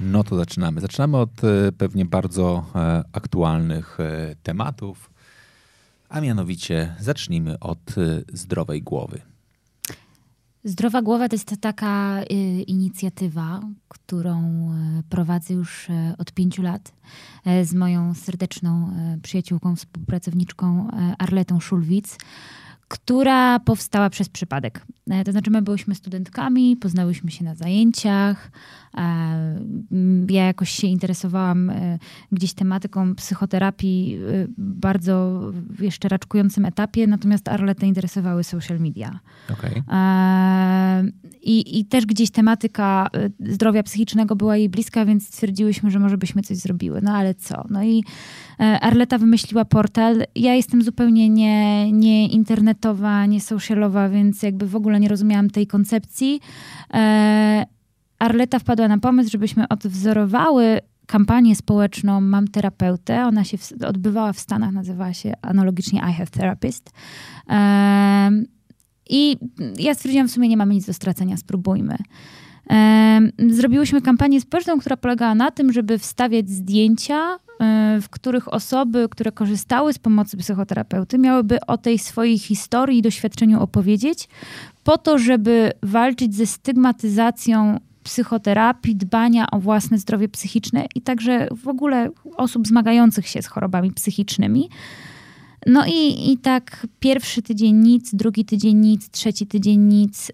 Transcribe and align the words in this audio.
No 0.00 0.24
to 0.24 0.36
zaczynamy. 0.36 0.80
Zaczynamy 0.80 1.16
od 1.16 1.44
e, 1.44 1.72
pewnie 1.72 2.04
bardzo 2.04 2.64
e, 2.74 3.04
aktualnych 3.12 4.00
e, 4.00 4.36
tematów, 4.42 5.10
a 6.08 6.20
mianowicie 6.20 6.94
zacznijmy 7.00 7.58
od 7.58 7.94
zdrowej 8.32 8.82
głowy. 8.82 9.20
Zdrowa 10.64 11.02
głowa 11.02 11.28
to 11.28 11.34
jest 11.34 11.54
taka 11.60 12.22
inicjatywa, 12.66 13.60
którą 13.88 14.68
prowadzę 15.08 15.54
już 15.54 15.88
od 16.18 16.32
pięciu 16.32 16.62
lat 16.62 16.92
z 17.64 17.74
moją 17.74 18.14
serdeczną 18.14 18.90
przyjaciółką, 19.22 19.76
współpracowniczką 19.76 20.90
Arletą 21.18 21.60
Szulwic, 21.60 22.16
która 22.90 23.58
powstała 23.60 24.10
przez 24.10 24.28
przypadek. 24.28 24.86
E, 25.10 25.24
To 25.24 25.32
znaczy, 25.32 25.50
my 25.50 25.62
byłyśmy 25.62 25.94
studentkami, 25.94 26.76
poznałyśmy 26.76 27.30
się 27.30 27.44
na 27.44 27.54
zajęciach. 27.54 28.50
e, 28.96 29.60
Ja 30.28 30.44
jakoś 30.46 30.70
się 30.70 30.86
interesowałam 30.86 31.70
e, 31.70 31.98
gdzieś 32.32 32.52
tematyką 32.54 33.14
psychoterapii 33.14 34.18
bardzo 34.58 35.40
jeszcze 35.80 36.08
raczkującym 36.08 36.64
etapie, 36.64 37.06
natomiast 37.06 37.48
Arletę 37.48 37.86
interesowały 37.86 38.44
social 38.44 38.80
media. 38.80 39.20
Okej. 39.52 39.82
E, 41.40 41.50
I, 41.50 41.78
I 41.80 41.84
też 41.84 42.06
gdzieś 42.06 42.30
tematyka 42.30 43.08
e, 43.14 43.52
zdrowia 43.52 43.82
psychicznego 43.82 44.36
była 44.36 44.56
jej 44.56 44.68
bliska, 44.68 45.04
więc 45.04 45.26
stwierdziłyśmy, 45.26 45.90
że 45.90 45.98
może 45.98 46.18
byśmy 46.18 46.42
coś 46.42 46.56
zrobiły. 46.56 47.00
No 47.02 47.12
ale 47.12 47.34
co? 47.34 47.64
No 47.70 47.82
i 47.82 48.04
e, 48.60 48.80
Arleta 48.80 49.18
wymyśliła 49.18 49.64
portal. 49.64 50.24
Ja 50.34 50.54
jestem 50.54 50.82
zupełnie 50.82 51.28
nie, 51.28 51.92
nie 51.92 52.28
internetowa, 52.28 53.26
nie 53.26 53.40
socialowa, 53.40 54.08
więc 54.08 54.42
jakby 54.42 54.66
w 54.66 54.76
ogóle 54.76 55.00
nie 55.00 55.08
rozumiałam 55.08 55.50
tej 55.50 55.66
koncepcji. 55.66 56.40
E, 56.94 57.66
Arleta 58.18 58.58
wpadła 58.58 58.88
na 58.88 58.98
pomysł, 58.98 59.30
żebyśmy 59.30 59.68
odwzorowały 59.68 60.80
kampanię 61.06 61.56
społeczną 61.56 62.20
Mam 62.20 62.48
terapeutę. 62.48 63.26
Ona 63.26 63.44
się 63.44 63.58
odbywała 63.86 64.32
w 64.32 64.38
Stanach, 64.38 64.72
nazywała 64.72 65.12
się 65.12 65.32
analogicznie 65.42 66.00
I 66.10 66.12
Have 66.12 66.26
Therapist. 66.26 66.90
Em, 67.48 68.46
I 69.10 69.36
ja 69.78 69.94
stwierdziłam, 69.94 70.28
w 70.28 70.30
sumie 70.30 70.48
nie 70.48 70.56
mamy 70.56 70.74
nic 70.74 70.86
do 70.86 70.92
stracenia, 70.92 71.36
spróbujmy. 71.36 71.96
Zrobiłyśmy 73.48 74.02
kampanię 74.02 74.40
społeczną, 74.40 74.80
która 74.80 74.96
polegała 74.96 75.34
na 75.34 75.50
tym, 75.50 75.72
żeby 75.72 75.98
wstawiać 75.98 76.50
zdjęcia, 76.50 77.38
e, 77.60 77.98
w 78.02 78.08
których 78.08 78.54
osoby, 78.54 79.08
które 79.10 79.32
korzystały 79.32 79.92
z 79.92 79.98
pomocy 79.98 80.36
psychoterapeuty, 80.36 81.18
miałyby 81.18 81.58
o 81.66 81.78
tej 81.78 81.98
swojej 81.98 82.38
historii 82.38 82.98
i 82.98 83.02
doświadczeniu 83.02 83.62
opowiedzieć, 83.62 84.28
po 84.84 84.98
to, 84.98 85.18
żeby 85.18 85.72
walczyć 85.82 86.34
ze 86.34 86.46
stygmatyzacją 86.46 87.80
psychoterapii, 88.02 88.96
dbania 88.96 89.46
o 89.50 89.58
własne 89.58 89.98
zdrowie 89.98 90.28
psychiczne 90.28 90.86
i 90.94 91.00
także 91.00 91.48
w 91.64 91.68
ogóle 91.68 92.10
osób 92.36 92.66
zmagających 92.66 93.28
się 93.28 93.42
z 93.42 93.46
chorobami 93.46 93.92
psychicznymi. 93.92 94.68
No 95.66 95.86
i, 95.86 96.32
i 96.32 96.38
tak 96.38 96.86
pierwszy 97.00 97.42
tydzień 97.42 97.76
nic, 97.76 98.14
drugi 98.14 98.44
tydzień 98.44 98.76
nic, 98.76 99.10
trzeci 99.10 99.46
tydzień 99.46 99.80
nic. 99.80 100.32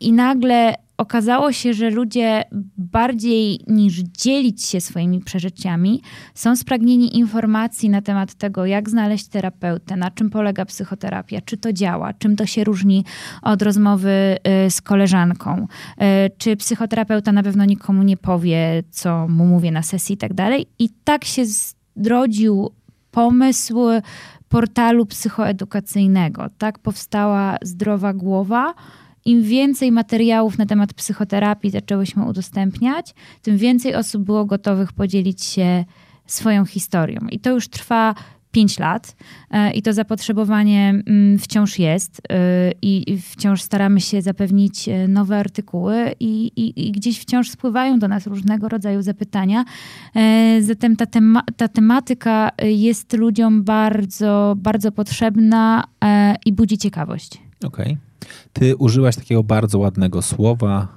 I 0.00 0.12
nagle 0.12 0.74
okazało 1.00 1.52
się, 1.52 1.74
że 1.74 1.90
ludzie 1.90 2.44
bardziej 2.76 3.60
niż 3.66 3.94
dzielić 3.98 4.64
się 4.64 4.80
swoimi 4.80 5.20
przeżyciami, 5.20 6.02
są 6.34 6.56
spragnieni 6.56 7.18
informacji 7.18 7.90
na 7.90 8.02
temat 8.02 8.34
tego, 8.34 8.66
jak 8.66 8.90
znaleźć 8.90 9.26
terapeutę, 9.26 9.96
na 9.96 10.10
czym 10.10 10.30
polega 10.30 10.64
psychoterapia, 10.64 11.40
czy 11.40 11.56
to 11.56 11.72
działa, 11.72 12.12
czym 12.12 12.36
to 12.36 12.46
się 12.46 12.64
różni 12.64 13.04
od 13.42 13.62
rozmowy 13.62 14.36
y, 14.66 14.70
z 14.70 14.80
koleżanką, 14.80 15.66
y, 15.66 16.30
czy 16.38 16.56
psychoterapeuta 16.56 17.32
na 17.32 17.42
pewno 17.42 17.64
nikomu 17.64 18.02
nie 18.02 18.16
powie, 18.16 18.82
co 18.90 19.28
mu 19.28 19.46
mówię 19.46 19.70
na 19.70 19.82
sesji 19.82 20.14
i 20.14 20.18
tak 20.18 20.34
dalej. 20.34 20.66
I 20.78 20.88
tak 21.04 21.24
się 21.24 21.42
zrodził 21.96 22.70
pomysł 23.10 23.78
portalu 24.50 25.06
psychoedukacyjnego. 25.06 26.46
Tak 26.58 26.78
powstała 26.78 27.56
Zdrowa 27.62 28.12
Głowa. 28.14 28.74
Im 29.24 29.42
więcej 29.42 29.92
materiałów 29.92 30.58
na 30.58 30.66
temat 30.66 30.94
psychoterapii 30.94 31.70
zaczęłyśmy 31.70 32.24
udostępniać, 32.24 33.14
tym 33.42 33.56
więcej 33.56 33.94
osób 33.94 34.24
było 34.24 34.44
gotowych 34.44 34.92
podzielić 34.92 35.44
się 35.44 35.84
swoją 36.26 36.64
historią. 36.64 37.20
I 37.30 37.40
to 37.40 37.50
już 37.50 37.68
trwa 37.68 38.14
5 38.52 38.78
lat 38.78 39.16
e, 39.50 39.72
i 39.72 39.82
to 39.82 39.92
zapotrzebowanie 39.92 41.02
mm, 41.06 41.38
wciąż 41.38 41.78
jest 41.78 42.22
e, 42.28 42.72
i 42.82 43.18
wciąż 43.18 43.62
staramy 43.62 44.00
się 44.00 44.22
zapewnić 44.22 44.88
e, 44.88 45.08
nowe 45.08 45.38
artykuły 45.38 46.14
i, 46.20 46.46
i, 46.56 46.88
i 46.88 46.92
gdzieś 46.92 47.20
wciąż 47.20 47.50
spływają 47.50 47.98
do 47.98 48.08
nas 48.08 48.26
różnego 48.26 48.68
rodzaju 48.68 49.02
zapytania. 49.02 49.64
Zatem 50.60 50.96
ta, 50.96 51.06
tema, 51.06 51.42
ta 51.56 51.68
tematyka 51.68 52.50
jest 52.62 53.12
ludziom 53.12 53.64
bardzo, 53.64 54.54
bardzo 54.58 54.92
potrzebna 54.92 55.84
i 56.46 56.52
budzi 56.52 56.78
ciekawość. 56.78 57.38
Okej. 57.64 57.96
Ty 58.52 58.76
użyłaś 58.76 59.16
takiego 59.16 59.42
bardzo 59.42 59.78
ładnego 59.78 60.22
słowa. 60.22 60.88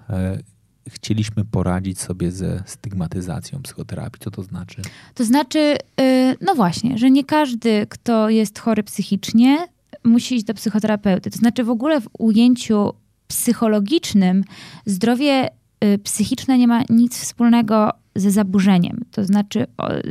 Chcieliśmy 0.90 1.46
poradzić 1.46 2.00
sobie 2.00 2.32
ze 2.32 2.64
stygmatyzacją 2.66 3.62
psychoterapii. 3.62 4.20
Co 4.20 4.32
to 4.32 4.44
znaczy? 4.44 4.82
To 5.14 5.26
znaczy, 5.26 5.78
y, 6.02 6.38
no 6.42 6.56
właśnie, 6.56 6.98
że 6.98 7.12
nie 7.12 7.24
każdy, 7.24 7.88
kto 7.90 8.30
jest 8.30 8.60
chory 8.60 8.84
psychicznie, 8.84 9.68
musi 10.04 10.36
iść 10.36 10.46
do 10.46 10.54
psychoterapeuty. 10.54 11.32
To 11.32 11.38
znaczy, 11.38 11.64
w 11.64 11.70
ogóle 11.70 12.02
w 12.02 12.08
ujęciu 12.20 12.94
psychologicznym 13.28 14.44
zdrowie 14.86 15.50
y, 15.84 15.98
psychiczne 15.98 16.58
nie 16.58 16.68
ma 16.68 16.84
nic 16.90 17.20
wspólnego 17.20 18.03
ze 18.16 18.32
zaburzeniem. 18.32 19.00
To 19.12 19.26
znaczy, 19.26 19.68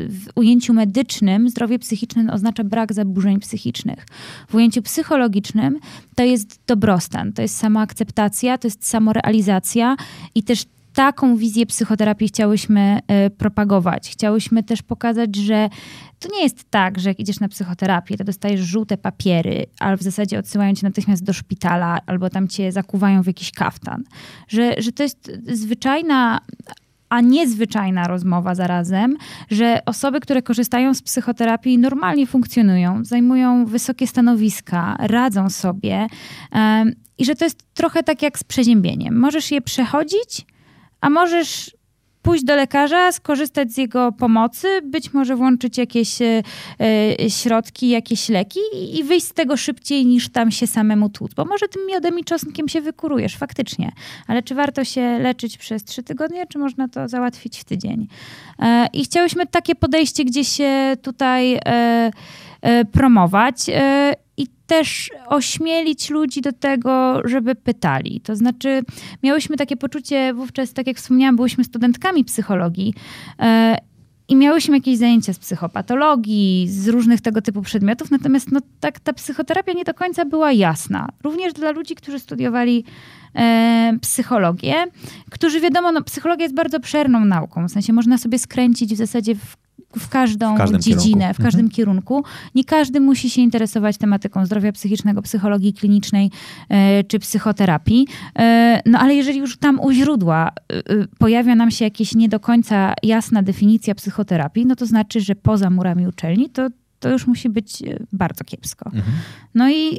w 0.08 0.28
ujęciu 0.34 0.74
medycznym 0.74 1.48
zdrowie 1.48 1.78
psychiczne 1.78 2.32
oznacza 2.32 2.64
brak 2.64 2.92
zaburzeń 2.92 3.40
psychicznych. 3.40 4.06
W 4.48 4.54
ujęciu 4.54 4.82
psychologicznym 4.82 5.78
to 6.14 6.22
jest 6.22 6.60
dobrostan, 6.66 7.32
to 7.32 7.42
jest 7.42 7.56
samoakceptacja, 7.56 8.58
to 8.58 8.66
jest 8.66 8.88
samorealizacja 8.88 9.96
i 10.34 10.42
też 10.42 10.64
taką 10.94 11.36
wizję 11.36 11.66
psychoterapii 11.66 12.28
chciałyśmy 12.28 12.98
y, 13.26 13.30
propagować. 13.30 14.10
Chciałyśmy 14.10 14.62
też 14.62 14.82
pokazać, 14.82 15.36
że 15.36 15.68
to 16.18 16.28
nie 16.32 16.42
jest 16.42 16.64
tak, 16.70 16.98
że 16.98 17.08
jak 17.08 17.20
idziesz 17.20 17.40
na 17.40 17.48
psychoterapię, 17.48 18.16
to 18.16 18.24
dostajesz 18.24 18.60
żółte 18.60 18.96
papiery, 18.96 19.66
ale 19.78 19.96
w 19.96 20.02
zasadzie 20.02 20.38
odsyłają 20.38 20.74
cię 20.74 20.86
natychmiast 20.86 21.24
do 21.24 21.32
szpitala, 21.32 21.98
albo 22.06 22.30
tam 22.30 22.48
cię 22.48 22.72
zakuwają 22.72 23.22
w 23.22 23.26
jakiś 23.26 23.50
kaftan. 23.50 24.04
Że, 24.48 24.74
że 24.78 24.92
to 24.92 25.02
jest 25.02 25.32
zwyczajna 25.52 26.40
a 27.12 27.20
niezwyczajna 27.20 28.08
rozmowa 28.08 28.54
zarazem, 28.54 29.16
że 29.50 29.78
osoby, 29.86 30.20
które 30.20 30.42
korzystają 30.42 30.94
z 30.94 31.02
psychoterapii 31.02 31.78
normalnie 31.78 32.26
funkcjonują, 32.26 33.04
zajmują 33.04 33.66
wysokie 33.66 34.06
stanowiska, 34.06 34.96
radzą 34.98 35.50
sobie 35.50 36.06
i 37.18 37.24
że 37.24 37.34
to 37.34 37.44
jest 37.44 37.74
trochę 37.74 38.02
tak 38.02 38.22
jak 38.22 38.38
z 38.38 38.44
przeziębieniem. 38.44 39.18
Możesz 39.18 39.50
je 39.50 39.62
przechodzić, 39.62 40.46
a 41.00 41.10
możesz 41.10 41.76
pójść 42.22 42.44
do 42.44 42.56
lekarza, 42.56 43.12
skorzystać 43.12 43.72
z 43.72 43.76
jego 43.76 44.12
pomocy, 44.12 44.68
być 44.84 45.12
może 45.12 45.36
włączyć 45.36 45.78
jakieś 45.78 46.22
e, 46.22 46.42
e, 46.80 47.30
środki, 47.30 47.88
jakieś 47.88 48.28
leki 48.28 48.60
i, 48.92 49.04
wyjść 49.04 49.26
z 49.26 49.32
tego 49.32 49.56
szybciej 49.56 50.06
niż 50.06 50.28
tam 50.28 50.50
się 50.50 50.66
samemu 50.66 51.08
tłuc. 51.08 51.34
Bo 51.34 51.44
może 51.44 51.68
tym 51.68 51.82
miodem 51.88 52.18
i 52.18 52.24
czosnkiem 52.24 52.68
się 52.68 52.80
wykurujesz, 52.80 53.36
faktycznie. 53.36 53.92
Ale 54.26 54.42
czy 54.42 54.54
warto 54.54 54.84
się 54.84 55.18
leczyć 55.18 55.58
przez 55.58 55.84
trzy 55.84 56.02
tygodnie, 56.02 56.46
czy 56.46 56.58
można 56.58 56.88
to 56.88 57.08
załatwić 57.08 57.58
w 57.58 57.64
tydzień? 57.64 58.08
E, 58.58 58.86
I 58.92 59.04
chciałyśmy 59.04 59.46
takie 59.46 59.74
podejście 59.74 60.24
gdzieś 60.24 60.60
e, 60.60 60.96
tutaj 61.02 61.60
promować. 62.92 63.56
Też 64.72 65.10
ośmielić 65.26 66.10
ludzi 66.10 66.40
do 66.40 66.52
tego, 66.52 67.20
żeby 67.24 67.54
pytali. 67.54 68.20
To 68.20 68.36
znaczy, 68.36 68.82
miałyśmy 69.22 69.56
takie 69.56 69.76
poczucie 69.76 70.34
wówczas, 70.34 70.72
tak 70.72 70.86
jak 70.86 70.96
wspomniałam, 70.96 71.36
byłyśmy 71.36 71.64
studentkami 71.64 72.24
psychologii. 72.24 72.94
e, 73.38 73.78
i 74.28 74.36
miałyśmy 74.36 74.76
jakieś 74.76 74.98
zajęcia 74.98 75.32
z 75.32 75.38
psychopatologii, 75.38 76.68
z 76.68 76.88
różnych 76.88 77.20
tego 77.20 77.42
typu 77.42 77.62
przedmiotów, 77.62 78.10
natomiast 78.10 78.52
no, 78.52 78.60
tak 78.80 79.00
ta 79.00 79.12
psychoterapia 79.12 79.72
nie 79.72 79.84
do 79.84 79.94
końca 79.94 80.24
była 80.24 80.52
jasna. 80.52 81.08
Również 81.24 81.52
dla 81.52 81.70
ludzi, 81.70 81.94
którzy 81.94 82.18
studiowali 82.18 82.84
e, 83.36 83.98
psychologię, 84.00 84.74
którzy 85.30 85.60
wiadomo, 85.60 85.92
no, 85.92 86.02
psychologia 86.02 86.42
jest 86.42 86.54
bardzo 86.54 86.76
obszerną 86.76 87.24
nauką, 87.24 87.68
w 87.68 87.70
sensie 87.70 87.92
można 87.92 88.18
sobie 88.18 88.38
skręcić 88.38 88.94
w 88.94 88.96
zasadzie 88.96 89.34
w 89.34 89.56
w 89.98 90.08
każdą 90.08 90.56
W 90.56 90.78
dziedzinę, 90.78 91.20
kierunku. 91.20 91.42
w 91.42 91.44
każdym 91.44 91.60
Mhm. 91.60 91.70
kierunku. 91.70 92.24
Nie 92.54 92.64
każdy 92.64 93.00
musi 93.00 93.30
się 93.30 93.42
interesować 93.42 93.96
tematyką 93.98 94.46
zdrowia 94.46 94.72
psychicznego, 94.72 95.22
psychologii 95.22 95.72
klinicznej 95.72 96.30
e, 96.68 97.04
czy 97.04 97.18
psychoterapii. 97.18 98.06
E, 98.38 98.80
no 98.86 98.98
ale 98.98 99.14
jeżeli 99.14 99.38
już 99.38 99.56
tam 99.56 99.80
u 99.80 99.92
źródła 99.92 100.50
e, 100.72 100.82
pojawia 101.18 101.54
nam 101.54 101.70
się 101.70 101.84
jakaś 101.84 102.14
nie 102.14 102.28
do 102.28 102.40
końca 102.40 102.94
jasna 103.02 103.42
definicja 103.42 103.94
psychoterapii, 103.94 104.66
no 104.66 104.76
to 104.76 104.86
znaczy, 104.86 105.20
że 105.20 105.34
poza 105.34 105.70
murami 105.70 106.06
uczelni 106.06 106.50
to 106.50 106.68
to 107.00 107.10
już 107.10 107.26
musi 107.26 107.48
być 107.48 107.82
bardzo 108.12 108.44
kiepsko. 108.44 108.90
Mhm. 108.94 109.12
No 109.54 109.70
i 109.70 109.98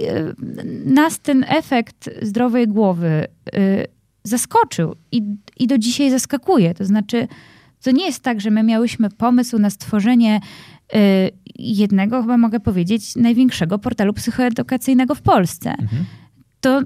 nas 0.85 1.19
ten 1.19 1.45
efekt 1.47 2.09
zdrowej 2.21 2.67
głowy 2.67 3.27
zaskoczył 4.23 4.95
i, 5.11 5.21
i 5.59 5.67
do 5.67 5.77
dzisiaj 5.77 6.11
zaskakuje. 6.11 6.73
To 6.73 6.85
znaczy, 6.85 7.27
to 7.83 7.91
nie 7.91 8.05
jest 8.05 8.23
tak, 8.23 8.41
że 8.41 8.51
my 8.51 8.63
miałyśmy 8.63 9.09
pomysł 9.09 9.59
na 9.59 9.69
stworzenie 9.69 10.39
e, 10.93 10.99
jednego, 11.55 12.21
chyba 12.21 12.37
mogę 12.37 12.59
powiedzieć, 12.59 13.15
największego 13.15 13.79
portalu 13.79 14.13
psychoedukacyjnego 14.13 15.15
w 15.15 15.21
Polsce. 15.21 15.69
Mhm. 15.69 16.05
To, 16.61 16.81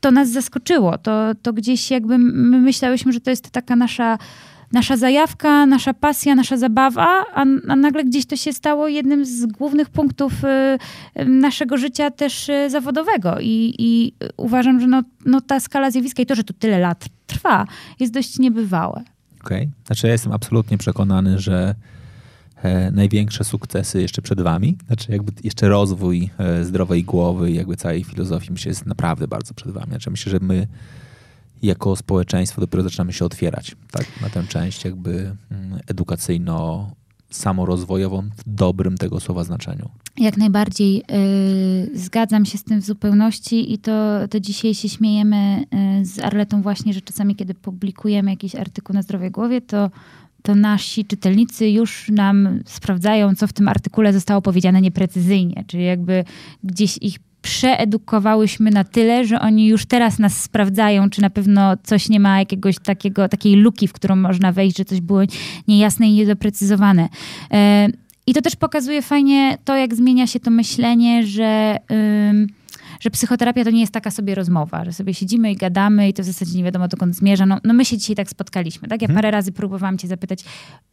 to 0.00 0.10
nas 0.10 0.30
zaskoczyło. 0.30 0.98
To, 0.98 1.34
to 1.42 1.52
gdzieś 1.52 1.90
jakby 1.90 2.18
my 2.18 2.60
myślałyśmy, 2.60 3.12
że 3.12 3.20
to 3.20 3.30
jest 3.30 3.50
taka 3.50 3.76
nasza 3.76 4.18
nasza 4.72 4.96
zajawka, 4.96 5.66
nasza 5.66 5.94
pasja, 5.94 6.34
nasza 6.34 6.56
zabawa, 6.56 7.24
a, 7.34 7.44
a 7.68 7.76
nagle 7.76 8.04
gdzieś 8.04 8.26
to 8.26 8.36
się 8.36 8.52
stało 8.52 8.88
jednym 8.88 9.24
z 9.24 9.46
głównych 9.46 9.90
punktów 9.90 10.32
y, 10.44 10.48
y, 11.20 11.24
naszego 11.24 11.76
życia 11.76 12.10
też 12.10 12.48
y, 12.48 12.70
zawodowego. 12.70 13.36
I, 13.40 13.74
i 13.78 14.12
uważam, 14.36 14.80
że 14.80 14.86
no, 14.86 15.02
no 15.26 15.40
ta 15.40 15.60
skala 15.60 15.90
zjawiska 15.90 16.22
i 16.22 16.26
to, 16.26 16.34
że 16.34 16.44
to 16.44 16.54
tyle 16.54 16.78
lat 16.78 17.04
trwa, 17.26 17.66
jest 18.00 18.12
dość 18.12 18.38
niebywałe. 18.38 19.04
Okej. 19.44 19.70
Znaczy 19.86 20.06
ja 20.06 20.12
jestem 20.12 20.32
absolutnie 20.32 20.78
przekonany, 20.78 21.38
że 21.38 21.74
e, 22.62 22.90
największe 22.90 23.44
sukcesy 23.44 24.02
jeszcze 24.02 24.22
przed 24.22 24.40
wami. 24.40 24.76
Znaczy 24.86 25.12
jakby 25.12 25.32
jeszcze 25.44 25.68
rozwój 25.68 26.30
e, 26.38 26.64
zdrowej 26.64 27.04
głowy 27.04 27.50
i 27.50 27.54
jakby 27.54 27.76
całej 27.76 28.04
filozofii 28.04 28.52
myślę 28.52 28.68
jest 28.68 28.86
naprawdę 28.86 29.28
bardzo 29.28 29.54
przed 29.54 29.70
wami. 29.70 29.86
Znaczy 29.88 30.10
myślę, 30.10 30.32
że 30.32 30.38
my 30.40 30.66
jako 31.62 31.96
społeczeństwo 31.96 32.60
dopiero 32.60 32.82
zaczynamy 32.82 33.12
się 33.12 33.24
otwierać 33.24 33.76
tak, 33.90 34.06
na 34.20 34.30
tę 34.30 34.44
część 34.48 34.84
jakby 34.84 35.36
mm, 35.50 35.80
edukacyjno 35.86 36.90
samorozwojową 37.30 38.22
w 38.22 38.42
dobrym 38.46 38.98
tego 38.98 39.20
słowa 39.20 39.44
znaczeniu. 39.44 39.90
Jak 40.18 40.36
najbardziej 40.36 41.02
y, 41.94 41.98
zgadzam 41.98 42.44
się 42.44 42.58
z 42.58 42.64
tym 42.64 42.80
w 42.80 42.84
zupełności 42.84 43.72
i 43.72 43.78
to, 43.78 44.28
to 44.30 44.40
dzisiaj 44.40 44.74
się 44.74 44.88
śmiejemy 44.88 45.64
y, 46.00 46.04
z 46.04 46.18
Arletą 46.18 46.62
właśnie, 46.62 46.92
że 46.92 47.00
czasami 47.00 47.36
kiedy 47.36 47.54
publikujemy 47.54 48.30
jakiś 48.30 48.54
artykuł 48.54 48.94
na 48.94 49.02
zdrowie 49.02 49.30
głowie, 49.30 49.60
to, 49.60 49.90
to 50.42 50.54
nasi 50.54 51.04
czytelnicy 51.04 51.70
już 51.70 52.08
nam 52.08 52.60
sprawdzają, 52.66 53.34
co 53.34 53.46
w 53.46 53.52
tym 53.52 53.68
artykule 53.68 54.12
zostało 54.12 54.42
powiedziane 54.42 54.80
nieprecyzyjnie, 54.80 55.64
czyli 55.66 55.84
jakby 55.84 56.24
gdzieś 56.64 56.98
ich 57.00 57.18
przeedukowałyśmy 57.42 58.70
na 58.70 58.84
tyle, 58.84 59.24
że 59.24 59.40
oni 59.40 59.66
już 59.66 59.86
teraz 59.86 60.18
nas 60.18 60.42
sprawdzają, 60.42 61.10
czy 61.10 61.22
na 61.22 61.30
pewno 61.30 61.76
coś 61.82 62.08
nie 62.08 62.20
ma 62.20 62.38
jakiegoś 62.38 62.78
takiego, 62.78 63.28
takiej 63.28 63.56
luki, 63.56 63.88
w 63.88 63.92
którą 63.92 64.16
można 64.16 64.52
wejść, 64.52 64.76
że 64.76 64.84
coś 64.84 65.00
było 65.00 65.20
niejasne 65.68 66.06
i 66.08 66.12
niedoprecyzowane. 66.12 67.08
E, 67.52 67.88
I 68.28 68.34
to 68.34 68.42
też 68.42 68.56
pokazuje 68.56 69.02
fajnie 69.02 69.58
to, 69.64 69.76
jak 69.76 69.94
zmienia 69.94 70.26
się 70.26 70.40
to 70.40 70.50
myślenie, 70.50 71.26
że, 71.26 71.76
ym, 72.30 72.46
że 73.00 73.10
psychoterapia 73.10 73.64
to 73.64 73.70
nie 73.70 73.80
jest 73.80 73.92
taka 73.92 74.10
sobie 74.10 74.34
rozmowa, 74.34 74.84
że 74.84 74.92
sobie 74.92 75.14
siedzimy 75.14 75.52
i 75.52 75.56
gadamy 75.56 76.08
i 76.08 76.12
to 76.12 76.22
w 76.22 76.26
zasadzie 76.26 76.58
nie 76.58 76.64
wiadomo 76.64 76.88
dokąd 76.88 77.16
zmierza. 77.16 77.46
No, 77.46 77.58
no 77.64 77.74
my 77.74 77.84
się 77.84 77.98
dzisiaj 77.98 78.16
tak 78.16 78.30
spotkaliśmy, 78.30 78.88
tak? 78.88 79.02
Ja 79.02 79.08
parę 79.08 79.30
razy 79.30 79.52
próbowałam 79.52 79.98
cię 79.98 80.08
zapytać, 80.08 80.44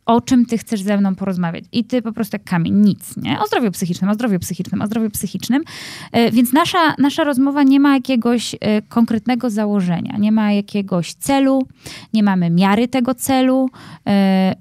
o 0.06 0.22
czym 0.22 0.46
ty 0.46 0.58
chcesz 0.58 0.82
ze 0.82 0.98
mną 0.98 1.16
porozmawiać? 1.16 1.64
I 1.72 1.84
ty 1.84 2.02
po 2.02 2.12
prostu 2.12 2.36
jak 2.36 2.44
kamień, 2.44 2.74
nic, 2.74 3.18
nie? 3.18 3.40
O 3.40 3.48
zdrowiu 3.48 3.72
psychicznym, 3.72 4.10
o 4.10 4.14
zdrowiu 4.14 4.40
psychicznym, 4.40 4.82
o 4.82 4.88
zdrowiu 4.88 5.10
psychicznym. 5.10 5.64
E, 6.12 6.32
Więc 6.32 6.54
nasza, 6.54 6.96
nasza 6.98 7.24
rozmowa 7.24 7.64
nie 7.64 7.80
ma 7.80 7.94
jakiegoś 7.94 8.56
e, 8.62 8.82
konkretnego 8.82 9.50
założenia, 9.50 10.18
nie 10.18 10.32
ma 10.32 10.52
jakiegoś 10.52 11.14
celu, 11.14 11.68
nie 12.14 12.24
mamy 12.24 12.50
miary 12.50 12.88
tego 12.88 13.16
celu, 13.16 13.70
e, 14.08 14.56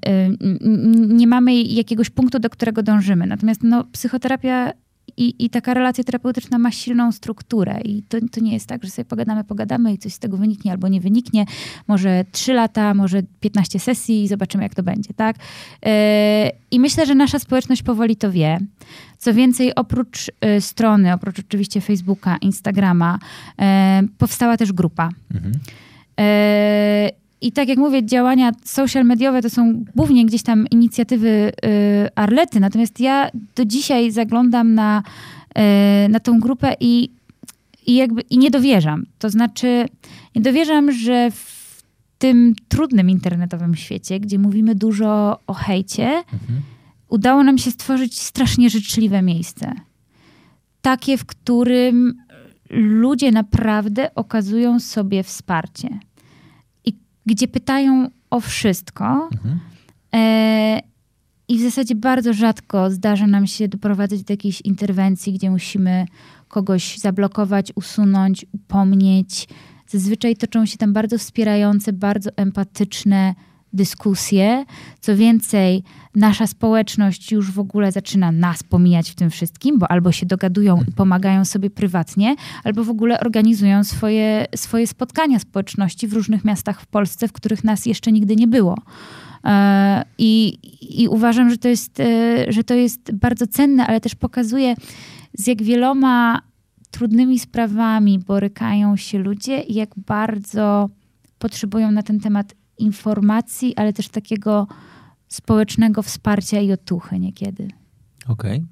nie 1.09 1.27
mamy 1.27 1.55
jakiegoś 1.63 2.11
punktu, 2.11 2.39
do 2.39 2.51
którego 2.51 2.83
dążymy. 2.83 3.27
Natomiast 3.27 3.63
no, 3.63 3.85
psychoterapia 3.85 4.73
i, 5.17 5.45
i 5.45 5.51
taka 5.51 5.75
relacja 5.75 6.05
terapeutyczna 6.05 6.59
ma 6.59 6.71
silną 6.71 7.13
strukturę 7.13 7.81
i 7.85 8.03
to, 8.03 8.19
to 8.33 8.41
nie 8.41 8.53
jest 8.53 8.67
tak, 8.67 8.85
że 8.85 8.91
sobie 8.91 9.05
pogadamy, 9.05 9.45
pogadamy 9.45 9.93
i 9.93 9.99
coś 9.99 10.15
z 10.15 10.19
tego 10.19 10.37
wyniknie 10.37 10.73
albo 10.73 10.89
nie 10.89 11.01
wyniknie. 11.01 11.45
Może 11.89 12.25
3 12.33 12.53
lata, 12.53 12.95
może 12.95 13.23
15 13.41 13.79
sesji 13.79 14.23
i 14.23 14.29
zobaczymy, 14.29 14.63
jak 14.65 14.75
to 14.75 14.83
będzie, 14.83 15.15
tak? 15.15 15.37
Yy, 15.83 15.91
I 16.71 16.81
myślę, 16.81 17.07
że 17.07 17.15
nasza 17.15 17.39
społeczność 17.39 17.83
powoli 17.83 18.17
to 18.17 18.33
wie. 18.33 18.59
Co 19.19 19.35
więcej, 19.35 19.75
oprócz 19.75 20.29
y, 20.29 20.61
strony, 20.61 21.13
oprócz 21.13 21.39
oczywiście 21.39 21.81
Facebooka, 21.81 22.37
Instagrama, 22.37 23.19
y, 24.05 24.09
powstała 24.19 24.57
też 24.57 24.73
grupa. 24.73 25.09
Mhm. 25.35 25.53
E, 26.21 27.24
I 27.45 27.53
tak 27.53 27.69
jak 27.69 27.79
mówię, 27.79 28.07
działania 28.07 28.53
social 28.65 29.05
mediowe 29.05 29.43
to 29.43 29.51
są 29.51 29.85
głównie 29.97 30.27
gdzieś 30.27 30.43
tam 30.43 30.67
inicjatywy 30.71 31.29
y, 31.29 31.53
Arlety, 32.15 32.61
natomiast 32.61 33.01
ja 33.01 33.31
do 33.55 33.65
dzisiaj 33.65 34.11
zaglądam 34.11 34.75
na, 34.75 35.03
y, 36.05 36.09
na 36.09 36.21
tą 36.21 36.41
grupę 36.41 36.75
i, 36.81 37.11
i 37.87 37.95
jakby 37.95 38.21
i 38.21 38.39
nie 38.39 38.51
dowierzam. 38.51 39.07
To 39.19 39.31
znaczy, 39.31 39.87
nie 40.35 40.43
dowierzam, 40.43 40.93
że 40.93 41.31
w 41.31 41.83
tym 42.19 42.55
trudnym 42.69 43.11
internetowym 43.11 43.75
świecie, 43.75 44.21
gdzie 44.21 44.39
mówimy 44.39 44.75
dużo 44.75 45.39
o 45.47 45.55
hejcie, 45.55 46.07
Mhm. 46.07 46.61
udało 47.09 47.43
nam 47.43 47.59
się 47.59 47.71
stworzyć 47.71 48.21
strasznie 48.21 48.71
życzliwe 48.71 49.23
miejsce. 49.23 49.73
Takie, 50.83 51.19
w 51.19 51.25
którym 51.27 52.15
ludzie 52.71 53.33
naprawdę 53.33 54.15
okazują 54.15 54.81
sobie 54.81 55.23
wsparcie. 55.23 55.99
Gdzie 57.27 57.49
pytają 57.49 58.11
o 58.31 58.41
wszystko. 58.41 59.29
Mhm. 59.33 59.61
E, 60.15 60.81
I 61.49 61.59
w 61.59 61.63
zasadzie 61.63 61.95
bardzo 61.95 62.33
rzadko 62.33 62.91
zdarza 62.91 63.27
nam 63.27 63.47
się 63.47 63.69
doprowadzać 63.69 64.23
do 64.23 64.33
jakiejś 64.33 64.61
interwencji, 64.61 65.33
gdzie 65.33 65.51
musimy 65.51 66.07
kogoś 66.49 66.99
zablokować, 66.99 67.73
usunąć, 67.75 68.47
upomnieć. 68.53 69.49
Zazwyczaj 69.89 70.37
toczą 70.37 70.67
się 70.67 70.79
tam 70.79 70.93
bardzo 70.93 71.19
wspierające, 71.19 71.93
bardzo 71.93 72.31
empatyczne 72.37 73.35
dyskusje. 73.75 74.65
Co 75.01 75.17
więcej, 75.17 75.83
nasza 76.15 76.47
społeczność 76.47 77.33
już 77.33 77.51
w 77.51 77.59
ogóle 77.59 77.93
zaczyna 77.93 78.33
nas 78.33 78.63
pomijać 78.63 79.11
w 79.11 79.15
tym 79.15 79.31
wszystkim, 79.31 79.79
bo 79.79 79.91
albo 79.91 80.13
się 80.13 80.27
dogadują 80.27 80.83
i 80.89 80.93
pomagają 80.93 81.45
sobie 81.45 81.71
prywatnie, 81.71 82.37
albo 82.65 82.85
w 82.85 82.91
ogóle 82.91 83.21
organizują 83.21 83.85
swoje, 83.85 84.47
swoje 84.57 84.87
spotkania 84.87 85.39
społeczności 85.39 86.09
w 86.09 86.13
różnych 86.13 86.45
miastach 86.45 86.81
w 86.81 86.87
Polsce, 86.87 87.29
w 87.29 87.33
których 87.33 87.65
nas 87.65 87.87
jeszcze 87.87 88.13
nigdy 88.13 88.37
nie 88.37 88.47
było. 88.47 88.77
E, 89.45 90.05
I, 90.19 90.59
I 91.03 91.09
uważam, 91.09 91.51
że 91.51 91.59
to, 91.59 91.69
jest, 91.69 92.01
e, 92.01 92.53
że 92.53 92.65
to 92.65 92.75
jest 92.75 93.13
bardzo 93.13 93.47
cenne, 93.47 93.87
ale 93.87 94.01
też 94.01 94.15
pokazuje, 94.15 94.75
z 95.35 95.47
jak 95.47 95.63
wieloma 95.63 96.43
trudnymi 96.91 97.39
sprawami 97.39 98.19
borykają 98.19 98.97
się 98.97 99.19
ludzie 99.19 99.61
i 99.61 99.75
jak 99.75 99.91
bardzo 99.97 100.91
potrzebują 101.39 101.91
na 101.91 102.03
ten 102.03 102.21
temat 102.21 102.55
informacji, 102.79 103.77
ale 103.77 103.93
też 103.93 104.09
takiego 104.09 104.67
społecznego 105.29 106.03
wsparcia 106.03 106.61
i 106.61 106.73
otuchy 106.73 107.19
niekiedy. 107.19 107.69
Okej. 108.29 108.65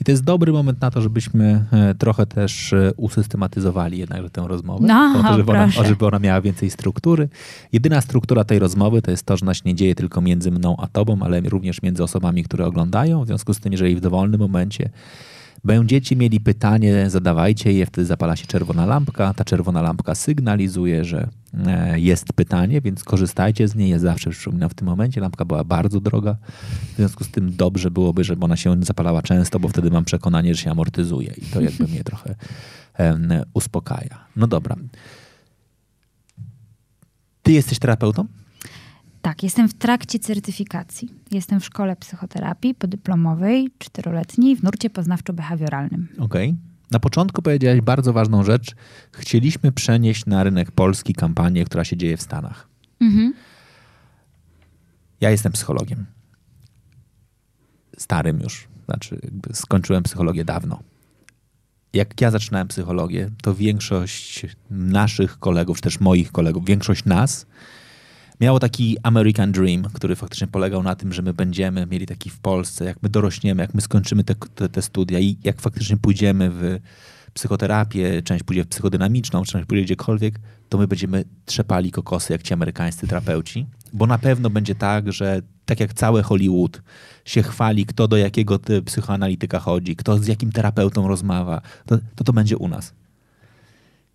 I 0.00 0.04
to 0.04 0.10
jest 0.10 0.24
dobry 0.24 0.52
moment 0.52 0.80
na 0.80 0.90
to, 0.90 1.00
żebyśmy 1.00 1.64
e, 1.72 1.94
trochę 1.94 2.26
też 2.26 2.72
e, 2.72 2.92
usystematyzowali 2.96 3.98
jednakże 3.98 4.30
tę 4.30 4.44
rozmowę. 4.48 4.86
No, 4.86 5.14
po 5.16 5.28
to, 5.28 5.36
żeby 5.36 5.52
ona, 5.52 5.68
żeby 5.68 6.06
ona 6.06 6.18
miała 6.18 6.40
więcej 6.40 6.70
struktury. 6.70 7.28
Jedyna 7.72 8.00
struktura 8.00 8.44
tej 8.44 8.58
rozmowy 8.58 9.02
to 9.02 9.10
jest 9.10 9.26
to, 9.26 9.36
że 9.36 9.46
ona 9.46 9.54
się 9.54 9.62
nie 9.64 9.74
dzieje 9.74 9.94
tylko 9.94 10.20
między 10.20 10.50
mną 10.50 10.76
a 10.78 10.86
tobą, 10.86 11.18
ale 11.22 11.40
również 11.40 11.82
między 11.82 12.02
osobami, 12.02 12.44
które 12.44 12.66
oglądają. 12.66 13.24
W 13.24 13.26
związku 13.26 13.54
z 13.54 13.60
tym, 13.60 13.72
jeżeli 13.72 13.96
w 13.96 14.00
dowolnym 14.00 14.40
momencie 14.40 14.90
będziecie 15.66 16.16
mieli 16.16 16.40
pytanie, 16.40 17.10
zadawajcie 17.10 17.72
je, 17.72 17.86
wtedy 17.86 18.06
zapala 18.06 18.36
się 18.36 18.46
czerwona 18.46 18.86
lampka. 18.86 19.34
Ta 19.34 19.44
czerwona 19.44 19.82
lampka 19.82 20.14
sygnalizuje, 20.14 21.04
że 21.04 21.28
e, 21.66 22.00
jest 22.00 22.32
pytanie, 22.32 22.80
więc 22.80 23.04
korzystajcie 23.04 23.68
z 23.68 23.74
niej. 23.74 23.90
Ja 23.90 23.98
zawsze 23.98 24.30
przypominam 24.30 24.68
w 24.70 24.74
tym 24.74 24.88
momencie, 24.88 25.20
lampka 25.20 25.44
była 25.44 25.64
bardzo 25.64 26.00
droga. 26.00 26.36
W 26.92 26.96
związku 26.96 27.24
z 27.24 27.28
tym 27.28 27.56
dobrze 27.56 27.90
byłoby, 27.90 28.24
żeby 28.24 28.44
ona 28.44 28.56
się 28.56 28.76
zapalała 28.84 29.22
często, 29.22 29.60
bo 29.60 29.68
wtedy 29.68 29.90
mam 29.90 30.04
przekonanie, 30.04 30.54
że 30.54 30.62
się 30.62 30.70
amortyzuje 30.70 31.34
i 31.36 31.46
to 31.46 31.60
jakby 31.60 31.84
mnie 31.84 32.04
trochę 32.04 32.34
uspokaja. 33.54 34.18
No 34.36 34.46
dobra. 34.46 34.76
Ty 37.42 37.52
jesteś 37.52 37.78
terapeutą? 37.78 38.26
Tak, 39.26 39.42
jestem 39.42 39.68
w 39.68 39.74
trakcie 39.74 40.18
certyfikacji. 40.18 41.08
Jestem 41.30 41.60
w 41.60 41.64
szkole 41.64 41.96
psychoterapii 41.96 42.74
podyplomowej, 42.74 43.70
czteroletniej, 43.78 44.56
w 44.56 44.62
nurcie 44.62 44.90
poznawczo-behawioralnym. 44.90 46.04
Okej. 46.18 46.48
Okay. 46.48 46.54
Na 46.90 47.00
początku 47.00 47.42
powiedziałeś 47.42 47.80
bardzo 47.80 48.12
ważną 48.12 48.44
rzecz. 48.44 48.74
Chcieliśmy 49.12 49.72
przenieść 49.72 50.26
na 50.26 50.44
rynek 50.44 50.70
polski 50.70 51.14
kampanię, 51.14 51.64
która 51.64 51.84
się 51.84 51.96
dzieje 51.96 52.16
w 52.16 52.22
Stanach. 52.22 52.68
Mhm. 53.00 53.34
Ja 55.20 55.30
jestem 55.30 55.52
psychologiem. 55.52 56.06
Starym 57.98 58.40
już. 58.40 58.68
Znaczy, 58.84 59.20
skończyłem 59.52 60.02
psychologię 60.02 60.44
dawno. 60.44 60.82
Jak 61.92 62.20
ja 62.20 62.30
zaczynałem 62.30 62.68
psychologię, 62.68 63.30
to 63.42 63.54
większość 63.54 64.46
naszych 64.70 65.38
kolegów, 65.38 65.76
czy 65.76 65.82
też 65.82 66.00
moich 66.00 66.32
kolegów, 66.32 66.64
większość 66.64 67.04
nas 67.04 67.46
miało 68.40 68.58
taki 68.58 68.96
American 69.02 69.52
Dream, 69.52 69.82
który 69.82 70.16
faktycznie 70.16 70.46
polegał 70.46 70.82
na 70.82 70.94
tym, 70.94 71.12
że 71.12 71.22
my 71.22 71.34
będziemy 71.34 71.86
mieli 71.86 72.06
taki 72.06 72.30
w 72.30 72.38
Polsce, 72.38 72.84
jak 72.84 73.02
my 73.02 73.08
dorośniemy, 73.08 73.62
jak 73.62 73.74
my 73.74 73.80
skończymy 73.80 74.24
te, 74.24 74.34
te, 74.34 74.68
te 74.68 74.82
studia 74.82 75.18
i 75.18 75.36
jak 75.44 75.60
faktycznie 75.60 75.96
pójdziemy 75.96 76.50
w 76.50 76.78
psychoterapię, 77.34 78.22
część 78.22 78.44
pójdzie 78.44 78.64
w 78.64 78.68
psychodynamiczną, 78.68 79.44
część 79.44 79.66
pójdzie 79.66 79.84
gdziekolwiek, 79.84 80.38
to 80.68 80.78
my 80.78 80.88
będziemy 80.88 81.24
trzepali 81.44 81.90
kokosy 81.90 82.32
jak 82.32 82.42
ci 82.42 82.54
amerykańscy 82.54 83.06
terapeuci, 83.06 83.66
bo 83.92 84.06
na 84.06 84.18
pewno 84.18 84.50
będzie 84.50 84.74
tak, 84.74 85.12
że 85.12 85.42
tak 85.64 85.80
jak 85.80 85.94
cały 85.94 86.22
Hollywood 86.22 86.82
się 87.24 87.42
chwali, 87.42 87.86
kto 87.86 88.08
do 88.08 88.16
jakiego 88.16 88.58
psychoanalityka 88.84 89.60
chodzi, 89.60 89.96
kto 89.96 90.18
z 90.18 90.26
jakim 90.26 90.52
terapeutą 90.52 91.08
rozmawia, 91.08 91.60
to, 91.86 91.98
to 92.14 92.24
to 92.24 92.32
będzie 92.32 92.56
u 92.56 92.68
nas. 92.68 92.94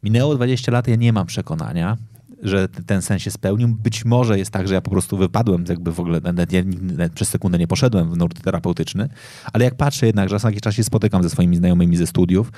Minęło 0.03 0.35
20 0.35 0.71
lat, 0.71 0.87
ja 0.87 0.95
nie 0.95 1.13
mam 1.13 1.27
przekonania, 1.27 1.97
że 2.41 2.67
ten 2.67 3.01
sen 3.01 3.19
się 3.19 3.31
spełnił. 3.31 3.67
Być 3.67 4.05
może 4.05 4.37
jest 4.37 4.51
tak, 4.51 4.67
że 4.67 4.73
ja 4.73 4.81
po 4.81 4.91
prostu 4.91 5.17
wypadłem, 5.17 5.65
jakby 5.69 5.91
w 5.91 5.99
ogóle 5.99 6.21
nawet, 6.21 6.51
nawet 6.81 7.13
przez 7.13 7.29
sekundę 7.29 7.57
nie 7.57 7.67
poszedłem 7.67 8.11
w 8.11 8.17
nurt 8.17 8.41
terapeutyczny, 8.43 9.09
ale 9.53 9.65
jak 9.65 9.75
patrzę 9.75 10.05
jednak, 10.05 10.29
że 10.29 10.35
raz 10.35 10.43
na 10.43 10.49
jakiś 10.49 10.61
czas 10.61 10.75
się 10.75 10.83
spotykam 10.83 11.23
ze 11.23 11.29
swoimi 11.29 11.57
znajomymi 11.57 11.97
ze 11.97 12.07
studiów, 12.07 12.51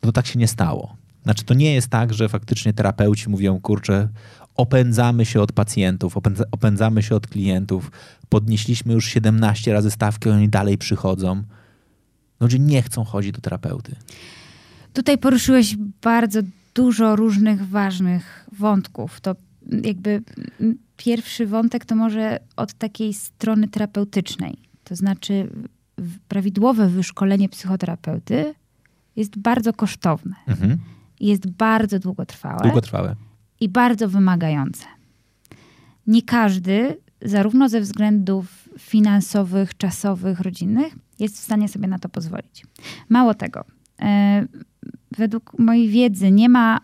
to 0.00 0.12
tak 0.12 0.26
się 0.26 0.38
nie 0.38 0.48
stało. 0.48 0.96
Znaczy, 1.22 1.44
to 1.44 1.54
nie 1.54 1.74
jest 1.74 1.88
tak, 1.88 2.14
że 2.14 2.28
faktycznie 2.28 2.72
terapeuci 2.72 3.30
mówią, 3.30 3.60
kurczę, 3.60 4.08
opędzamy 4.56 5.26
się 5.26 5.40
od 5.40 5.52
pacjentów, 5.52 6.16
opędza, 6.16 6.44
opędzamy 6.52 7.02
się 7.02 7.14
od 7.14 7.26
klientów, 7.26 7.90
podnieśliśmy 8.28 8.92
już 8.92 9.06
17 9.06 9.72
razy 9.72 9.90
stawki, 9.90 10.30
oni 10.30 10.48
dalej 10.48 10.78
przychodzą. 10.78 11.42
Ludzie 12.40 12.58
nie 12.58 12.82
chcą 12.82 13.04
chodzić 13.04 13.32
do 13.32 13.40
terapeuty. 13.40 13.96
Tutaj 14.92 15.18
poruszyłeś 15.18 15.76
bardzo 16.02 16.40
dużo 16.74 17.16
różnych 17.16 17.68
ważnych 17.68 18.46
wątków. 18.52 19.20
To 19.20 19.36
jakby 19.84 20.22
pierwszy 20.96 21.46
wątek 21.46 21.84
to 21.84 21.94
może 21.94 22.40
od 22.56 22.74
takiej 22.74 23.14
strony 23.14 23.68
terapeutycznej. 23.68 24.56
To 24.84 24.96
znaczy 24.96 25.50
prawidłowe 26.28 26.88
wyszkolenie 26.88 27.48
psychoterapeuty 27.48 28.54
jest 29.16 29.38
bardzo 29.38 29.72
kosztowne. 29.72 30.34
Mhm. 30.46 30.78
Jest 31.20 31.50
bardzo 31.50 31.98
długotrwałe. 31.98 32.62
Długotrwałe. 32.62 33.16
I 33.60 33.68
bardzo 33.68 34.08
wymagające. 34.08 34.84
Nie 36.06 36.22
każdy, 36.22 36.96
zarówno 37.22 37.68
ze 37.68 37.80
względów 37.80 38.68
finansowych, 38.78 39.76
czasowych, 39.76 40.40
rodzinnych, 40.40 40.96
jest 41.18 41.36
w 41.36 41.40
stanie 41.40 41.68
sobie 41.68 41.88
na 41.88 41.98
to 41.98 42.08
pozwolić. 42.08 42.66
Mało 43.08 43.34
tego, 43.34 43.64
e, 44.00 44.46
według 45.16 45.58
mojej 45.58 45.88
wiedzy 45.88 46.30
nie 46.30 46.48
ma 46.48 46.80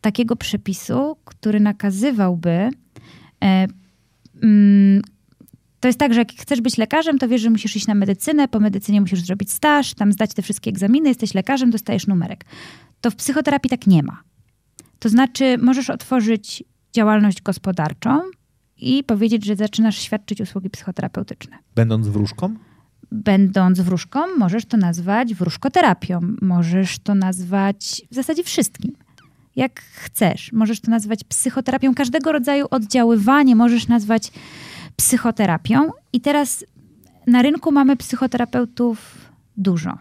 takiego 0.00 0.36
przepisu, 0.36 1.16
który 1.24 1.60
nakazywałby. 1.60 2.50
E, 2.50 3.66
mm, 4.42 5.02
to 5.80 5.88
jest 5.88 5.98
tak, 5.98 6.14
że 6.14 6.20
jak 6.20 6.32
chcesz 6.32 6.60
być 6.60 6.78
lekarzem, 6.78 7.18
to 7.18 7.28
wiesz, 7.28 7.40
że 7.40 7.50
musisz 7.50 7.76
iść 7.76 7.86
na 7.86 7.94
medycynę, 7.94 8.48
po 8.48 8.60
medycynie 8.60 9.00
musisz 9.00 9.20
zrobić 9.20 9.52
staż, 9.52 9.94
tam 9.94 10.12
zdać 10.12 10.34
te 10.34 10.42
wszystkie 10.42 10.70
egzaminy, 10.70 11.08
jesteś 11.08 11.34
lekarzem, 11.34 11.70
dostajesz 11.70 12.06
numerek. 12.06 12.44
To 13.00 13.10
w 13.10 13.16
psychoterapii 13.16 13.70
tak 13.70 13.86
nie 13.86 14.02
ma. 14.02 14.22
To 14.98 15.08
znaczy, 15.08 15.58
możesz 15.58 15.90
otworzyć 15.90 16.64
działalność 16.92 17.42
gospodarczą 17.42 18.20
i 18.76 19.04
powiedzieć, 19.04 19.44
że 19.44 19.56
zaczynasz 19.56 19.98
świadczyć 19.98 20.40
usługi 20.40 20.70
psychoterapeutyczne. 20.70 21.58
Będąc 21.74 22.08
wróżką? 22.08 22.54
Będąc 23.12 23.80
wróżką, 23.80 24.20
możesz 24.38 24.64
to 24.64 24.76
nazwać 24.76 25.34
wróżkoterapią. 25.34 26.20
Możesz 26.42 26.98
to 26.98 27.14
nazwać 27.14 28.02
w 28.10 28.14
zasadzie 28.14 28.44
wszystkim. 28.44 28.96
Jak 29.56 29.80
chcesz. 29.80 30.52
Możesz 30.52 30.80
to 30.80 30.90
nazwać 30.90 31.24
psychoterapią. 31.24 31.94
Każdego 31.94 32.32
rodzaju 32.32 32.66
oddziaływanie 32.70 33.56
możesz 33.56 33.88
nazwać 33.88 34.32
psychoterapią. 34.96 35.90
I 36.12 36.20
teraz 36.20 36.64
na 37.26 37.42
rynku 37.42 37.72
mamy 37.72 37.96
psychoterapeutów 37.96 39.18
dużo. 39.56 39.98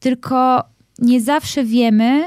Tylko 0.00 0.64
nie 0.98 1.20
zawsze 1.20 1.64
wiemy, 1.64 2.22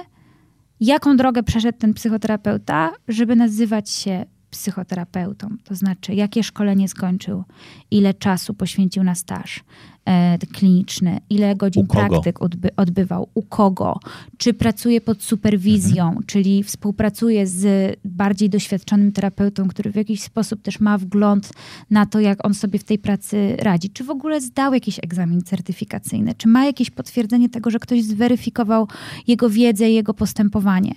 jaką 0.79 1.17
drogę 1.17 1.43
przeszedł 1.43 1.77
ten 1.77 1.93
psychoterapeuta, 1.93 2.91
żeby 3.07 3.35
nazywać 3.35 3.89
się 3.89 4.25
psychoterapeutą, 4.49 5.47
to 5.63 5.75
znaczy 5.75 6.13
jakie 6.13 6.43
szkolenie 6.43 6.87
skończył, 6.87 7.43
ile 7.91 8.13
czasu 8.13 8.53
poświęcił 8.53 9.03
na 9.03 9.15
staż 9.15 9.63
e, 10.05 10.37
kliniczny, 10.37 11.19
ile 11.29 11.55
godzin 11.55 11.87
praktyk 11.87 12.41
odby 12.41 12.69
odbywał, 12.75 13.29
u 13.33 13.41
kogo, 13.41 13.99
czy 14.37 14.53
pracuje 14.53 15.01
pod 15.01 15.23
superwizją, 15.23 16.07
mhm. 16.07 16.25
czyli 16.25 16.63
współpracuje 16.63 17.47
z 17.47 17.95
bardziej 18.05 18.49
doświadczonym 18.49 19.11
terapeutą, 19.11 19.67
który 19.67 19.91
w 19.91 19.95
jakiś 19.95 20.21
sposób 20.21 20.61
też 20.61 20.79
ma 20.79 20.97
wgląd 20.97 21.51
na 21.89 22.05
to, 22.05 22.19
jak 22.19 22.45
on 22.45 22.53
sobie 22.53 22.79
w 22.79 22.83
tej 22.83 22.99
pracy 22.99 23.55
radzi, 23.59 23.89
czy 23.89 24.03
w 24.03 24.09
ogóle 24.09 24.41
zdał 24.41 24.73
jakiś 24.73 24.99
egzamin 25.03 25.41
certyfikacyjny, 25.41 26.33
czy 26.35 26.47
ma 26.47 26.65
jakieś 26.65 26.89
potwierdzenie 26.89 27.49
tego, 27.49 27.69
że 27.69 27.79
ktoś 27.79 28.03
zweryfikował 28.03 28.87
jego 29.27 29.49
wiedzę 29.49 29.89
i 29.89 29.93
jego 29.93 30.13
postępowanie. 30.13 30.95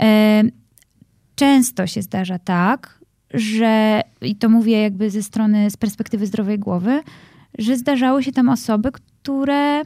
E, 0.00 0.42
często 1.36 1.86
się 1.86 2.02
zdarza 2.02 2.38
tak, 2.38 2.98
że, 3.34 4.00
i 4.20 4.36
to 4.36 4.48
mówię 4.48 4.82
jakby 4.82 5.10
ze 5.10 5.22
strony, 5.22 5.70
z 5.70 5.76
perspektywy 5.76 6.26
zdrowej 6.26 6.58
głowy, 6.58 7.02
że 7.58 7.76
zdarzały 7.76 8.22
się 8.22 8.32
tam 8.32 8.48
osoby, 8.48 8.92
które 8.92 9.82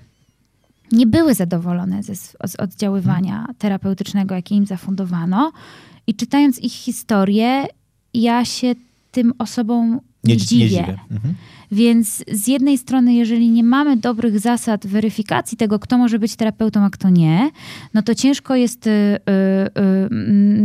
nie 0.93 1.07
były 1.07 1.35
zadowolone 1.35 2.03
ze, 2.03 2.17
z 2.17 2.57
oddziaływania 2.59 3.47
terapeutycznego, 3.59 4.35
jakie 4.35 4.55
im 4.55 4.67
zafundowano. 4.67 5.53
I 6.07 6.15
czytając 6.15 6.59
ich 6.59 6.73
historię, 6.73 7.67
ja 8.15 8.45
się 8.45 8.75
tym 9.11 9.33
osobom 9.39 10.01
nie, 10.25 10.37
dziwię. 10.37 10.65
Nie 10.65 10.71
dziwię. 10.71 10.99
Mhm. 11.11 11.35
Więc 11.73 12.25
z 12.33 12.49
jednej 12.49 12.79
strony, 12.79 13.15
jeżeli 13.15 13.51
nie 13.51 13.65
mamy 13.65 13.97
dobrych 13.97 14.41
zasad 14.41 14.87
weryfikacji 14.87 15.59
tego, 15.59 15.79
kto 15.79 15.99
może 15.99 16.19
być 16.19 16.37
terapeutą, 16.37 16.85
a 16.85 16.91
kto 16.91 17.11
nie, 17.11 17.51
no 17.95 18.03
to 18.03 18.15
ciężko 18.15 18.55
jest 18.55 18.87
y, 18.87 18.91
y, 18.91 19.23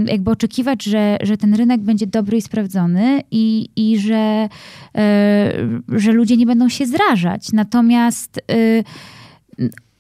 y, 0.08 0.12
jakby 0.12 0.32
oczekiwać, 0.32 0.84
że, 0.84 1.18
że 1.22 1.38
ten 1.38 1.54
rynek 1.54 1.82
będzie 1.82 2.08
dobry 2.08 2.38
i 2.38 2.42
sprawdzony 2.42 3.22
i, 3.32 3.70
i 3.76 4.00
że, 4.00 4.50
że 5.90 6.12
ludzie 6.12 6.38
nie 6.38 6.46
będą 6.46 6.70
się 6.70 6.86
zrażać. 6.86 7.52
Natomiast 7.52 8.42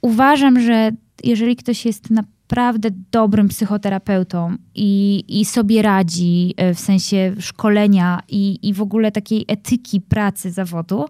uważam, 0.01 0.59
że 0.59 0.91
jeżeli 1.23 1.55
ktoś 1.55 1.85
jest 1.85 2.09
na 2.09 2.23
naprawdę 2.49 2.89
dobrym 3.11 3.47
psychoterapeutą 3.47 4.55
i, 4.75 5.23
i 5.27 5.45
sobie 5.45 5.81
radzi 5.81 6.53
e, 6.57 6.73
w 6.73 6.79
sensie 6.79 7.35
szkolenia 7.39 8.21
i, 8.29 8.69
i 8.69 8.73
w 8.73 8.81
ogóle 8.81 9.11
takiej 9.11 9.45
etyki 9.47 10.01
pracy 10.01 10.51
zawodu, 10.51 11.05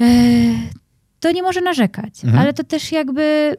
e, 0.00 0.04
to 1.20 1.32
nie 1.32 1.42
może 1.42 1.60
narzekać. 1.60 2.24
Mhm. 2.24 2.42
Ale 2.42 2.52
to 2.52 2.64
też 2.64 2.92
jakby 2.92 3.56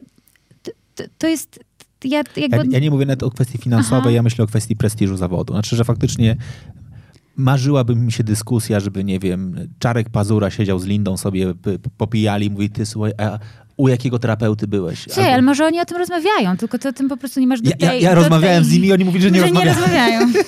to, 0.94 1.04
to 1.18 1.26
jest. 1.26 1.60
Ja, 2.04 2.22
jakby... 2.36 2.56
ja, 2.56 2.62
ja, 2.70 2.78
nie 2.78 2.90
mówię 2.90 3.06
nawet 3.06 3.22
o 3.22 3.30
kwestii 3.30 3.58
finansowej, 3.58 4.00
Aha. 4.00 4.10
ja 4.10 4.22
myślę 4.22 4.44
o 4.44 4.48
kwestii 4.48 4.76
prestiżu 4.76 5.16
zawodu. 5.16 5.52
Znaczy, 5.52 5.76
że 5.76 5.84
faktycznie 5.84 6.36
marzyłaby 7.36 7.96
mi 7.96 8.12
się 8.12 8.24
dyskusja, 8.24 8.80
żeby, 8.80 9.04
nie 9.04 9.18
wiem, 9.18 9.68
Czarek 9.78 10.10
Pazura 10.10 10.50
siedział 10.50 10.78
z 10.78 10.84
Lindą, 10.84 11.16
sobie 11.16 11.54
popijali, 11.96 12.50
mówi, 12.50 12.70
ty 12.70 12.86
słuchaj, 12.86 13.12
a, 13.18 13.38
u 13.76 13.88
jakiego 13.88 14.18
terapeuty 14.18 14.66
byłeś? 14.66 15.02
Słuchaj, 15.02 15.24
Albo... 15.24 15.34
ale 15.34 15.42
może 15.42 15.66
oni 15.66 15.80
o 15.80 15.84
tym 15.84 15.96
rozmawiają, 15.96 16.56
tylko 16.56 16.78
ty 16.78 16.88
o 16.88 16.92
tym 16.92 17.08
po 17.08 17.16
prostu 17.16 17.40
nie 17.40 17.46
masz 17.46 17.60
do 17.60 17.70
tej... 17.70 17.78
Ja, 17.80 17.94
ja, 17.94 18.00
ja 18.00 18.14
rozmawiałem 18.14 18.62
tej... 18.62 18.70
z 18.70 18.74
nimi 18.74 18.88
i 18.88 18.92
oni 18.92 19.04
mówili, 19.04 19.22
że 19.22 19.30
nie 19.30 19.40
że 19.40 19.46
rozmawiają. 19.46 19.70
nie 19.70 19.74
rozmawiają. 19.74 20.32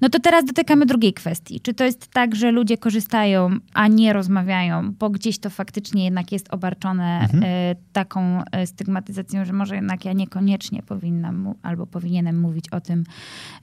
No 0.00 0.08
to 0.08 0.20
teraz 0.20 0.44
dotykamy 0.44 0.86
drugiej 0.86 1.12
kwestii. 1.12 1.60
Czy 1.60 1.74
to 1.74 1.84
jest 1.84 2.08
tak, 2.08 2.34
że 2.34 2.50
ludzie 2.50 2.78
korzystają, 2.78 3.50
a 3.74 3.88
nie 3.88 4.12
rozmawiają, 4.12 4.92
bo 4.92 5.10
gdzieś 5.10 5.38
to 5.38 5.50
faktycznie 5.50 6.04
jednak 6.04 6.32
jest 6.32 6.54
obarczone 6.54 7.20
mhm. 7.20 7.42
E, 7.46 7.74
taką 7.92 8.44
e, 8.44 8.66
stygmatyzacją, 8.66 9.44
że 9.44 9.52
może 9.52 9.74
jednak 9.74 10.04
ja 10.04 10.12
niekoniecznie 10.12 10.82
powinnam 10.82 11.54
albo 11.62 11.86
powinienem 11.86 12.40
mówić 12.40 12.68
o 12.70 12.80
tym, 12.80 13.04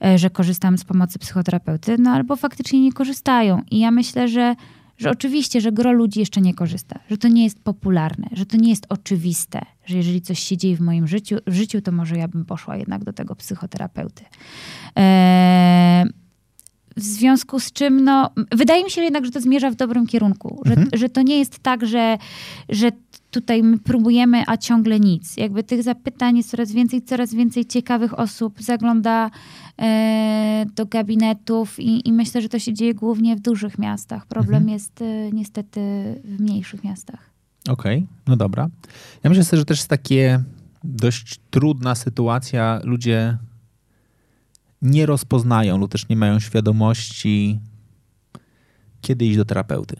e, 0.04 0.18
że 0.18 0.30
korzystam 0.30 0.78
z 0.78 0.84
pomocy 0.84 1.18
psychoterapeuty, 1.18 1.96
no 1.98 2.10
albo 2.10 2.36
faktycznie 2.36 2.80
nie 2.80 2.92
korzystają. 2.92 3.62
I 3.70 3.78
ja 3.78 3.90
myślę, 3.90 4.28
że 4.28 4.54
że 4.96 5.10
oczywiście, 5.10 5.60
że 5.60 5.72
gro 5.72 5.92
ludzi 5.92 6.20
jeszcze 6.20 6.40
nie 6.40 6.54
korzysta, 6.54 7.00
że 7.10 7.18
to 7.18 7.28
nie 7.28 7.44
jest 7.44 7.60
popularne, 7.60 8.28
że 8.32 8.46
to 8.46 8.56
nie 8.56 8.70
jest 8.70 8.86
oczywiste, 8.88 9.60
że 9.86 9.96
jeżeli 9.96 10.20
coś 10.20 10.38
się 10.38 10.56
dzieje 10.56 10.76
w 10.76 10.80
moim 10.80 11.06
życiu, 11.06 11.36
w 11.46 11.54
życiu 11.54 11.82
to 11.82 11.92
może 11.92 12.16
ja 12.16 12.28
bym 12.28 12.44
poszła 12.44 12.76
jednak 12.76 13.04
do 13.04 13.12
tego 13.12 13.36
psychoterapeuty. 13.36 14.24
Eee, 14.96 16.06
w 16.96 17.02
związku 17.02 17.60
z 17.60 17.72
czym, 17.72 18.04
no, 18.04 18.30
wydaje 18.52 18.84
mi 18.84 18.90
się 18.90 19.02
jednak, 19.02 19.24
że 19.24 19.30
to 19.30 19.40
zmierza 19.40 19.70
w 19.70 19.74
dobrym 19.74 20.06
kierunku. 20.06 20.62
Że, 20.64 20.72
mhm. 20.72 20.90
że 20.92 21.08
to 21.08 21.22
nie 21.22 21.38
jest 21.38 21.58
tak, 21.58 21.86
że, 21.86 22.18
że 22.68 22.90
tutaj 23.34 23.62
my 23.62 23.78
próbujemy, 23.78 24.42
a 24.46 24.56
ciągle 24.56 25.00
nic. 25.00 25.36
Jakby 25.36 25.62
tych 25.62 25.82
zapytań 25.82 26.36
jest 26.36 26.50
coraz 26.50 26.72
więcej, 26.72 27.02
coraz 27.02 27.34
więcej 27.34 27.66
ciekawych 27.66 28.18
osób 28.18 28.62
zagląda 28.62 29.30
e, 29.78 30.66
do 30.74 30.86
gabinetów 30.86 31.80
i, 31.80 32.08
i, 32.08 32.12
myślę, 32.12 32.42
że 32.42 32.48
to 32.48 32.58
się 32.58 32.74
dzieje 32.74 32.94
głównie 32.94 33.36
w 33.36 33.40
dużych 33.40 33.78
miastach. 33.78 34.26
Problem 34.26 34.62
mhm. 34.62 34.72
jest 34.72 35.02
e, 35.02 35.32
niestety 35.32 35.80
w 36.24 36.40
mniejszych 36.40 36.84
miastach. 36.84 37.30
Okej, 37.68 37.96
okay, 37.96 38.08
no 38.26 38.36
dobra. 38.36 38.68
Ja 39.24 39.30
myślę, 39.30 39.58
że 39.58 39.64
też 39.64 39.78
jest 39.78 39.90
takie 39.90 40.42
dość 40.84 41.40
trudna 41.50 41.94
sytuacja. 41.94 42.80
Ludzie 42.84 43.38
nie 44.82 45.06
rozpoznają 45.06 45.78
lub 45.78 45.92
też 45.92 46.08
nie 46.08 46.16
mają 46.16 46.40
świadomości, 46.40 47.60
kiedy 49.00 49.24
iść 49.24 49.36
do 49.36 49.44
terapeuty. 49.44 49.96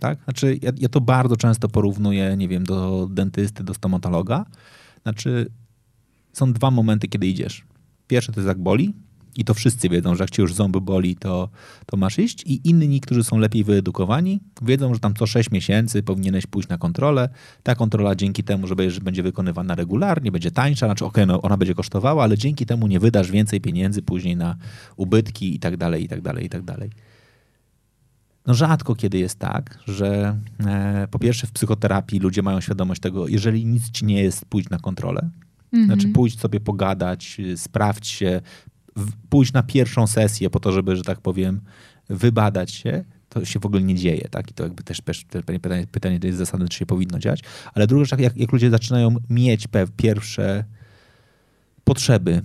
Tak? 0.00 0.18
Znaczy, 0.24 0.58
ja, 0.62 0.70
ja 0.78 0.88
to 0.88 1.00
bardzo 1.00 1.36
często 1.36 1.68
porównuję, 1.68 2.36
nie 2.36 2.48
wiem, 2.48 2.64
do 2.64 3.08
dentysty, 3.10 3.64
do 3.64 3.74
stomatologa. 3.74 4.44
Znaczy, 5.02 5.50
są 6.32 6.52
dwa 6.52 6.70
momenty, 6.70 7.08
kiedy 7.08 7.26
idziesz. 7.26 7.64
Pierwszy 8.06 8.32
to 8.32 8.40
jest 8.40 8.48
jak 8.48 8.58
boli, 8.58 8.94
i 9.36 9.44
to 9.44 9.54
wszyscy 9.54 9.88
wiedzą, 9.88 10.14
że 10.14 10.24
jak 10.24 10.30
cię 10.30 10.42
już 10.42 10.54
ząby 10.54 10.80
boli, 10.80 11.16
to, 11.16 11.48
to 11.86 11.96
masz 11.96 12.18
iść. 12.18 12.42
I 12.46 12.68
inni, 12.68 13.00
którzy 13.00 13.24
są 13.24 13.38
lepiej 13.38 13.64
wyedukowani, 13.64 14.40
wiedzą, 14.62 14.94
że 14.94 15.00
tam 15.00 15.14
co 15.14 15.26
6 15.26 15.50
miesięcy 15.50 16.02
powinieneś 16.02 16.46
pójść 16.46 16.68
na 16.68 16.78
kontrolę. 16.78 17.28
Ta 17.62 17.74
kontrola 17.74 18.14
dzięki 18.14 18.44
temu, 18.44 18.66
że 18.66 18.74
będzie 19.02 19.22
wykonywana 19.22 19.74
regularnie, 19.74 20.32
będzie 20.32 20.50
tańsza, 20.50 20.86
znaczy 20.86 21.04
okej, 21.04 21.24
okay, 21.24 21.34
no 21.34 21.42
ona 21.42 21.56
będzie 21.56 21.74
kosztowała, 21.74 22.22
ale 22.22 22.38
dzięki 22.38 22.66
temu 22.66 22.86
nie 22.86 23.00
wydasz 23.00 23.30
więcej 23.30 23.60
pieniędzy 23.60 24.02
później 24.02 24.36
na 24.36 24.56
ubytki 24.96 25.54
i 25.54 25.58
tak 25.58 25.76
dalej, 25.76 26.04
i 26.04 26.08
tak 26.08 26.20
dalej, 26.20 26.46
i 26.46 26.48
tak 26.48 26.62
dalej. 26.62 26.90
No 28.46 28.54
rzadko 28.54 28.94
kiedy 28.94 29.18
jest 29.18 29.38
tak, 29.38 29.78
że 29.86 30.38
e, 30.66 31.08
po 31.10 31.18
pierwsze 31.18 31.46
w 31.46 31.52
psychoterapii 31.52 32.18
ludzie 32.18 32.42
mają 32.42 32.60
świadomość 32.60 33.00
tego, 33.00 33.28
jeżeli 33.28 33.66
nic 33.66 33.90
ci 33.90 34.04
nie 34.04 34.22
jest, 34.22 34.44
pójdź 34.44 34.70
na 34.70 34.78
kontrolę. 34.78 35.30
Mm 35.72 35.84
-hmm. 35.84 35.86
Znaczy 35.86 36.08
pójdź 36.08 36.40
sobie 36.40 36.60
pogadać, 36.60 37.40
sprawdź 37.56 38.06
się, 38.06 38.40
pójść 39.28 39.52
na 39.52 39.62
pierwszą 39.62 40.06
sesję 40.06 40.50
po 40.50 40.60
to, 40.60 40.72
żeby, 40.72 40.96
że 40.96 41.02
tak 41.02 41.20
powiem, 41.20 41.60
wybadać 42.08 42.70
się, 42.70 43.04
to 43.28 43.44
się 43.44 43.60
w 43.60 43.66
ogóle 43.66 43.82
nie 43.82 43.94
dzieje, 43.94 44.28
tak? 44.30 44.50
I 44.50 44.54
to 44.54 44.62
jakby 44.62 44.82
też 44.82 45.00
pytanie, 45.60 45.86
pytanie 45.92 46.20
to 46.20 46.26
jest 46.26 46.38
zasadne, 46.38 46.68
czy 46.68 46.78
się 46.78 46.86
powinno 46.86 47.18
dziać. 47.18 47.42
Ale 47.74 47.86
druga 47.86 48.04
rzecz, 48.04 48.20
jak, 48.20 48.36
jak 48.36 48.52
ludzie 48.52 48.70
zaczynają 48.70 49.16
mieć 49.30 49.68
pierwsze 49.96 50.64
potrzeby, 51.84 52.42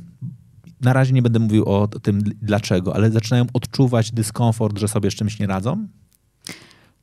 na 0.82 0.94
razie 0.94 1.14
nie 1.14 1.22
będę 1.22 1.40
mówił 1.40 1.66
o 1.66 1.88
tym 1.88 2.22
dlaczego, 2.42 2.96
ale 2.96 3.12
zaczynają 3.12 3.46
odczuwać 3.54 4.12
dyskomfort, 4.12 4.80
że 4.80 4.88
sobie 4.88 5.12
z 5.12 5.14
czymś 5.14 5.40
nie 5.40 5.48
radzą, 5.48 5.88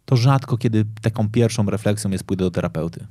to 0.05 0.17
rzadko 0.17 0.59
kiedy 0.59 0.85
taką 1.03 1.31
pierwszą 1.31 1.67
refleksją 1.67 2.11
jest 2.11 2.25
pójdę 2.25 2.45
do 2.45 2.51
terapeuty. 2.51 3.07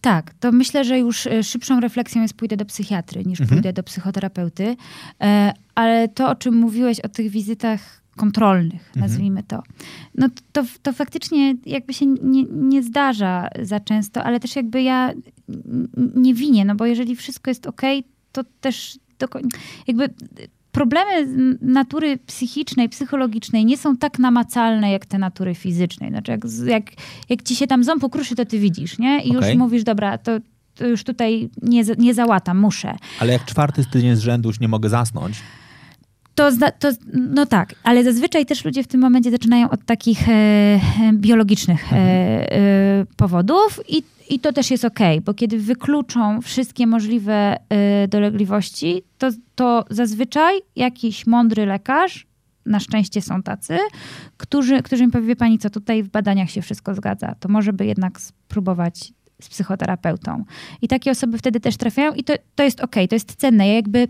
Tak, 0.00 0.34
to 0.34 0.52
myślę, 0.52 0.84
że 0.84 0.98
już 0.98 1.26
e, 1.26 1.42
szybszą 1.42 1.80
refleksją 1.80 2.22
jest 2.22 2.34
pójdę 2.34 2.56
do 2.56 2.64
psychiatry 2.64 3.24
niż 3.24 3.40
mhm. 3.40 3.56
pójdę 3.56 3.72
do 3.72 3.82
psychoterapeuty. 3.82 4.76
E, 5.20 5.52
ale 5.74 6.08
to, 6.08 6.30
o 6.30 6.34
czym 6.34 6.54
mówiłeś 6.54 7.00
o 7.00 7.08
tych 7.08 7.30
wizytach 7.30 8.02
kontrolnych, 8.16 8.86
mhm. 8.86 9.00
nazwijmy 9.00 9.42
to. 9.42 9.62
No 10.14 10.28
to, 10.52 10.64
to 10.82 10.92
faktycznie 10.92 11.54
jakby 11.66 11.94
się 11.94 12.06
nie, 12.06 12.44
nie 12.44 12.82
zdarza 12.82 13.48
za 13.62 13.80
często, 13.80 14.24
ale 14.24 14.40
też 14.40 14.56
jakby 14.56 14.82
ja 14.82 15.12
nie 16.14 16.34
winię, 16.34 16.64
no 16.64 16.74
bo 16.74 16.86
jeżeli 16.86 17.16
wszystko 17.16 17.50
jest 17.50 17.66
ok, 17.66 17.82
to 18.32 18.44
też 18.60 18.98
do, 19.18 19.28
jakby 19.86 20.08
problemy 20.72 21.28
natury 21.60 22.18
psychicznej, 22.26 22.88
psychologicznej 22.88 23.64
nie 23.64 23.78
są 23.78 23.96
tak 23.96 24.18
namacalne 24.18 24.90
jak 24.90 25.06
te 25.06 25.18
natury 25.18 25.54
fizycznej. 25.54 26.10
Znaczy 26.10 26.32
jak, 26.32 26.40
jak, 26.66 26.84
jak 27.28 27.42
ci 27.42 27.56
się 27.56 27.66
tam 27.66 27.84
ząb 27.84 28.00
pokruszy, 28.00 28.36
to 28.36 28.44
ty 28.44 28.58
widzisz, 28.58 28.98
nie? 28.98 29.20
I 29.20 29.36
okay. 29.36 29.48
już 29.48 29.58
mówisz, 29.58 29.84
dobra, 29.84 30.18
to, 30.18 30.32
to 30.74 30.86
już 30.86 31.04
tutaj 31.04 31.48
nie, 31.62 31.82
nie 31.98 32.14
załatam, 32.14 32.58
muszę. 32.58 32.96
Ale 33.20 33.32
jak 33.32 33.44
czwarty 33.44 33.84
tydzień 33.84 34.16
z 34.16 34.20
rzędu 34.20 34.48
już 34.48 34.60
nie 34.60 34.68
mogę 34.68 34.88
zasnąć, 34.88 35.36
to, 36.38 36.50
to, 36.78 36.88
no 37.12 37.46
tak, 37.46 37.74
ale 37.82 38.04
zazwyczaj 38.04 38.46
też 38.46 38.64
ludzie 38.64 38.82
w 38.82 38.86
tym 38.86 39.00
momencie 39.00 39.30
zaczynają 39.30 39.70
od 39.70 39.84
takich 39.84 40.28
e, 40.28 40.80
biologicznych 41.12 41.92
e, 41.92 41.96
e, 41.96 43.06
powodów 43.16 43.80
i, 43.88 44.02
i 44.30 44.40
to 44.40 44.52
też 44.52 44.70
jest 44.70 44.84
ok, 44.84 44.98
bo 45.24 45.34
kiedy 45.34 45.58
wykluczą 45.58 46.42
wszystkie 46.42 46.86
możliwe 46.86 47.56
e, 47.68 48.08
dolegliwości, 48.08 49.02
to, 49.18 49.30
to 49.54 49.84
zazwyczaj 49.90 50.60
jakiś 50.76 51.26
mądry 51.26 51.66
lekarz, 51.66 52.26
na 52.66 52.80
szczęście 52.80 53.22
są 53.22 53.42
tacy, 53.42 53.78
którzy, 54.36 54.82
którzy 54.82 55.06
mi 55.06 55.12
powie, 55.12 55.36
pani 55.36 55.58
co, 55.58 55.70
tutaj 55.70 56.02
w 56.02 56.08
badaniach 56.08 56.50
się 56.50 56.62
wszystko 56.62 56.94
zgadza, 56.94 57.34
to 57.40 57.48
może 57.48 57.72
by 57.72 57.86
jednak 57.86 58.20
spróbować 58.20 59.12
z 59.42 59.48
psychoterapeutą. 59.48 60.44
I 60.82 60.88
takie 60.88 61.10
osoby 61.10 61.38
wtedy 61.38 61.60
też 61.60 61.76
trafiają 61.76 62.12
i 62.12 62.24
to, 62.24 62.34
to 62.54 62.62
jest 62.62 62.80
ok, 62.80 62.94
to 63.08 63.14
jest 63.14 63.34
cenne. 63.34 63.68
Ja 63.68 63.74
jakby 63.74 64.08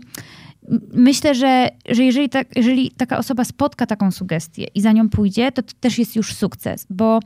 myślę, 0.93 1.35
że, 1.35 1.69
że 1.89 2.03
jeżeli, 2.03 2.29
tak, 2.29 2.47
jeżeli 2.55 2.91
taka 2.91 3.17
osoba 3.17 3.43
spotka 3.43 3.85
taką 3.85 4.11
sugestię 4.11 4.67
i 4.75 4.81
za 4.81 4.91
nią 4.91 5.09
pójdzie, 5.09 5.51
to, 5.51 5.63
to 5.63 5.73
też 5.79 5.99
jest 5.99 6.15
już 6.15 6.33
sukces, 6.33 6.85
bo, 6.89 7.19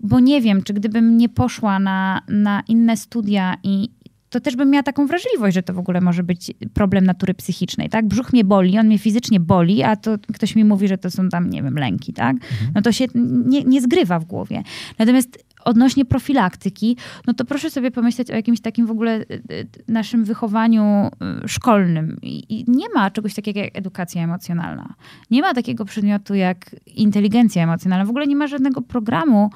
bo 0.00 0.20
nie 0.20 0.40
wiem, 0.40 0.62
czy 0.62 0.74
gdybym 0.74 1.16
nie 1.16 1.28
poszła 1.28 1.78
na, 1.78 2.22
na 2.28 2.62
inne 2.68 2.96
studia 2.96 3.56
i, 3.62 3.90
to 4.34 4.40
też 4.40 4.56
bym 4.56 4.70
miała 4.70 4.82
taką 4.82 5.06
wrażliwość, 5.06 5.54
że 5.54 5.62
to 5.62 5.74
w 5.74 5.78
ogóle 5.78 6.00
może 6.00 6.22
być 6.22 6.52
problem 6.74 7.04
natury 7.04 7.34
psychicznej, 7.34 7.88
tak? 7.88 8.08
Brzuch 8.08 8.32
mnie 8.32 8.44
boli, 8.44 8.78
on 8.78 8.86
mnie 8.86 8.98
fizycznie 8.98 9.40
boli, 9.40 9.82
a 9.82 9.96
to 9.96 10.18
ktoś 10.34 10.56
mi 10.56 10.64
mówi, 10.64 10.88
że 10.88 10.98
to 10.98 11.10
są 11.10 11.28
tam, 11.28 11.50
nie 11.50 11.62
wiem, 11.62 11.78
lęki, 11.78 12.12
tak? 12.12 12.36
Mhm. 12.36 12.72
No 12.74 12.82
to 12.82 12.92
się 12.92 13.04
nie, 13.46 13.64
nie 13.64 13.80
zgrywa 13.80 14.18
w 14.18 14.24
głowie. 14.24 14.62
Natomiast 14.98 15.44
odnośnie 15.64 16.04
profilaktyki, 16.04 16.96
no 17.26 17.34
to 17.34 17.44
proszę 17.44 17.70
sobie 17.70 17.90
pomyśleć 17.90 18.30
o 18.30 18.34
jakimś 18.34 18.60
takim 18.60 18.86
w 18.86 18.90
ogóle 18.90 19.20
y, 19.20 19.24
y, 19.52 19.66
naszym 19.88 20.24
wychowaniu 20.24 21.10
y, 21.44 21.48
szkolnym. 21.48 22.18
I 22.22 22.64
nie 22.68 22.86
ma 22.94 23.10
czegoś 23.10 23.34
takiego 23.34 23.60
jak 23.60 23.78
edukacja 23.78 24.22
emocjonalna. 24.22 24.94
Nie 25.30 25.42
ma 25.42 25.54
takiego 25.54 25.84
przedmiotu 25.84 26.34
jak 26.34 26.76
inteligencja 26.86 27.62
emocjonalna. 27.62 28.04
W 28.04 28.10
ogóle 28.10 28.26
nie 28.26 28.36
ma 28.36 28.46
żadnego 28.46 28.82
programu 28.82 29.50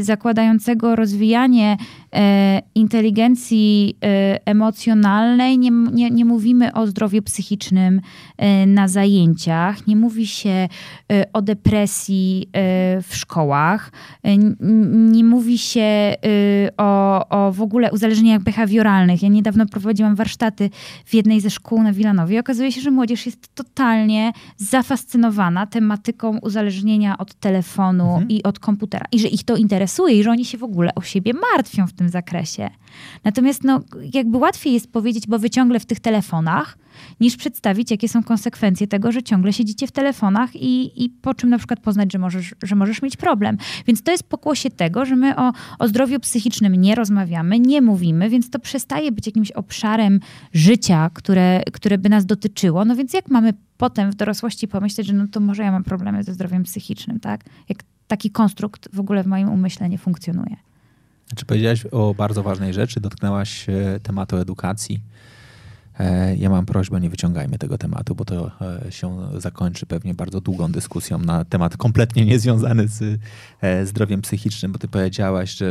zakładającego 0.00 0.96
rozwijanie 0.96 1.76
E, 2.16 2.62
inteligencji 2.74 3.96
e, 4.04 4.46
emocjonalnej, 4.46 5.58
nie, 5.58 5.70
nie, 5.70 6.10
nie 6.10 6.24
mówimy 6.24 6.72
o 6.72 6.86
zdrowiu 6.86 7.22
psychicznym 7.22 8.00
na 8.66 8.88
zajęciach, 8.88 9.86
nie 9.86 9.96
mówi 9.96 10.26
się 10.26 10.68
o 11.32 11.42
depresji 11.42 12.48
w 13.02 13.08
szkołach, 13.10 13.92
nie 14.84 15.24
mówi 15.24 15.58
się 15.58 16.14
o, 16.76 17.28
o 17.28 17.52
w 17.52 17.62
ogóle 17.62 17.92
uzależnieniach 17.92 18.42
behawioralnych. 18.42 19.22
Ja 19.22 19.28
niedawno 19.28 19.66
prowadziłam 19.66 20.14
warsztaty 20.14 20.70
w 21.04 21.14
jednej 21.14 21.40
ze 21.40 21.50
szkół 21.50 21.82
na 21.82 21.92
Wilanowie. 21.92 22.40
Okazuje 22.40 22.72
się, 22.72 22.80
że 22.80 22.90
młodzież 22.90 23.26
jest 23.26 23.54
totalnie 23.54 24.32
zafascynowana 24.56 25.66
tematyką 25.66 26.38
uzależnienia 26.38 27.18
od 27.18 27.34
telefonu 27.34 28.04
mhm. 28.04 28.28
i 28.28 28.42
od 28.42 28.58
komputera. 28.58 29.06
I 29.12 29.18
że 29.18 29.28
ich 29.28 29.44
to 29.44 29.51
interesuje 29.56 30.14
i 30.14 30.22
że 30.22 30.30
oni 30.30 30.44
się 30.44 30.58
w 30.58 30.64
ogóle 30.64 30.94
o 30.94 31.02
siebie 31.02 31.32
martwią 31.52 31.86
w 31.86 31.92
tym 31.92 32.02
tym 32.02 32.08
zakresie. 32.08 32.70
Natomiast 33.24 33.64
no, 33.64 33.80
jakby 34.14 34.38
łatwiej 34.38 34.72
jest 34.72 34.92
powiedzieć, 34.92 35.26
bo 35.26 35.38
wy 35.38 35.50
ciągle 35.50 35.80
w 35.80 35.86
tych 35.86 36.00
telefonach, 36.00 36.78
niż 37.20 37.36
przedstawić, 37.36 37.90
jakie 37.90 38.08
są 38.08 38.22
konsekwencje 38.22 38.86
tego, 38.86 39.12
że 39.12 39.22
ciągle 39.22 39.52
siedzicie 39.52 39.86
w 39.86 39.92
telefonach 39.92 40.56
i, 40.56 41.04
i 41.04 41.10
po 41.10 41.34
czym 41.34 41.50
na 41.50 41.58
przykład 41.58 41.80
poznać, 41.80 42.12
że 42.12 42.18
możesz, 42.18 42.54
że 42.62 42.74
możesz 42.74 43.02
mieć 43.02 43.16
problem. 43.16 43.56
Więc 43.86 44.02
to 44.02 44.10
jest 44.10 44.24
pokłosie 44.24 44.70
tego, 44.70 45.04
że 45.04 45.16
my 45.16 45.36
o, 45.36 45.52
o 45.78 45.88
zdrowiu 45.88 46.20
psychicznym 46.20 46.74
nie 46.74 46.94
rozmawiamy, 46.94 47.60
nie 47.60 47.82
mówimy, 47.82 48.30
więc 48.30 48.50
to 48.50 48.58
przestaje 48.58 49.12
być 49.12 49.26
jakimś 49.26 49.50
obszarem 49.50 50.20
życia, 50.52 51.10
które, 51.14 51.62
które 51.72 51.98
by 51.98 52.08
nas 52.08 52.26
dotyczyło. 52.26 52.84
No 52.84 52.96
więc 52.96 53.12
jak 53.12 53.30
mamy 53.30 53.52
potem 53.76 54.10
w 54.10 54.14
dorosłości 54.14 54.68
pomyśleć, 54.68 55.06
że 55.06 55.12
no 55.12 55.26
to 55.32 55.40
może 55.40 55.62
ja 55.62 55.72
mam 55.72 55.84
problemy 55.84 56.22
ze 56.22 56.34
zdrowiem 56.34 56.62
psychicznym, 56.62 57.20
tak? 57.20 57.44
Jak 57.68 57.78
taki 58.06 58.30
konstrukt 58.30 58.88
w 58.92 59.00
ogóle 59.00 59.22
w 59.22 59.26
moim 59.26 59.48
umyśle 59.48 59.88
nie 59.88 59.98
funkcjonuje. 59.98 60.56
Czy 61.36 61.46
powiedziałaś 61.46 61.86
o 61.86 62.14
bardzo 62.14 62.42
ważnej 62.42 62.74
rzeczy, 62.74 63.00
dotknęłaś 63.00 63.66
tematu 64.02 64.36
edukacji. 64.36 65.00
E, 66.02 66.36
ja 66.36 66.50
mam 66.50 66.66
prośbę, 66.66 67.00
nie 67.00 67.10
wyciągajmy 67.10 67.58
tego 67.58 67.78
tematu, 67.78 68.14
bo 68.14 68.24
to 68.24 68.50
e, 68.86 68.92
się 68.92 69.18
zakończy 69.40 69.86
pewnie 69.86 70.14
bardzo 70.14 70.40
długą 70.40 70.72
dyskusją 70.72 71.18
na 71.18 71.44
temat 71.44 71.76
kompletnie 71.76 72.24
niezwiązany 72.24 72.88
z 72.88 73.20
e, 73.60 73.86
zdrowiem 73.86 74.22
psychicznym, 74.22 74.72
bo 74.72 74.78
ty 74.78 74.88
powiedziałaś, 74.88 75.56
że 75.56 75.70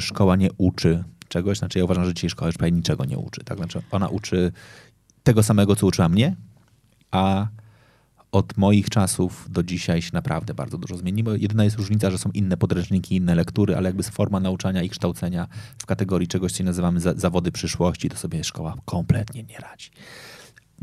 szkoła 0.00 0.36
nie 0.36 0.48
uczy 0.58 1.04
czegoś. 1.28 1.58
Znaczy 1.58 1.78
ja 1.78 1.84
uważam, 1.84 2.04
że 2.04 2.14
dzisiaj 2.14 2.30
szkoła 2.30 2.48
już 2.48 2.56
prawie 2.56 2.72
niczego 2.72 3.04
nie 3.04 3.18
uczy. 3.18 3.44
Tak? 3.44 3.58
Znaczy 3.58 3.82
ona 3.90 4.08
uczy 4.08 4.52
tego 5.22 5.42
samego, 5.42 5.76
co 5.76 5.86
uczyła 5.86 6.08
mnie, 6.08 6.36
a 7.10 7.46
od 8.32 8.56
moich 8.56 8.90
czasów 8.90 9.46
do 9.50 9.62
dzisiaj 9.62 10.02
się 10.02 10.10
naprawdę 10.12 10.54
bardzo 10.54 10.78
dużo 10.78 10.96
zmieniło. 10.96 11.34
Jedyna 11.34 11.64
jest 11.64 11.76
różnica, 11.76 12.10
że 12.10 12.18
są 12.18 12.30
inne 12.30 12.56
podręczniki, 12.56 13.16
inne 13.16 13.34
lektury, 13.34 13.76
ale 13.76 13.88
jakby 13.88 14.02
forma 14.02 14.40
nauczania 14.40 14.82
i 14.82 14.88
kształcenia 14.88 15.48
w 15.78 15.86
kategorii 15.86 16.28
czegoś, 16.28 16.52
co 16.52 16.64
nazywamy 16.64 17.00
za, 17.00 17.14
zawody 17.14 17.52
przyszłości, 17.52 18.08
to 18.08 18.16
sobie 18.16 18.44
szkoła 18.44 18.74
kompletnie 18.84 19.42
nie 19.42 19.58
radzi. 19.58 19.90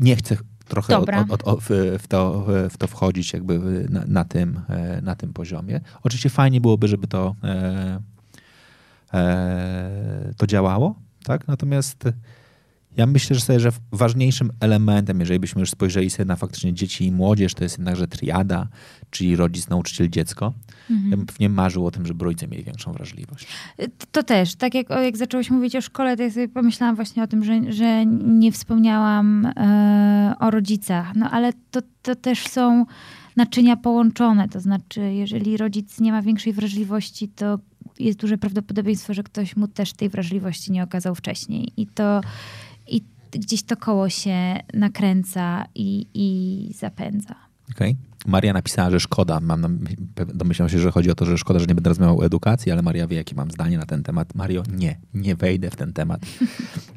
Nie 0.00 0.16
chcę 0.16 0.36
trochę 0.68 0.98
od, 0.98 1.08
od, 1.28 1.42
od, 1.42 1.60
w, 1.98 2.04
to, 2.08 2.46
w 2.70 2.76
to 2.78 2.86
wchodzić 2.86 3.32
jakby 3.32 3.86
na, 3.88 4.04
na, 4.06 4.24
tym, 4.24 4.60
e, 4.68 5.00
na 5.02 5.14
tym 5.14 5.32
poziomie. 5.32 5.80
Oczywiście 6.02 6.30
fajnie 6.30 6.60
byłoby, 6.60 6.88
żeby 6.88 7.06
to, 7.06 7.34
e, 7.44 8.00
e, 9.14 10.34
to 10.36 10.46
działało, 10.46 10.94
tak? 11.24 11.48
Natomiast 11.48 12.04
ja 13.00 13.06
myślę, 13.06 13.36
że, 13.36 13.42
sobie, 13.42 13.60
że 13.60 13.70
ważniejszym 13.92 14.50
elementem, 14.60 15.20
jeżeli 15.20 15.40
byśmy 15.40 15.60
już 15.60 15.70
spojrzeli 15.70 16.10
sobie 16.10 16.26
na 16.26 16.36
faktycznie 16.36 16.72
dzieci 16.72 17.06
i 17.06 17.12
młodzież, 17.12 17.54
to 17.54 17.64
jest 17.64 17.78
jednakże 17.78 18.08
triada, 18.08 18.68
czyli 19.10 19.36
rodzic, 19.36 19.68
nauczyciel, 19.68 20.08
dziecko. 20.08 20.52
Mhm. 20.90 21.10
Ja 21.10 21.16
bym 21.16 21.26
pewnie 21.26 21.48
marzył 21.48 21.86
o 21.86 21.90
tym, 21.90 22.06
żeby 22.06 22.24
rodzice 22.24 22.48
mieli 22.48 22.64
większą 22.64 22.92
wrażliwość. 22.92 23.46
To 24.12 24.22
też. 24.22 24.54
Tak 24.54 24.74
jak, 24.74 24.90
jak 24.90 25.16
zaczęłaś 25.16 25.50
mówić 25.50 25.76
o 25.76 25.80
szkole, 25.80 26.16
to 26.16 26.22
ja 26.22 26.30
sobie 26.30 26.48
pomyślałam 26.48 26.96
właśnie 26.96 27.22
o 27.22 27.26
tym, 27.26 27.44
że, 27.44 27.72
że 27.72 28.06
nie 28.06 28.52
wspomniałam 28.52 29.46
e, 29.46 30.34
o 30.40 30.50
rodzicach. 30.50 31.16
No 31.16 31.30
ale 31.30 31.52
to, 31.70 31.80
to 32.02 32.14
też 32.14 32.46
są 32.48 32.86
naczynia 33.36 33.76
połączone. 33.76 34.48
To 34.48 34.60
znaczy, 34.60 35.00
jeżeli 35.00 35.56
rodzic 35.56 36.00
nie 36.00 36.12
ma 36.12 36.22
większej 36.22 36.52
wrażliwości, 36.52 37.28
to 37.28 37.58
jest 37.98 38.18
duże 38.18 38.38
prawdopodobieństwo, 38.38 39.14
że 39.14 39.22
ktoś 39.22 39.56
mu 39.56 39.68
też 39.68 39.92
tej 39.92 40.08
wrażliwości 40.08 40.72
nie 40.72 40.82
okazał 40.82 41.14
wcześniej. 41.14 41.72
I 41.76 41.86
to 41.86 42.20
gdzieś 43.32 43.62
to 43.62 43.76
koło 43.76 44.08
się 44.08 44.56
nakręca 44.74 45.64
i, 45.74 46.06
i 46.14 46.74
zapędza. 46.74 47.34
Okej. 47.70 47.90
Okay. 47.90 48.10
Maria 48.26 48.52
napisała, 48.52 48.90
że 48.90 49.00
szkoda. 49.00 49.40
Mam, 49.40 49.78
domyślam 50.34 50.68
się, 50.68 50.78
że 50.78 50.90
chodzi 50.90 51.10
o 51.10 51.14
to, 51.14 51.24
że 51.24 51.38
szkoda, 51.38 51.60
że 51.60 51.66
nie 51.66 51.74
będę 51.74 51.90
rozmawiał 51.90 52.18
o 52.18 52.24
edukacji, 52.24 52.72
ale 52.72 52.82
Maria 52.82 53.06
wie, 53.06 53.16
jakie 53.16 53.34
mam 53.34 53.50
zdanie 53.50 53.78
na 53.78 53.86
ten 53.86 54.02
temat. 54.02 54.34
Mario, 54.34 54.62
nie, 54.72 55.00
nie 55.14 55.36
wejdę 55.36 55.70
w 55.70 55.76
ten 55.76 55.92
temat. 55.92 56.20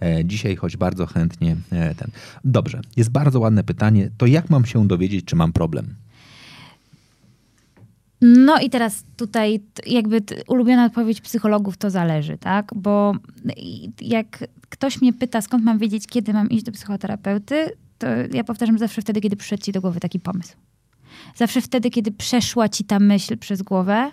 E, 0.01 0.25
dzisiaj, 0.25 0.55
choć 0.55 0.77
bardzo 0.77 1.05
chętnie 1.05 1.55
e, 1.71 1.95
ten. 1.95 2.11
Dobrze, 2.43 2.81
jest 2.97 3.09
bardzo 3.09 3.39
ładne 3.39 3.63
pytanie. 3.63 4.09
To 4.17 4.25
jak 4.25 4.49
mam 4.49 4.65
się 4.65 4.87
dowiedzieć, 4.87 5.25
czy 5.25 5.35
mam 5.35 5.53
problem? 5.53 5.95
No 8.21 8.59
i 8.59 8.69
teraz 8.69 9.03
tutaj 9.17 9.61
jakby 9.85 10.21
ulubiona 10.47 10.85
odpowiedź 10.85 11.21
psychologów 11.21 11.77
to 11.77 11.89
zależy, 11.89 12.37
tak? 12.37 12.71
Bo 12.75 13.13
jak 14.01 14.43
ktoś 14.73 15.01
mnie 15.01 15.13
pyta, 15.13 15.41
skąd 15.41 15.63
mam 15.63 15.77
wiedzieć, 15.77 16.07
kiedy 16.07 16.33
mam 16.33 16.49
iść 16.49 16.63
do 16.63 16.71
psychoterapeuty, 16.71 17.69
to 17.97 18.07
ja 18.33 18.43
powtarzam 18.43 18.77
zawsze 18.77 19.01
wtedy, 19.01 19.21
kiedy 19.21 19.35
przyszedł 19.35 19.63
ci 19.63 19.71
do 19.71 19.81
głowy 19.81 19.99
taki 19.99 20.19
pomysł. 20.19 20.55
Zawsze 21.35 21.61
wtedy, 21.61 21.89
kiedy 21.89 22.11
przeszła 22.11 22.69
ci 22.69 22.83
ta 22.83 22.99
myśl 22.99 23.37
przez 23.37 23.61
głowę, 23.61 24.11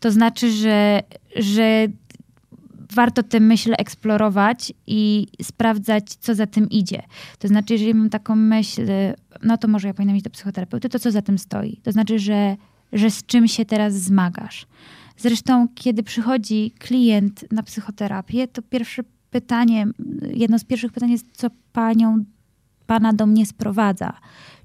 to 0.00 0.10
znaczy, 0.10 0.52
że, 0.52 1.02
że 1.36 1.86
warto 2.92 3.22
tę 3.22 3.40
myśl 3.40 3.74
eksplorować 3.78 4.72
i 4.86 5.26
sprawdzać, 5.42 6.14
co 6.14 6.34
za 6.34 6.46
tym 6.46 6.70
idzie. 6.70 7.02
To 7.38 7.48
znaczy, 7.48 7.72
jeżeli 7.72 7.94
mam 7.94 8.10
taką 8.10 8.36
myśl, 8.36 8.82
no 9.42 9.56
to 9.58 9.68
może 9.68 9.88
ja 9.88 9.94
powinnam 9.94 10.16
iść 10.16 10.24
do 10.24 10.30
psychoterapeuty, 10.30 10.88
to 10.88 10.98
co 10.98 11.10
za 11.10 11.22
tym 11.22 11.38
stoi? 11.38 11.80
To 11.82 11.92
znaczy, 11.92 12.18
że, 12.18 12.56
że 12.92 13.10
z 13.10 13.26
czym 13.26 13.48
się 13.48 13.64
teraz 13.64 13.94
zmagasz. 13.94 14.66
Zresztą, 15.16 15.68
kiedy 15.74 16.02
przychodzi 16.02 16.70
klient 16.78 17.52
na 17.52 17.62
psychoterapię, 17.62 18.48
to 18.48 18.62
pierwsze 18.62 19.02
pytanie, 19.30 19.86
jedno 20.34 20.58
z 20.58 20.64
pierwszych 20.64 20.92
pytań 20.92 21.10
jest, 21.10 21.26
co 21.32 21.48
panią, 21.72 22.24
pana 22.86 23.12
do 23.12 23.26
mnie 23.26 23.46
sprowadza? 23.46 24.12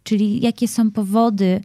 Czyli 0.03 0.41
jakie 0.41 0.67
są 0.67 0.91
powody 0.91 1.61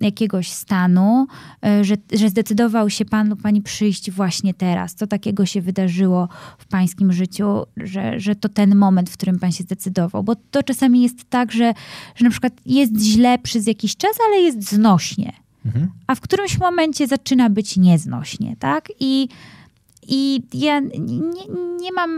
jakiegoś 0.00 0.52
stanu, 0.52 1.26
e, 1.64 1.84
że, 1.84 1.94
że 2.12 2.28
zdecydował 2.28 2.90
się 2.90 3.04
pan 3.04 3.28
lub 3.28 3.42
pani 3.42 3.62
przyjść 3.62 4.10
właśnie 4.10 4.54
teraz? 4.54 4.94
Co 4.94 5.06
takiego 5.06 5.46
się 5.46 5.60
wydarzyło 5.60 6.28
w 6.58 6.66
pańskim 6.66 7.12
życiu, 7.12 7.66
że, 7.76 8.20
że 8.20 8.36
to 8.36 8.48
ten 8.48 8.76
moment, 8.76 9.10
w 9.10 9.16
którym 9.16 9.38
pan 9.38 9.52
się 9.52 9.64
zdecydował? 9.64 10.22
Bo 10.22 10.36
to 10.50 10.62
czasami 10.62 11.02
jest 11.02 11.30
tak, 11.30 11.52
że, 11.52 11.74
że 12.14 12.24
na 12.24 12.30
przykład 12.30 12.52
jest 12.66 12.96
źle 12.96 13.38
przez 13.38 13.66
jakiś 13.66 13.96
czas, 13.96 14.12
ale 14.28 14.40
jest 14.40 14.70
znośnie. 14.70 15.32
Mhm. 15.66 15.90
A 16.06 16.14
w 16.14 16.20
którymś 16.20 16.58
momencie 16.58 17.06
zaczyna 17.06 17.50
być 17.50 17.76
nieznośnie, 17.76 18.56
tak? 18.58 18.88
I 19.00 19.28
i 20.08 20.42
ja 20.54 20.80
nie, 20.80 21.20
nie, 21.80 21.92
mam 21.92 22.10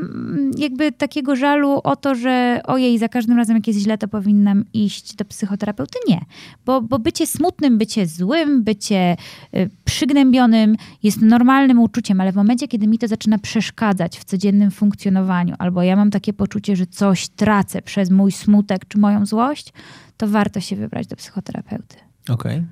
jakby 0.58 0.92
takiego 0.92 1.36
żalu 1.36 1.80
o 1.84 1.96
to, 1.96 2.14
że 2.14 2.60
ojej, 2.64 2.98
za 2.98 3.08
każdym 3.08 3.36
razem 3.36 3.56
jak 3.56 3.66
jest 3.66 3.80
źle, 3.80 3.98
to 3.98 4.08
powinnam 4.08 4.64
iść 4.72 5.14
do 5.14 5.24
psychoterapeuty. 5.24 5.98
Nie, 6.08 6.20
bo, 6.66 6.82
bo 6.82 6.98
bycie 6.98 7.26
smutnym, 7.26 7.78
bycie 7.78 8.06
złym, 8.06 8.62
bycie 8.62 9.16
y, 9.56 9.70
przygnębionym 9.84 10.76
jest 11.02 11.22
normalnym 11.22 11.80
uczuciem, 11.80 12.20
ale 12.20 12.32
w 12.32 12.36
momencie, 12.36 12.68
kiedy 12.68 12.86
mi 12.86 12.98
to 12.98 13.08
zaczyna 13.08 13.38
przeszkadzać 13.38 14.18
w 14.18 14.24
codziennym 14.24 14.70
funkcjonowaniu, 14.70 15.54
albo 15.58 15.82
ja 15.82 15.96
mam 15.96 16.10
takie 16.10 16.32
poczucie, 16.32 16.76
że 16.76 16.86
coś 16.86 17.28
tracę 17.28 17.82
przez 17.82 18.10
mój 18.10 18.32
smutek 18.32 18.88
czy 18.88 18.98
moją 18.98 19.26
złość, 19.26 19.72
to 20.16 20.28
warto 20.28 20.60
się 20.60 20.76
wybrać 20.76 21.06
do 21.06 21.16
psychoterapeuty. 21.16 21.96
Okej. 22.28 22.34
Okay. 22.34 22.66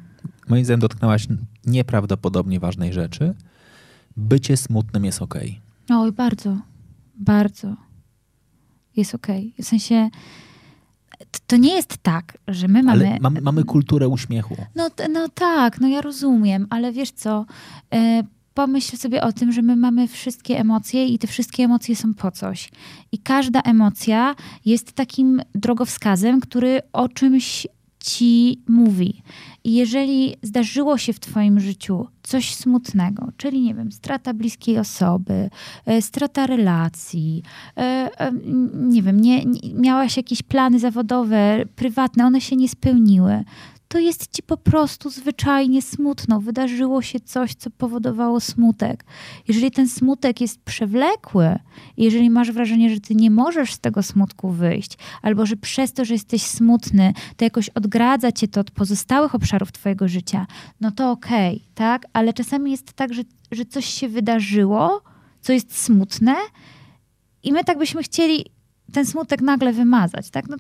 Moim 0.48 0.64
zdaniem 0.64 0.80
dotknęłaś 0.80 1.26
nieprawdopodobnie 1.66 2.60
ważnej 2.60 2.92
rzeczy, 2.92 3.34
bycie 4.18 4.56
smutnym 4.56 5.04
jest 5.04 5.22
ok. 5.22 5.34
Oj, 5.90 6.12
bardzo, 6.12 6.56
bardzo 7.14 7.76
jest 8.96 9.14
ok. 9.14 9.26
W 9.62 9.64
sensie 9.64 10.10
to 11.46 11.56
nie 11.56 11.74
jest 11.74 11.96
tak, 11.96 12.38
że 12.48 12.68
my 12.68 12.82
mamy... 12.82 13.08
Ale 13.08 13.18
mamy, 13.20 13.40
mamy 13.40 13.64
kulturę 13.64 14.08
uśmiechu. 14.08 14.56
No, 14.74 14.90
no 15.10 15.28
tak, 15.28 15.80
no 15.80 15.88
ja 15.88 16.00
rozumiem, 16.00 16.66
ale 16.70 16.92
wiesz 16.92 17.10
co, 17.10 17.46
e, 17.94 18.22
pomyśl 18.54 18.96
sobie 18.96 19.22
o 19.22 19.32
tym, 19.32 19.52
że 19.52 19.62
my 19.62 19.76
mamy 19.76 20.08
wszystkie 20.08 20.58
emocje 20.58 21.06
i 21.06 21.18
te 21.18 21.26
wszystkie 21.26 21.64
emocje 21.64 21.96
są 21.96 22.14
po 22.14 22.30
coś. 22.30 22.70
I 23.12 23.18
każda 23.18 23.60
emocja 23.60 24.34
jest 24.64 24.92
takim 24.92 25.42
drogowskazem, 25.54 26.40
który 26.40 26.80
o 26.92 27.08
czymś 27.08 27.66
ci 28.00 28.62
mówi. 28.68 29.22
I 29.64 29.74
jeżeli 29.74 30.36
zdarzyło 30.42 30.98
się 30.98 31.12
w 31.12 31.20
Twoim 31.20 31.60
życiu 31.60 32.06
coś 32.22 32.54
smutnego, 32.54 33.28
czyli 33.36 33.60
nie 33.60 33.74
wiem, 33.74 33.92
strata 33.92 34.34
bliskiej 34.34 34.78
osoby, 34.78 35.50
e, 35.86 36.02
strata 36.02 36.46
relacji, 36.46 37.42
e, 37.76 37.80
e, 38.20 38.32
nie 38.74 39.02
wiem, 39.02 39.20
nie, 39.20 39.44
nie, 39.44 39.74
miałaś 39.74 40.16
jakieś 40.16 40.42
plany 40.42 40.78
zawodowe, 40.78 41.64
prywatne, 41.76 42.26
one 42.26 42.40
się 42.40 42.56
nie 42.56 42.68
spełniły, 42.68 43.44
to 43.88 43.98
jest 43.98 44.36
ci 44.36 44.42
po 44.42 44.56
prostu 44.56 45.10
zwyczajnie 45.10 45.82
smutno. 45.82 46.40
Wydarzyło 46.40 47.02
się 47.02 47.20
coś, 47.20 47.54
co 47.54 47.70
powodowało 47.70 48.40
smutek. 48.40 49.04
Jeżeli 49.48 49.70
ten 49.70 49.88
smutek 49.88 50.40
jest 50.40 50.60
przewlekły, 50.60 51.58
jeżeli 51.96 52.30
masz 52.30 52.52
wrażenie, 52.52 52.94
że 52.94 53.00
ty 53.00 53.14
nie 53.14 53.30
możesz 53.30 53.72
z 53.72 53.78
tego 53.78 54.02
smutku 54.02 54.50
wyjść, 54.50 54.98
albo 55.22 55.46
że 55.46 55.56
przez 55.56 55.92
to, 55.92 56.04
że 56.04 56.14
jesteś 56.14 56.42
smutny, 56.42 57.12
to 57.36 57.44
jakoś 57.44 57.68
odgradza 57.68 58.32
cię 58.32 58.48
to 58.48 58.60
od 58.60 58.70
pozostałych 58.70 59.34
obszarów 59.34 59.72
twojego 59.72 60.08
życia, 60.08 60.46
no 60.80 60.90
to 60.90 61.10
okej, 61.10 61.56
okay, 61.56 61.68
tak? 61.74 62.06
Ale 62.12 62.32
czasami 62.32 62.70
jest 62.70 62.92
tak, 62.92 63.14
że, 63.14 63.22
że 63.52 63.64
coś 63.64 63.84
się 63.84 64.08
wydarzyło, 64.08 65.02
co 65.40 65.52
jest 65.52 65.78
smutne 65.78 66.34
i 67.42 67.52
my 67.52 67.64
tak 67.64 67.78
byśmy 67.78 68.02
chcieli 68.02 68.44
ten 68.92 69.06
smutek 69.06 69.40
nagle 69.40 69.72
wymazać, 69.72 70.30
tak? 70.30 70.48
No, 70.48 70.56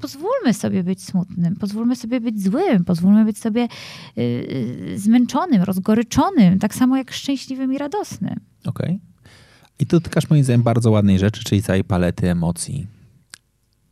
pozwólmy 0.00 0.54
sobie 0.54 0.84
być 0.84 1.04
smutnym, 1.04 1.56
pozwólmy 1.56 1.96
sobie 1.96 2.20
być 2.20 2.42
złym, 2.42 2.84
pozwólmy 2.84 3.24
być 3.24 3.38
sobie 3.38 3.68
yy, 4.16 4.98
zmęczonym, 4.98 5.62
rozgoryczonym, 5.62 6.58
tak 6.58 6.74
samo 6.74 6.96
jak 6.96 7.10
szczęśliwym 7.10 7.72
i 7.72 7.78
radosnym. 7.78 8.40
Okej. 8.66 8.86
Okay. 8.86 8.98
I 9.78 9.86
tu 9.86 9.96
dotykasz 9.96 10.30
moim 10.30 10.44
zdaniem 10.44 10.62
bardzo 10.62 10.90
ładnej 10.90 11.18
rzeczy, 11.18 11.44
czyli 11.44 11.62
całej 11.62 11.84
palety 11.84 12.30
emocji. 12.30 12.86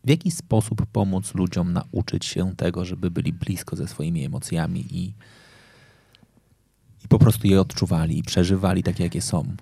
W 0.04 0.08
jaki 0.08 0.30
sposób 0.30 0.86
pomóc 0.86 1.34
ludziom 1.34 1.72
nauczyć 1.72 2.26
się 2.26 2.56
tego, 2.56 2.84
żeby 2.84 3.10
byli 3.10 3.32
blisko 3.32 3.76
ze 3.76 3.88
swoimi 3.88 4.24
emocjami 4.24 4.80
i, 4.90 5.14
i 7.04 7.08
po 7.08 7.18
prostu 7.18 7.46
je 7.46 7.60
odczuwali 7.60 8.18
i 8.18 8.22
przeżywali 8.22 8.82
takie, 8.82 9.04
jakie 9.04 9.22
są? 9.22 9.56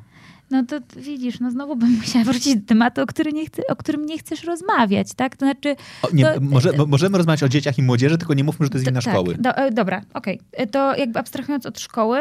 No 0.50 0.62
to 0.64 0.76
widzisz, 0.96 1.40
no 1.40 1.50
znowu 1.50 1.76
bym 1.76 1.90
musiała 1.90 2.24
wrócić 2.24 2.56
do 2.56 2.66
tematu, 2.66 3.00
o, 3.00 3.06
który 3.06 3.32
nie 3.32 3.46
chce, 3.46 3.62
o 3.68 3.76
którym 3.76 4.06
nie 4.06 4.18
chcesz 4.18 4.44
rozmawiać, 4.44 5.14
tak? 5.14 5.36
To 5.36 5.46
znaczy... 5.46 5.76
O, 6.02 6.08
nie, 6.12 6.24
to, 6.24 6.40
może, 6.40 6.72
możemy 6.86 7.18
rozmawiać 7.18 7.42
o 7.42 7.48
dzieciach 7.48 7.78
i 7.78 7.82
młodzieży, 7.82 8.18
tylko 8.18 8.34
nie 8.34 8.44
mówmy, 8.44 8.66
że 8.66 8.70
to 8.70 8.78
jest 8.78 8.86
wina 8.86 9.00
tak, 9.00 9.14
szkoły. 9.14 9.34
Do, 9.38 9.56
e, 9.56 9.70
dobra, 9.70 10.02
okej. 10.14 10.40
Okay. 10.40 10.64
E, 10.64 10.66
to 10.66 10.96
jakby 10.96 11.18
abstrahując 11.18 11.66
od 11.66 11.80
szkoły, 11.80 12.18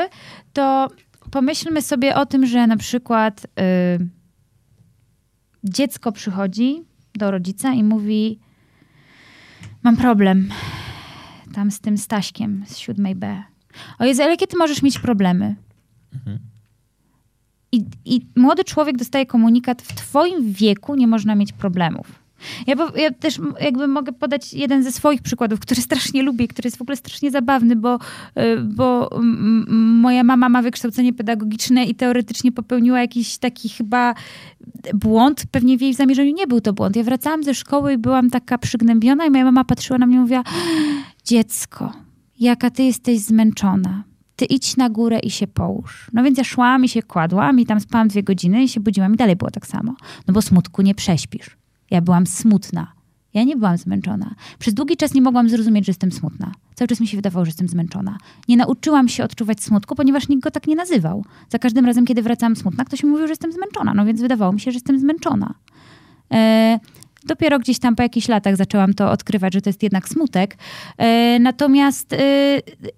to 0.53 0.89
pomyślmy 1.31 1.81
sobie 1.81 2.15
o 2.15 2.25
tym, 2.25 2.45
że 2.45 2.67
na 2.67 2.77
przykład 2.77 3.45
y, 3.45 3.49
dziecko 5.63 6.11
przychodzi 6.11 6.83
do 7.15 7.31
rodzica 7.31 7.73
i 7.73 7.83
mówi 7.83 8.39
mam 9.83 9.97
problem 9.97 10.49
tam 11.53 11.71
z 11.71 11.79
tym 11.79 11.97
Staśkiem 11.97 12.63
z 12.67 12.77
siódmej 12.77 13.15
B. 13.15 13.43
O 13.99 14.05
Jezu, 14.05 14.21
ale 14.21 14.31
jakie 14.31 14.47
ty 14.47 14.57
możesz 14.57 14.81
mieć 14.81 14.99
problemy? 14.99 15.55
Mhm. 16.13 16.39
I, 17.75 17.85
I 18.05 18.21
młody 18.35 18.63
człowiek 18.63 18.97
dostaje 18.97 19.25
komunikat, 19.25 19.81
w 19.81 19.93
twoim 19.95 20.51
wieku 20.53 20.95
nie 20.95 21.07
można 21.07 21.35
mieć 21.35 21.53
problemów. 21.53 22.25
Ja, 22.67 22.75
ja 22.95 23.11
też 23.11 23.39
jakby 23.61 23.87
mogę 23.87 24.13
podać 24.13 24.53
jeden 24.53 24.83
ze 24.83 24.91
swoich 24.91 25.21
przykładów, 25.21 25.59
który 25.59 25.81
strasznie 25.81 26.23
lubię, 26.23 26.47
który 26.47 26.67
jest 26.67 26.77
w 26.77 26.81
ogóle 26.81 26.97
strasznie 26.97 27.31
zabawny, 27.31 27.75
bo, 27.75 27.95
y, 27.95 28.61
bo 28.61 29.09
moja 30.01 30.23
mama 30.23 30.49
ma 30.49 30.61
wykształcenie 30.61 31.13
pedagogiczne 31.13 31.85
i 31.85 31.95
teoretycznie 31.95 32.51
popełniła 32.51 32.99
jakiś 33.01 33.37
taki 33.37 33.69
chyba 33.69 34.13
błąd. 34.93 35.43
Pewnie 35.51 35.77
w 35.77 35.81
jej 35.81 35.93
zamierzeniu 35.93 36.33
nie 36.33 36.47
był 36.47 36.61
to 36.61 36.73
błąd. 36.73 36.95
Ja 36.95 37.03
wracałam 37.03 37.43
ze 37.43 37.53
szkoły 37.53 37.93
i 37.93 37.97
byłam 37.97 38.29
taka 38.29 38.57
przygnębiona 38.57 39.25
i 39.25 39.29
moja 39.29 39.43
mama 39.43 39.63
patrzyła 39.63 39.99
na 39.99 40.05
mnie 40.05 40.15
i 40.15 40.19
mówiła 40.19 40.43
dziecko, 41.25 41.93
jaka 42.39 42.69
ty 42.69 42.83
jesteś 42.83 43.19
zmęczona 43.19 44.03
ty 44.35 44.45
idź 44.45 44.77
na 44.77 44.89
górę 44.89 45.19
i 45.19 45.29
się 45.29 45.47
połóż. 45.47 46.09
No 46.13 46.23
więc 46.23 46.37
ja 46.37 46.43
szłam 46.43 46.85
i 46.85 46.89
się 46.89 47.01
kładłam 47.03 47.59
i 47.59 47.65
tam 47.65 47.79
spałam 47.79 48.07
dwie 48.07 48.23
godziny 48.23 48.63
i 48.63 48.69
się 48.69 48.79
budziłam 48.79 49.13
i 49.13 49.17
dalej 49.17 49.35
było 49.35 49.51
tak 49.51 49.67
samo. 49.67 49.95
No 50.27 50.33
bo 50.33 50.41
smutku 50.41 50.81
nie 50.81 50.95
prześpisz. 50.95 51.57
Ja 51.91 52.01
byłam 52.01 52.27
smutna. 52.27 52.95
Ja 53.33 53.43
nie 53.43 53.55
byłam 53.55 53.77
zmęczona. 53.77 54.35
Przez 54.59 54.73
długi 54.73 54.97
czas 54.97 55.13
nie 55.13 55.21
mogłam 55.21 55.49
zrozumieć, 55.49 55.85
że 55.85 55.89
jestem 55.89 56.11
smutna. 56.11 56.51
Cały 56.75 56.87
czas 56.87 56.99
mi 56.99 57.07
się 57.07 57.17
wydawało, 57.17 57.45
że 57.45 57.49
jestem 57.49 57.67
zmęczona. 57.67 58.17
Nie 58.47 58.57
nauczyłam 58.57 59.07
się 59.09 59.23
odczuwać 59.23 59.63
smutku, 59.63 59.95
ponieważ 59.95 60.27
nikt 60.27 60.43
go 60.43 60.51
tak 60.51 60.67
nie 60.67 60.75
nazywał. 60.75 61.25
Za 61.49 61.59
każdym 61.59 61.85
razem, 61.85 62.05
kiedy 62.05 62.21
wracałam 62.21 62.55
smutna, 62.55 62.85
ktoś 62.85 63.03
mi 63.03 63.09
mówił, 63.09 63.27
że 63.27 63.31
jestem 63.31 63.51
zmęczona. 63.51 63.93
No 63.93 64.05
więc 64.05 64.21
wydawało 64.21 64.53
mi 64.53 64.59
się, 64.59 64.71
że 64.71 64.75
jestem 64.75 64.99
zmęczona. 64.99 65.53
E, 66.31 66.79
Dopiero 67.25 67.59
gdzieś 67.59 67.79
tam 67.79 67.95
po 67.95 68.03
jakichś 68.03 68.27
latach 68.27 68.55
zaczęłam 68.55 68.93
to 68.93 69.11
odkrywać, 69.11 69.53
że 69.53 69.61
to 69.61 69.69
jest 69.69 69.83
jednak 69.83 70.09
smutek. 70.09 70.57
E, 70.97 71.39
natomiast 71.39 72.13
e, 72.13 72.17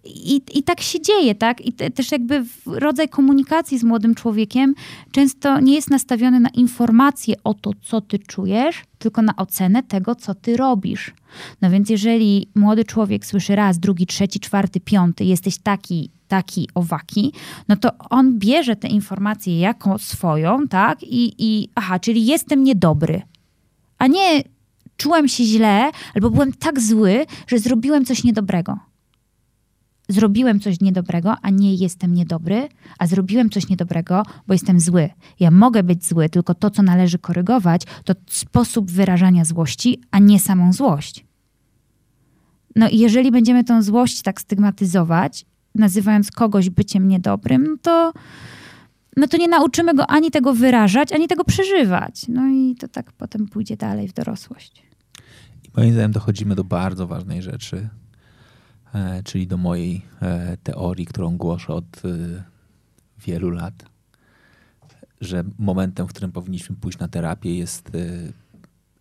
i, 0.03 0.41
i 0.53 0.63
tak 0.63 0.81
się 0.81 1.01
dzieje, 1.01 1.35
tak? 1.35 1.65
I 1.65 1.73
też 1.73 2.11
jakby 2.11 2.45
rodzaj 2.65 3.09
komunikacji 3.09 3.79
z 3.79 3.83
młodym 3.83 4.15
człowiekiem 4.15 4.73
często 5.11 5.59
nie 5.59 5.75
jest 5.75 5.89
nastawiony 5.89 6.39
na 6.39 6.49
informację 6.49 7.35
o 7.43 7.53
to, 7.53 7.71
co 7.81 8.01
ty 8.01 8.19
czujesz, 8.19 8.83
tylko 8.99 9.21
na 9.21 9.35
ocenę 9.35 9.83
tego, 9.83 10.15
co 10.15 10.35
ty 10.35 10.57
robisz. 10.57 11.13
No 11.61 11.69
więc 11.69 11.89
jeżeli 11.89 12.49
młody 12.55 12.85
człowiek 12.85 13.25
słyszy 13.25 13.55
raz, 13.55 13.79
drugi, 13.79 14.05
trzeci, 14.05 14.39
czwarty, 14.39 14.79
piąty, 14.79 15.23
jesteś 15.23 15.57
taki, 15.57 16.09
taki, 16.27 16.69
owaki, 16.75 17.33
no 17.67 17.75
to 17.75 17.91
on 18.09 18.39
bierze 18.39 18.75
te 18.75 18.87
informacje 18.87 19.59
jako 19.59 19.97
swoją, 19.97 20.67
tak? 20.67 21.03
I, 21.03 21.33
i 21.37 21.69
aha, 21.75 21.99
czyli 21.99 22.25
jestem 22.25 22.63
niedobry 22.63 23.21
a 23.97 24.07
nie 24.07 24.43
czułem 24.97 25.27
się 25.27 25.43
źle 25.43 25.91
albo 26.15 26.29
byłem 26.29 26.53
tak 26.53 26.79
zły, 26.79 27.25
że 27.47 27.59
zrobiłem 27.59 28.05
coś 28.05 28.23
niedobrego. 28.23 28.79
Zrobiłem 30.09 30.59
coś 30.59 30.81
niedobrego, 30.81 31.35
a 31.41 31.49
nie 31.49 31.75
jestem 31.75 32.13
niedobry, 32.13 32.69
a 32.99 33.07
zrobiłem 33.07 33.49
coś 33.49 33.69
niedobrego, 33.69 34.23
bo 34.47 34.53
jestem 34.53 34.79
zły. 34.79 35.09
Ja 35.39 35.51
mogę 35.51 35.83
być 35.83 36.05
zły, 36.05 36.29
tylko 36.29 36.53
to, 36.53 36.69
co 36.69 36.83
należy 36.83 37.19
korygować, 37.19 37.81
to 38.03 38.13
sposób 38.29 38.91
wyrażania 38.91 39.45
złości, 39.45 40.01
a 40.11 40.19
nie 40.19 40.39
samą 40.39 40.73
złość. 40.73 41.25
No 42.75 42.89
i 42.89 42.97
jeżeli 42.97 43.31
będziemy 43.31 43.63
tą 43.63 43.81
złość 43.81 44.21
tak 44.21 44.41
stygmatyzować, 44.41 45.45
nazywając 45.75 46.31
kogoś 46.31 46.69
byciem 46.69 47.07
niedobrym, 47.07 47.77
to 47.81 48.13
no 49.17 49.27
to 49.27 49.37
nie 49.37 49.47
nauczymy 49.47 49.93
go 49.93 50.07
ani 50.07 50.31
tego 50.31 50.53
wyrażać, 50.53 51.13
ani 51.13 51.27
tego 51.27 51.43
przeżywać. 51.43 52.27
No 52.27 52.47
i 52.47 52.75
to 52.75 52.87
tak 52.87 53.11
potem 53.11 53.47
pójdzie 53.47 53.77
dalej 53.77 54.07
w 54.07 54.13
dorosłość. 54.13 54.83
I 55.63 55.69
moim 55.77 55.93
zdaniem 55.93 56.11
dochodzimy 56.11 56.55
do 56.55 56.63
bardzo 56.63 57.07
ważnej 57.07 57.41
rzeczy, 57.41 57.89
e, 58.93 59.23
czyli 59.23 59.47
do 59.47 59.57
mojej 59.57 60.01
e, 60.21 60.57
teorii, 60.57 61.05
którą 61.05 61.37
głoszę 61.37 61.73
od 61.73 62.05
e, 62.05 62.43
wielu 63.19 63.49
lat, 63.49 63.85
że 65.21 65.43
momentem, 65.59 66.07
w 66.07 66.09
którym 66.09 66.31
powinniśmy 66.31 66.75
pójść 66.75 66.99
na 66.99 67.07
terapię 67.07 67.57
jest 67.57 67.91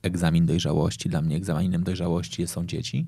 egzamin 0.03 0.47
dojrzałości. 0.47 1.09
Dla 1.09 1.23
mnie 1.23 1.37
egzaminem 1.37 1.85
dojrzałości 1.85 2.47
są 2.47 2.67
dzieci. 2.67 3.07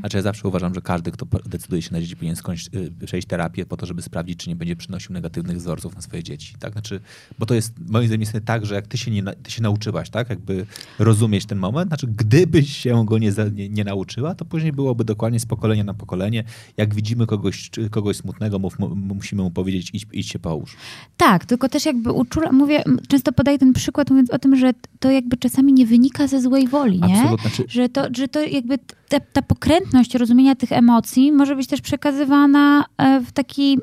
Znaczy 0.00 0.16
ja 0.16 0.22
zawsze 0.22 0.48
uważam, 0.48 0.74
że 0.74 0.80
każdy, 0.80 1.10
kto 1.10 1.26
decyduje 1.46 1.82
się 1.82 1.92
na 1.92 2.00
dzieci, 2.00 2.16
powinien 2.16 2.36
skończyć, 2.36 2.70
przejść 3.06 3.28
terapię 3.28 3.66
po 3.66 3.76
to, 3.76 3.86
żeby 3.86 4.02
sprawdzić, 4.02 4.38
czy 4.38 4.48
nie 4.48 4.56
będzie 4.56 4.76
przynosił 4.76 5.12
negatywnych 5.12 5.56
wzorców 5.56 5.94
na 5.94 6.02
swoje 6.02 6.22
dzieci. 6.22 6.54
Tak? 6.58 6.72
Znaczy, 6.72 7.00
bo 7.38 7.46
to 7.46 7.54
jest 7.54 7.74
moim 7.88 8.06
zdaniem 8.06 8.20
jest 8.20 8.32
tak, 8.44 8.66
że 8.66 8.74
jak 8.74 8.86
ty 8.86 8.98
się, 8.98 9.10
nie, 9.10 9.22
ty 9.22 9.50
się 9.50 9.62
nauczyłaś, 9.62 10.10
tak? 10.10 10.30
jakby 10.30 10.66
rozumieć 10.98 11.46
ten 11.46 11.58
moment, 11.58 11.88
znaczy 11.88 12.06
gdybyś 12.06 12.76
się 12.76 13.04
go 13.06 13.18
nie, 13.18 13.32
nie, 13.52 13.68
nie 13.68 13.84
nauczyła, 13.84 14.34
to 14.34 14.44
później 14.44 14.72
byłoby 14.72 15.04
dokładnie 15.04 15.40
z 15.40 15.46
pokolenia 15.46 15.84
na 15.84 15.94
pokolenie. 15.94 16.44
Jak 16.76 16.94
widzimy 16.94 17.26
kogoś, 17.26 17.70
kogoś 17.90 18.16
smutnego, 18.16 18.58
mów, 18.58 18.76
musimy 18.96 19.42
mu 19.42 19.50
powiedzieć 19.50 19.90
idź, 19.92 20.06
idź 20.12 20.28
się 20.28 20.38
połóż. 20.38 20.76
Tak, 21.16 21.46
tylko 21.46 21.68
też 21.68 21.86
jakby 21.86 22.12
uczula, 22.12 22.52
mówię, 22.52 22.84
często 23.08 23.32
podaję 23.32 23.58
ten 23.58 23.72
przykład 23.72 24.10
mówiąc 24.10 24.30
o 24.30 24.38
tym, 24.38 24.56
że 24.56 24.72
to 25.00 25.10
jakby 25.10 25.36
czasami 25.36 25.72
nie 25.72 25.86
wynika 25.86 26.26
ze 26.26 26.40
złej 26.40 26.68
woli, 26.68 27.00
nie? 27.00 27.20
Absolutnie. 27.20 27.50
Znaczy... 27.50 27.64
Że, 27.68 27.88
to, 27.88 28.06
że 28.16 28.28
to 28.28 28.40
jakby 28.40 28.78
ta, 29.08 29.20
ta 29.20 29.42
pokrętność 29.42 30.14
rozumienia 30.14 30.54
tych 30.54 30.72
emocji 30.72 31.32
może 31.32 31.56
być 31.56 31.66
też 31.66 31.80
przekazywana 31.80 32.84
e, 32.98 33.20
w 33.20 33.32
taki 33.32 33.78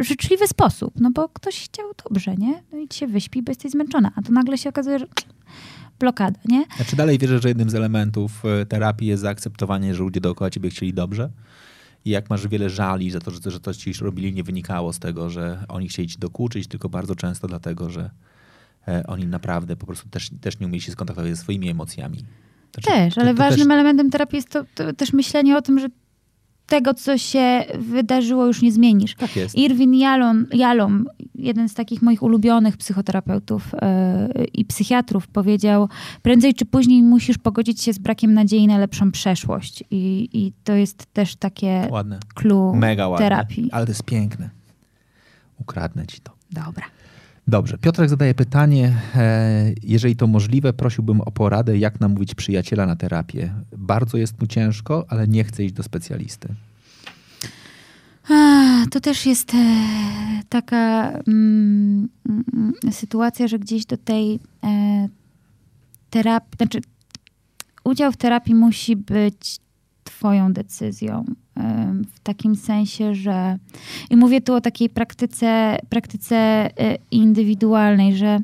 życzliwy 0.00 0.46
sposób, 0.46 0.94
no 1.00 1.10
bo 1.10 1.28
ktoś 1.28 1.64
chciał 1.64 1.86
dobrze, 2.04 2.34
nie? 2.34 2.62
No 2.72 2.78
i 2.78 2.88
się 2.94 3.06
wyśpi, 3.06 3.42
bo 3.42 3.50
jesteś 3.50 3.72
zmęczona, 3.72 4.12
a 4.16 4.22
to 4.22 4.32
nagle 4.32 4.58
się 4.58 4.68
okazuje, 4.68 4.98
że 4.98 5.06
blokada, 5.98 6.40
nie? 6.44 6.64
Znaczy 6.76 6.96
dalej 6.96 7.18
wierzę, 7.18 7.38
że 7.38 7.48
jednym 7.48 7.70
z 7.70 7.74
elementów 7.74 8.42
e, 8.44 8.66
terapii 8.66 9.08
jest 9.08 9.22
zaakceptowanie, 9.22 9.94
że 9.94 10.02
ludzie 10.02 10.20
dookoła 10.20 10.50
ciebie 10.50 10.70
chcieli 10.70 10.94
dobrze. 10.94 11.30
I 12.04 12.10
jak 12.10 12.30
masz 12.30 12.48
wiele 12.48 12.70
żali 12.70 13.10
za 13.10 13.20
to, 13.20 13.30
że, 13.30 13.50
że 13.50 13.60
to 13.60 13.74
ci 13.74 13.92
robili, 14.00 14.32
nie 14.32 14.42
wynikało 14.42 14.92
z 14.92 14.98
tego, 14.98 15.30
że 15.30 15.64
oni 15.68 15.88
chcieli 15.88 16.08
ci 16.08 16.18
dokuczyć, 16.18 16.66
tylko 16.66 16.88
bardzo 16.88 17.16
często 17.16 17.48
dlatego, 17.48 17.90
że 17.90 18.10
e, 18.88 19.06
oni 19.06 19.26
naprawdę 19.26 19.76
po 19.76 19.86
prostu 19.86 20.08
też, 20.08 20.30
też 20.40 20.58
nie 20.58 20.66
umieli 20.66 20.80
się 20.80 20.92
skontaktować 20.92 21.30
ze 21.30 21.36
swoimi 21.36 21.68
emocjami. 21.68 22.24
Znaczy, 22.74 22.90
też, 22.90 23.18
ale 23.18 23.30
to, 23.30 23.36
to 23.36 23.42
ważnym 23.42 23.68
też... 23.68 23.74
elementem 23.74 24.10
terapii 24.10 24.36
jest 24.36 24.48
to, 24.48 24.64
to, 24.74 24.92
też 24.92 25.12
myślenie 25.12 25.56
o 25.56 25.62
tym, 25.62 25.78
że 25.78 25.88
tego, 26.66 26.94
co 26.94 27.18
się 27.18 27.64
wydarzyło, 27.78 28.46
już 28.46 28.62
nie 28.62 28.72
zmienisz. 28.72 29.14
Tak 29.14 29.36
jest. 29.36 29.58
Irwin 29.58 29.94
Jalom, 29.94 30.46
Jalom 30.52 31.06
jeden 31.34 31.68
z 31.68 31.74
takich 31.74 32.02
moich 32.02 32.22
ulubionych 32.22 32.76
psychoterapeutów 32.76 33.72
yy, 33.72 34.44
i 34.44 34.64
psychiatrów, 34.64 35.28
powiedział: 35.28 35.88
Prędzej 36.22 36.54
czy 36.54 36.64
później 36.64 37.02
musisz 37.02 37.38
pogodzić 37.38 37.82
się 37.82 37.92
z 37.92 37.98
brakiem 37.98 38.34
nadziei 38.34 38.66
na 38.66 38.78
lepszą 38.78 39.12
przeszłość. 39.12 39.84
I, 39.90 40.28
i 40.32 40.52
to 40.64 40.72
jest 40.72 41.06
też 41.12 41.36
takie 41.36 41.88
ładne. 41.90 42.18
clue 42.34 42.74
Mega 42.74 43.08
ładne. 43.08 43.28
terapii. 43.28 43.68
Ale 43.72 43.86
to 43.86 43.90
jest 43.90 44.02
piękne. 44.02 44.50
Ukradnę 45.60 46.06
ci 46.06 46.20
to. 46.20 46.32
Dobra. 46.50 46.84
Dobrze. 47.48 47.78
Piotrek 47.78 48.10
zadaje 48.10 48.34
pytanie, 48.34 48.96
e, 49.14 49.72
jeżeli 49.82 50.16
to 50.16 50.26
możliwe, 50.26 50.72
prosiłbym 50.72 51.20
o 51.20 51.30
poradę, 51.30 51.78
jak 51.78 52.00
namówić 52.00 52.34
przyjaciela 52.34 52.86
na 52.86 52.96
terapię. 52.96 53.54
Bardzo 53.76 54.16
jest 54.16 54.40
mu 54.40 54.46
ciężko, 54.46 55.04
ale 55.08 55.28
nie 55.28 55.44
chce 55.44 55.64
iść 55.64 55.74
do 55.74 55.82
specjalisty. 55.82 56.48
To 58.90 59.00
też 59.00 59.26
jest 59.26 59.54
e, 59.54 59.86
taka 60.48 61.12
mm, 61.28 62.08
sytuacja, 62.90 63.48
że 63.48 63.58
gdzieś 63.58 63.86
do 63.86 63.96
tej 63.96 64.40
e, 64.64 65.08
terapii, 66.10 66.56
znaczy 66.56 66.80
udział 67.84 68.12
w 68.12 68.16
terapii 68.16 68.54
musi 68.54 68.96
być 68.96 69.60
Twoją 70.04 70.52
decyzją. 70.52 71.24
W 72.14 72.20
takim 72.22 72.56
sensie, 72.56 73.14
że. 73.14 73.58
I 74.10 74.16
mówię 74.16 74.40
tu 74.40 74.54
o 74.54 74.60
takiej 74.60 74.90
praktyce, 74.90 75.76
praktyce 75.88 76.36
e, 76.36 76.70
indywidualnej, 77.10 78.16
że, 78.16 78.38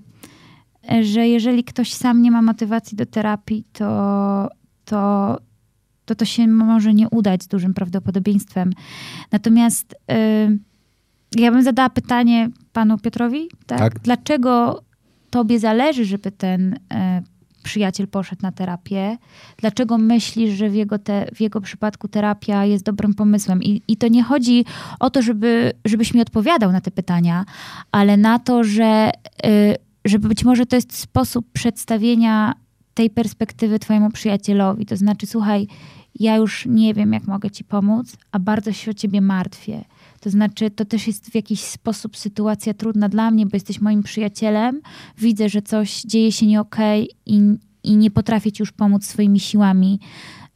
że 1.02 1.28
jeżeli 1.28 1.64
ktoś 1.64 1.92
sam 1.92 2.22
nie 2.22 2.30
ma 2.30 2.42
motywacji 2.42 2.96
do 2.96 3.06
terapii, 3.06 3.64
to, 3.72 4.48
to, 4.84 5.36
to 6.04 6.14
to 6.14 6.24
się 6.24 6.46
może 6.46 6.94
nie 6.94 7.08
udać 7.10 7.42
z 7.42 7.48
dużym 7.48 7.74
prawdopodobieństwem. 7.74 8.72
Natomiast 9.32 9.94
ja 11.36 11.52
bym 11.52 11.62
zadała 11.62 11.90
pytanie 11.90 12.50
panu 12.72 12.98
Piotrowi, 12.98 13.48
tak? 13.66 13.78
tak. 13.78 13.98
Dlaczego 13.98 14.82
tobie 15.30 15.58
zależy, 15.58 16.04
żeby 16.04 16.30
ten 16.30 16.78
e, 16.92 17.22
przyjaciel 17.66 18.08
poszedł 18.08 18.42
na 18.42 18.52
terapię, 18.52 19.18
dlaczego 19.56 19.98
myślisz, 19.98 20.54
że 20.54 20.68
w 20.68 20.74
jego, 20.74 20.98
te, 20.98 21.26
w 21.34 21.40
jego 21.40 21.60
przypadku 21.60 22.08
terapia 22.08 22.64
jest 22.64 22.84
dobrym 22.84 23.14
pomysłem. 23.14 23.62
I, 23.62 23.82
I 23.88 23.96
to 23.96 24.08
nie 24.08 24.22
chodzi 24.22 24.64
o 25.00 25.10
to, 25.10 25.22
żeby, 25.22 25.72
żebyś 25.84 26.14
mi 26.14 26.20
odpowiadał 26.20 26.72
na 26.72 26.80
te 26.80 26.90
pytania, 26.90 27.44
ale 27.92 28.16
na 28.16 28.38
to, 28.38 28.64
że, 28.64 29.10
y, 29.46 29.76
żeby 30.04 30.28
być 30.28 30.44
może 30.44 30.66
to 30.66 30.76
jest 30.76 30.98
sposób 30.98 31.46
przedstawienia 31.52 32.54
tej 32.94 33.10
perspektywy 33.10 33.78
twojemu 33.78 34.10
przyjacielowi. 34.10 34.86
To 34.86 34.96
znaczy, 34.96 35.26
słuchaj, 35.26 35.66
ja 36.20 36.36
już 36.36 36.66
nie 36.66 36.94
wiem, 36.94 37.12
jak 37.12 37.26
mogę 37.26 37.50
ci 37.50 37.64
pomóc, 37.64 38.16
a 38.32 38.38
bardzo 38.38 38.72
się 38.72 38.90
o 38.90 38.94
ciebie 38.94 39.20
martwię. 39.20 39.84
To 40.20 40.30
znaczy, 40.30 40.70
to 40.70 40.84
też 40.84 41.06
jest 41.06 41.30
w 41.30 41.34
jakiś 41.34 41.60
sposób 41.60 42.16
sytuacja 42.16 42.74
trudna 42.74 43.08
dla 43.08 43.30
mnie, 43.30 43.46
bo 43.46 43.50
jesteś 43.56 43.80
moim 43.80 44.02
przyjacielem, 44.02 44.80
widzę, 45.18 45.48
że 45.48 45.62
coś 45.62 46.02
dzieje 46.02 46.32
się 46.32 46.46
nie 46.46 46.60
okay 46.60 47.06
i, 47.26 47.40
i 47.84 47.96
nie 47.96 48.10
potrafię 48.10 48.52
ci 48.52 48.62
już 48.62 48.72
pomóc 48.72 49.06
swoimi 49.06 49.40
siłami. 49.40 50.00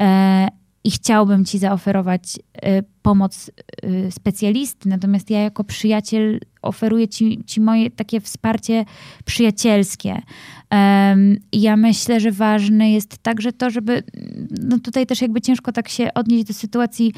E, 0.00 0.48
i 0.84 0.90
chciałbym 0.90 1.44
ci 1.44 1.58
zaoferować 1.58 2.22
e, 2.62 2.82
pomoc 3.02 3.50
e, 3.82 4.10
specjalisty, 4.10 4.88
natomiast 4.88 5.30
ja 5.30 5.40
jako 5.40 5.64
przyjaciel 5.64 6.40
oferuję 6.62 7.08
ci, 7.08 7.44
ci 7.46 7.60
moje 7.60 7.90
takie 7.90 8.20
wsparcie 8.20 8.84
przyjacielskie. 9.24 10.22
Ja 11.52 11.76
myślę, 11.76 12.20
że 12.20 12.32
ważne 12.32 12.92
jest 12.92 13.18
także 13.18 13.52
to, 13.52 13.70
żeby, 13.70 14.02
no 14.62 14.78
tutaj 14.78 15.06
też 15.06 15.22
jakby 15.22 15.40
ciężko 15.40 15.72
tak 15.72 15.88
się 15.88 16.14
odnieść 16.14 16.44
do 16.44 16.54
sytuacji 16.54 17.12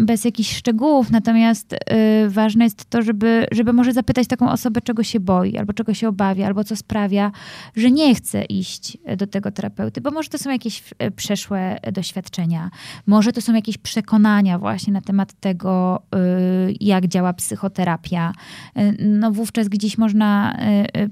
bez 0.00 0.24
jakichś 0.24 0.56
szczegółów, 0.56 1.10
natomiast 1.10 1.72
y, 1.72 1.76
ważne 2.28 2.64
jest 2.64 2.84
to, 2.84 3.02
żeby, 3.02 3.46
żeby 3.52 3.72
może 3.72 3.92
zapytać 3.92 4.26
taką 4.26 4.50
osobę, 4.50 4.80
czego 4.80 5.02
się 5.02 5.20
boi, 5.20 5.56
albo 5.56 5.72
czego 5.72 5.94
się 5.94 6.08
obawia, 6.08 6.46
albo 6.46 6.64
co 6.64 6.76
sprawia, 6.76 7.32
że 7.76 7.90
nie 7.90 8.14
chce 8.14 8.44
iść 8.44 8.98
do 9.16 9.26
tego 9.26 9.50
terapeuty, 9.50 10.00
bo 10.00 10.10
może 10.10 10.28
to 10.28 10.38
są 10.38 10.50
jakieś 10.50 10.82
e, 10.98 11.10
przeszłe 11.10 11.78
doświadczenia, 11.92 12.70
może 13.06 13.32
to 13.32 13.40
są 13.40 13.54
jakieś 13.54 13.78
przekonania 13.78 14.58
właśnie 14.58 14.92
na 14.92 15.00
temat 15.00 15.32
tego, 15.40 16.02
y, 16.68 16.74
jak 16.80 17.06
działa 17.06 17.32
psychoterapia. 17.32 18.32
Y, 18.78 18.96
no 18.98 19.32
wówczas 19.32 19.68
gdzieś 19.68 19.98
można 19.98 20.56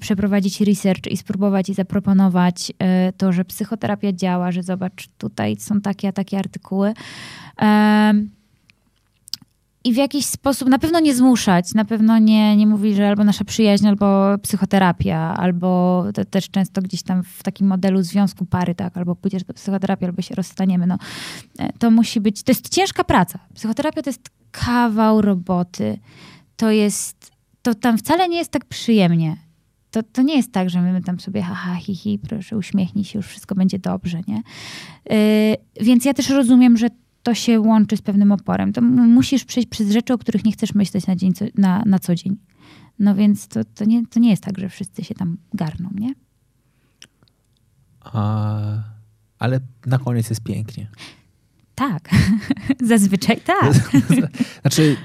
przeprowadzić 0.00 0.60
research 0.60 1.06
i 1.10 1.16
spróbować 1.16 1.47
i 1.68 1.74
zaproponować 1.74 2.72
to, 3.16 3.32
że 3.32 3.44
psychoterapia 3.44 4.12
działa, 4.12 4.52
że 4.52 4.62
zobacz, 4.62 5.08
tutaj 5.18 5.56
są 5.56 5.80
takie 5.80 6.08
a 6.08 6.12
takie 6.12 6.38
artykuły 6.38 6.94
i 9.84 9.92
w 9.92 9.96
jakiś 9.96 10.26
sposób, 10.26 10.68
na 10.68 10.78
pewno 10.78 11.00
nie 11.00 11.14
zmuszać, 11.14 11.74
na 11.74 11.84
pewno 11.84 12.18
nie, 12.18 12.56
nie 12.56 12.66
mówić, 12.66 12.96
że 12.96 13.08
albo 13.08 13.24
nasza 13.24 13.44
przyjaźń, 13.44 13.86
albo 13.86 14.38
psychoterapia, 14.42 15.18
albo 15.18 16.04
też 16.30 16.50
często 16.50 16.82
gdzieś 16.82 17.02
tam 17.02 17.22
w 17.22 17.42
takim 17.42 17.66
modelu 17.66 18.02
związku 18.02 18.46
pary, 18.46 18.74
tak, 18.74 18.96
albo 18.96 19.16
pójdziesz 19.16 19.44
do 19.44 19.54
psychoterapii, 19.54 20.06
albo 20.06 20.22
się 20.22 20.34
rozstaniemy. 20.34 20.86
No, 20.86 20.98
e, 21.58 21.72
to 21.72 21.90
musi 21.90 22.20
być, 22.20 22.42
to 22.42 22.50
jest 22.50 22.68
ciężka 22.68 23.04
praca. 23.04 23.38
Psychoterapia 23.54 24.02
to 24.02 24.10
jest 24.10 24.30
kawał 24.50 25.20
roboty. 25.20 25.98
To 26.56 26.70
jest, 26.70 27.30
to 27.62 27.74
tam 27.74 27.98
wcale 27.98 28.28
nie 28.28 28.38
jest 28.38 28.50
tak 28.50 28.64
przyjemnie. 28.64 29.36
To, 29.90 30.02
to 30.02 30.22
nie 30.22 30.36
jest 30.36 30.52
tak, 30.52 30.70
że 30.70 30.82
my 30.82 31.02
tam 31.02 31.20
sobie 31.20 31.42
haha, 31.42 31.74
hi, 31.74 31.94
hi, 31.94 32.18
proszę 32.18 32.56
uśmiechnij 32.56 33.04
się, 33.04 33.18
już 33.18 33.26
wszystko 33.26 33.54
będzie 33.54 33.78
dobrze, 33.78 34.20
nie? 34.28 34.42
Yy, 35.10 35.84
więc 35.84 36.04
ja 36.04 36.14
też 36.14 36.30
rozumiem, 36.30 36.76
że 36.76 36.88
to 37.22 37.34
się 37.34 37.60
łączy 37.60 37.96
z 37.96 38.02
pewnym 38.02 38.32
oporem. 38.32 38.72
To 38.72 38.82
musisz 38.82 39.44
przejść 39.44 39.68
przez 39.68 39.90
rzeczy, 39.90 40.12
o 40.12 40.18
których 40.18 40.44
nie 40.44 40.52
chcesz 40.52 40.74
myśleć 40.74 41.06
na, 41.06 41.16
dzień, 41.16 41.32
na, 41.54 41.82
na 41.86 41.98
co 41.98 42.14
dzień. 42.14 42.36
No 42.98 43.14
więc 43.14 43.48
to, 43.48 43.64
to, 43.64 43.84
nie, 43.84 44.06
to 44.06 44.20
nie 44.20 44.30
jest 44.30 44.42
tak, 44.42 44.58
że 44.58 44.68
wszyscy 44.68 45.04
się 45.04 45.14
tam 45.14 45.36
garną, 45.54 45.90
nie? 45.94 46.14
A, 48.00 48.60
ale 49.38 49.60
na 49.86 49.98
koniec 49.98 50.30
jest 50.30 50.42
pięknie. 50.42 50.88
Tak, 51.78 52.08
zazwyczaj 52.88 53.40
tak. 53.40 53.72
znaczy, 54.62 54.96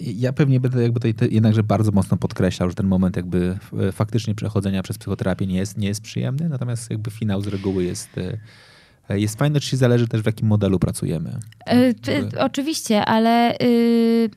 ja 0.00 0.32
pewnie 0.32 0.60
będę 0.60 0.82
jakby 0.82 1.00
tutaj 1.00 1.28
jednakże 1.30 1.62
bardzo 1.62 1.92
mocno 1.92 2.16
podkreślał, 2.16 2.68
że 2.68 2.74
ten 2.74 2.86
moment 2.86 3.16
jakby 3.16 3.58
faktycznie 3.92 4.34
przechodzenia 4.34 4.82
przez 4.82 4.98
psychoterapię 4.98 5.46
nie 5.46 5.56
jest, 5.56 5.78
nie 5.78 5.88
jest 5.88 6.00
przyjemny, 6.00 6.48
natomiast 6.48 6.90
jakby 6.90 7.10
finał 7.10 7.40
z 7.40 7.46
reguły 7.46 7.84
jest 7.84 8.18
e, 8.18 8.38
E, 9.08 9.20
jest 9.20 9.38
fajne, 9.38 9.60
czy 9.60 9.76
zależy 9.76 10.08
też 10.08 10.22
w 10.22 10.26
jakim 10.26 10.48
modelu 10.48 10.78
pracujemy. 10.78 11.38
E, 11.66 11.94
oczywiście, 12.38 13.04
ale 13.04 13.58
y, 13.62 14.30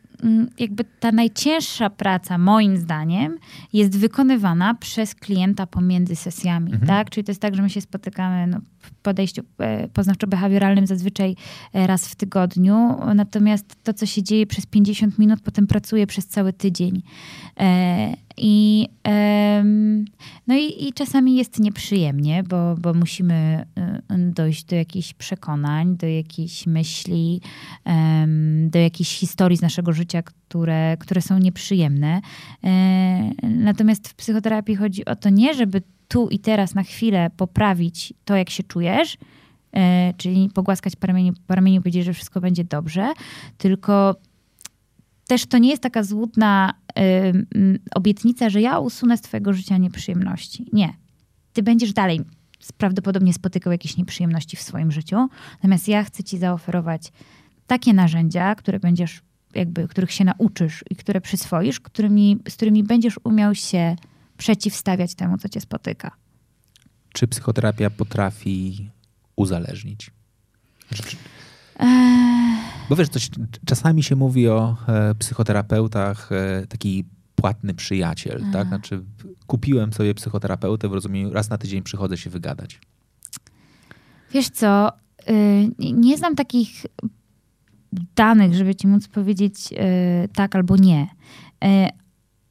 jakby 0.59 0.83
ta 0.99 1.11
najcięższa 1.11 1.89
praca, 1.89 2.37
moim 2.37 2.77
zdaniem, 2.77 3.37
jest 3.73 3.97
wykonywana 3.97 4.73
przez 4.73 5.15
klienta 5.15 5.67
pomiędzy 5.67 6.15
sesjami, 6.15 6.71
mhm. 6.71 6.87
tak? 6.87 7.09
Czyli 7.09 7.23
to 7.23 7.31
jest 7.31 7.41
tak, 7.41 7.55
że 7.55 7.61
my 7.61 7.69
się 7.69 7.81
spotykamy 7.81 8.47
no, 8.47 8.59
w 8.79 8.91
podejściu 8.91 9.41
e, 9.57 9.87
poznawczo-behawioralnym 9.87 10.87
zazwyczaj 10.87 11.35
raz 11.73 12.07
w 12.07 12.15
tygodniu, 12.15 12.97
natomiast 13.15 13.83
to, 13.83 13.93
co 13.93 14.05
się 14.05 14.23
dzieje 14.23 14.47
przez 14.47 14.65
50 14.65 15.19
minut, 15.19 15.41
potem 15.41 15.67
pracuje 15.67 16.07
przez 16.07 16.27
cały 16.27 16.53
tydzień. 16.53 17.01
I, 18.37 18.87
no 20.47 20.55
i, 20.55 20.87
i, 20.87 20.93
czasami 20.93 21.35
jest 21.35 21.59
nieprzyjemnie, 21.59 22.43
bo, 22.43 22.75
bo 22.75 22.93
musimy 22.93 23.65
dojść 24.09 24.63
do 24.63 24.75
jakichś 24.75 25.13
przekonań, 25.13 25.97
do 25.97 26.07
jakichś 26.07 26.67
myśli, 26.67 27.41
do 28.67 28.79
jakichś 28.79 29.19
historii 29.19 29.57
z 29.57 29.61
naszego 29.61 29.93
życia, 29.93 30.06
które, 30.25 30.97
które 30.99 31.21
są 31.21 31.39
nieprzyjemne. 31.39 32.21
E, 32.63 32.69
natomiast 33.43 34.07
w 34.07 34.15
psychoterapii 34.15 34.75
chodzi 34.75 35.05
o 35.05 35.15
to 35.15 35.29
nie, 35.29 35.53
żeby 35.53 35.81
tu 36.07 36.29
i 36.29 36.39
teraz 36.39 36.75
na 36.75 36.83
chwilę 36.83 37.29
poprawić 37.37 38.13
to, 38.25 38.35
jak 38.35 38.49
się 38.49 38.63
czujesz, 38.63 39.17
e, 39.73 40.13
czyli 40.17 40.49
pogłaskać 40.53 40.95
po 40.95 41.07
ramieniu, 41.07 41.33
po 41.47 41.55
ramieniu 41.55 41.81
powiedzieć, 41.81 42.05
że 42.05 42.13
wszystko 42.13 42.41
będzie 42.41 42.63
dobrze, 42.63 43.13
tylko 43.57 44.15
też 45.27 45.45
to 45.45 45.57
nie 45.57 45.69
jest 45.69 45.83
taka 45.83 46.03
złudna 46.03 46.73
y, 46.99 47.79
obietnica, 47.95 48.49
że 48.49 48.61
ja 48.61 48.79
usunę 48.79 49.17
z 49.17 49.21
twojego 49.21 49.53
życia 49.53 49.77
nieprzyjemności. 49.77 50.65
Nie. 50.73 50.93
Ty 51.53 51.63
będziesz 51.63 51.93
dalej 51.93 52.21
prawdopodobnie 52.77 53.33
spotykał 53.33 53.71
jakieś 53.71 53.97
nieprzyjemności 53.97 54.57
w 54.57 54.61
swoim 54.61 54.91
życiu. 54.91 55.27
Natomiast 55.53 55.87
ja 55.87 56.03
chcę 56.03 56.23
ci 56.23 56.37
zaoferować 56.37 57.11
takie 57.67 57.93
narzędzia, 57.93 58.55
które 58.55 58.79
będziesz, 58.79 59.21
jakby, 59.57 59.87
których 59.87 60.11
się 60.11 60.25
nauczysz 60.25 60.83
i 60.89 60.95
które 60.95 61.21
przyswoisz, 61.21 61.79
którymi, 61.79 62.39
z 62.49 62.55
którymi 62.55 62.83
będziesz 62.83 63.19
umiał 63.23 63.55
się 63.55 63.95
przeciwstawiać 64.37 65.15
temu, 65.15 65.37
co 65.37 65.49
cię 65.49 65.61
spotyka. 65.61 66.11
Czy 67.13 67.27
psychoterapia 67.27 67.89
potrafi 67.89 68.89
uzależnić? 69.35 70.11
Czy, 70.93 71.17
bo 72.89 72.95
wiesz, 72.95 73.09
coś, 73.09 73.29
czasami 73.65 74.03
się 74.03 74.15
mówi 74.15 74.49
o 74.49 74.77
e, 74.87 75.15
psychoterapeutach 75.15 76.31
e, 76.31 76.67
taki 76.67 77.05
płatny 77.35 77.73
przyjaciel, 77.73 78.39
tak? 78.39 78.45
Mhm. 78.45 78.67
Znaczy 78.67 79.03
kupiłem 79.47 79.93
sobie 79.93 80.13
psychoterapeutę 80.13 80.89
w 80.89 80.93
rozumieniu 80.93 81.33
raz 81.33 81.49
na 81.49 81.57
tydzień 81.57 81.83
przychodzę 81.83 82.17
się 82.17 82.29
wygadać. 82.29 82.79
Wiesz 84.31 84.49
co, 84.49 84.91
y, 85.29 85.69
nie 85.79 86.17
znam 86.17 86.35
takich 86.35 86.85
danych, 88.15 88.53
żeby 88.53 88.75
ci 88.75 88.87
móc 88.87 89.07
powiedzieć 89.07 89.55
y, 89.71 90.29
tak 90.33 90.55
albo 90.55 90.75
nie. 90.75 91.03
Y, 91.03 91.67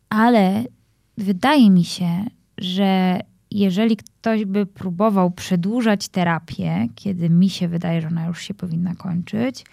ale 0.09 0.65
wydaje 1.19 1.71
mi 1.71 1.85
się, 1.85 2.25
że 2.59 3.21
jeżeli 3.51 3.97
ktoś 3.97 4.45
by 4.45 4.67
próbował 4.67 5.31
przedłużać 5.31 6.09
terapię, 6.09 6.89
kiedy 6.95 7.31
mi 7.31 7.51
się 7.51 7.69
wydaje, 7.69 8.01
że 8.01 8.09
ona 8.09 8.27
już 8.27 8.43
się 8.43 8.55
powinna 8.55 8.95
kończyć, 8.95 9.65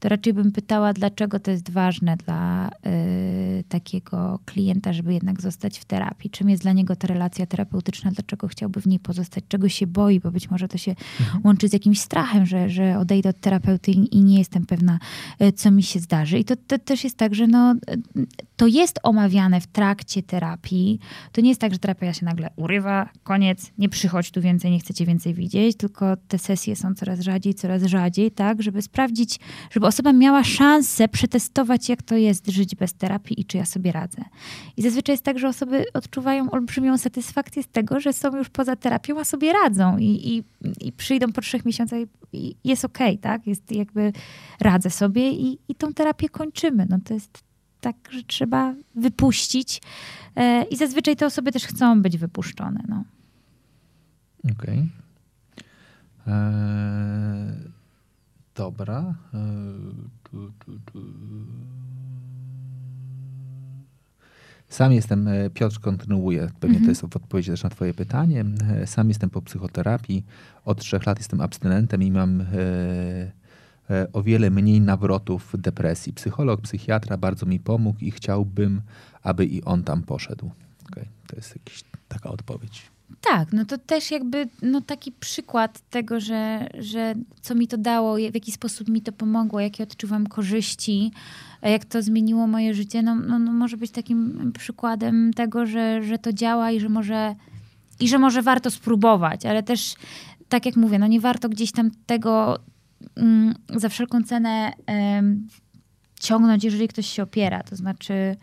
to 0.00 0.08
raczej 0.08 0.32
bym 0.32 0.52
pytała, 0.52 0.92
dlaczego 0.92 1.40
to 1.40 1.50
jest 1.50 1.70
ważne 1.70 2.16
dla 2.16 2.68
y, 2.68 3.64
takiego 3.68 4.38
klienta, 4.46 4.92
żeby 4.92 5.14
jednak 5.14 5.40
zostać 5.42 5.78
w 5.78 5.84
terapii. 5.84 6.30
Czym 6.30 6.50
jest 6.50 6.62
dla 6.62 6.72
niego 6.72 6.96
ta 6.96 7.06
relacja 7.06 7.46
terapeutyczna, 7.46 8.10
dlaczego 8.10 8.48
chciałby 8.48 8.80
w 8.80 8.86
niej 8.86 8.98
pozostać, 8.98 9.44
czego 9.48 9.68
się 9.68 9.86
boi, 9.86 10.20
bo 10.20 10.30
być 10.30 10.50
może 10.50 10.68
to 10.68 10.78
się 10.78 10.94
mhm. 11.20 11.40
łączy 11.44 11.68
z 11.68 11.72
jakimś 11.72 12.00
strachem, 12.00 12.46
że, 12.46 12.70
że 12.70 12.98
odejdę 12.98 13.28
od 13.28 13.40
terapeuty 13.40 13.90
i, 13.90 14.16
i 14.16 14.20
nie 14.20 14.38
jestem 14.38 14.66
pewna, 14.66 14.98
y, 15.42 15.52
co 15.52 15.70
mi 15.70 15.82
się 15.82 16.00
zdarzy. 16.00 16.38
I 16.38 16.44
to, 16.44 16.54
to, 16.66 16.78
też 16.78 17.04
jest 17.04 17.16
tak, 17.16 17.34
że 17.34 17.46
no, 17.46 17.74
to 18.56 18.66
jest 18.66 19.00
omawiane 19.02 19.60
w 19.60 19.66
trakcie 19.66 20.22
terapii. 20.22 20.98
To 21.32 21.40
nie 21.40 21.48
jest 21.48 21.60
tak, 21.60 21.72
że 21.72 21.78
terapia 21.78 22.12
się 22.12 22.24
nagle 22.24 22.50
urywa, 22.56 23.08
koniec, 23.22 23.72
nie 23.78 23.88
przychodź 23.88 24.30
tu 24.30 24.40
więcej, 24.40 24.70
nie 24.70 24.78
chcecie 24.78 25.06
więcej 25.06 25.34
widzieć, 25.34 25.76
tylko 25.76 26.16
te 26.28 26.38
sesje 26.38 26.76
są 26.76 26.94
coraz 26.94 27.20
rzadziej, 27.20 27.54
coraz 27.54 27.82
rzadziej, 27.82 28.30
tak, 28.30 28.62
żeby 28.62 28.82
sprawdzić, 28.82 29.40
żeby 29.70 29.89
osoba 29.90 30.12
miała 30.12 30.44
szansę 30.44 31.08
przetestować, 31.08 31.88
jak 31.88 32.02
to 32.02 32.16
jest 32.16 32.50
żyć 32.50 32.74
bez 32.74 32.94
terapii 32.94 33.40
i 33.40 33.44
czy 33.44 33.56
ja 33.56 33.64
sobie 33.64 33.92
radzę. 33.92 34.22
I 34.76 34.82
zazwyczaj 34.82 35.12
jest 35.12 35.24
tak, 35.24 35.38
że 35.38 35.48
osoby 35.48 35.84
odczuwają 35.94 36.50
olbrzymią 36.50 36.98
satysfakcję 36.98 37.62
z 37.62 37.68
tego, 37.68 38.00
że 38.00 38.12
są 38.12 38.36
już 38.36 38.48
poza 38.48 38.76
terapią, 38.76 39.20
a 39.20 39.24
sobie 39.24 39.52
radzą 39.52 39.98
i, 39.98 40.04
i, 40.04 40.44
i 40.86 40.92
przyjdą 40.92 41.32
po 41.32 41.40
trzech 41.40 41.64
miesiącach 41.64 41.98
i 42.32 42.54
jest 42.64 42.84
okej, 42.84 43.10
okay, 43.10 43.18
tak? 43.18 43.46
Jest 43.46 43.72
jakby 43.72 44.12
radzę 44.60 44.90
sobie 44.90 45.30
i, 45.30 45.58
i 45.68 45.74
tą 45.74 45.94
terapię 45.94 46.28
kończymy. 46.28 46.86
No 46.90 46.98
to 47.04 47.14
jest 47.14 47.44
tak, 47.80 47.96
że 48.10 48.22
trzeba 48.22 48.74
wypuścić 48.94 49.82
e, 50.36 50.64
i 50.64 50.76
zazwyczaj 50.76 51.16
te 51.16 51.26
osoby 51.26 51.52
też 51.52 51.66
chcą 51.66 52.02
być 52.02 52.18
wypuszczone. 52.18 52.80
No. 52.88 53.04
Okej. 54.44 54.54
Okay. 54.62 54.88
Eee, 56.26 57.79
Dobra. 58.54 59.14
E. 59.34 59.38
Sam 64.68 64.92
jestem, 64.92 65.28
e, 65.28 65.50
Piotr 65.50 65.80
kontynuuje, 65.80 66.48
pewnie 66.60 66.76
mhm. 66.76 66.84
to 66.84 66.90
jest 66.90 67.00
w 67.00 67.16
odpowiedzi 67.16 67.50
też 67.50 67.62
na 67.62 67.70
twoje 67.70 67.94
pytanie. 67.94 68.44
E, 68.70 68.86
sam 68.86 69.08
jestem 69.08 69.30
po 69.30 69.42
psychoterapii, 69.42 70.24
od 70.64 70.80
trzech 70.80 71.06
lat 71.06 71.18
jestem 71.18 71.40
abstynentem 71.40 72.02
i 72.02 72.10
mam 72.10 72.44
o 74.12 74.22
wiele 74.22 74.50
mniej 74.50 74.80
nawrotów 74.80 75.54
depresji. 75.58 76.12
Psycholog, 76.12 76.60
psychiatra 76.60 77.16
bardzo 77.16 77.46
mi 77.46 77.60
pomógł 77.60 77.98
i 78.04 78.10
chciałbym, 78.10 78.82
aby 79.22 79.46
i 79.46 79.64
on 79.64 79.82
tam 79.84 80.02
poszedł. 80.02 80.50
Okay. 80.90 81.06
To 81.26 81.36
jest 81.36 81.56
jakaś 81.56 81.84
taka 82.08 82.30
odpowiedź. 82.30 82.90
Tak, 83.20 83.52
no 83.52 83.64
to 83.64 83.78
też 83.78 84.10
jakby 84.10 84.48
no 84.62 84.80
taki 84.80 85.12
przykład 85.12 85.80
tego, 85.90 86.20
że, 86.20 86.68
że 86.78 87.14
co 87.40 87.54
mi 87.54 87.68
to 87.68 87.78
dało, 87.78 88.16
w 88.16 88.34
jaki 88.34 88.52
sposób 88.52 88.88
mi 88.88 89.02
to 89.02 89.12
pomogło, 89.12 89.60
jakie 89.60 89.82
odczuwam 89.82 90.26
korzyści, 90.26 91.12
jak 91.62 91.84
to 91.84 92.02
zmieniło 92.02 92.46
moje 92.46 92.74
życie, 92.74 93.02
no, 93.02 93.14
no, 93.14 93.38
no 93.38 93.52
może 93.52 93.76
być 93.76 93.90
takim 93.90 94.52
przykładem 94.58 95.32
tego, 95.32 95.66
że, 95.66 96.02
że 96.02 96.18
to 96.18 96.32
działa 96.32 96.70
i 96.70 96.80
że 96.80 96.88
może 96.88 97.34
i 98.00 98.08
że 98.08 98.18
może 98.18 98.42
warto 98.42 98.70
spróbować, 98.70 99.46
ale 99.46 99.62
też 99.62 99.94
tak 100.48 100.66
jak 100.66 100.76
mówię, 100.76 100.98
no 100.98 101.06
nie 101.06 101.20
warto 101.20 101.48
gdzieś 101.48 101.72
tam 101.72 101.90
tego 102.06 102.58
mm, 103.16 103.54
za 103.76 103.88
wszelką 103.88 104.22
cenę 104.22 104.72
ciągnąć, 106.20 106.64
jeżeli 106.64 106.88
ktoś 106.88 107.06
się 107.06 107.22
opiera. 107.22 107.62
To 107.62 107.76
znaczy 107.76 108.36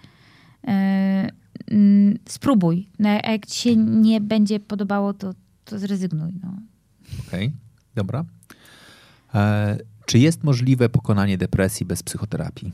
e, 0.67 1.29
mm, 1.71 2.17
spróbuj. 2.29 2.89
No, 2.99 3.09
a 3.09 3.31
jak 3.31 3.45
ci 3.45 3.59
się 3.59 3.75
nie 3.75 4.21
będzie 4.21 4.59
podobało, 4.59 5.13
to, 5.13 5.33
to 5.65 5.79
zrezygnuj. 5.79 6.33
No. 6.43 6.53
Okej, 7.27 7.47
okay, 7.47 7.57
dobra. 7.95 8.25
E, 9.35 9.77
czy 10.05 10.19
jest 10.19 10.43
możliwe 10.43 10.89
pokonanie 10.89 11.37
depresji 11.37 11.85
bez 11.85 12.03
psychoterapii? 12.03 12.71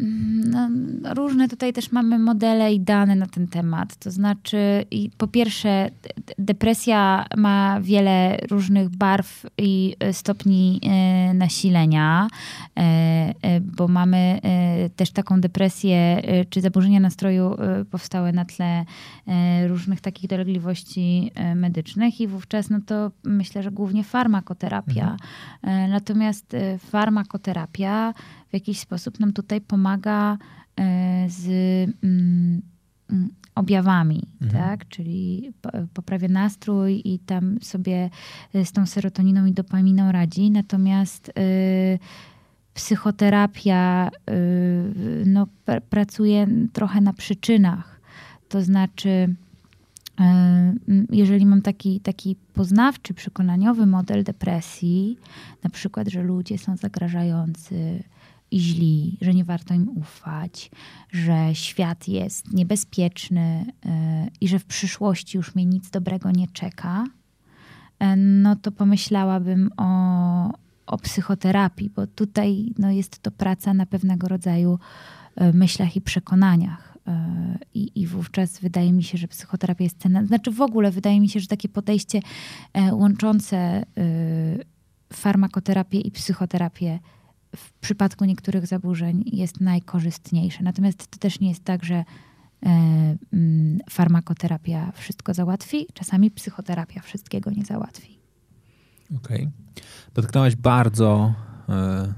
No, 0.00 0.68
różne 1.14 1.48
tutaj 1.48 1.72
też 1.72 1.92
mamy 1.92 2.18
modele 2.18 2.72
i 2.72 2.80
dane 2.80 3.14
na 3.16 3.26
ten 3.26 3.48
temat. 3.48 3.96
To 3.96 4.10
znaczy, 4.10 4.84
po 5.18 5.26
pierwsze, 5.26 5.90
depresja 6.38 7.26
ma 7.36 7.80
wiele 7.80 8.38
różnych 8.50 8.88
barw 8.88 9.46
i 9.58 9.96
e, 10.00 10.12
stopni 10.12 10.80
e, 10.82 11.34
nasilenia, 11.34 12.28
e, 12.78 13.60
bo 13.60 13.88
mamy 13.88 14.40
też 14.96 15.10
taką 15.10 15.40
depresję 15.40 16.22
czy 16.50 16.60
zaburzenia 16.60 17.00
nastroju 17.00 17.56
powstałe 17.90 18.32
na 18.32 18.44
tle 18.44 18.84
różnych 19.68 20.00
takich 20.00 20.30
dolegliwości 20.30 21.30
medycznych 21.54 22.20
i 22.20 22.26
wówczas 22.26 22.70
no 22.70 22.78
to 22.86 23.10
myślę, 23.24 23.62
że 23.62 23.70
głównie 23.70 24.04
farmakoterapia. 24.04 25.16
Mhm. 25.62 25.90
Natomiast 25.90 26.56
farmakoterapia 26.78 28.14
w 28.50 28.54
jakiś 28.54 28.80
sposób 28.80 29.20
nam 29.20 29.32
tutaj 29.32 29.60
pomaga 29.60 30.38
e, 30.76 31.26
z 31.28 31.46
mm, 32.02 32.62
mm, 33.10 33.28
objawami, 33.54 34.22
mhm. 34.42 34.62
tak? 34.62 34.88
Czyli 34.88 35.52
poprawia 35.94 36.28
nastrój 36.28 37.02
i 37.04 37.18
tam 37.18 37.58
sobie 37.62 38.10
e, 38.54 38.64
z 38.64 38.72
tą 38.72 38.86
serotoniną 38.86 39.46
i 39.46 39.52
dopaminą 39.52 40.12
radzi. 40.12 40.50
Natomiast 40.50 41.28
y, 41.28 41.98
psychoterapia 42.74 44.10
no, 45.26 45.46
pr 45.64 45.82
pracuje 45.82 46.46
trochę 46.72 47.00
na 47.00 47.12
przyczynach. 47.12 48.00
To 48.48 48.62
znaczy, 48.62 49.34
jeżeli 51.10 51.46
mam 51.46 51.62
taki, 51.62 52.00
taki 52.00 52.36
poznawczy, 52.54 53.14
przekonaniowy 53.14 53.86
model 53.86 54.24
depresji, 54.24 55.18
na 55.64 55.70
przykład, 55.70 56.08
że 56.08 56.22
ludzie 56.22 56.58
są 56.58 56.76
zagrażający, 56.76 58.02
źli, 58.52 59.18
że 59.20 59.34
nie 59.34 59.44
warto 59.44 59.74
im 59.74 59.88
ufać, 59.88 60.70
że 61.10 61.50
świat 61.52 62.08
jest 62.08 62.52
niebezpieczny 62.52 63.72
yy, 63.84 63.90
i 64.40 64.48
że 64.48 64.58
w 64.58 64.64
przyszłości 64.64 65.36
już 65.36 65.54
mnie 65.54 65.64
nic 65.64 65.90
dobrego 65.90 66.30
nie 66.30 66.48
czeka, 66.48 67.04
yy, 68.00 68.06
no 68.16 68.56
to 68.56 68.72
pomyślałabym 68.72 69.70
o, 69.76 70.52
o 70.86 70.98
psychoterapii, 70.98 71.90
bo 71.90 72.06
tutaj 72.06 72.72
no, 72.78 72.90
jest 72.90 73.18
to 73.18 73.30
praca 73.30 73.74
na 73.74 73.86
pewnego 73.86 74.28
rodzaju 74.28 74.78
yy, 75.36 75.52
myślach 75.52 75.96
i 75.96 76.00
przekonaniach. 76.00 76.90
I, 77.74 77.92
I 77.94 78.06
wówczas 78.06 78.58
wydaje 78.58 78.92
mi 78.92 79.02
się, 79.02 79.18
że 79.18 79.28
psychoterapia 79.28 79.84
jest 79.84 79.98
cenna. 79.98 80.26
Znaczy 80.26 80.50
w 80.50 80.60
ogóle 80.60 80.90
wydaje 80.90 81.20
mi 81.20 81.28
się, 81.28 81.40
że 81.40 81.46
takie 81.46 81.68
podejście 81.68 82.20
łączące 82.92 83.86
farmakoterapię 85.12 86.00
i 86.00 86.10
psychoterapię 86.10 86.98
w 87.56 87.72
przypadku 87.72 88.24
niektórych 88.24 88.66
zaburzeń 88.66 89.22
jest 89.26 89.60
najkorzystniejsze. 89.60 90.62
Natomiast 90.62 91.06
to 91.06 91.18
też 91.18 91.40
nie 91.40 91.48
jest 91.48 91.64
tak, 91.64 91.84
że 91.84 91.94
e, 91.94 92.04
mm, 93.32 93.78
farmakoterapia 93.90 94.92
wszystko 94.92 95.34
załatwi. 95.34 95.86
Czasami 95.94 96.30
psychoterapia 96.30 97.00
wszystkiego 97.00 97.50
nie 97.50 97.64
załatwi. 97.64 98.18
Okej. 99.16 99.36
Okay. 99.36 99.50
Dotknąłeś 100.14 100.56
bardzo 100.56 101.34
e, 101.68 102.14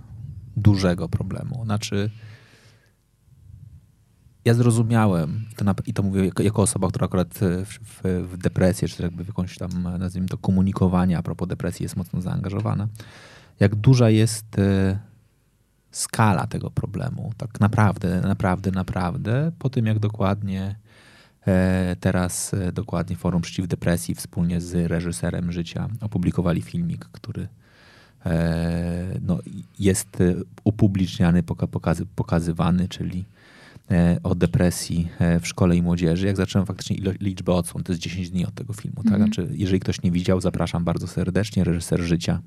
dużego 0.57 1.09
problemu. 1.09 1.64
Znaczy, 1.64 2.11
ja 4.45 4.55
zrozumiałem, 4.55 5.45
to, 5.57 5.64
na, 5.64 5.74
i 5.87 5.93
to 5.93 6.03
mówię 6.03 6.24
jako, 6.24 6.43
jako, 6.43 6.62
osoba, 6.62 6.89
która 6.89 7.05
akurat 7.05 7.39
w, 7.39 7.66
w, 7.66 8.03
w 8.28 8.37
depresję, 8.37 8.89
czy 8.89 9.03
jakby 9.03 9.24
w 9.24 9.26
jakąś 9.26 9.59
tam, 9.59 9.83
nazwijmy 9.99 10.28
to, 10.28 10.39
komunikowanie 10.39 11.18
a 11.18 11.22
propos 11.22 11.49
depresji 11.49 11.83
jest 11.83 11.97
mocno 11.97 12.20
zaangażowana, 12.20 12.89
jak 13.61 13.74
duża 13.74 14.11
jest 14.11 14.59
e, 14.59 14.99
skala 15.93 16.47
tego 16.47 16.70
problemu. 16.70 17.32
Tak 17.36 17.61
naprawdę, 17.61 18.20
naprawdę, 18.20 18.70
naprawdę. 18.70 19.53
Po 19.59 19.70
tym, 19.70 19.86
jak 19.86 19.99
dokładnie 19.99 20.76
e, 21.47 21.97
teraz 22.01 22.55
e, 22.55 22.72
dokładnie 22.72 23.16
Forum 23.16 23.43
Przeciw 23.43 23.66
Depresji 23.66 24.14
wspólnie 24.14 24.61
z 24.61 24.90
reżyserem 24.90 25.53
życia 25.53 25.88
opublikowali 26.01 26.62
filmik, 26.62 27.05
który 27.05 27.49
e, 28.26 29.18
no, 29.22 29.38
jest 29.78 30.18
upubliczniany, 30.64 31.43
pokazy, 31.43 32.07
pokazywany, 32.07 32.88
czyli 32.88 33.24
o 34.22 34.34
depresji 34.34 35.09
w 35.40 35.47
szkole 35.49 35.76
i 35.76 35.82
młodzieży. 35.82 36.26
Jak 36.26 36.36
zacząłem 36.36 36.66
faktycznie 36.66 36.97
liczbę 37.20 37.53
odsłon, 37.53 37.84
to 37.84 37.93
jest 37.93 38.03
10 38.03 38.30
dni 38.30 38.47
od 38.47 38.55
tego 38.55 38.72
filmu. 38.72 38.97
Tak? 38.97 39.12
Mhm. 39.12 39.22
Znaczy, 39.22 39.49
jeżeli 39.53 39.80
ktoś 39.80 40.03
nie 40.03 40.11
widział, 40.11 40.40
zapraszam 40.40 40.84
bardzo 40.84 41.07
serdecznie. 41.07 41.64
Reżyser 41.64 42.01
życia, 42.01 42.40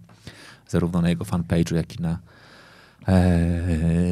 zarówno 0.67 1.01
na 1.01 1.09
jego 1.09 1.25
fanpage'u, 1.25 1.75
jak 1.75 1.99
i 1.99 2.01
na 2.01 2.19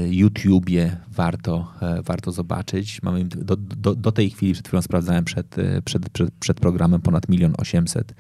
YouTubie 0.10 0.98
warto, 1.12 1.74
e, 1.82 2.02
warto 2.02 2.32
zobaczyć. 2.32 3.02
Mamy 3.02 3.26
do, 3.26 3.56
do, 3.56 3.96
do 3.96 4.12
tej 4.12 4.30
chwili, 4.30 4.54
przed 4.54 4.68
chwilą 4.68 4.82
sprawdzałem 4.82 5.26
przed, 5.26 5.60
e, 5.60 5.82
przed, 5.82 6.10
przed, 6.10 6.32
przed 6.32 6.60
programem 6.60 7.02
ponad 7.02 7.30
milion 7.30 7.54
osiemset 7.58 8.14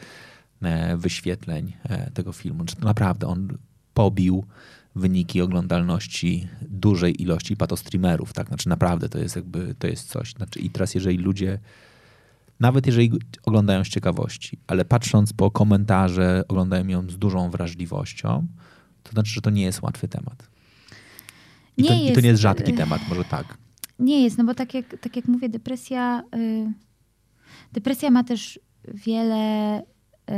wyświetleń 0.97 1.74
tego 2.13 2.32
filmu. 2.32 2.63
Naprawdę 2.82 3.28
on 3.28 3.57
pobił 3.93 4.45
wyniki 4.95 5.41
oglądalności 5.41 6.47
dużej 6.61 7.21
ilości 7.21 7.57
patostreamerów, 7.57 8.34
tak? 8.34 8.47
Znaczy 8.47 8.69
naprawdę 8.69 9.09
to 9.09 9.19
jest 9.19 9.36
jakby, 9.36 9.76
to 9.80 9.88
jest 9.88 10.09
coś. 10.09 10.34
Znaczy 10.34 10.59
i 10.59 10.69
teraz 10.69 10.95
jeżeli 10.95 11.17
ludzie, 11.17 11.59
nawet 12.59 12.86
jeżeli 12.86 13.11
oglądają 13.43 13.84
z 13.84 13.88
ciekawości, 13.88 14.57
ale 14.67 14.86
patrząc 14.86 15.34
po 15.34 15.51
komentarze, 15.51 16.43
oglądają 16.47 16.88
ją 16.88 17.09
z 17.09 17.17
dużą 17.17 17.49
wrażliwością, 17.49 18.47
to 19.03 19.11
znaczy, 19.11 19.32
że 19.32 19.41
to 19.41 19.49
nie 19.49 19.63
jest 19.63 19.82
łatwy 19.82 20.07
temat. 20.07 20.53
I, 21.78 21.82
nie 21.84 21.88
to, 21.89 21.93
jest, 21.93 22.11
I 22.11 22.13
to 22.13 22.21
nie 22.21 22.30
jest 22.30 22.41
rzadki 22.41 22.74
y, 22.74 22.78
temat, 22.78 23.01
może 23.09 23.24
tak. 23.24 23.57
Nie 23.99 24.24
jest, 24.24 24.38
no 24.38 24.43
bo 24.43 24.55
tak 24.55 24.74
jak, 24.74 24.99
tak 25.01 25.15
jak 25.15 25.28
mówię, 25.28 25.49
depresja, 25.49 26.24
yy, 26.36 26.74
depresja 27.74 28.11
ma 28.11 28.24
też 28.24 28.59
wiele 28.88 29.84
yy, 30.30 30.36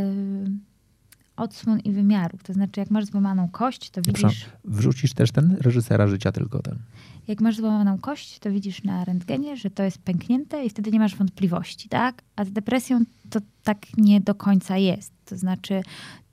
odsłon 1.35 1.79
i 1.79 1.91
wymiarów. 1.91 2.43
To 2.43 2.53
znaczy, 2.53 2.79
jak 2.79 2.91
masz 2.91 3.05
złamaną 3.05 3.49
kość, 3.49 3.89
to 3.89 4.01
widzisz... 4.01 4.45
Wrzucisz 4.63 5.13
też 5.13 5.31
ten 5.31 5.57
reżysera 5.61 6.07
życia, 6.07 6.31
tylko 6.31 6.61
ten. 6.61 6.79
Jak 7.27 7.41
masz 7.41 7.57
złamaną 7.57 7.97
kość, 7.97 8.39
to 8.39 8.51
widzisz 8.51 8.83
na 8.83 9.05
rentgenie, 9.05 9.57
że 9.57 9.69
to 9.69 9.83
jest 9.83 9.97
pęknięte 9.97 10.65
i 10.65 10.69
wtedy 10.69 10.91
nie 10.91 10.99
masz 10.99 11.15
wątpliwości, 11.15 11.89
tak? 11.89 12.21
A 12.35 12.45
z 12.45 12.51
depresją 12.51 12.99
to 13.29 13.39
tak 13.63 13.97
nie 13.97 14.21
do 14.21 14.35
końca 14.35 14.77
jest. 14.77 15.13
To 15.25 15.37
znaczy, 15.37 15.81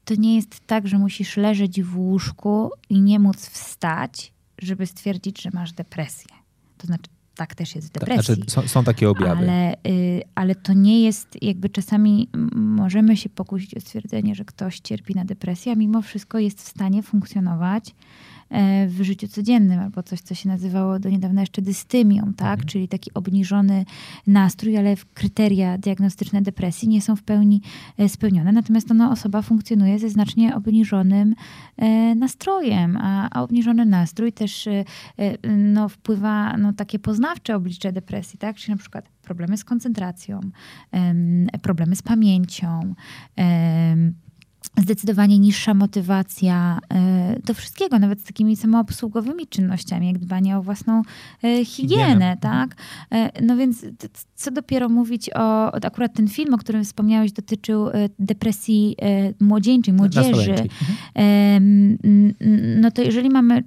to 0.05 0.14
nie 0.14 0.36
jest 0.36 0.61
tak, 0.66 0.88
że 0.88 0.98
musisz 0.98 1.36
leżeć 1.36 1.82
w 1.82 1.98
łóżku 1.98 2.70
i 2.88 3.00
nie 3.00 3.18
móc 3.18 3.36
wstać, 3.36 4.32
żeby 4.62 4.86
stwierdzić, 4.86 5.42
że 5.42 5.50
masz 5.52 5.72
depresję. 5.72 6.30
To 6.78 6.86
znaczy, 6.86 7.10
tak 7.34 7.54
też 7.54 7.74
jest 7.74 7.88
w 7.88 7.90
tak, 7.90 8.00
depresji. 8.00 8.34
Znaczy, 8.34 8.50
są, 8.50 8.68
są 8.68 8.84
takie 8.84 9.10
objawy. 9.10 9.42
Ale, 9.42 9.74
y, 9.86 10.22
ale 10.34 10.54
to 10.54 10.72
nie 10.72 11.02
jest, 11.02 11.42
jakby 11.42 11.68
czasami 11.68 12.28
możemy 12.54 13.16
się 13.16 13.28
pokusić 13.28 13.74
o 13.74 13.80
stwierdzenie, 13.80 14.34
że 14.34 14.44
ktoś 14.44 14.80
cierpi 14.80 15.14
na 15.14 15.24
depresję, 15.24 15.72
a 15.72 15.74
mimo 15.74 16.02
wszystko 16.02 16.38
jest 16.38 16.62
w 16.62 16.68
stanie 16.68 17.02
funkcjonować 17.02 17.94
w 18.88 19.03
życiu 19.03 19.28
codziennym, 19.28 19.80
albo 19.80 20.03
coś, 20.03 20.20
co 20.20 20.34
się 20.34 20.48
nazywało 20.48 20.98
do 20.98 21.09
niedawna 21.09 21.40
jeszcze 21.40 21.62
dystymią, 21.62 22.32
tak? 22.36 22.53
Mhm. 22.53 22.68
czyli 22.68 22.88
taki 22.88 23.14
obniżony 23.14 23.84
nastrój, 24.26 24.76
ale 24.76 24.94
kryteria 25.14 25.78
diagnostyczne 25.78 26.42
depresji 26.42 26.88
nie 26.88 27.03
są 27.03 27.16
w 27.16 27.22
pełni 27.22 27.61
e, 27.98 28.09
spełnione. 28.09 28.53
Natomiast 28.53 28.88
no, 28.94 29.11
osoba 29.11 29.42
funkcjonuje 29.42 29.98
ze 29.98 30.09
znacznie 30.09 30.57
obniżonym 30.57 31.34
e, 31.76 32.14
nastrojem, 32.14 32.96
a, 32.96 33.28
a 33.30 33.42
obniżony 33.42 33.86
nastrój 33.86 34.32
też 34.32 34.68
no, 35.59 35.88
wpływa 35.88 36.57
no, 36.57 36.72
takie 36.72 36.98
poznawcze 36.98 37.57
oblicze 37.57 37.92
depresji, 37.92 38.38
tak? 38.38 38.57
czyli 38.57 38.70
na 38.70 38.78
przykład 38.78 39.09
problemy 39.22 39.57
z 39.57 39.64
koncentracją, 39.64 40.40
problemy 41.62 41.96
z 41.96 42.03
pamięcią, 42.03 42.94
zdecydowanie 44.79 45.39
niższa 45.39 45.75
motywacja 45.75 46.79
e, 46.95 47.41
do 47.45 47.55
wszystkiego, 47.55 47.99
nawet 47.99 48.20
z 48.20 48.25
takimi 48.25 48.57
samoobsługowymi 48.57 49.47
czynnościami, 49.47 50.07
jak 50.07 50.18
dbanie 50.18 50.59
o 50.59 50.62
własną 50.62 51.03
e, 51.45 51.64
higienę, 51.64 52.37
tak? 52.41 52.77
E, 53.12 53.43
no 53.43 53.57
więc 53.57 53.87
co 54.35 54.51
dopiero 54.51 54.89
mówić 54.89 55.31
o, 55.35 55.75
akurat 55.85 56.14
ten 56.14 56.29
film, 56.29 56.55
o 56.55 56.59
którym 56.59 56.85
wspomniałeś, 56.85 57.33
dotyczył 57.33 57.87
depresji 58.18 58.97
młodzieńczej, 59.41 59.95
młodzieży. 59.95 60.55
Mhm. 61.16 61.99
No 62.81 62.91
to 62.91 63.03
jeżeli 63.03 63.31
mamy 63.31 63.62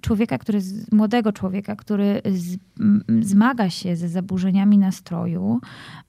człowieka, 0.00 0.38
który, 0.38 0.60
młodego 0.92 1.32
człowieka, 1.32 1.76
który 1.76 2.22
z, 2.24 2.56
zmaga 3.20 3.70
się 3.70 3.96
ze 3.96 4.08
zaburzeniami 4.08 4.78
nastroju, 4.78 5.60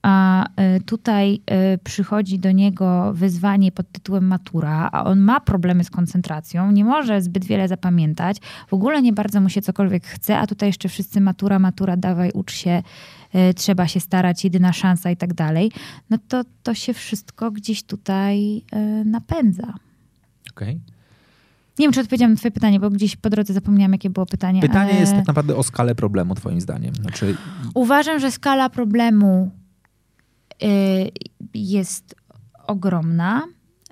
a 0.02 0.46
e, 0.56 0.80
tutaj 0.80 1.42
e, 1.46 1.78
przychodzi 1.78 2.40
do 2.40 2.52
niego 2.52 3.14
wyzwanie 3.14 3.72
pod 3.72 3.92
tytułem 3.92 4.28
matura, 4.28 4.90
a 4.92 5.04
on 5.04 5.20
ma 5.20 5.40
problemy 5.40 5.84
z 5.84 5.90
koncentracją, 5.90 6.72
nie 6.72 6.86
może 6.86 7.22
zbyt 7.22 7.46
wiele 7.46 7.68
zapamiętać, 7.68 8.38
w 8.68 8.74
ogóle 8.74 9.02
nie 9.02 9.14
bardzo 9.14 9.42
mu 9.42 9.50
się 9.50 9.62
cokolwiek 9.62 10.06
chce, 10.06 10.40
a 10.40 10.48
tutaj 10.48 10.70
jeszcze 10.70 10.90
wszyscy 10.90 11.22
matura, 11.22 11.60
matura, 11.60 11.98
dawaj, 11.98 12.32
ucz 12.34 12.54
się, 12.54 12.84
e, 13.34 13.54
trzeba 13.54 13.88
się 13.88 14.00
starać, 14.00 14.44
jedyna 14.44 14.74
szansa 14.74 15.12
i 15.12 15.18
tak 15.18 15.34
dalej, 15.34 15.72
no 16.10 16.18
to 16.28 16.44
to 16.64 16.74
się 16.74 16.94
wszystko 16.94 17.52
gdzieś 17.52 17.84
tutaj 17.84 18.62
napędza. 19.06 19.74
Okej. 20.52 20.80
Okay. 20.82 20.97
Nie 21.80 21.86
wiem, 21.86 21.94
czy 21.94 22.00
odpowiedziałam 22.00 22.32
na 22.32 22.38
twoje 22.38 22.52
pytanie, 22.52 22.80
bo 22.80 22.90
gdzieś 22.90 23.16
po 23.16 23.30
drodze 23.30 23.54
zapomniałam, 23.54 23.92
jakie 23.92 24.10
było 24.10 24.26
pytanie. 24.26 24.62
Pytanie 24.62 25.00
jest 25.00 25.14
tak 25.14 25.28
naprawdę 25.28 25.56
o 25.56 25.64
skalę 25.64 25.96
problemu, 25.96 26.36
twoim 26.36 26.62
zdaniem. 26.62 26.96
Znaczy... 26.96 27.36
Uważam, 27.74 28.20
że 28.20 28.32
skala 28.32 28.70
problemu 28.70 29.52
y, 30.64 30.68
jest 31.54 32.16
ogromna, 32.68 33.44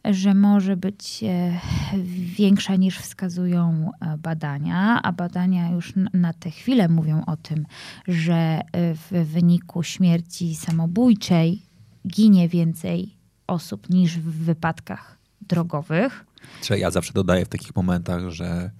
że 0.05 0.33
może 0.33 0.77
być 0.77 1.23
y, 1.23 1.97
większa 2.37 2.75
niż 2.75 2.99
wskazują 2.99 3.91
e, 4.01 4.17
badania, 4.17 5.01
a 5.03 5.11
badania 5.11 5.69
już 5.69 5.93
na 6.13 6.33
tę 6.33 6.51
chwilę 6.51 6.89
mówią 6.89 7.25
o 7.25 7.37
tym, 7.37 7.65
że 8.07 8.61
y, 8.61 8.95
w 8.95 9.27
wyniku 9.27 9.83
śmierci 9.83 10.55
samobójczej 10.55 11.61
ginie 12.07 12.49
więcej 12.49 13.15
osób 13.47 13.89
niż 13.89 14.17
w 14.17 14.45
wypadkach 14.45 15.17
drogowych. 15.41 16.25
Czy 16.61 16.79
ja 16.79 16.91
zawsze 16.91 17.13
dodaję 17.13 17.45
w 17.45 17.49
takich 17.49 17.75
momentach, 17.75 18.29
że 18.29 18.71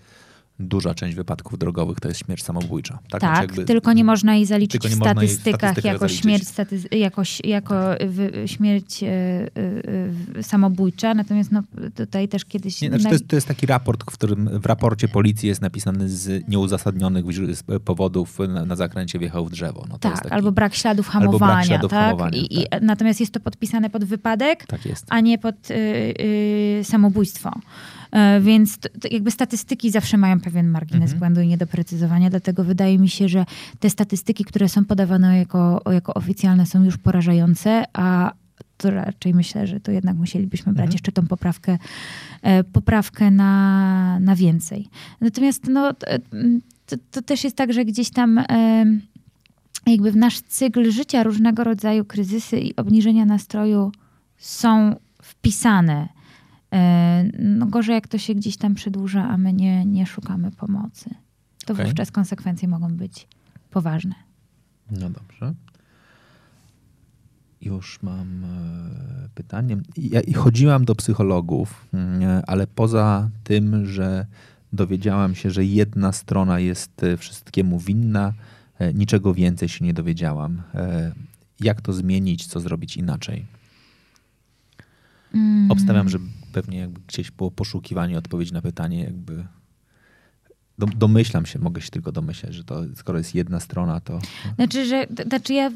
duża 0.59 0.93
część 0.93 1.15
wypadków 1.15 1.59
drogowych 1.59 1.99
to 1.99 2.07
jest 2.07 2.25
śmierć 2.25 2.43
samobójcza. 2.43 2.99
Tak, 3.09 3.21
tak 3.21 3.41
jakby, 3.41 3.65
tylko 3.65 3.93
nie 3.93 4.03
można 4.03 4.35
jej 4.35 4.45
zaliczyć 4.45 4.87
w 4.87 4.95
statystykach 4.95 5.83
jako 5.83 5.99
zaliczyć. 5.99 6.21
śmierć, 6.21 6.47
staty, 6.47 6.79
jako, 6.91 7.21
jako 7.43 7.75
śmierć 8.45 9.03
e, 9.03 9.07
e, 10.37 10.43
samobójcza, 10.43 11.13
natomiast 11.13 11.51
no, 11.51 11.63
tutaj 11.95 12.27
też 12.27 12.45
kiedyś... 12.45 12.81
Nie, 12.81 12.89
znaczy 12.89 13.03
to, 13.03 13.11
jest, 13.11 13.27
to 13.27 13.35
jest 13.35 13.47
taki 13.47 13.65
raport, 13.65 14.03
w 14.03 14.13
którym 14.13 14.59
w 14.59 14.65
raporcie 14.65 15.07
policji 15.07 15.49
jest 15.49 15.61
napisany 15.61 16.09
z 16.09 16.47
nieuzasadnionych 16.47 17.25
powodów 17.85 18.39
na, 18.39 18.65
na 18.65 18.75
zakręcie 18.75 19.19
wjechał 19.19 19.45
w 19.45 19.51
drzewo. 19.51 19.85
No, 19.89 19.97
tak, 19.97 20.21
taki, 20.21 20.29
albo 20.29 20.51
brak 20.51 20.75
śladów 20.75 21.07
hamowania. 21.07 21.53
Brak 21.53 21.65
śladów 21.65 21.91
tak? 21.91 22.05
hamowania 22.05 22.37
I, 22.37 22.67
tak. 22.69 22.81
I, 22.81 22.85
natomiast 22.85 23.19
jest 23.19 23.31
to 23.31 23.39
podpisane 23.39 23.89
pod 23.89 24.03
wypadek, 24.03 24.65
tak 24.65 24.81
a 25.09 25.19
nie 25.19 25.37
pod 25.37 25.71
y, 25.71 25.73
y, 25.73 26.83
samobójstwo. 26.83 27.51
E, 28.15 28.41
więc 28.41 28.77
to, 28.77 28.89
to 28.89 29.07
jakby 29.11 29.31
statystyki 29.31 29.91
zawsze 29.91 30.17
mają 30.17 30.39
pewien 30.39 30.67
margines 30.67 31.11
mhm. 31.11 31.19
błędu 31.19 31.41
i 31.41 31.47
niedoprecyzowania, 31.47 32.29
dlatego 32.29 32.63
wydaje 32.63 32.99
mi 32.99 33.09
się, 33.09 33.29
że 33.29 33.45
te 33.79 33.89
statystyki, 33.89 34.45
które 34.45 34.69
są 34.69 34.85
podawane 34.85 35.37
jako, 35.37 35.81
jako 35.91 36.13
oficjalne 36.13 36.65
są 36.65 36.83
już 36.83 36.97
porażające, 36.97 37.83
a 37.93 38.31
to 38.77 38.91
raczej 38.91 39.33
myślę, 39.33 39.67
że 39.67 39.79
to 39.79 39.91
jednak 39.91 40.17
musielibyśmy 40.17 40.73
brać 40.73 40.85
mhm. 40.85 40.93
jeszcze 40.93 41.11
tą 41.11 41.27
poprawkę, 41.27 41.77
e, 42.41 42.63
poprawkę 42.63 43.31
na, 43.31 44.19
na 44.19 44.35
więcej. 44.35 44.87
Natomiast 45.21 45.67
no, 45.67 45.93
to, 46.85 46.95
to 47.11 47.21
też 47.21 47.43
jest 47.43 47.55
tak, 47.55 47.73
że 47.73 47.85
gdzieś 47.85 48.09
tam 48.09 48.37
e, 48.37 48.85
jakby 49.87 50.11
w 50.11 50.15
nasz 50.15 50.41
cykl 50.41 50.91
życia 50.91 51.23
różnego 51.23 51.63
rodzaju 51.63 52.05
kryzysy 52.05 52.59
i 52.59 52.75
obniżenia 52.75 53.25
nastroju 53.25 53.91
są 54.37 54.95
wpisane 55.21 56.07
E, 56.07 56.14
no 57.39 57.65
gorzej, 57.65 57.95
jak 57.95 58.07
to 58.07 58.17
się 58.17 58.35
gdzieś 58.35 58.57
tam 58.57 58.75
przedłuża, 58.75 59.29
a 59.29 59.37
my 59.37 59.53
nie, 59.53 59.85
nie 59.85 60.05
szukamy 60.05 60.51
pomocy. 60.51 61.09
To 61.65 61.73
okay. 61.73 61.85
wówczas 61.85 62.11
konsekwencje 62.11 62.67
mogą 62.67 62.87
być 62.87 63.27
poważne. 63.69 64.15
No 64.91 65.09
dobrze. 65.09 65.53
Już 67.61 68.03
mam 68.03 68.43
e, 68.43 68.49
pytanie. 69.35 69.77
Ja 69.97 70.21
chodziłam 70.35 70.85
do 70.85 70.95
psychologów, 70.95 71.87
mm, 71.93 72.43
ale 72.47 72.67
poza 72.67 73.29
tym, 73.43 73.85
że 73.85 74.25
dowiedziałam 74.73 75.35
się, 75.35 75.51
że 75.51 75.65
jedna 75.65 76.11
strona 76.11 76.59
jest 76.59 77.03
e, 77.03 77.17
wszystkiemu 77.17 77.79
winna, 77.79 78.33
niczego 78.93 79.33
więcej 79.33 79.69
się 79.69 79.85
nie 79.85 79.93
dowiedziałam. 79.93 80.61
Jak 81.59 81.81
to 81.81 81.93
zmienić, 81.93 82.47
co 82.47 82.59
zrobić 82.59 82.97
inaczej? 82.97 83.45
Mm. 85.33 85.71
Obstawiam, 85.71 86.09
że 86.09 86.17
pewnie 86.55 86.77
jakby 86.77 87.01
gdzieś 87.07 87.31
było 87.31 87.51
poszukiwanie 87.51 88.17
odpowiedzi 88.17 88.53
na 88.53 88.61
pytanie, 88.61 89.03
jakby 89.03 89.45
domyślam 90.77 91.45
się, 91.45 91.59
mogę 91.59 91.81
się 91.81 91.89
tylko 91.89 92.11
domyślać, 92.11 92.53
że 92.53 92.63
to 92.63 92.83
skoro 92.95 93.17
jest 93.17 93.35
jedna 93.35 93.59
strona, 93.59 93.99
to... 93.99 94.19
Znaczy, 94.55 94.85
że 94.85 95.07
znaczy 95.27 95.53
ja... 95.53 95.71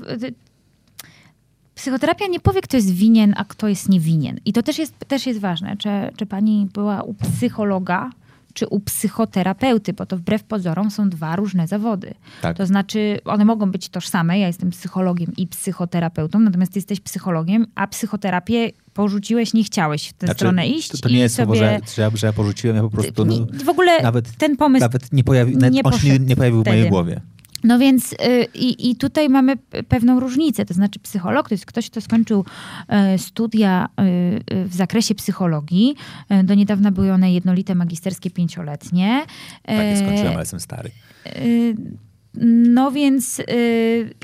Psychoterapia 1.75 2.27
nie 2.27 2.39
powie, 2.39 2.61
kto 2.61 2.77
jest 2.77 2.91
winien, 2.91 3.33
a 3.37 3.45
kto 3.45 3.67
jest 3.67 3.89
niewinien. 3.89 4.39
I 4.45 4.53
to 4.53 4.63
też 4.63 4.79
jest, 4.79 4.99
też 5.07 5.27
jest 5.27 5.39
ważne. 5.39 5.77
Czy, 5.77 5.89
czy 6.17 6.25
pani 6.25 6.67
była 6.73 7.03
u 7.03 7.13
psychologa, 7.13 8.09
czy 8.53 8.67
u 8.67 8.79
psychoterapeuty, 8.79 9.93
bo 9.93 10.05
to 10.05 10.17
wbrew 10.17 10.43
pozorom 10.43 10.91
są 10.91 11.09
dwa 11.09 11.35
różne 11.35 11.67
zawody. 11.67 12.13
Tak. 12.41 12.57
To 12.57 12.65
znaczy, 12.65 13.19
one 13.25 13.45
mogą 13.45 13.71
być 13.71 13.89
tożsame. 13.89 14.39
Ja 14.39 14.47
jestem 14.47 14.69
psychologiem 14.69 15.31
i 15.37 15.47
psychoterapeutą, 15.47 16.39
natomiast 16.39 16.75
jesteś 16.75 16.99
psychologiem, 16.99 17.67
a 17.75 17.87
psychoterapię 17.87 18.71
porzuciłeś, 18.99 19.53
nie 19.53 19.63
chciałeś 19.63 20.07
w 20.07 20.13
tę 20.13 20.27
znaczy, 20.27 20.37
stronę 20.37 20.67
iść. 20.67 20.87
To, 20.87 20.97
to 20.97 21.09
nie 21.09 21.19
jest 21.19 21.35
sobie... 21.35 21.45
słowo, 21.45 21.59
że, 21.59 21.79
że, 21.95 22.01
ja, 22.01 22.11
że 22.13 22.27
ja 22.27 22.33
porzuciłem, 22.33 22.75
ja 22.75 22.81
po 22.81 22.89
prostu... 22.89 23.25
No, 23.25 23.47
w 23.65 23.69
ogóle 23.69 24.01
nawet, 24.01 24.37
ten 24.37 24.57
pomysł 24.57 24.81
nawet 24.81 25.13
nie, 25.13 25.23
pojawi, 25.23 25.57
nawet 25.57 25.73
nie, 25.73 25.83
on 25.83 25.93
się 25.93 26.19
nie 26.19 26.35
pojawił 26.35 26.61
wtedy. 26.61 26.75
w 26.75 26.77
mojej 26.77 26.89
głowie. 26.89 27.21
No 27.63 27.79
więc 27.79 28.13
y, 28.13 28.15
i, 28.55 28.89
i 28.89 28.95
tutaj 28.95 29.29
mamy 29.29 29.57
pewną 29.87 30.19
różnicę. 30.19 30.65
To 30.65 30.73
znaczy, 30.73 30.99
psycholog 30.99 31.49
to 31.49 31.53
jest 31.53 31.65
ktoś, 31.65 31.89
kto 31.89 32.01
skończył 32.01 32.45
y, 33.15 33.17
studia 33.17 33.89
y, 34.51 34.65
w 34.65 34.75
zakresie 34.75 35.15
psychologii. 35.15 35.95
Do 36.43 36.53
niedawna 36.53 36.91
były 36.91 37.11
one 37.11 37.33
jednolite 37.33 37.75
magisterskie 37.75 38.31
pięcioletnie. 38.31 39.25
Tak, 39.63 39.77
ja 39.77 39.95
skończyłem, 39.95 40.31
ale 40.31 40.39
jestem 40.39 40.59
stary. 40.59 40.91
No 42.33 42.91
więc 42.91 43.37
yy, 43.37 43.45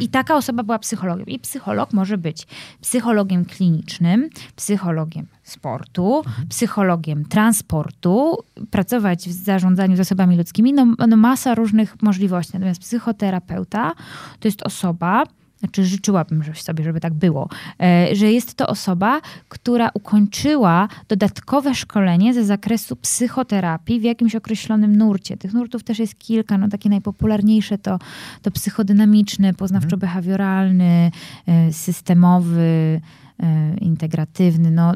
i 0.02 0.10
taka 0.10 0.36
osoba 0.36 0.64
była 0.64 0.80
psychologiem. 0.80 1.28
I 1.28 1.40
psycholog 1.40 1.94
może 1.94 2.18
być 2.18 2.48
psychologiem 2.82 3.46
klinicznym, 3.46 4.30
psychologiem 4.56 5.28
sportu, 5.44 6.18
mhm. 6.18 6.48
psychologiem 6.48 7.26
transportu, 7.26 8.38
pracować 8.72 9.30
w 9.30 9.32
zarządzaniu 9.32 9.96
zasobami 9.96 10.38
ludzkimi. 10.38 10.74
No, 10.74 10.88
no 11.08 11.18
masa 11.18 11.56
różnych 11.56 12.02
możliwości. 12.02 12.54
Natomiast 12.54 12.82
psychoterapeuta 12.82 13.94
to 14.40 14.48
jest 14.48 14.64
osoba, 14.64 15.24
znaczy 15.66 15.86
życzyłabym 15.86 16.44
sobie, 16.54 16.84
żeby 16.84 17.00
tak 17.00 17.14
było, 17.14 17.50
e, 17.82 18.16
że 18.16 18.32
jest 18.32 18.56
to 18.56 18.68
osoba, 18.68 19.22
która 19.50 19.90
ukończyła 19.94 20.88
dodatkowe 21.08 21.76
szkolenie 21.76 22.34
ze 22.34 22.46
zakresu 22.46 22.96
psychoterapii 22.96 24.00
w 24.00 24.04
jakimś 24.04 24.36
określonym 24.36 24.96
nurcie. 24.96 25.38
Tych 25.38 25.54
nurtów 25.54 25.84
też 25.84 26.00
jest 26.00 26.20
kilka, 26.20 26.58
no 26.58 26.68
takie 26.68 26.90
najpopularniejsze 26.90 27.78
to, 27.78 28.00
to 28.42 28.52
psychodynamiczny, 28.52 29.54
poznawczo-behawioralny, 29.54 31.12
e, 31.48 31.74
systemowy, 31.74 33.02
e, 33.40 33.78
integratywny, 33.78 34.72
no 34.72 34.94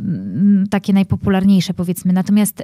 takie 0.70 0.94
najpopularniejsze 0.94 1.74
powiedzmy. 1.74 2.14
Natomiast 2.14 2.64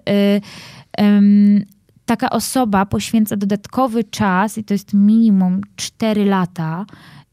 taka 2.06 2.30
osoba 2.30 2.86
poświęca 2.86 3.38
dodatkowy 3.38 4.03
czas, 4.03 4.58
i 4.58 4.64
to 4.64 4.74
jest 4.74 4.93
minimum 4.93 5.62
4 5.76 6.26
lata, 6.26 6.86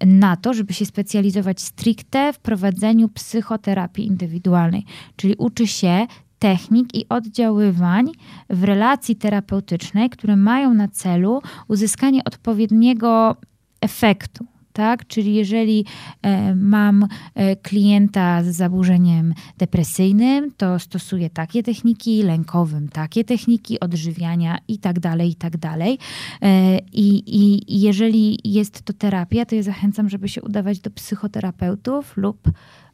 na 0.06 0.36
to, 0.36 0.54
żeby 0.54 0.72
się 0.72 0.86
specjalizować 0.86 1.60
stricte 1.60 2.32
w 2.32 2.38
prowadzeniu 2.38 3.08
psychoterapii 3.08 4.06
indywidualnej, 4.06 4.84
czyli 5.16 5.34
uczy 5.38 5.66
się 5.66 6.06
technik 6.38 6.94
i 6.94 7.08
oddziaływań 7.08 8.12
w 8.50 8.64
relacji 8.64 9.16
terapeutycznej, 9.16 10.10
które 10.10 10.36
mają 10.36 10.74
na 10.74 10.88
celu 10.88 11.42
uzyskanie 11.68 12.24
odpowiedniego 12.24 13.36
efektu 13.80 14.46
tak? 14.72 15.06
Czyli 15.06 15.34
jeżeli 15.34 15.84
e, 16.22 16.54
mam 16.54 17.06
e, 17.34 17.56
klienta 17.56 18.42
z 18.42 18.46
zaburzeniem 18.46 19.34
depresyjnym, 19.58 20.52
to 20.56 20.78
stosuję 20.78 21.30
takie 21.30 21.62
techniki, 21.62 22.22
lękowym 22.22 22.88
takie 22.88 23.24
techniki 23.24 23.80
odżywiania 23.80 24.58
i 24.68 24.78
tak 24.78 25.00
dalej, 25.00 25.30
i 25.30 25.34
tak 25.34 25.56
dalej. 25.56 25.98
E, 26.42 26.78
I, 26.78 27.22
i 27.26 27.80
jeżeli 27.80 28.38
jest 28.44 28.82
to 28.82 28.92
terapia, 28.92 29.44
to 29.44 29.54
ja 29.54 29.62
zachęcam, 29.62 30.08
żeby 30.08 30.28
się 30.28 30.42
udawać 30.42 30.80
do 30.80 30.90
psychoterapeutów 30.90 32.16
lub 32.16 32.50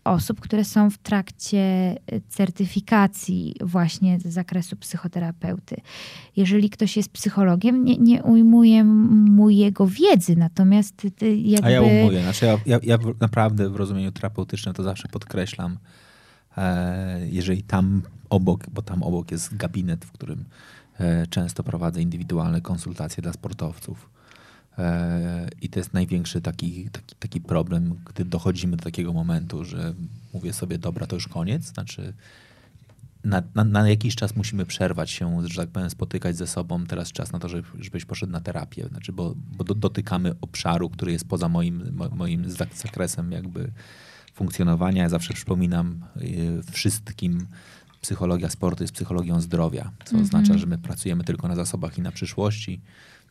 osób, 0.09 0.41
które 0.41 0.65
są 0.65 0.91
w 0.91 0.99
trakcie 0.99 1.59
y, 2.13 2.23
certyfikacji 2.29 3.55
właśnie 3.61 4.21
z 4.21 4.27
zakresu 4.27 4.77
psychoterapeuty. 4.77 5.77
Jeżeli 6.37 6.71
ktoś 6.71 6.97
jest 6.97 7.09
psychologiem, 7.09 7.85
nie, 7.85 7.97
nie 7.97 8.23
ujmuję 8.23 8.85
mu 8.85 9.51
jego 9.51 9.87
wiedzy, 9.87 10.37
natomiast 10.37 11.07
jakby... 11.43 11.67
A 11.67 11.71
ja 11.71 11.83
ujmuję. 11.83 12.23
Znaczy 12.23 12.47
ja, 12.47 12.59
ja, 12.67 12.79
ja 12.83 12.99
naprawdę 13.21 13.71
w 13.71 13.77
rozumieniu 13.77 14.13
terapeutycznym 14.13 14.75
to 14.75 14.83
zawsze 14.83 15.09
podkreślam, 15.09 15.79
e, 16.57 17.29
jeżeli 17.31 17.63
tam 17.63 18.03
obok, 18.31 18.71
bo 18.71 18.83
tam 18.83 19.03
obok 19.03 19.31
jest 19.31 19.57
gabinet, 19.57 20.05
w 20.05 20.13
którym 20.13 20.45
E, 21.01 21.27
często 21.27 21.63
prowadzę 21.63 22.03
indywidualne 22.03 22.61
konsultacje 22.61 23.23
dla 23.23 23.33
sportowców. 23.33 24.11
E, 24.79 25.49
I 25.61 25.69
to 25.69 25.81
jest 25.81 25.95
największy 25.95 26.41
taki, 26.41 26.91
taki, 26.91 27.15
taki 27.19 27.41
problem, 27.41 27.95
gdy 28.05 28.25
dochodzimy 28.25 28.77
do 28.77 28.85
takiego 28.85 29.13
momentu, 29.13 29.65
że 29.65 29.95
mówię 30.35 30.53
sobie, 30.53 30.79
dobra, 30.79 31.07
to 31.07 31.17
już 31.17 31.29
koniec. 31.29 31.63
Znaczy, 31.63 32.13
na, 33.25 33.43
na, 33.55 33.65
na, 33.65 33.89
jakiś 33.89 34.17
czas 34.17 34.37
musimy 34.37 34.67
przerwać 34.67 35.11
się, 35.11 35.49
że 35.49 35.61
tak 35.61 35.71
powiem, 35.71 35.91
spotykać 35.91 36.37
ze 36.37 36.47
sobą. 36.47 36.87
Teraz 36.87 37.13
czas 37.13 37.33
na 37.33 37.39
to, 37.39 37.49
żeby, 37.49 37.69
żebyś 37.81 38.05
poszedł 38.05 38.33
na 38.33 38.41
terapię. 38.41 38.89
Znaczy, 38.89 39.13
bo, 39.13 39.35
bo 39.57 39.65
dotykamy 39.65 40.35
obszaru, 40.41 40.91
który 40.91 41.13
jest 41.13 41.29
poza 41.29 41.49
moim, 41.49 41.99
moim 42.13 42.51
zakresem 42.75 43.33
jakby 43.33 43.71
funkcjonowania. 44.35 45.03
Ja 45.03 45.09
zawsze 45.09 45.35
przypominam 45.35 46.05
y, 46.17 46.63
wszystkim, 46.73 47.47
psychologia 48.01 48.51
sportu 48.51 48.85
jest 48.85 48.95
psychologią 48.95 49.41
zdrowia, 49.41 49.91
co 50.05 50.11
mm 50.11 50.23
-hmm. 50.23 50.27
oznacza, 50.27 50.59
że 50.59 50.67
my 50.67 50.79
pracujemy 50.79 51.25
tylko 51.25 51.49
na 51.49 51.57
zasobach 51.57 51.99
i 51.99 52.03
na 52.03 52.13
przyszłości. 52.13 52.81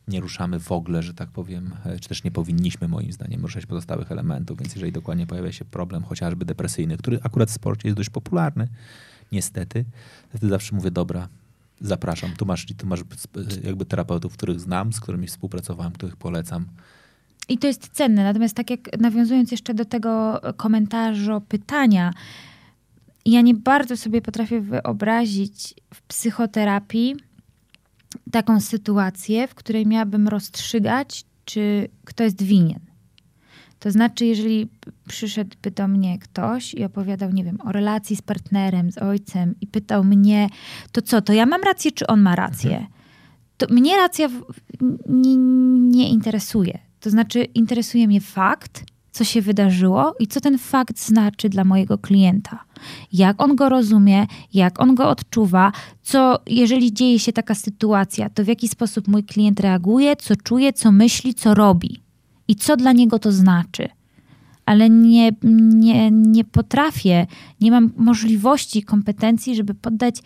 Nie 0.08 0.20
ruszamy 0.20 0.60
w 0.60 0.72
ogóle, 0.72 1.02
że 1.02 1.14
tak 1.14 1.30
powiem, 1.30 1.74
e, 1.84 1.98
czy 1.98 2.08
też 2.08 2.24
nie 2.24 2.30
powinniśmy 2.30 2.88
moim 2.88 3.12
zdaniem 3.12 3.42
ruszać 3.42 3.66
pozostałych 3.66 4.12
elementów, 4.12 4.58
więc 4.58 4.74
jeżeli 4.74 4.92
dokładnie 4.92 5.26
pojawia 5.26 5.52
się 5.52 5.64
problem 5.64 6.02
chociażby 6.02 6.44
depresyjny, 6.44 6.96
który 6.96 7.20
akurat 7.22 7.50
w 7.50 7.52
sporcie 7.52 7.88
jest 7.88 7.96
dość 7.96 8.10
popularny, 8.10 8.68
niestety, 9.32 9.84
wtedy 10.28 10.48
zawsze 10.48 10.76
mówię, 10.76 10.90
dobra, 10.90 11.28
zapraszam, 11.80 12.30
tu 12.36 12.46
masz, 12.46 12.66
tu 12.78 12.86
masz 12.86 13.00
jakby 13.64 13.84
terapeutów, 13.84 14.32
których 14.32 14.60
znam, 14.60 14.92
z 14.92 15.00
którymi 15.00 15.26
współpracowałem, 15.26 15.92
których 15.92 16.16
polecam. 16.16 16.66
I 17.48 17.58
to 17.58 17.66
jest 17.66 17.88
cenne. 17.88 18.24
Natomiast 18.24 18.56
tak 18.56 18.70
jak 18.70 19.00
nawiązując 19.00 19.50
jeszcze 19.50 19.74
do 19.74 19.84
tego 19.84 20.40
komentarza, 20.56 21.40
pytania, 21.40 22.12
ja 23.26 23.40
nie 23.40 23.54
bardzo 23.54 23.96
sobie 23.96 24.22
potrafię 24.22 24.60
wyobrazić 24.60 25.74
w 25.94 26.02
psychoterapii 26.02 27.16
taką 28.30 28.60
sytuację, 28.60 29.48
w 29.48 29.54
której 29.54 29.86
miałabym 29.86 30.28
rozstrzygać, 30.28 31.24
czy 31.44 31.88
kto 32.04 32.24
jest 32.24 32.42
winien. 32.42 32.80
To 33.78 33.90
znaczy, 33.90 34.26
jeżeli 34.26 34.68
przyszedłby 35.08 35.70
do 35.70 35.88
mnie 35.88 36.18
ktoś 36.18 36.74
i 36.74 36.84
opowiadał, 36.84 37.30
nie 37.30 37.44
wiem, 37.44 37.58
o 37.60 37.72
relacji 37.72 38.16
z 38.16 38.22
partnerem, 38.22 38.92
z 38.92 38.98
ojcem 38.98 39.54
i 39.60 39.66
pytał 39.66 40.04
mnie, 40.04 40.48
to 40.92 41.02
co, 41.02 41.22
to 41.22 41.32
ja 41.32 41.46
mam 41.46 41.62
rację, 41.62 41.92
czy 41.92 42.06
on 42.06 42.20
ma 42.20 42.36
rację? 42.36 42.70
Mhm. 42.70 42.92
To 43.56 43.66
mnie 43.70 43.96
racja 43.96 44.28
nie, 45.08 45.36
nie 45.76 46.10
interesuje. 46.10 46.78
To 47.00 47.10
znaczy, 47.10 47.44
interesuje 47.44 48.06
mnie 48.06 48.20
fakt, 48.20 48.84
co 49.18 49.24
się 49.24 49.42
wydarzyło 49.42 50.14
i 50.18 50.26
co 50.26 50.40
ten 50.40 50.58
fakt 50.58 50.98
znaczy 50.98 51.48
dla 51.48 51.64
mojego 51.64 51.98
klienta. 51.98 52.64
Jak 53.12 53.42
on 53.42 53.56
go 53.56 53.68
rozumie, 53.68 54.26
jak 54.54 54.80
on 54.80 54.94
go 54.94 55.08
odczuwa, 55.08 55.72
co 56.02 56.38
jeżeli 56.46 56.92
dzieje 56.92 57.18
się 57.18 57.32
taka 57.32 57.54
sytuacja, 57.54 58.30
to 58.30 58.44
w 58.44 58.48
jaki 58.48 58.68
sposób 58.68 59.08
mój 59.08 59.24
klient 59.24 59.60
reaguje, 59.60 60.16
co 60.16 60.36
czuje, 60.36 60.72
co 60.72 60.92
myśli, 60.92 61.34
co 61.34 61.54
robi 61.54 62.02
i 62.48 62.56
co 62.56 62.76
dla 62.76 62.92
niego 62.92 63.18
to 63.18 63.32
znaczy. 63.32 63.88
Ale 64.66 64.90
nie, 64.90 65.32
nie, 65.42 66.10
nie 66.10 66.44
potrafię, 66.44 67.26
nie 67.60 67.70
mam 67.70 67.92
możliwości, 67.96 68.82
kompetencji, 68.82 69.56
żeby 69.56 69.74
poddać 69.74 70.22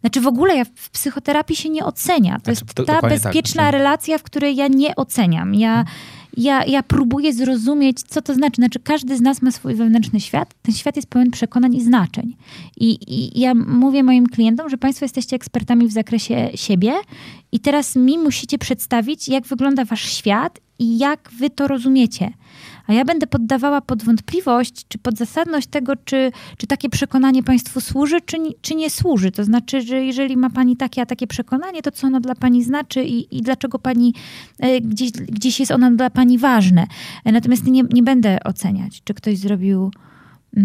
znaczy 0.00 0.20
w 0.20 0.26
ogóle 0.26 0.56
ja 0.56 0.64
w 0.64 0.90
psychoterapii 0.90 1.56
się 1.56 1.68
nie 1.68 1.84
ocenia. 1.84 2.38
To 2.38 2.54
znaczy, 2.54 2.64
jest 2.78 2.88
ta 2.88 3.00
tak, 3.00 3.10
bezpieczna 3.10 3.62
tak. 3.62 3.72
relacja, 3.72 4.18
w 4.18 4.22
której 4.22 4.56
ja 4.56 4.68
nie 4.68 4.96
oceniam. 4.96 5.54
Ja, 5.54 5.74
hmm 5.74 6.17
ja, 6.38 6.64
ja 6.64 6.82
próbuję 6.82 7.32
zrozumieć, 7.32 8.02
co 8.02 8.22
to 8.22 8.34
znaczy. 8.34 8.56
Znaczy, 8.56 8.80
każdy 8.80 9.16
z 9.16 9.20
nas 9.20 9.42
ma 9.42 9.50
swój 9.50 9.74
wewnętrzny 9.74 10.20
świat. 10.20 10.54
Ten 10.62 10.74
świat 10.74 10.96
jest 10.96 11.08
pełen 11.08 11.30
przekonań 11.30 11.74
i 11.74 11.84
znaczeń. 11.84 12.36
I, 12.76 12.98
I, 13.06 13.40
ja 13.40 13.54
mówię 13.54 14.02
moim 14.02 14.26
klientom, 14.26 14.68
że 14.68 14.78
Państwo 14.78 15.04
jesteście 15.04 15.36
ekspertami 15.36 15.88
w 15.88 15.92
zakresie 15.92 16.50
siebie 16.54 16.92
i 17.52 17.60
teraz 17.60 17.96
mi 17.96 18.18
musicie 18.18 18.58
przedstawić, 18.58 19.28
jak 19.28 19.46
wygląda 19.46 19.84
Wasz 19.84 20.12
świat 20.12 20.60
i 20.78 20.98
jak 20.98 21.30
Wy 21.38 21.50
to 21.50 21.68
rozumiecie 21.68 22.32
a 22.88 22.92
ja 22.92 23.04
będę 23.04 23.26
poddawała 23.26 23.80
pod 23.80 24.02
wątpliwość, 24.02 24.86
czy 24.88 24.98
pod 24.98 25.16
zasadność 25.16 25.66
tego, 25.66 25.92
czy, 26.04 26.32
czy 26.56 26.66
takie 26.66 26.88
przekonanie 26.88 27.42
państwu 27.42 27.80
służy, 27.80 28.20
czy, 28.20 28.36
czy 28.60 28.74
nie 28.74 28.90
służy. 28.90 29.30
To 29.30 29.44
znaczy, 29.44 29.82
że 29.82 30.04
jeżeli 30.04 30.36
ma 30.36 30.50
pani 30.50 30.76
takie, 30.76 31.02
a 31.02 31.06
takie 31.06 31.26
przekonanie, 31.26 31.82
to 31.82 31.90
co 31.90 32.06
ono 32.06 32.20
dla 32.20 32.34
pani 32.34 32.64
znaczy 32.64 33.04
i, 33.04 33.38
i 33.38 33.42
dlaczego 33.42 33.78
pani, 33.78 34.14
e, 34.58 34.80
gdzieś, 34.80 35.10
gdzieś 35.12 35.60
jest 35.60 35.72
ono 35.72 35.90
dla 35.90 36.10
pani 36.10 36.38
ważne. 36.38 36.86
E, 37.24 37.32
natomiast 37.32 37.66
nie, 37.66 37.82
nie 37.92 38.02
będę 38.02 38.38
oceniać, 38.44 39.02
czy 39.04 39.14
ktoś 39.14 39.38
zrobił 39.38 39.90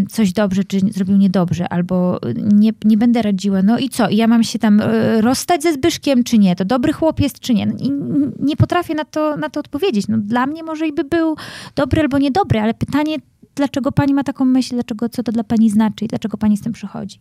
coś 0.09 0.33
dobrze, 0.33 0.63
czy 0.63 0.79
zrobił 0.79 1.17
niedobrze, 1.17 1.69
albo 1.69 2.19
nie, 2.35 2.71
nie 2.85 2.97
będę 2.97 3.21
radziła, 3.21 3.61
no 3.61 3.79
i 3.79 3.89
co, 3.89 4.09
ja 4.09 4.27
mam 4.27 4.43
się 4.43 4.59
tam 4.59 4.81
e, 4.81 5.21
rozstać 5.21 5.63
ze 5.63 5.73
Zbyszkiem, 5.73 6.23
czy 6.23 6.37
nie, 6.37 6.55
to 6.55 6.65
dobry 6.65 6.93
chłop 6.93 7.19
jest, 7.19 7.39
czy 7.39 7.53
nie. 7.53 7.67
I 7.79 7.91
nie 8.39 8.55
potrafię 8.55 8.95
na 8.95 9.05
to, 9.05 9.37
na 9.37 9.49
to 9.49 9.59
odpowiedzieć. 9.59 10.07
No, 10.07 10.17
dla 10.17 10.47
mnie 10.47 10.63
może 10.63 10.87
i 10.87 10.93
by 10.93 11.03
był 11.03 11.35
dobry 11.75 12.01
albo 12.01 12.17
niedobry, 12.17 12.59
ale 12.59 12.73
pytanie, 12.73 13.17
dlaczego 13.55 13.91
pani 13.91 14.13
ma 14.13 14.23
taką 14.23 14.45
myśl, 14.45 14.75
dlaczego, 14.75 15.09
co 15.09 15.23
to 15.23 15.31
dla 15.31 15.43
pani 15.43 15.69
znaczy 15.69 16.05
i 16.05 16.07
dlaczego 16.07 16.37
pani 16.37 16.57
z 16.57 16.61
tym 16.61 16.73
przychodzi. 16.73 17.19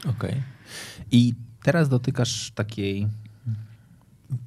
Okej. 0.00 0.30
Okay. 0.30 0.42
I 1.10 1.34
teraz 1.62 1.88
dotykasz 1.88 2.50
takiej 2.50 3.08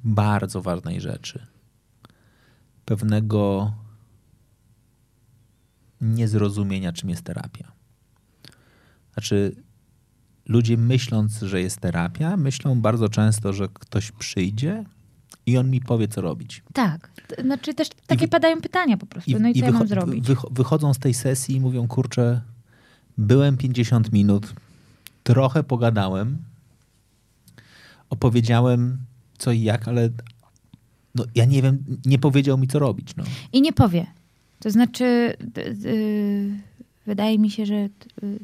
bardzo 0.04 0.62
ważnej 0.62 1.00
rzeczy. 1.00 1.46
Pewnego 2.84 3.72
niezrozumienia, 6.02 6.92
czym 6.92 7.10
jest 7.10 7.22
terapia. 7.22 7.72
Znaczy, 9.14 9.56
ludzie 10.46 10.76
myśląc, 10.76 11.40
że 11.40 11.60
jest 11.60 11.80
terapia, 11.80 12.36
myślą 12.36 12.80
bardzo 12.80 13.08
często, 13.08 13.52
że 13.52 13.68
ktoś 13.68 14.12
przyjdzie 14.12 14.84
i 15.46 15.58
on 15.58 15.70
mi 15.70 15.80
powie, 15.80 16.08
co 16.08 16.20
robić. 16.20 16.62
Tak. 16.72 17.10
Znaczy 17.44 17.74
też 17.74 17.88
takie 18.06 18.28
padają 18.28 18.60
pytania 18.60 18.96
po 18.96 19.06
prostu. 19.06 19.38
no 19.38 19.48
i, 19.48 19.50
i 19.50 19.60
co 19.60 19.66
ja 19.66 19.72
mam 19.72 19.88
zrobić? 19.88 20.26
wychodzą 20.50 20.94
z 20.94 20.98
tej 20.98 21.14
sesji 21.14 21.56
i 21.56 21.60
mówią, 21.60 21.88
kurczę, 21.88 22.40
byłem 23.18 23.56
50 23.56 24.12
minut, 24.12 24.54
trochę 25.22 25.62
pogadałem, 25.62 26.38
opowiedziałem 28.10 28.98
co 29.38 29.52
i 29.52 29.62
jak, 29.62 29.88
ale 29.88 30.10
no, 31.14 31.24
ja 31.34 31.44
nie 31.44 31.62
wiem, 31.62 31.84
nie 32.06 32.18
powiedział 32.18 32.58
mi, 32.58 32.68
co 32.68 32.78
robić. 32.78 33.16
No. 33.16 33.24
I 33.52 33.62
nie 33.62 33.72
powie. 33.72 34.06
To 34.62 34.70
znaczy, 34.70 35.36
wydaje 37.06 37.38
mi 37.38 37.50
się, 37.50 37.66
że 37.66 37.88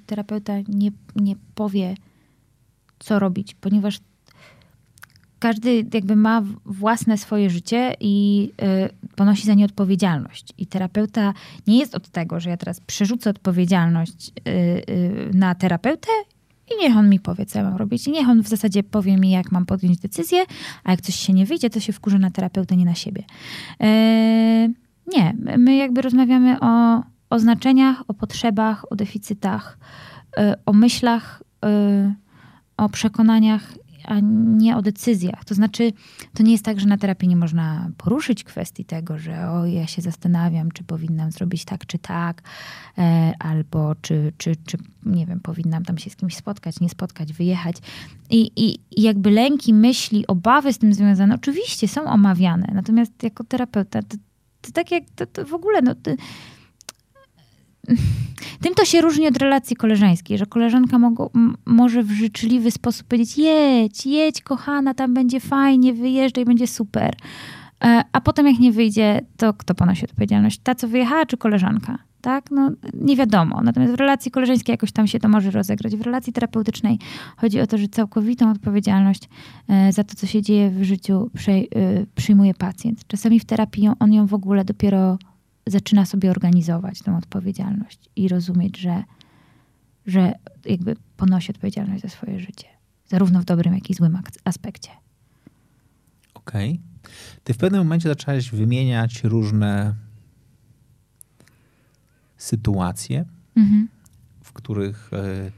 terapeuta 0.06 0.52
nie, 0.68 0.90
nie 1.16 1.34
powie, 1.54 1.94
co 2.98 3.18
robić, 3.18 3.54
ponieważ 3.54 4.00
każdy 5.38 5.86
jakby 5.94 6.16
ma 6.16 6.42
własne 6.64 7.18
swoje 7.18 7.50
życie 7.50 7.94
i 8.00 8.48
y, 9.10 9.14
ponosi 9.16 9.46
za 9.46 9.54
nie 9.54 9.64
odpowiedzialność. 9.64 10.52
I 10.58 10.66
terapeuta 10.66 11.34
nie 11.66 11.78
jest 11.78 11.94
od 11.94 12.08
tego, 12.08 12.40
że 12.40 12.50
ja 12.50 12.56
teraz 12.56 12.80
przerzucę 12.80 13.30
odpowiedzialność 13.30 14.28
y, 14.28 14.50
y, 14.50 15.30
na 15.34 15.54
terapeutę 15.54 16.10
i 16.70 16.82
niech 16.82 16.96
on 16.96 17.10
mi 17.10 17.20
powie, 17.20 17.46
co 17.46 17.58
ja 17.58 17.64
mam 17.64 17.76
robić. 17.76 18.06
I 18.06 18.10
niech 18.10 18.28
on 18.28 18.42
w 18.42 18.48
zasadzie 18.48 18.82
powie 18.82 19.16
mi, 19.16 19.30
jak 19.30 19.52
mam 19.52 19.66
podjąć 19.66 19.98
decyzję, 19.98 20.44
a 20.84 20.90
jak 20.90 21.00
coś 21.00 21.14
się 21.14 21.32
nie 21.32 21.46
wyjdzie, 21.46 21.70
to 21.70 21.80
się 21.80 21.92
wkurzę 21.92 22.18
na 22.18 22.30
terapeutę, 22.30 22.76
nie 22.76 22.84
na 22.84 22.94
siebie. 22.94 23.24
Nie, 25.14 25.34
my 25.58 25.76
jakby 25.76 26.02
rozmawiamy 26.02 26.60
o, 26.60 27.02
o 27.30 27.38
znaczeniach, 27.38 28.02
o 28.08 28.14
potrzebach, 28.14 28.92
o 28.92 28.96
deficytach, 28.96 29.78
y, 30.38 30.54
o 30.66 30.72
myślach, 30.72 31.42
y, 31.64 32.14
o 32.76 32.88
przekonaniach, 32.88 33.72
a 34.04 34.20
nie 34.56 34.76
o 34.76 34.82
decyzjach. 34.82 35.44
To 35.44 35.54
znaczy, 35.54 35.92
to 36.34 36.42
nie 36.42 36.52
jest 36.52 36.64
tak, 36.64 36.80
że 36.80 36.86
na 36.86 36.98
terapii 36.98 37.28
nie 37.28 37.36
można 37.36 37.90
poruszyć 37.96 38.44
kwestii 38.44 38.84
tego, 38.84 39.18
że 39.18 39.50
o, 39.50 39.66
ja 39.66 39.86
się 39.86 40.02
zastanawiam, 40.02 40.70
czy 40.70 40.84
powinnam 40.84 41.32
zrobić 41.32 41.64
tak, 41.64 41.86
czy 41.86 41.98
tak, 41.98 42.42
e, 42.98 43.32
albo 43.38 43.94
czy, 44.00 44.32
czy, 44.38 44.56
czy, 44.66 44.78
nie 45.06 45.26
wiem, 45.26 45.40
powinnam 45.40 45.84
tam 45.84 45.98
się 45.98 46.10
z 46.10 46.16
kimś 46.16 46.36
spotkać, 46.36 46.80
nie 46.80 46.88
spotkać, 46.88 47.32
wyjechać. 47.32 47.76
I, 48.30 48.50
i, 48.56 48.78
i 49.00 49.02
jakby 49.02 49.30
lęki, 49.30 49.74
myśli, 49.74 50.26
obawy 50.26 50.72
z 50.72 50.78
tym 50.78 50.94
związane 50.94 51.34
oczywiście 51.34 51.88
są 51.88 52.04
omawiane. 52.04 52.70
Natomiast 52.74 53.22
jako 53.22 53.44
terapeuta 53.44 54.00
tak 54.72 54.90
jak 54.90 55.04
to, 55.16 55.26
to 55.26 55.44
w 55.44 55.54
ogóle, 55.54 55.82
no, 55.82 55.94
to, 55.94 56.10
tym 58.62 58.74
to 58.74 58.84
się 58.84 59.00
różni 59.00 59.26
od 59.26 59.36
relacji 59.36 59.76
koleżeńskiej, 59.76 60.38
że 60.38 60.46
koleżanka 60.46 60.98
może 61.66 62.02
w 62.02 62.10
życzliwy 62.10 62.70
sposób 62.70 63.06
powiedzieć: 63.06 63.38
jedź, 63.38 64.06
jedź, 64.06 64.42
kochana, 64.42 64.94
tam 64.94 65.14
będzie 65.14 65.40
fajnie, 65.40 65.94
wyjeżdżaj, 65.94 66.44
będzie 66.44 66.66
super. 66.66 67.14
E, 67.84 68.02
a 68.12 68.20
potem, 68.20 68.46
jak 68.46 68.58
nie 68.58 68.72
wyjdzie, 68.72 69.20
to 69.36 69.54
kto 69.54 69.74
ponosi 69.74 70.04
odpowiedzialność? 70.04 70.58
Ta, 70.58 70.74
co 70.74 70.88
wyjechała, 70.88 71.26
czy 71.26 71.36
koleżanka? 71.36 72.07
Tak? 72.28 72.50
No, 72.50 72.70
nie 72.94 73.16
wiadomo. 73.16 73.62
Natomiast 73.62 73.92
w 73.92 73.96
relacji 73.96 74.30
koleżeńskiej 74.30 74.72
jakoś 74.72 74.92
tam 74.92 75.06
się 75.06 75.18
to 75.18 75.28
może 75.28 75.50
rozegrać. 75.50 75.96
W 75.96 76.00
relacji 76.00 76.32
terapeutycznej 76.32 76.98
chodzi 77.36 77.60
o 77.60 77.66
to, 77.66 77.78
że 77.78 77.88
całkowitą 77.88 78.50
odpowiedzialność 78.50 79.28
e, 79.68 79.92
za 79.92 80.04
to, 80.04 80.14
co 80.14 80.26
się 80.26 80.42
dzieje 80.42 80.70
w 80.70 80.82
życiu, 80.82 81.30
e, 81.48 81.60
przyjmuje 82.14 82.54
pacjent. 82.54 83.06
Czasami 83.06 83.40
w 83.40 83.44
terapii 83.44 83.88
on 84.00 84.12
ją 84.12 84.26
w 84.26 84.34
ogóle 84.34 84.64
dopiero 84.64 85.18
zaczyna 85.66 86.04
sobie 86.04 86.30
organizować, 86.30 87.02
tą 87.02 87.16
odpowiedzialność 87.16 87.98
i 88.16 88.28
rozumieć, 88.28 88.78
że, 88.78 89.04
że 90.06 90.32
jakby 90.64 90.96
ponosi 91.16 91.50
odpowiedzialność 91.50 92.02
za 92.02 92.08
swoje 92.08 92.40
życie. 92.40 92.66
Zarówno 93.06 93.40
w 93.40 93.44
dobrym, 93.44 93.74
jak 93.74 93.90
i 93.90 93.94
złym 93.94 94.18
aspekcie. 94.44 94.90
Okej. 96.34 96.70
Okay. 96.70 97.12
Ty 97.44 97.54
w 97.54 97.56
pewnym 97.56 97.80
momencie 97.80 98.08
zaczęłaś 98.08 98.50
wymieniać 98.50 99.24
różne 99.24 100.07
sytuacje, 102.38 103.24
mhm. 103.56 103.88
w 104.42 104.52
których 104.52 105.10
y, 105.12 105.52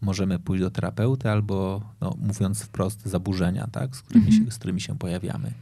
możemy 0.00 0.38
pójść 0.38 0.62
do 0.62 0.70
terapeuty 0.70 1.30
albo, 1.30 1.82
no, 2.00 2.14
mówiąc 2.18 2.62
wprost, 2.62 3.06
zaburzenia, 3.06 3.66
tak? 3.72 3.96
z, 3.96 4.02
którymi 4.02 4.26
mhm. 4.26 4.44
się, 4.44 4.50
z 4.50 4.58
którymi 4.58 4.80
się 4.80 4.98
pojawiamy. 4.98 5.52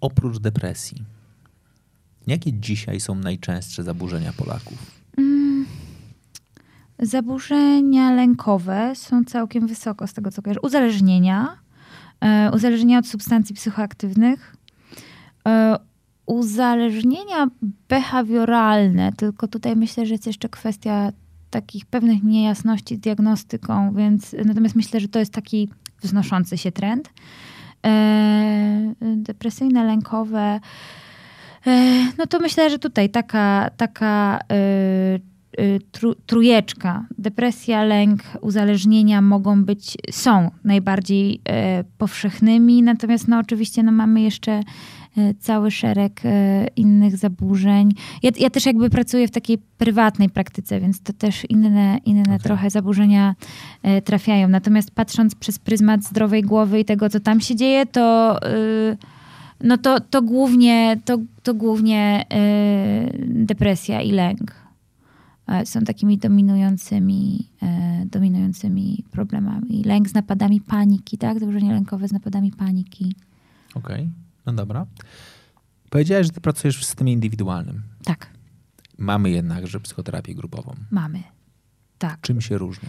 Oprócz 0.00 0.38
depresji, 0.38 1.04
jakie 2.26 2.52
dzisiaj 2.52 3.00
są 3.00 3.14
najczęstsze 3.14 3.82
zaburzenia 3.82 4.32
Polaków? 4.32 5.00
Mm, 5.18 5.66
zaburzenia 6.98 8.12
lękowe 8.12 8.92
są 8.96 9.24
całkiem 9.24 9.66
wysoko 9.66 10.06
z 10.06 10.12
tego, 10.12 10.30
co 10.30 10.42
kojarzę. 10.42 10.60
Uzależnienia, 10.60 11.58
e, 12.20 12.50
uzależnienia 12.54 12.98
od 12.98 13.06
substancji 13.06 13.54
psychoaktywnych, 13.54 14.56
e, 14.56 14.59
uzależnienia 16.30 17.46
behawioralne, 17.88 19.12
tylko 19.12 19.48
tutaj 19.48 19.76
myślę, 19.76 20.06
że 20.06 20.14
jest 20.14 20.26
jeszcze 20.26 20.48
kwestia 20.48 21.12
takich 21.50 21.86
pewnych 21.86 22.22
niejasności 22.22 22.96
z 22.96 23.00
diagnostyką, 23.00 23.94
więc 23.94 24.36
natomiast 24.44 24.76
myślę, 24.76 25.00
że 25.00 25.08
to 25.08 25.18
jest 25.18 25.32
taki 25.32 25.68
wznoszący 26.02 26.58
się 26.58 26.72
trend. 26.72 27.10
E, 27.86 28.94
depresyjne, 29.16 29.84
lękowe, 29.84 30.60
e, 31.66 32.04
no 32.18 32.26
to 32.26 32.38
myślę, 32.40 32.70
że 32.70 32.78
tutaj 32.78 33.10
taka, 33.10 33.70
taka 33.76 34.38
e, 34.52 34.54
e 35.58 35.80
tru, 35.92 36.14
trujeczka, 36.14 37.06
depresja, 37.18 37.84
lęk, 37.84 38.22
uzależnienia 38.40 39.22
mogą 39.22 39.64
być, 39.64 39.96
są 40.10 40.50
najbardziej 40.64 41.40
e, 41.48 41.84
powszechnymi, 41.98 42.82
natomiast 42.82 43.28
no 43.28 43.38
oczywiście 43.38 43.82
no 43.82 43.92
mamy 43.92 44.20
jeszcze 44.20 44.52
E, 44.52 44.62
cały 45.40 45.70
szereg 45.70 46.20
e, 46.24 46.66
innych 46.76 47.16
zaburzeń. 47.16 47.92
Ja, 48.22 48.30
ja, 48.38 48.50
też 48.50 48.66
jakby 48.66 48.90
pracuję 48.90 49.28
w 49.28 49.30
takiej 49.30 49.58
prywatnej 49.58 50.28
praktyce, 50.28 50.80
więc 50.80 51.00
to 51.00 51.12
też 51.12 51.44
inne, 51.44 51.98
inne 52.04 52.22
okay. 52.22 52.38
trochę 52.38 52.70
zaburzenia 52.70 53.34
e, 53.82 54.02
trafiają. 54.02 54.48
Natomiast 54.48 54.90
patrząc 54.90 55.34
przez 55.34 55.58
pryzmat 55.58 56.04
zdrowej 56.04 56.42
głowy 56.42 56.80
i 56.80 56.84
tego, 56.84 57.08
co 57.08 57.20
tam 57.20 57.40
się 57.40 57.56
dzieje, 57.56 57.86
to 57.86 58.40
no 59.60 59.78
to, 59.78 60.00
to 60.00 60.22
głównie, 60.22 61.00
to, 61.04 61.18
to 61.42 61.54
głównie 61.54 62.24
depresja 63.26 64.00
i 64.00 64.10
lęk 64.10 64.54
są 65.64 65.80
takimi 65.80 66.18
dominującymi, 66.18 67.48
dominującymi 68.06 69.04
problemami. 69.10 69.82
Lęk 69.84 70.08
z 70.08 70.14
napadami 70.14 70.60
paniki, 70.60 71.18
tak? 71.18 71.40
Zaburzenia 71.40 71.72
lękowe 71.72 72.08
z 72.08 72.12
napadami 72.12 72.52
paniki. 72.52 73.14
Okej. 73.74 73.94
Okay. 73.94 74.29
No 74.50 74.56
dobra. 74.56 74.86
Powiedziałeś, 75.90 76.26
że 76.26 76.32
ty 76.32 76.40
pracujesz 76.40 76.78
w 76.78 76.84
systemie 76.84 77.12
indywidualnym. 77.12 77.82
Tak. 78.04 78.30
Mamy 78.98 79.30
jednakże 79.30 79.80
psychoterapię 79.80 80.34
grupową. 80.34 80.74
Mamy. 80.90 81.22
Tak. 81.98 82.20
Czym 82.20 82.40
się 82.40 82.58
różnią? 82.58 82.88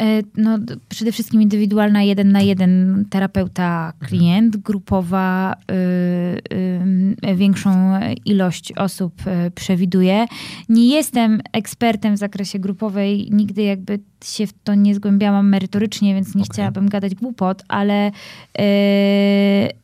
E, 0.00 0.22
no, 0.36 0.58
przede 0.88 1.12
wszystkim 1.12 1.42
indywidualna 1.42 2.02
jeden 2.02 2.32
na 2.32 2.40
jeden 2.40 3.04
terapeuta 3.10 3.92
klient, 3.98 4.56
grupowa 4.56 5.56
y, 5.70 7.30
y, 7.30 7.36
większą 7.36 8.00
ilość 8.24 8.72
osób 8.72 9.26
y, 9.26 9.50
przewiduje. 9.50 10.26
Nie 10.68 10.88
jestem 10.88 11.40
ekspertem 11.52 12.14
w 12.14 12.18
zakresie 12.18 12.58
grupowej, 12.58 13.28
nigdy 13.30 13.62
jakby 13.62 13.98
się 14.24 14.46
w 14.46 14.52
to 14.64 14.74
nie 14.74 14.94
zgłębiałam 14.94 15.48
merytorycznie, 15.48 16.14
więc 16.14 16.34
nie 16.34 16.42
okay. 16.42 16.54
chciałabym 16.54 16.88
gadać 16.88 17.14
głupot, 17.14 17.62
ale 17.68 18.08
y, 18.08 19.83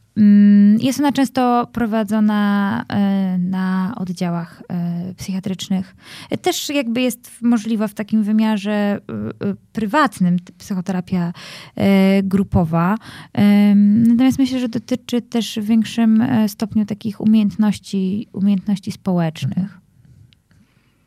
jest 0.78 0.98
ona 1.00 1.12
często 1.12 1.68
prowadzona 1.72 2.84
e, 2.88 3.38
na 3.38 3.94
oddziałach 3.96 4.62
e, 4.68 5.14
psychiatrycznych. 5.14 5.96
Też 6.42 6.68
jakby 6.68 7.00
jest 7.00 7.30
możliwa 7.42 7.88
w 7.88 7.94
takim 7.94 8.22
wymiarze 8.22 8.72
e, 8.72 9.00
prywatnym 9.72 10.36
psychoterapia 10.58 11.32
grupowa. 12.22 12.96
Natomiast 13.74 14.38
myślę, 14.38 14.60
że 14.60 14.68
dotyczy 14.68 15.22
też 15.22 15.58
w 15.62 15.64
większym 15.64 16.24
stopniu 16.48 16.86
takich 16.86 17.20
umiejętności, 17.20 18.28
umiejętności 18.32 18.92
społecznych. 18.92 19.58
Mhm. 19.58 19.80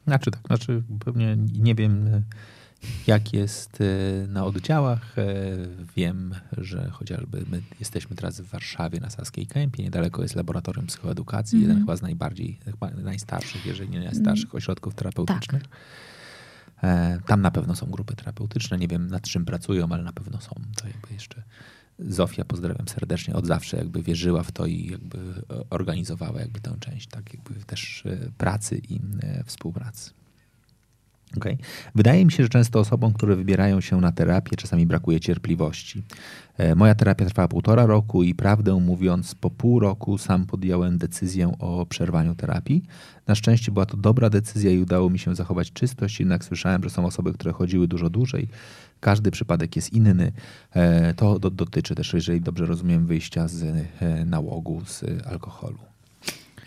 Znaczy 0.08 0.32
tak, 0.32 0.42
znaczy 0.48 0.84
pewnie 1.06 1.38
nie 1.60 1.76
wiem 1.76 2.24
jak 3.08 3.34
jest 3.34 3.80
e, 3.82 4.28
na 4.28 4.46
oddziałach. 4.46 5.18
E, 5.18 5.26
wiem, 5.96 6.36
że 6.58 6.90
chociażby 6.90 7.46
my 7.52 7.62
jesteśmy 7.80 8.16
teraz 8.16 8.42
w 8.42 8.50
Warszawie 8.50 9.00
na 9.00 9.10
Saskiej 9.10 9.48
Kępie, 9.48 9.84
niedaleko 9.84 10.22
jest 10.22 10.36
laboratorium 10.36 10.88
psychoedukacji, 10.88 11.58
mm 11.58 11.66
-hmm. 11.66 11.70
jeden 11.70 11.84
chyba 11.84 11.96
z 11.96 12.02
najbardziej, 12.02 12.60
chyba 12.66 12.90
najstarszych, 12.92 13.66
jeżeli 13.66 13.90
nie 13.90 14.00
najstarszych 14.00 14.50
mm. 14.50 14.58
ośrodków 14.58 14.96
terapeutycznych. 14.96 15.64
Tak. 15.64 15.72
E, 16.84 17.20
tam 17.28 17.42
na 17.42 17.52
pewno 17.52 17.76
są 17.76 17.86
grupy 17.86 18.16
terapeutyczne, 18.16 18.78
nie 18.78 18.88
wiem 18.88 19.08
nad 19.08 19.24
czym 19.24 19.46
pracują, 19.46 19.88
ale 19.92 20.04
na 20.04 20.14
pewno 20.14 20.42
są. 20.42 20.56
To 20.82 20.88
jakby 20.88 21.14
jeszcze 21.14 21.44
Zofia, 22.00 22.46
pozdrawiam 22.46 22.88
serdecznie, 22.88 23.36
od 23.36 23.48
zawsze 23.48 23.78
jakby 23.78 24.04
wierzyła 24.04 24.44
w 24.44 24.52
to 24.52 24.66
i 24.66 24.92
jakby 24.92 25.18
organizowała 25.70 26.40
jakby 26.40 26.60
tę 26.60 26.76
część, 26.80 27.08
tak 27.08 27.34
jakby 27.34 27.54
też 27.66 28.04
pracy 28.38 28.82
i 28.90 29.00
współpracy. 29.46 30.12
Okay. 31.38 31.58
Wydaje 31.96 32.26
mi 32.26 32.32
się, 32.32 32.44
że 32.44 32.50
często 32.50 32.80
osobom, 32.80 33.14
które 33.14 33.36
wybierają 33.36 33.82
się 33.82 34.02
na 34.02 34.12
terapię, 34.12 34.56
czasami 34.56 34.86
brakuje 34.86 35.20
cierpliwości. 35.20 36.04
E, 36.58 36.76
moja 36.76 36.96
terapia 36.96 37.26
trwała 37.26 37.48
półtora 37.48 37.86
roku 37.86 38.24
i 38.24 38.36
prawdę 38.36 38.74
mówiąc, 38.80 39.36
po 39.36 39.50
pół 39.50 39.80
roku 39.80 40.18
sam 40.18 40.46
podjąłem 40.46 40.98
decyzję 40.98 41.52
o 41.60 41.86
przerwaniu 41.86 42.36
terapii. 42.36 42.84
Na 43.28 43.36
szczęście 43.36 43.72
była 43.72 43.86
to 43.86 43.98
dobra 43.98 44.30
decyzja 44.30 44.72
i 44.72 44.80
udało 44.80 45.10
mi 45.10 45.20
się 45.20 45.36
zachować 45.36 45.72
czystość, 45.72 46.20
jednak 46.20 46.44
słyszałem, 46.44 46.84
że 46.84 46.90
są 46.90 47.06
osoby, 47.06 47.34
które 47.34 47.54
chodziły 47.54 47.88
dużo 47.88 48.10
dłużej. 48.10 48.48
Każdy 49.00 49.32
przypadek 49.32 49.76
jest 49.76 49.94
inny. 49.94 50.32
E, 50.74 51.14
to 51.14 51.40
dotyczy 51.40 51.96
też, 51.96 52.14
jeżeli 52.14 52.42
dobrze 52.42 52.66
rozumiem, 52.66 53.06
wyjścia 53.06 53.48
z 53.48 53.64
e, 53.64 54.26
nałogu, 54.26 54.82
z 54.86 55.04
alkoholu. 55.28 55.78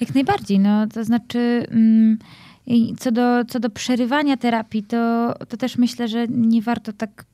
Jak 0.01 0.15
najbardziej. 0.15 0.59
No, 0.59 0.87
to 0.87 1.05
znaczy. 1.05 1.67
Mm 1.71 2.19
i 2.67 2.95
co 2.99 3.13
do, 3.13 3.45
co 3.45 3.61
do 3.61 3.71
przerywania 3.71 4.37
terapii, 4.37 4.83
to, 4.83 5.35
to 5.49 5.57
też 5.57 5.77
myślę, 5.77 6.09
że 6.09 6.29
nie 6.29 6.63
warto 6.63 6.93
tak 6.93 7.25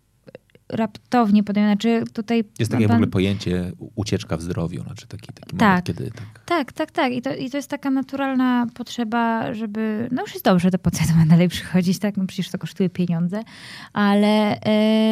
raptownie 0.73 1.45
podejmować. 1.45 1.83
Znaczy 1.83 2.13
tutaj 2.13 2.45
jest 2.59 2.71
takie 2.71 2.89
pan... 2.89 2.97
w 2.97 2.99
ogóle 2.99 3.11
pojęcie 3.11 3.73
ucieczka 3.95 4.37
w 4.37 4.43
zdrowiu, 4.43 4.83
znaczy 4.83 5.07
taki, 5.07 5.33
taki 5.33 5.57
tak. 5.57 5.69
moment, 5.69 5.85
kiedy 5.85 6.11
tak. 6.11 6.45
Tak, 6.47 6.73
tak, 6.73 6.91
tak. 6.91 7.13
I 7.13 7.23
to, 7.23 7.35
I 7.35 7.51
to 7.51 7.57
jest 7.57 7.71
taka 7.71 7.91
naturalna 7.91 8.67
potrzeba, 8.75 9.55
żeby, 9.55 10.09
no 10.13 10.23
już 10.23 10.33
jest 10.33 10.45
dobrze, 10.45 10.71
to 10.71 10.79
po 10.79 10.91
co 10.91 11.05
to 11.05 11.15
ma 11.15 11.27
dalej 11.27 11.49
przychodzić, 11.49 11.99
tak? 11.99 12.17
No 12.17 12.27
przecież 12.27 12.51
to 12.51 12.59
kosztuje 12.59 12.91
pieniądze, 12.91 13.43
ale 13.93 14.61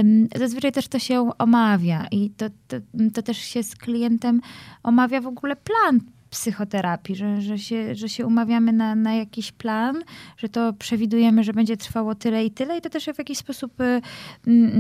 ym, 0.00 0.28
zazwyczaj 0.36 0.72
też 0.72 0.88
to 0.88 0.98
się 0.98 1.30
omawia 1.38 2.06
i 2.10 2.30
to, 2.30 2.46
to, 2.68 2.76
to 3.14 3.22
też 3.22 3.38
się 3.38 3.62
z 3.62 3.76
klientem 3.76 4.40
omawia 4.82 5.20
w 5.20 5.26
ogóle 5.26 5.56
plan 5.56 6.00
psychoterapii, 6.31 7.16
że, 7.16 7.41
że, 7.41 7.59
się, 7.59 7.95
że 7.95 8.09
się 8.09 8.26
umawiamy 8.26 8.72
na, 8.72 8.95
na 8.95 9.14
jakiś 9.14 9.53
plan, 9.53 9.97
że 10.37 10.49
to 10.49 10.72
przewidujemy, 10.72 11.45
że 11.45 11.53
będzie 11.53 11.76
trwało 11.76 12.14
tyle 12.14 12.45
i 12.45 12.51
tyle 12.51 12.78
i 12.78 12.81
to 12.81 12.91
też 12.91 13.05
w 13.05 13.18
jakiś 13.18 13.39
sposób 13.39 13.81
y, 13.81 14.01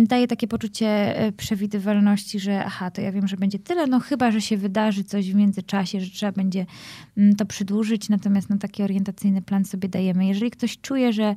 daje 0.06 0.28
takie 0.28 0.48
poczucie 0.48 1.20
y, 1.26 1.32
przewidywalności, 1.32 2.40
że 2.40 2.64
aha, 2.64 2.90
to 2.90 3.00
ja 3.00 3.12
wiem, 3.12 3.28
że 3.28 3.36
będzie 3.36 3.58
tyle, 3.58 3.86
no 3.86 4.00
chyba, 4.00 4.30
że 4.30 4.40
się 4.40 4.56
wydarzy 4.56 5.04
coś 5.04 5.32
w 5.32 5.34
międzyczasie, 5.34 6.00
że 6.00 6.10
trzeba 6.10 6.32
będzie 6.32 6.66
to 7.38 7.46
przedłużyć, 7.46 8.08
natomiast 8.08 8.50
no 8.50 8.58
taki 8.58 8.82
orientacyjny 8.82 9.42
plan 9.42 9.64
sobie 9.64 9.88
dajemy. 9.88 10.26
Jeżeli 10.26 10.50
ktoś 10.50 10.80
czuje, 10.80 11.12
że 11.12 11.36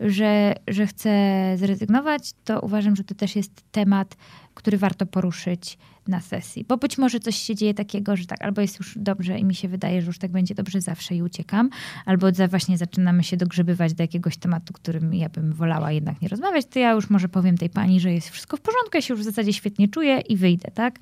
że, 0.00 0.54
że 0.68 0.86
chce 0.86 1.10
zrezygnować, 1.56 2.32
to 2.44 2.60
uważam, 2.60 2.96
że 2.96 3.04
to 3.04 3.14
też 3.14 3.36
jest 3.36 3.62
temat, 3.72 4.16
który 4.54 4.78
warto 4.78 5.06
poruszyć 5.06 5.78
na 6.08 6.20
sesji. 6.20 6.64
Bo 6.68 6.76
być 6.76 6.98
może 6.98 7.20
coś 7.20 7.36
się 7.36 7.54
dzieje 7.54 7.74
takiego, 7.74 8.16
że 8.16 8.26
tak, 8.26 8.42
albo 8.42 8.60
jest 8.60 8.78
już 8.78 8.98
dobrze 8.98 9.38
i 9.38 9.44
mi 9.44 9.54
się 9.54 9.68
wydaje, 9.68 10.00
że 10.02 10.06
już 10.06 10.18
tak 10.18 10.30
będzie 10.30 10.54
dobrze 10.54 10.80
zawsze 10.80 11.14
i 11.14 11.22
uciekam, 11.22 11.70
albo 12.06 12.26
właśnie 12.50 12.78
zaczynamy 12.78 13.24
się 13.24 13.36
dogrzebywać 13.36 13.94
do 13.94 14.02
jakiegoś 14.02 14.36
tematu, 14.36 14.72
którym 14.72 15.14
ja 15.14 15.28
bym 15.28 15.52
wolała 15.52 15.92
jednak 15.92 16.20
nie 16.22 16.28
rozmawiać, 16.28 16.66
to 16.66 16.78
ja 16.78 16.92
już 16.92 17.10
może 17.10 17.28
powiem 17.28 17.58
tej 17.58 17.70
pani, 17.70 18.00
że 18.00 18.12
jest 18.12 18.30
wszystko 18.30 18.56
w 18.56 18.60
porządku, 18.60 18.90
ja 18.94 19.00
się 19.00 19.14
już 19.14 19.20
w 19.20 19.24
zasadzie 19.24 19.52
świetnie 19.52 19.88
czuję 19.88 20.20
i 20.20 20.36
wyjdę, 20.36 20.70
tak? 20.70 20.98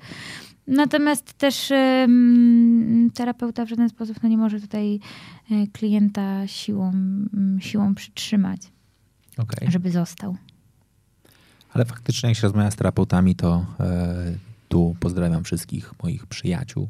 Natomiast 0.67 1.33
też 1.33 1.73
terapeuta 3.13 3.65
w 3.65 3.69
żaden 3.69 3.89
sposób 3.89 4.23
no, 4.23 4.29
nie 4.29 4.37
może 4.37 4.59
tutaj 4.59 4.99
e, 5.51 5.67
klienta 5.67 6.47
siłą, 6.47 6.91
siłą 7.59 7.95
przytrzymać, 7.95 8.61
okay. 9.37 9.71
żeby 9.71 9.91
został. 9.91 10.37
Ale 11.73 11.85
faktycznie, 11.85 12.29
jak 12.29 12.37
się 12.37 12.41
rozmawia 12.41 12.71
z 12.71 12.75
terapeutami, 12.75 13.35
to 13.35 13.65
e, 13.79 14.52
tu. 14.73 14.95
Pozdrawiam 14.99 15.43
wszystkich 15.43 15.91
moich 16.03 16.25
przyjaciół, 16.25 16.89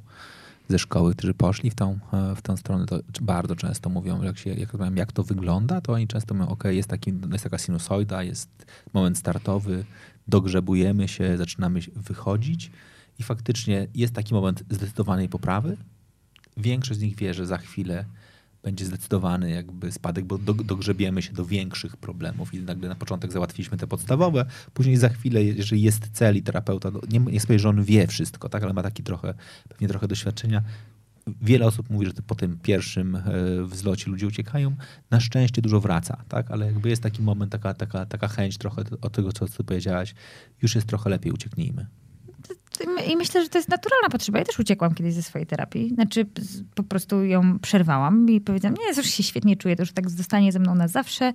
ze 0.70 0.80
szkoły, 0.80 1.16
którzy 1.16 1.34
poszli 1.34 1.70
w 1.70 1.76
tą, 1.76 2.00
e, 2.14 2.36
w 2.36 2.42
tą 2.42 2.58
stronę, 2.58 2.86
to 2.86 3.00
bardzo 3.22 3.56
często 3.56 3.90
mówią, 3.90 4.22
jak, 4.22 4.38
się, 4.38 4.50
jak, 4.50 4.70
jak 4.96 5.12
to 5.12 5.24
wygląda, 5.24 5.82
to 5.82 5.94
oni 5.94 6.08
często 6.08 6.34
mówią, 6.34 6.48
ok, 6.48 6.64
jest, 6.64 6.90
taki, 6.90 7.14
jest 7.32 7.44
taka 7.44 7.58
sinusoida, 7.58 8.24
jest 8.24 8.50
moment 8.94 9.18
startowy, 9.18 9.86
dogrzebujemy 10.28 11.08
się, 11.08 11.38
zaczynamy 11.38 11.80
wychodzić. 11.96 12.72
I 13.20 13.24
faktycznie 13.24 13.88
jest 13.96 14.14
taki 14.14 14.34
moment 14.34 14.64
zdecydowanej 14.70 15.30
poprawy. 15.30 15.78
Większość 16.58 17.00
z 17.00 17.04
nich 17.04 17.16
wie, 17.16 17.34
że 17.34 17.46
za 17.46 17.58
chwilę 17.58 18.06
będzie 18.64 18.86
zdecydowany 18.86 19.50
jakby 19.50 19.92
spadek, 19.92 20.26
bo 20.26 20.38
dogrzebiemy 20.38 21.22
się 21.22 21.34
do 21.34 21.46
większych 21.46 21.98
problemów 21.98 22.54
i 22.54 22.60
nagle 22.60 22.90
na 22.90 22.96
początek 22.96 23.32
załatwiliśmy 23.32 23.78
te 23.78 23.88
podstawowe, 23.88 24.46
później 24.74 24.98
za 24.98 25.10
chwilę, 25.10 25.44
jeżeli 25.44 25.82
jest 25.82 26.10
cel 26.14 26.38
i 26.38 26.42
terapeuta, 26.42 26.92
no 26.92 27.00
nie, 27.10 27.20
nie 27.20 27.40
sobie, 27.40 27.60
że 27.60 27.70
on 27.70 27.84
wie 27.84 28.08
wszystko, 28.08 28.50
tak, 28.50 28.64
ale 28.64 28.74
ma 28.74 28.84
taki 28.84 29.04
trochę, 29.04 29.34
pewnie 29.70 29.88
trochę 29.88 30.08
doświadczenia. 30.08 30.62
Wiele 31.42 31.66
osób 31.66 31.90
mówi, 31.90 32.06
że 32.06 32.14
po 32.28 32.36
tym 32.36 32.58
pierwszym 32.58 33.16
e, 33.16 33.22
wzlocie 33.64 34.12
ludzie 34.12 34.28
uciekają. 34.28 34.76
Na 35.12 35.20
szczęście 35.20 35.62
dużo 35.62 35.80
wraca, 35.80 36.24
tak? 36.30 36.52
ale 36.52 36.66
jakby 36.66 36.90
jest 36.90 37.04
taki 37.04 37.22
moment, 37.22 37.52
taka, 37.52 37.74
taka, 37.74 38.06
taka 38.06 38.28
chęć 38.28 38.58
trochę 38.58 38.84
o 39.02 39.10
tego, 39.10 39.32
co 39.32 39.48
ty 39.48 39.64
powiedziałaś, 39.64 40.16
już 40.62 40.76
jest 40.76 40.88
trochę 40.88 41.10
lepiej, 41.10 41.32
ucieknijmy. 41.32 41.86
I 43.08 43.18
myślę, 43.18 43.44
że 43.44 43.50
to 43.50 43.58
jest 43.58 43.70
naturalna 43.70 44.10
potrzeba. 44.10 44.40
Ja 44.40 44.46
też 44.46 44.60
uciekłam 44.60 44.94
kiedyś 44.94 45.14
ze 45.14 45.24
swojej 45.24 45.48
terapii. 45.48 45.90
Znaczy, 45.94 46.26
po 46.76 46.84
prostu 46.84 47.24
ją 47.24 47.60
przerwałam 47.60 48.30
i 48.30 48.42
powiedziałam, 48.42 48.78
nie, 48.80 48.98
już 48.98 49.08
się 49.08 49.24
świetnie 49.24 49.58
czuję, 49.58 49.76
to 49.76 49.82
już 49.82 49.92
tak 49.92 50.10
zostanie 50.10 50.52
ze 50.52 50.60
mną 50.60 50.76
na 50.76 50.88
zawsze. 50.88 51.34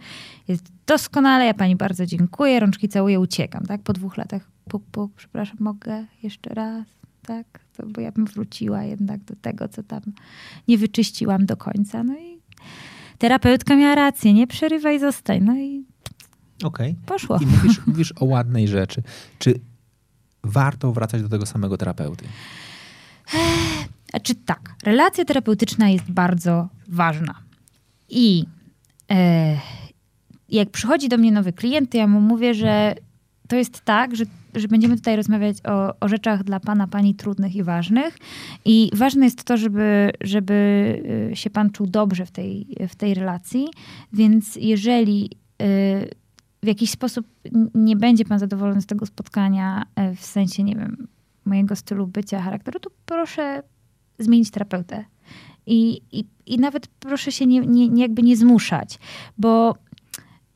Jest 0.48 0.64
doskonale, 0.86 1.44
ja 1.46 1.54
pani 1.54 1.76
bardzo 1.76 2.06
dziękuję, 2.06 2.60
rączki 2.60 2.88
całuję, 2.88 3.20
uciekam, 3.20 3.66
tak? 3.66 3.82
Po 3.82 3.92
dwóch 3.92 4.16
latach, 4.16 4.42
puk, 4.68 4.82
puk, 4.92 5.12
przepraszam, 5.16 5.56
mogę 5.60 6.04
jeszcze 6.22 6.54
raz, 6.54 6.86
tak? 7.26 7.46
To, 7.76 7.86
bo 7.86 8.00
ja 8.00 8.12
bym 8.12 8.24
wróciła 8.24 8.82
jednak 8.82 9.24
do 9.24 9.36
tego, 9.36 9.68
co 9.68 9.82
tam 9.82 10.00
nie 10.68 10.78
wyczyściłam 10.78 11.46
do 11.46 11.56
końca. 11.56 12.04
No 12.04 12.14
i 12.18 12.38
terapeutka 13.18 13.76
miała 13.76 13.94
rację, 13.94 14.32
nie 14.32 14.46
przerywaj, 14.46 15.00
zostań. 15.00 15.40
No 15.42 15.56
i 15.56 15.84
Okej. 16.64 16.90
Okay. 16.90 17.06
Poszło. 17.06 17.38
I 17.42 17.46
mówisz, 17.46 17.80
mówisz 17.86 18.12
o 18.20 18.24
ładnej 18.24 18.68
rzeczy. 18.68 19.02
Czy 19.38 19.60
warto 20.48 20.92
wracać 20.92 21.22
do 21.22 21.28
tego 21.28 21.46
samego 21.46 21.76
terapeuty? 21.76 22.24
Czy 24.22 24.34
tak, 24.34 24.74
relacja 24.84 25.24
terapeutyczna 25.24 25.88
jest 25.88 26.10
bardzo 26.10 26.68
ważna. 26.88 27.34
I 28.08 28.44
e, 29.10 29.56
jak 30.48 30.70
przychodzi 30.70 31.08
do 31.08 31.18
mnie 31.18 31.32
nowy 31.32 31.52
klient, 31.52 31.90
to 31.90 31.98
ja 31.98 32.06
mu 32.06 32.20
mówię, 32.20 32.54
że 32.54 32.94
to 33.48 33.56
jest 33.56 33.80
tak, 33.80 34.16
że, 34.16 34.24
że 34.54 34.68
będziemy 34.68 34.96
tutaj 34.96 35.16
rozmawiać 35.16 35.56
o, 35.64 36.00
o 36.00 36.08
rzeczach 36.08 36.44
dla 36.44 36.60
pana, 36.60 36.86
pani 36.86 37.14
trudnych 37.14 37.54
i 37.54 37.62
ważnych. 37.62 38.18
I 38.64 38.90
ważne 38.94 39.24
jest 39.24 39.44
to, 39.44 39.56
żeby, 39.56 40.10
żeby 40.20 41.02
e, 41.32 41.36
się 41.36 41.50
pan 41.50 41.70
czuł 41.70 41.86
dobrze 41.86 42.26
w 42.26 42.30
tej, 42.30 42.66
w 42.88 42.96
tej 42.96 43.14
relacji. 43.14 43.68
Więc 44.12 44.56
jeżeli 44.56 45.30
y, 45.62 46.10
w 46.62 46.66
jakiś 46.66 46.90
sposób 46.90 47.26
nie 47.74 47.96
będzie 47.96 48.24
pan 48.24 48.38
zadowolony 48.38 48.80
z 48.80 48.86
tego 48.86 49.06
spotkania 49.06 49.86
e, 49.96 50.14
w 50.14 50.24
sensie, 50.24 50.62
nie 50.62 50.76
wiem, 50.76 51.08
mojego 51.44 51.76
stylu 51.76 52.06
bycia, 52.06 52.42
charakteru, 52.42 52.80
to 52.80 52.90
proszę 53.06 53.62
zmienić 54.18 54.50
terapeutę. 54.50 55.04
I, 55.66 56.00
i, 56.12 56.24
i 56.46 56.58
nawet 56.58 56.86
proszę 56.86 57.32
się 57.32 57.46
nie, 57.46 57.60
nie, 57.60 58.02
jakby 58.02 58.22
nie 58.22 58.36
zmuszać, 58.36 58.98
bo 59.38 59.76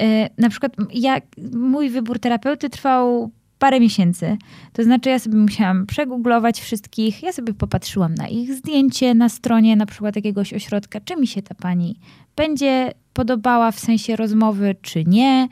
e, 0.00 0.28
na 0.38 0.48
przykład 0.50 0.76
ja, 0.94 1.16
mój 1.52 1.90
wybór 1.90 2.18
terapeuty 2.18 2.70
trwał 2.70 3.30
parę 3.62 3.80
miesięcy. 3.80 4.36
To 4.72 4.84
znaczy, 4.84 5.10
ja 5.10 5.18
sobie 5.18 5.36
musiałam 5.36 5.86
przegooglować 5.86 6.60
wszystkich, 6.60 7.22
ja 7.22 7.32
sobie 7.32 7.54
popatrzyłam 7.54 8.14
na 8.14 8.28
ich 8.28 8.54
zdjęcie 8.54 9.14
na 9.14 9.28
stronie 9.28 9.76
na 9.76 9.86
przykład 9.86 10.16
jakiegoś 10.16 10.54
ośrodka, 10.54 11.00
czy 11.00 11.16
mi 11.16 11.26
się 11.26 11.42
ta 11.42 11.54
pani 11.54 11.96
będzie 12.36 12.92
podobała 13.12 13.70
w 13.70 13.78
sensie 13.78 14.16
rozmowy, 14.16 14.76
czy 14.82 15.04
nie. 15.04 15.48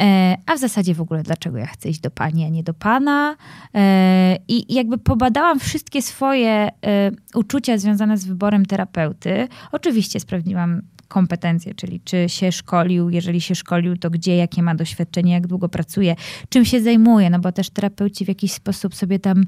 E, 0.00 0.36
a 0.46 0.56
w 0.56 0.58
zasadzie 0.58 0.94
w 0.94 1.00
ogóle, 1.00 1.22
dlaczego 1.22 1.58
ja 1.58 1.66
chcę 1.66 1.88
iść 1.88 2.00
do 2.00 2.10
pani, 2.10 2.44
a 2.44 2.48
nie 2.48 2.62
do 2.62 2.74
pana. 2.74 3.36
E, 3.74 4.38
I 4.48 4.74
jakby 4.74 4.98
pobadałam 4.98 5.60
wszystkie 5.60 6.02
swoje 6.02 6.50
e, 6.50 6.70
uczucia 7.34 7.78
związane 7.78 8.16
z 8.16 8.24
wyborem 8.24 8.66
terapeuty. 8.66 9.48
Oczywiście 9.72 10.20
sprawdziłam 10.20 10.82
kompetencje, 11.08 11.74
czyli 11.74 12.00
czy 12.00 12.28
się 12.28 12.52
szkolił, 12.52 13.10
jeżeli 13.10 13.40
się 13.40 13.54
szkolił, 13.54 13.96
to 13.96 14.10
gdzie, 14.10 14.36
jakie 14.36 14.62
ma 14.62 14.74
doświadczenie, 14.74 15.32
jak 15.32 15.46
długo 15.46 15.68
pracuje, 15.68 16.16
czym 16.48 16.64
się 16.64 16.82
zajmuje, 16.82 17.30
no 17.30 17.38
bo 17.38 17.52
też 17.52 17.70
terapeuci 17.70 18.24
w 18.24 18.28
jakiś 18.28 18.52
sposób 18.52 18.94
sobie 18.94 19.18
tam 19.18 19.44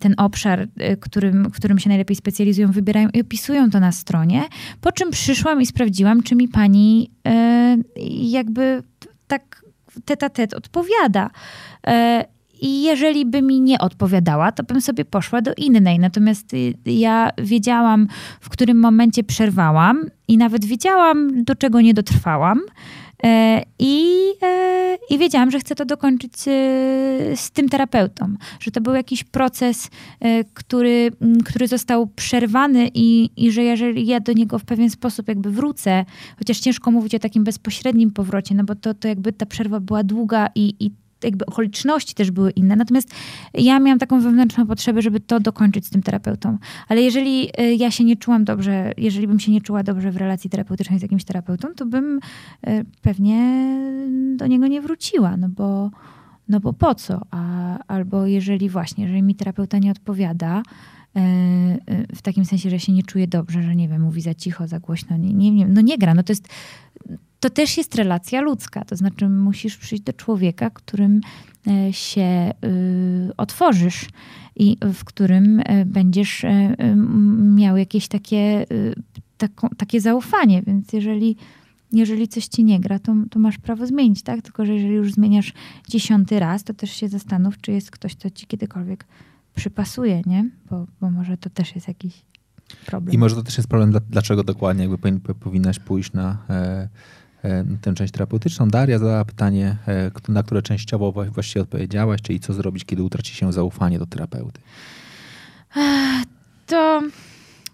ten 0.00 0.14
obszar, 0.16 0.60
y, 0.60 0.96
którym, 0.96 1.50
którym 1.50 1.78
się 1.78 1.88
najlepiej 1.88 2.16
specjalizują, 2.16 2.72
wybierają 2.72 3.08
i 3.14 3.20
opisują 3.20 3.70
to 3.70 3.80
na 3.80 3.92
stronie, 3.92 4.44
po 4.80 4.92
czym 4.92 5.10
przyszłam 5.10 5.60
i 5.60 5.66
sprawdziłam, 5.66 6.22
czy 6.22 6.36
mi 6.36 6.48
pani 6.48 7.10
e, 7.26 7.76
jakby 8.30 8.82
tak 9.26 9.62
teta 10.04 10.30
tet 10.30 10.54
odpowiada. 10.54 11.30
I 12.60 12.82
jeżeli 12.82 13.26
by 13.26 13.42
mi 13.42 13.60
nie 13.60 13.78
odpowiadała, 13.78 14.52
to 14.52 14.62
bym 14.62 14.80
sobie 14.80 15.04
poszła 15.04 15.42
do 15.42 15.54
innej. 15.56 15.98
Natomiast 15.98 16.54
y, 16.54 16.74
ja 16.86 17.30
wiedziałam, 17.38 18.08
w 18.40 18.48
którym 18.48 18.80
momencie 18.80 19.24
przerwałam 19.24 20.04
i 20.28 20.38
nawet 20.38 20.64
wiedziałam, 20.64 21.44
do 21.44 21.54
czego 21.54 21.80
nie 21.80 21.94
dotrwałam. 21.94 22.60
E, 23.24 23.62
I, 23.78 24.14
e, 24.42 24.98
I 25.10 25.18
wiedziałam, 25.18 25.50
że 25.50 25.58
chcę 25.58 25.74
to 25.74 25.84
dokończyć 25.84 26.32
e, 26.32 26.50
z 27.36 27.50
tym 27.50 27.68
terapeutą, 27.68 28.34
że 28.60 28.70
to 28.70 28.80
był 28.80 28.94
jakiś 28.94 29.24
proces, 29.24 29.90
który, 30.54 31.10
który 31.44 31.68
został 31.68 32.06
przerwany 32.06 32.90
i, 32.94 33.30
i 33.36 33.52
że 33.52 33.62
jeżeli 33.62 34.06
ja 34.06 34.20
do 34.20 34.32
niego 34.32 34.58
w 34.58 34.64
pewien 34.64 34.90
sposób 34.90 35.28
jakby 35.28 35.50
wrócę, 35.50 36.04
chociaż 36.38 36.58
ciężko 36.58 36.90
mówić 36.90 37.14
o 37.14 37.18
takim 37.18 37.44
bezpośrednim 37.44 38.10
powrocie, 38.10 38.54
no 38.54 38.64
bo 38.64 38.74
to, 38.74 38.94
to 38.94 39.08
jakby 39.08 39.32
ta 39.32 39.46
przerwa 39.46 39.80
była 39.80 40.02
długa 40.02 40.48
i, 40.54 40.74
i 40.80 40.90
jakby 41.24 41.46
okoliczności 41.46 42.14
też 42.14 42.30
były 42.30 42.50
inne. 42.50 42.76
Natomiast 42.76 43.14
ja 43.54 43.80
miałam 43.80 43.98
taką 43.98 44.20
wewnętrzną 44.20 44.66
potrzebę, 44.66 45.02
żeby 45.02 45.20
to 45.20 45.40
dokończyć 45.40 45.86
z 45.86 45.90
tym 45.90 46.02
terapeutą. 46.02 46.58
Ale 46.88 47.02
jeżeli 47.02 47.50
y, 47.60 47.74
ja 47.74 47.90
się 47.90 48.04
nie 48.04 48.16
czułam 48.16 48.44
dobrze, 48.44 48.92
jeżeli 48.96 49.26
bym 49.26 49.40
się 49.40 49.52
nie 49.52 49.60
czuła 49.60 49.82
dobrze 49.82 50.10
w 50.10 50.16
relacji 50.16 50.50
terapeutycznej 50.50 50.98
z 50.98 51.02
jakimś 51.02 51.24
terapeutą, 51.24 51.68
to 51.76 51.86
bym 51.86 52.20
y, 52.68 52.84
pewnie 53.02 53.68
do 54.36 54.46
niego 54.46 54.66
nie 54.66 54.80
wróciła, 54.80 55.36
no 55.36 55.48
bo, 55.48 55.90
no 56.48 56.60
bo 56.60 56.72
po 56.72 56.94
co? 56.94 57.22
A, 57.30 57.78
albo 57.78 58.26
jeżeli 58.26 58.68
właśnie, 58.68 59.04
jeżeli 59.04 59.22
mi 59.22 59.34
terapeuta 59.34 59.78
nie 59.78 59.90
odpowiada, 59.90 60.62
w 62.14 62.22
takim 62.22 62.44
sensie, 62.44 62.70
że 62.70 62.80
się 62.80 62.92
nie 62.92 63.02
czuje 63.02 63.28
dobrze, 63.28 63.62
że 63.62 63.76
nie 63.76 63.88
wiem, 63.88 64.02
mówi 64.02 64.20
za 64.20 64.34
cicho, 64.34 64.68
za 64.68 64.80
głośno, 64.80 65.16
nie, 65.16 65.34
nie, 65.34 65.50
nie, 65.50 65.68
no 65.68 65.80
nie 65.80 65.98
gra. 65.98 66.14
No 66.14 66.22
to 66.22 66.32
jest 66.32 66.48
to 67.40 67.50
też 67.50 67.76
jest 67.76 67.94
relacja 67.94 68.40
ludzka. 68.40 68.84
To 68.84 68.96
znaczy, 68.96 69.28
musisz 69.28 69.76
przyjść 69.76 70.04
do 70.04 70.12
człowieka, 70.12 70.70
którym 70.70 71.20
e, 71.66 71.92
się 71.92 72.52
y, 72.64 73.36
otworzysz 73.36 74.06
i 74.56 74.76
w 74.94 75.04
którym 75.04 75.62
e, 75.64 75.84
będziesz 75.84 76.44
e, 76.44 76.76
miał 77.38 77.76
jakieś 77.76 78.08
takie, 78.08 78.66
y, 78.72 78.94
takie 79.76 80.00
zaufanie. 80.00 80.62
Więc 80.62 80.92
jeżeli, 80.92 81.36
jeżeli 81.92 82.28
coś 82.28 82.46
ci 82.46 82.64
nie 82.64 82.80
gra, 82.80 82.98
to, 82.98 83.14
to 83.30 83.38
masz 83.38 83.58
prawo 83.58 83.86
zmienić, 83.86 84.22
tak? 84.22 84.42
Tylko, 84.42 84.66
że 84.66 84.74
jeżeli 84.74 84.94
już 84.94 85.12
zmieniasz 85.12 85.52
dziesiąty 85.88 86.40
raz, 86.40 86.64
to 86.64 86.74
też 86.74 86.90
się 86.90 87.08
zastanów, 87.08 87.60
czy 87.60 87.72
jest 87.72 87.90
ktoś, 87.90 88.16
kto 88.16 88.30
ci 88.30 88.46
kiedykolwiek 88.46 89.04
przypasuje, 89.58 90.22
nie? 90.26 90.50
Bo, 90.70 90.86
bo 91.00 91.10
może 91.10 91.36
to 91.36 91.50
też 91.50 91.74
jest 91.74 91.88
jakiś 91.88 92.22
problem. 92.86 93.14
I 93.14 93.18
może 93.18 93.34
to 93.36 93.42
też 93.42 93.56
jest 93.56 93.68
problem, 93.68 93.92
dlaczego 94.10 94.44
dokładnie 94.44 94.86
jakby 94.86 95.34
powinnaś 95.34 95.78
pójść 95.78 96.12
na 96.12 96.38
E, 97.44 97.64
tę 97.80 97.94
część 97.94 98.12
terapeutyczną. 98.12 98.68
Daria 98.68 98.98
zadała 98.98 99.24
pytanie, 99.24 99.76
e, 99.88 100.10
na 100.28 100.42
które 100.42 100.62
częściowo 100.62 101.12
właściwie 101.12 101.62
odpowiedziałaś, 101.62 102.22
czyli 102.22 102.40
co 102.40 102.52
zrobić, 102.52 102.84
kiedy 102.84 103.02
utraci 103.02 103.34
się 103.34 103.52
zaufanie 103.52 103.98
do 103.98 104.06
terapeuty? 104.06 104.60
To, 106.66 107.02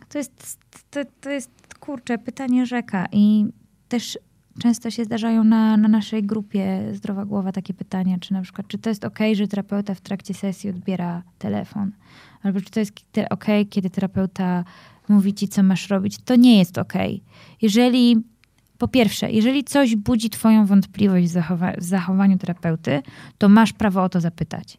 to, 0.08 0.18
jest, 0.18 0.58
to, 0.90 1.00
to 1.20 1.30
jest, 1.30 1.50
kurczę, 1.80 2.18
pytanie 2.18 2.66
rzeka 2.66 3.06
i 3.12 3.46
też 3.88 4.18
często 4.58 4.90
się 4.90 5.04
zdarzają 5.04 5.44
na, 5.44 5.76
na 5.76 5.88
naszej 5.88 6.22
grupie 6.22 6.82
Zdrowa 6.92 7.24
Głowa 7.24 7.52
takie 7.52 7.74
pytania, 7.74 8.18
czy 8.18 8.32
na 8.32 8.42
przykład, 8.42 8.68
czy 8.68 8.78
to 8.78 8.88
jest 8.88 9.04
ok, 9.04 9.18
że 9.34 9.48
terapeuta 9.48 9.94
w 9.94 10.00
trakcie 10.00 10.34
sesji 10.34 10.70
odbiera 10.70 11.22
telefon, 11.38 11.92
albo 12.42 12.60
czy 12.60 12.70
to 12.70 12.80
jest 12.80 12.92
ok, 13.30 13.44
kiedy 13.70 13.90
terapeuta 13.90 14.64
mówi 15.08 15.34
ci, 15.34 15.48
co 15.48 15.62
masz 15.62 15.90
robić. 15.90 16.18
To 16.18 16.36
nie 16.36 16.58
jest 16.58 16.78
ok. 16.78 16.92
Jeżeli 17.62 18.22
po 18.78 18.88
pierwsze, 18.88 19.32
jeżeli 19.32 19.64
coś 19.64 19.96
budzi 19.96 20.30
Twoją 20.30 20.66
wątpliwość 20.66 21.26
w, 21.26 21.32
zachowa- 21.32 21.78
w 21.78 21.84
zachowaniu 21.84 22.38
terapeuty, 22.38 23.02
to 23.38 23.48
masz 23.48 23.72
prawo 23.72 24.02
o 24.02 24.08
to 24.08 24.20
zapytać. 24.20 24.78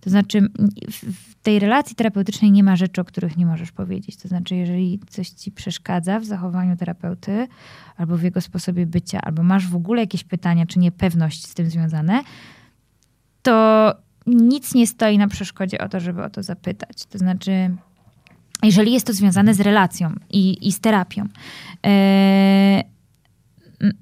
To 0.00 0.10
znaczy, 0.10 0.48
w 0.92 1.34
tej 1.42 1.58
relacji 1.58 1.96
terapeutycznej 1.96 2.52
nie 2.52 2.64
ma 2.64 2.76
rzeczy, 2.76 3.00
o 3.00 3.04
których 3.04 3.36
nie 3.36 3.46
możesz 3.46 3.72
powiedzieć. 3.72 4.16
To 4.16 4.28
znaczy, 4.28 4.56
jeżeli 4.56 5.00
coś 5.10 5.28
ci 5.28 5.52
przeszkadza 5.52 6.20
w 6.20 6.24
zachowaniu 6.24 6.76
terapeuty, 6.76 7.48
albo 7.96 8.16
w 8.16 8.22
jego 8.22 8.40
sposobie 8.40 8.86
bycia, 8.86 9.20
albo 9.20 9.42
masz 9.42 9.68
w 9.68 9.76
ogóle 9.76 10.00
jakieś 10.00 10.24
pytania, 10.24 10.66
czy 10.66 10.78
niepewność 10.78 11.46
z 11.46 11.54
tym 11.54 11.70
związane, 11.70 12.22
to 13.42 13.94
nic 14.26 14.74
nie 14.74 14.86
stoi 14.86 15.18
na 15.18 15.28
przeszkodzie 15.28 15.78
o 15.78 15.88
to, 15.88 16.00
żeby 16.00 16.24
o 16.24 16.30
to 16.30 16.42
zapytać. 16.42 17.06
To 17.06 17.18
znaczy, 17.18 17.76
jeżeli 18.62 18.92
jest 18.92 19.06
to 19.06 19.12
związane 19.12 19.54
z 19.54 19.60
relacją 19.60 20.12
i, 20.30 20.68
i 20.68 20.72
z 20.72 20.80
terapią. 20.80 21.28
E, 21.86 22.82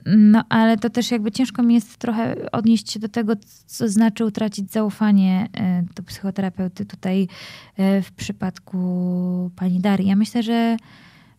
no, 0.06 0.44
ale 0.48 0.76
to 0.76 0.90
też 0.90 1.10
jakby 1.10 1.32
ciężko 1.32 1.62
mi 1.62 1.74
jest 1.74 1.96
trochę 1.96 2.50
odnieść 2.52 2.92
się 2.92 3.00
do 3.00 3.08
tego, 3.08 3.32
co 3.66 3.88
znaczy 3.88 4.24
utracić 4.24 4.72
zaufanie 4.72 5.48
e, 5.52 5.82
do 5.94 6.02
psychoterapeuty 6.02 6.86
tutaj 6.86 7.28
e, 7.76 8.02
w 8.02 8.12
przypadku 8.12 9.50
pani 9.56 9.80
Darii. 9.80 10.08
Ja 10.08 10.16
myślę, 10.16 10.42
że, 10.42 10.76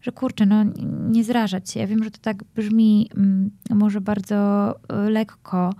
że 0.01 0.11
kurczę, 0.11 0.45
no 0.45 0.63
nie 1.09 1.23
zrażać 1.23 1.71
się. 1.71 1.79
Ja 1.79 1.87
wiem, 1.87 2.03
że 2.03 2.11
to 2.11 2.19
tak 2.21 2.43
brzmi 2.55 3.09
mm, 3.17 3.51
może 3.69 4.01
bardzo 4.01 4.75
lekko, 5.09 5.73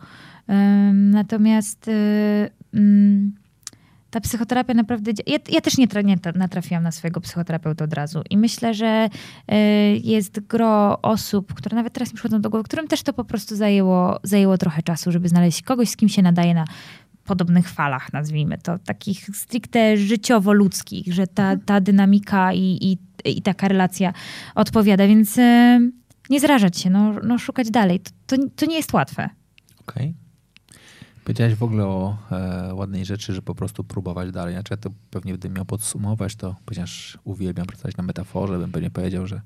natomiast 0.94 1.90
mm, 2.74 3.34
ta 4.10 4.22
psychoterapia 4.22 4.74
naprawdę. 4.74 5.12
Ja, 5.28 5.38
ja 5.50 5.62
też 5.62 5.78
nie, 5.78 5.88
tra, 5.88 6.02
nie 6.02 6.18
natrafiłam 6.36 6.84
na 6.84 6.92
swojego 6.92 7.22
psychoterapeuta 7.22 7.86
od 7.86 7.94
razu. 7.94 8.22
I 8.30 8.38
myślę, 8.38 8.74
że 8.74 9.10
y, 9.52 9.56
jest 10.04 10.40
gro 10.40 11.02
osób, 11.02 11.54
które 11.54 11.76
nawet 11.76 11.94
teraz 11.94 12.10
mi 12.10 12.16
przychodzą 12.16 12.42
do 12.42 12.50
głowy, 12.50 12.64
którym 12.64 12.88
też 12.88 13.04
to 13.04 13.14
po 13.14 13.24
prostu 13.24 13.56
zajęło, 13.56 14.20
zajęło 14.24 14.58
trochę 14.58 14.84
czasu, 14.84 15.12
żeby 15.12 15.30
znaleźć 15.30 15.62
kogoś, 15.62 15.90
z 15.90 15.96
kim 15.96 16.10
się 16.10 16.22
nadaje 16.22 16.54
na 16.54 16.66
podobnych 17.26 17.70
falach, 17.70 18.14
nazwijmy 18.14 18.58
to, 18.58 18.80
takich 18.80 19.30
stricte 19.34 19.98
życiowo-ludzkich, 19.98 21.14
że 21.14 21.28
ta, 21.28 21.44
mhm. 21.44 21.62
ta 21.62 21.82
dynamika 21.82 22.54
i, 22.54 22.78
i, 22.82 22.98
i 23.38 23.42
taka 23.42 23.68
relacja 23.68 24.14
odpowiada. 24.56 25.08
Więc 25.08 25.38
y, 25.38 25.92
nie 26.30 26.40
zrażać 26.40 26.80
się, 26.80 26.90
no, 26.90 27.14
no 27.24 27.38
szukać 27.38 27.72
dalej. 27.72 28.00
To, 28.00 28.12
to, 28.28 28.44
to 28.56 28.66
nie 28.66 28.76
jest 28.76 28.94
łatwe. 28.94 29.30
Okej. 29.88 30.04
Okay. 30.10 30.27
Powiedziałeś 31.28 31.56
w 31.56 31.64
ogóle 31.64 31.86
o 31.86 32.18
e, 32.32 32.74
ładnej 32.74 33.06
rzeczy, 33.06 33.34
że 33.34 33.42
po 33.42 33.56
prostu 33.56 33.84
próbować 33.84 34.32
dalej. 34.32 34.54
Znaczy 34.54 34.74
ja 34.74 34.78
to 34.78 34.90
pewnie 35.12 35.34
gdybym 35.34 35.56
miał 35.56 35.66
podsumować, 35.66 36.36
to 36.36 36.56
ponieważ 36.66 37.18
uwielbiam 37.24 37.68
pracować 37.68 37.98
na 37.98 38.04
metaforze, 38.04 38.58
bym 38.58 38.72
pewnie 38.72 38.90
powiedział, 38.90 39.28
że 39.28 39.42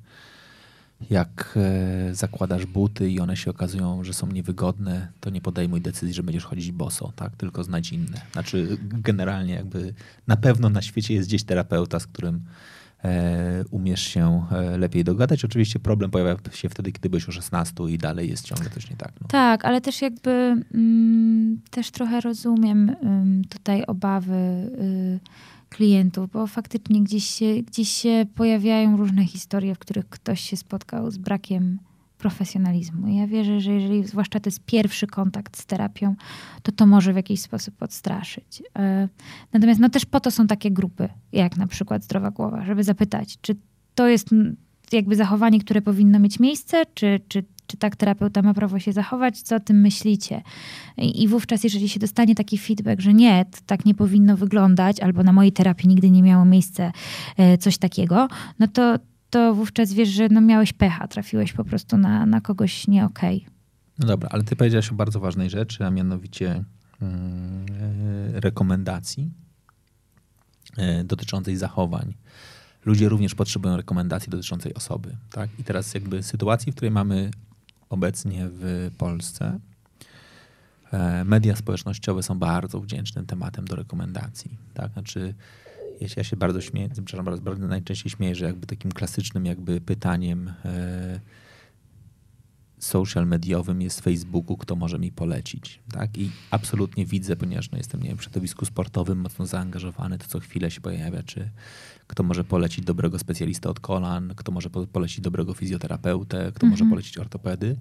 jak 1.10 1.58
e, 1.58 2.16
zakładasz 2.16 2.66
buty 2.66 3.10
i 3.10 3.20
one 3.20 3.38
się 3.38 3.52
okazują, 3.52 4.04
że 4.04 4.14
są 4.14 4.28
niewygodne, 4.28 5.08
to 5.20 5.30
nie 5.30 5.42
podejmuj 5.42 5.82
decyzji, 5.82 6.14
że 6.14 6.24
będziesz 6.24 6.44
chodzić 6.44 6.72
boso, 6.72 7.14
tak? 7.16 7.36
Tylko 7.36 7.64
znajdź 7.64 7.92
inne. 7.92 8.22
Znaczy 8.32 8.78
generalnie 8.82 9.54
jakby 9.54 9.94
na 10.28 10.38
pewno 10.38 10.70
na 10.70 10.82
świecie 10.82 11.14
jest 11.14 11.30
gdzieś 11.30 11.44
terapeuta, 11.44 12.00
z 12.00 12.08
którym 12.08 12.42
umiesz 13.72 14.02
się 14.02 14.46
e, 14.52 14.78
lepiej 14.78 15.04
dogadać. 15.04 15.46
Oczywiście 15.46 15.80
problem 15.80 16.12
pojawia 16.12 16.36
się 16.52 16.70
wtedy, 16.70 16.92
kiedy 16.92 17.10
byś 17.10 17.30
o 17.30 17.32
16 17.32 17.84
i 17.90 17.98
dalej 17.98 18.30
jest 18.30 18.46
ciągle 18.46 18.70
coś 18.70 18.90
nie 18.90 18.96
tak. 18.96 19.12
No. 19.22 19.28
Tak, 19.28 19.66
ale 19.66 19.82
też 19.82 20.02
jakby 20.02 20.32
mm, 20.74 21.62
też 21.72 21.92
trochę 21.92 22.22
rozumiem 22.22 22.96
tutaj 23.50 23.84
obawy 23.86 24.36
y, 24.36 25.20
klientów, 25.70 26.32
bo 26.32 26.48
faktycznie 26.48 27.04
gdzieś 27.04 27.26
się, 27.26 27.64
gdzieś 27.64 27.90
się 27.90 28.26
pojawiają 28.36 28.98
różne 28.98 29.26
historie, 29.26 29.76
w 29.76 29.80
których 29.80 30.10
ktoś 30.10 30.42
się 30.42 30.58
spotkał 30.58 31.12
z 31.12 31.18
brakiem 31.18 31.80
profesjonalizmu. 32.22 33.08
Ja 33.08 33.28
wierzę, 33.28 33.62
że 33.62 33.72
jeżeli 33.72 34.08
zwłaszcza 34.08 34.40
to 34.40 34.48
jest 34.48 34.66
pierwszy 34.66 35.08
kontakt 35.08 35.58
z 35.58 35.66
terapią, 35.66 36.16
to 36.64 36.72
to 36.72 36.86
może 36.86 37.14
w 37.14 37.16
jakiś 37.16 37.42
sposób 37.42 37.84
odstraszyć. 37.84 38.64
E, 38.80 39.10
natomiast 39.54 39.80
no 39.80 39.90
też 39.90 40.06
po 40.06 40.20
to 40.20 40.32
są 40.32 40.48
takie 40.48 40.72
grupy, 40.72 41.10
jak 41.32 41.58
na 41.58 41.68
przykład 41.68 42.04
Zdrowa 42.04 42.32
Głowa, 42.32 42.66
żeby 42.66 42.84
zapytać, 42.84 43.38
czy 43.42 43.56
to 43.96 44.08
jest 44.08 44.30
jakby 44.92 45.16
zachowanie, 45.16 45.60
które 45.60 45.82
powinno 45.82 46.20
mieć 46.20 46.40
miejsce, 46.40 46.84
czy, 46.94 47.20
czy, 47.28 47.44
czy 47.68 47.78
tak 47.78 47.96
terapeuta 47.96 48.42
ma 48.42 48.54
prawo 48.54 48.80
się 48.80 48.94
zachować, 48.94 49.42
co 49.42 49.56
o 49.56 49.60
tym 49.60 49.82
myślicie. 49.82 50.42
I, 50.98 51.28
wówczas, 51.28 51.64
jeżeli 51.64 51.90
się 51.90 52.00
dostanie 52.00 52.36
taki 52.36 52.58
feedback, 52.58 53.02
że 53.02 53.14
nie, 53.14 53.46
tak 53.66 53.86
nie 53.86 53.96
powinno 53.96 54.38
wyglądać, 54.38 55.00
albo 55.00 55.24
na 55.24 55.34
mojej 55.34 55.52
terapii 55.52 55.90
nigdy 55.90 56.12
nie 56.12 56.24
miało 56.24 56.46
miejsca 56.46 56.92
e, 57.38 57.58
coś 57.58 57.78
takiego, 57.78 58.28
no 58.60 58.68
to, 58.68 59.00
to 59.32 59.54
wówczas 59.54 59.94
wiesz, 59.94 60.10
że 60.10 60.30
no 60.30 60.42
miałeś 60.42 60.74
pecha, 60.74 61.08
trafiłeś 61.08 61.54
po 61.54 61.66
prostu 61.66 61.98
na, 61.98 62.26
na 62.26 62.42
kogoś 62.42 62.88
nie 62.88 63.06
okej. 63.06 63.38
Okay. 63.38 63.52
No 64.00 64.08
dobra, 64.08 64.30
ale 64.32 64.44
ty 64.44 64.56
powiedziałeś 64.56 64.92
o 64.92 64.96
bardzo 64.96 65.20
ważnej 65.20 65.50
rzeczy, 65.50 65.86
a 65.86 65.92
mianowicie 65.92 66.64
yy, 67.02 67.08
rekomendacji 68.40 69.32
yy, 70.78 71.04
dotyczącej 71.04 71.58
zachowań. 71.58 72.14
Ludzie 72.86 73.10
również 73.10 73.36
potrzebują 73.36 73.78
rekomendacji 73.78 74.30
dotyczącej 74.30 74.74
osoby. 74.74 75.16
Tak? 75.32 75.50
I 75.60 75.64
teraz 75.64 75.94
jakby 75.94 76.24
sytuacji, 76.24 76.72
w 76.72 76.76
której 76.76 76.92
mamy 76.92 77.32
obecnie 77.90 78.48
w 78.52 78.92
Polsce, 78.98 79.60
yy, 80.94 81.00
media 81.26 81.56
społecznościowe 81.56 82.24
są 82.24 82.40
bardzo 82.40 82.80
wdzięcznym 82.80 83.26
tematem 83.26 83.66
do 83.66 83.76
rekomendacji. 83.76 84.58
Tak? 84.74 84.92
Znaczy 84.94 85.34
ja 86.18 86.24
się 86.24 86.38
bardzo 86.38 86.62
śmieję, 86.62 86.90
przepraszam, 86.90 87.26
bardzo, 87.26 87.42
bardzo 87.42 87.68
najczęściej 87.68 88.12
śmieję, 88.12 88.36
że 88.36 88.46
jakby 88.46 88.68
takim 88.68 88.92
klasycznym 88.92 89.46
jakby 89.46 89.82
pytaniem 89.82 90.54
e, 90.66 91.20
social 92.84 93.28
mediowym 93.28 93.82
jest 93.82 94.02
Facebooku, 94.02 94.58
kto 94.58 94.76
może 94.76 95.00
mi 95.00 95.12
polecić. 95.12 95.80
Tak? 95.92 96.18
I 96.18 96.32
absolutnie 96.52 97.06
widzę, 97.06 97.36
ponieważ 97.36 97.72
no, 97.72 97.78
jestem 97.78 98.04
nie 98.04 98.10
wiem, 98.10 98.18
w 98.18 98.24
środowisku 98.24 98.66
sportowym 98.66 99.18
mocno 99.18 99.46
zaangażowany, 99.46 100.18
to 100.18 100.28
co 100.28 100.40
chwilę 100.40 100.72
się 100.72 100.82
pojawia, 100.82 101.24
czy 101.24 101.50
kto 102.08 102.24
może 102.24 102.44
polecić 102.44 102.86
dobrego 102.86 103.20
specjalistę 103.20 103.70
od 103.70 103.80
kolan, 103.80 104.34
kto 104.36 104.52
może 104.52 104.70
polecić 104.70 105.22
dobrego 105.22 105.54
fizjoterapeutę, 105.54 106.52
kto 106.56 106.66
może 106.66 106.84
mhm. 106.84 106.90
polecić 106.90 107.18
ortopedy 107.18 107.76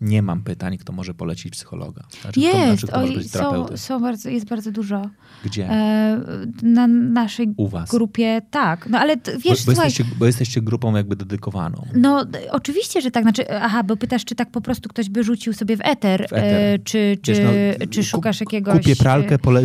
nie 0.00 0.22
mam 0.22 0.42
pytań, 0.42 0.78
kto 0.78 0.92
może 0.92 1.14
polecić 1.14 1.52
psychologa. 1.52 2.02
Znaczy, 2.22 2.40
jest, 2.40 2.86
kto, 2.86 2.96
oj, 2.96 3.24
są, 3.24 3.76
są 3.76 4.00
bardzo, 4.00 4.28
jest 4.28 4.46
bardzo 4.46 4.72
dużo. 4.72 5.02
Gdzie? 5.44 5.70
E, 5.70 6.20
na 6.62 6.86
naszej 6.86 7.54
grupie, 7.90 8.42
tak. 8.50 8.88
No 8.90 8.98
ale 8.98 9.16
wiesz, 9.16 9.42
bo, 9.44 9.50
bo, 9.50 9.56
słuchaj, 9.56 9.84
jesteście, 9.84 10.04
bo 10.18 10.26
jesteście 10.26 10.62
grupą 10.62 10.96
jakby 10.96 11.16
dedykowaną. 11.16 11.86
No 11.94 12.24
oczywiście, 12.50 13.00
że 13.00 13.10
tak. 13.10 13.24
Znaczy, 13.24 13.50
aha, 13.60 13.82
bo 13.82 13.96
pytasz, 13.96 14.24
czy 14.24 14.34
tak 14.34 14.50
po 14.50 14.60
prostu 14.60 14.88
ktoś 14.88 15.08
by 15.08 15.24
rzucił 15.24 15.52
sobie 15.52 15.76
w 15.76 15.80
eter, 15.84 16.26
w 16.28 16.32
eter. 16.32 16.54
E, 16.54 16.78
czy, 16.78 17.18
czy, 17.22 17.32
wiesz, 17.32 17.40
no, 17.80 17.86
czy 17.90 18.04
szukasz 18.04 18.40
jakiegoś... 18.40 18.76
Kupię 18.76 18.96
pralkę, 18.96 19.38
pole, 19.38 19.62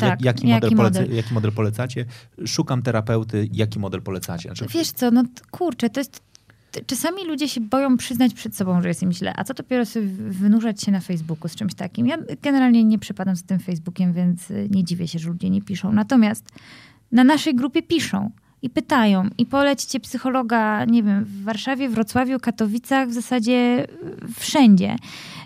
tak, 0.00 0.24
jaki, 0.24 0.46
model 0.46 0.62
jaki, 0.62 0.74
model? 0.74 1.14
Jaki 1.14 1.34
model 1.34 1.52
polecacie? 1.52 2.04
Szukam 2.46 2.82
terapeuty, 2.82 3.48
jaki 3.52 3.78
model 3.78 4.02
polecacie? 4.02 4.48
Znaczy, 4.48 4.66
wiesz 4.74 4.92
co, 4.92 5.10
no 5.10 5.24
kurczę, 5.50 5.90
to 5.90 6.00
jest 6.00 6.31
czasami 6.86 7.24
ludzie 7.26 7.48
się 7.48 7.60
boją 7.60 7.96
przyznać 7.96 8.34
przed 8.34 8.56
sobą, 8.56 8.82
że 8.82 8.88
jest 8.88 9.02
im 9.02 9.12
źle, 9.12 9.32
a 9.36 9.44
co 9.44 9.54
dopiero 9.54 9.86
sobie 9.86 10.06
wynurzać 10.28 10.82
się 10.82 10.92
na 10.92 11.00
Facebooku 11.00 11.48
z 11.48 11.54
czymś 11.54 11.74
takim. 11.74 12.06
Ja 12.06 12.18
generalnie 12.42 12.84
nie 12.84 12.98
przypadam 12.98 13.36
z 13.36 13.42
tym 13.42 13.58
Facebookiem, 13.58 14.12
więc 14.12 14.50
y, 14.50 14.68
nie 14.70 14.84
dziwię 14.84 15.08
się, 15.08 15.18
że 15.18 15.28
ludzie 15.28 15.50
nie 15.50 15.62
piszą. 15.62 15.92
Natomiast 15.92 16.48
na 17.12 17.24
naszej 17.24 17.54
grupie 17.54 17.82
piszą 17.82 18.30
i 18.62 18.70
pytają 18.70 19.28
i 19.38 19.46
polećcie 19.46 20.00
psychologa, 20.00 20.84
nie 20.84 21.02
wiem, 21.02 21.24
w 21.24 21.42
Warszawie, 21.42 21.88
Wrocławiu, 21.88 22.40
Katowicach, 22.40 23.08
w 23.08 23.12
zasadzie 23.12 23.86
y, 24.28 24.34
wszędzie. 24.38 24.96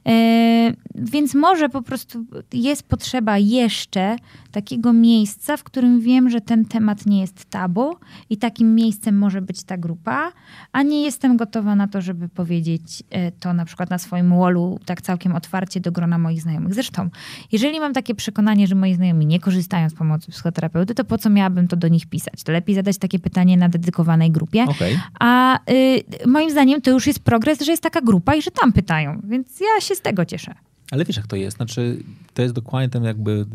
E, 0.07 0.72
więc 0.95 1.35
może 1.35 1.68
po 1.68 1.83
prostu 1.83 2.24
jest 2.53 2.83
potrzeba 2.83 3.39
jeszcze 3.39 4.16
takiego 4.57 4.93
miejsca, 4.93 5.57
w 5.57 5.65
którym 5.65 6.01
wiem, 6.01 6.31
że 6.31 6.41
ten 6.41 6.65
temat 6.65 7.07
nie 7.07 7.21
jest 7.21 7.45
tabu 7.45 7.97
i 8.31 8.37
takim 8.37 8.75
miejscem 8.75 9.19
może 9.19 9.43
być 9.43 9.65
ta 9.65 9.77
grupa, 9.77 10.33
a 10.73 10.83
nie 10.83 11.03
jestem 11.03 11.37
gotowa 11.37 11.77
na 11.77 11.89
to, 11.89 12.01
żeby 12.01 12.29
powiedzieć 12.29 13.03
e, 13.11 13.33
to 13.33 13.53
na 13.53 13.65
przykład 13.65 13.91
na 13.91 13.99
swoim 13.99 14.39
wallu 14.39 14.79
tak 14.85 15.03
całkiem 15.03 15.35
otwarcie 15.35 15.81
do 15.81 15.93
grona 15.93 16.19
moich 16.19 16.43
znajomych. 16.43 16.75
Zresztą, 16.75 17.11
jeżeli 17.53 17.81
mam 17.81 17.93
takie 17.93 18.15
przekonanie, 18.15 18.67
że 18.67 18.75
moi 18.75 18.95
znajomi 18.95 19.27
nie 19.27 19.41
korzystają 19.41 19.91
z 19.91 19.95
pomocy 19.95 20.31
psychoterapeuty, 20.31 20.95
to 20.95 21.05
po 21.05 21.19
co 21.19 21.31
miałabym 21.31 21.69
to 21.69 21.77
do 21.77 21.89
nich 21.89 22.07
pisać? 22.07 22.43
To 22.45 22.53
lepiej 22.53 22.75
zadać 22.75 22.99
takie 22.99 23.19
pytanie 23.19 23.57
na 23.57 23.69
dedykowanej 23.69 24.31
grupie. 24.31 24.65
Okay. 24.65 25.01
A 25.21 25.59
y, 25.71 26.05
moim 26.27 26.51
zdaniem 26.51 26.81
to 26.81 26.91
już 26.91 27.07
jest 27.07 27.21
progres, 27.21 27.61
że 27.61 27.71
jest 27.71 27.83
taka 27.83 28.01
grupa 28.01 28.35
i 28.35 28.43
że 28.43 28.51
tam 28.51 28.73
pytają. 28.73 29.21
Więc 29.25 29.61
ja 29.61 29.81
się 29.81 29.95
z 29.95 30.01
tego 30.01 30.25
cieszę. 30.25 30.55
Ale 30.91 31.05
wiesz, 31.05 31.16
jak 31.16 31.26
to 31.26 31.37
jest? 31.37 31.57
Znaczy, 31.57 32.03
to 32.34 32.43
jest 32.43 32.55
dokładnie 32.55 32.89
tam 32.89 33.05
jakby, 33.05 33.47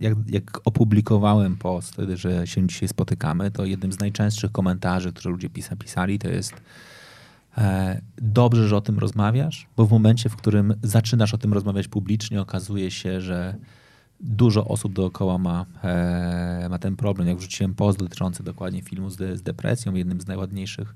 jak, 0.00 0.14
jak 0.26 0.60
opublikowałem 0.64 1.56
post 1.56 1.96
że 2.14 2.46
się 2.46 2.66
dzisiaj 2.66 2.88
spotykamy, 2.88 3.50
to 3.50 3.64
jednym 3.64 3.92
z 3.92 3.98
najczęstszych 3.98 4.52
komentarzy, 4.52 5.12
które 5.12 5.30
ludzie 5.30 5.50
pisa, 5.50 5.76
pisali, 5.76 6.18
to 6.18 6.28
jest 6.28 6.54
e, 7.58 8.00
dobrze, 8.18 8.68
że 8.68 8.76
o 8.76 8.80
tym 8.80 8.98
rozmawiasz, 8.98 9.66
bo 9.76 9.86
w 9.86 9.90
momencie, 9.90 10.28
w 10.28 10.36
którym 10.36 10.74
zaczynasz 10.82 11.34
o 11.34 11.38
tym 11.38 11.52
rozmawiać 11.52 11.88
publicznie, 11.88 12.40
okazuje 12.40 12.90
się, 12.90 13.20
że 13.20 13.54
dużo 14.20 14.64
osób 14.64 14.92
dookoła 14.92 15.38
ma, 15.38 15.66
e, 15.84 16.66
ma 16.70 16.78
ten 16.78 16.96
problem. 16.96 17.28
Jak 17.28 17.38
wrzuciłem 17.38 17.74
post 17.74 17.98
dotyczący 17.98 18.42
dokładnie 18.42 18.82
filmu 18.82 19.10
z, 19.10 19.38
z 19.38 19.42
depresją, 19.42 19.94
jednym 19.94 20.20
z 20.20 20.26
najładniejszych 20.26 20.94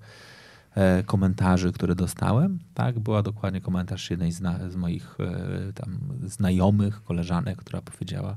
komentarzy, 1.07 1.73
które 1.73 1.95
dostałem, 1.95 2.59
tak, 2.75 2.99
była 2.99 3.23
dokładnie 3.23 3.61
komentarz 3.61 4.11
jednej 4.11 4.33
z, 4.33 4.41
na, 4.41 4.71
z 4.71 4.77
moich 4.77 5.17
e, 5.21 5.73
tam 5.73 5.99
znajomych, 6.27 7.05
koleżanek, 7.05 7.59
która 7.59 7.83
powiedziała, 7.83 8.37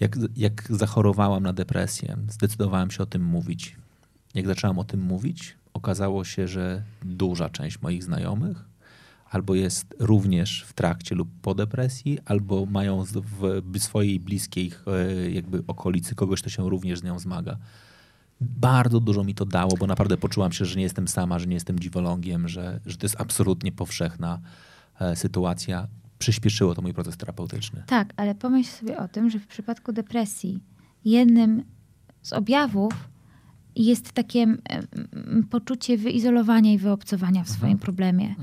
jak, 0.00 0.16
jak 0.36 0.64
zachorowałam 0.70 1.42
na 1.42 1.52
depresję, 1.52 2.16
zdecydowałem 2.28 2.90
się 2.90 3.02
o 3.02 3.06
tym 3.06 3.24
mówić. 3.24 3.76
Jak 4.34 4.46
zacząłem 4.46 4.78
o 4.78 4.84
tym 4.84 5.00
mówić, 5.00 5.56
okazało 5.74 6.24
się, 6.24 6.48
że 6.48 6.82
duża 7.02 7.48
część 7.48 7.82
moich 7.82 8.04
znajomych 8.04 8.64
albo 9.30 9.54
jest 9.54 9.94
również 9.98 10.64
w 10.68 10.72
trakcie 10.72 11.14
lub 11.14 11.28
po 11.42 11.54
depresji, 11.54 12.18
albo 12.24 12.66
mają 12.66 13.04
w 13.04 13.78
swojej 13.78 14.20
bliskiej 14.20 14.72
e, 14.86 15.30
jakby 15.30 15.62
okolicy 15.66 16.14
kogoś, 16.14 16.40
kto 16.40 16.50
się 16.50 16.70
również 16.70 16.98
z 16.98 17.02
nią 17.02 17.18
zmaga. 17.18 17.58
Bardzo 18.40 19.00
dużo 19.00 19.24
mi 19.24 19.34
to 19.34 19.44
dało, 19.44 19.76
bo 19.80 19.86
naprawdę 19.86 20.16
poczułam 20.16 20.52
się, 20.52 20.64
że 20.64 20.76
nie 20.76 20.82
jestem 20.82 21.08
sama, 21.08 21.38
że 21.38 21.46
nie 21.46 21.54
jestem 21.54 21.78
dziwolągiem, 21.78 22.48
że, 22.48 22.80
że 22.86 22.96
to 22.96 23.04
jest 23.04 23.20
absolutnie 23.20 23.72
powszechna 23.72 24.40
e, 25.00 25.16
sytuacja. 25.16 25.88
Przyspieszyło 26.18 26.74
to 26.74 26.82
mój 26.82 26.94
proces 26.94 27.16
terapeutyczny. 27.16 27.82
Tak, 27.86 28.12
ale 28.16 28.34
pomyśl 28.34 28.70
sobie 28.70 28.98
o 28.98 29.08
tym, 29.08 29.30
że 29.30 29.38
w 29.38 29.46
przypadku 29.46 29.92
depresji 29.92 30.60
jednym 31.04 31.64
z 32.22 32.32
objawów 32.32 32.92
jest 33.76 34.12
takie 34.12 34.56
poczucie 35.50 35.98
wyizolowania 35.98 36.72
i 36.72 36.78
wyobcowania 36.78 37.44
w 37.44 37.48
swoim 37.48 37.78
problemie. 37.78 38.34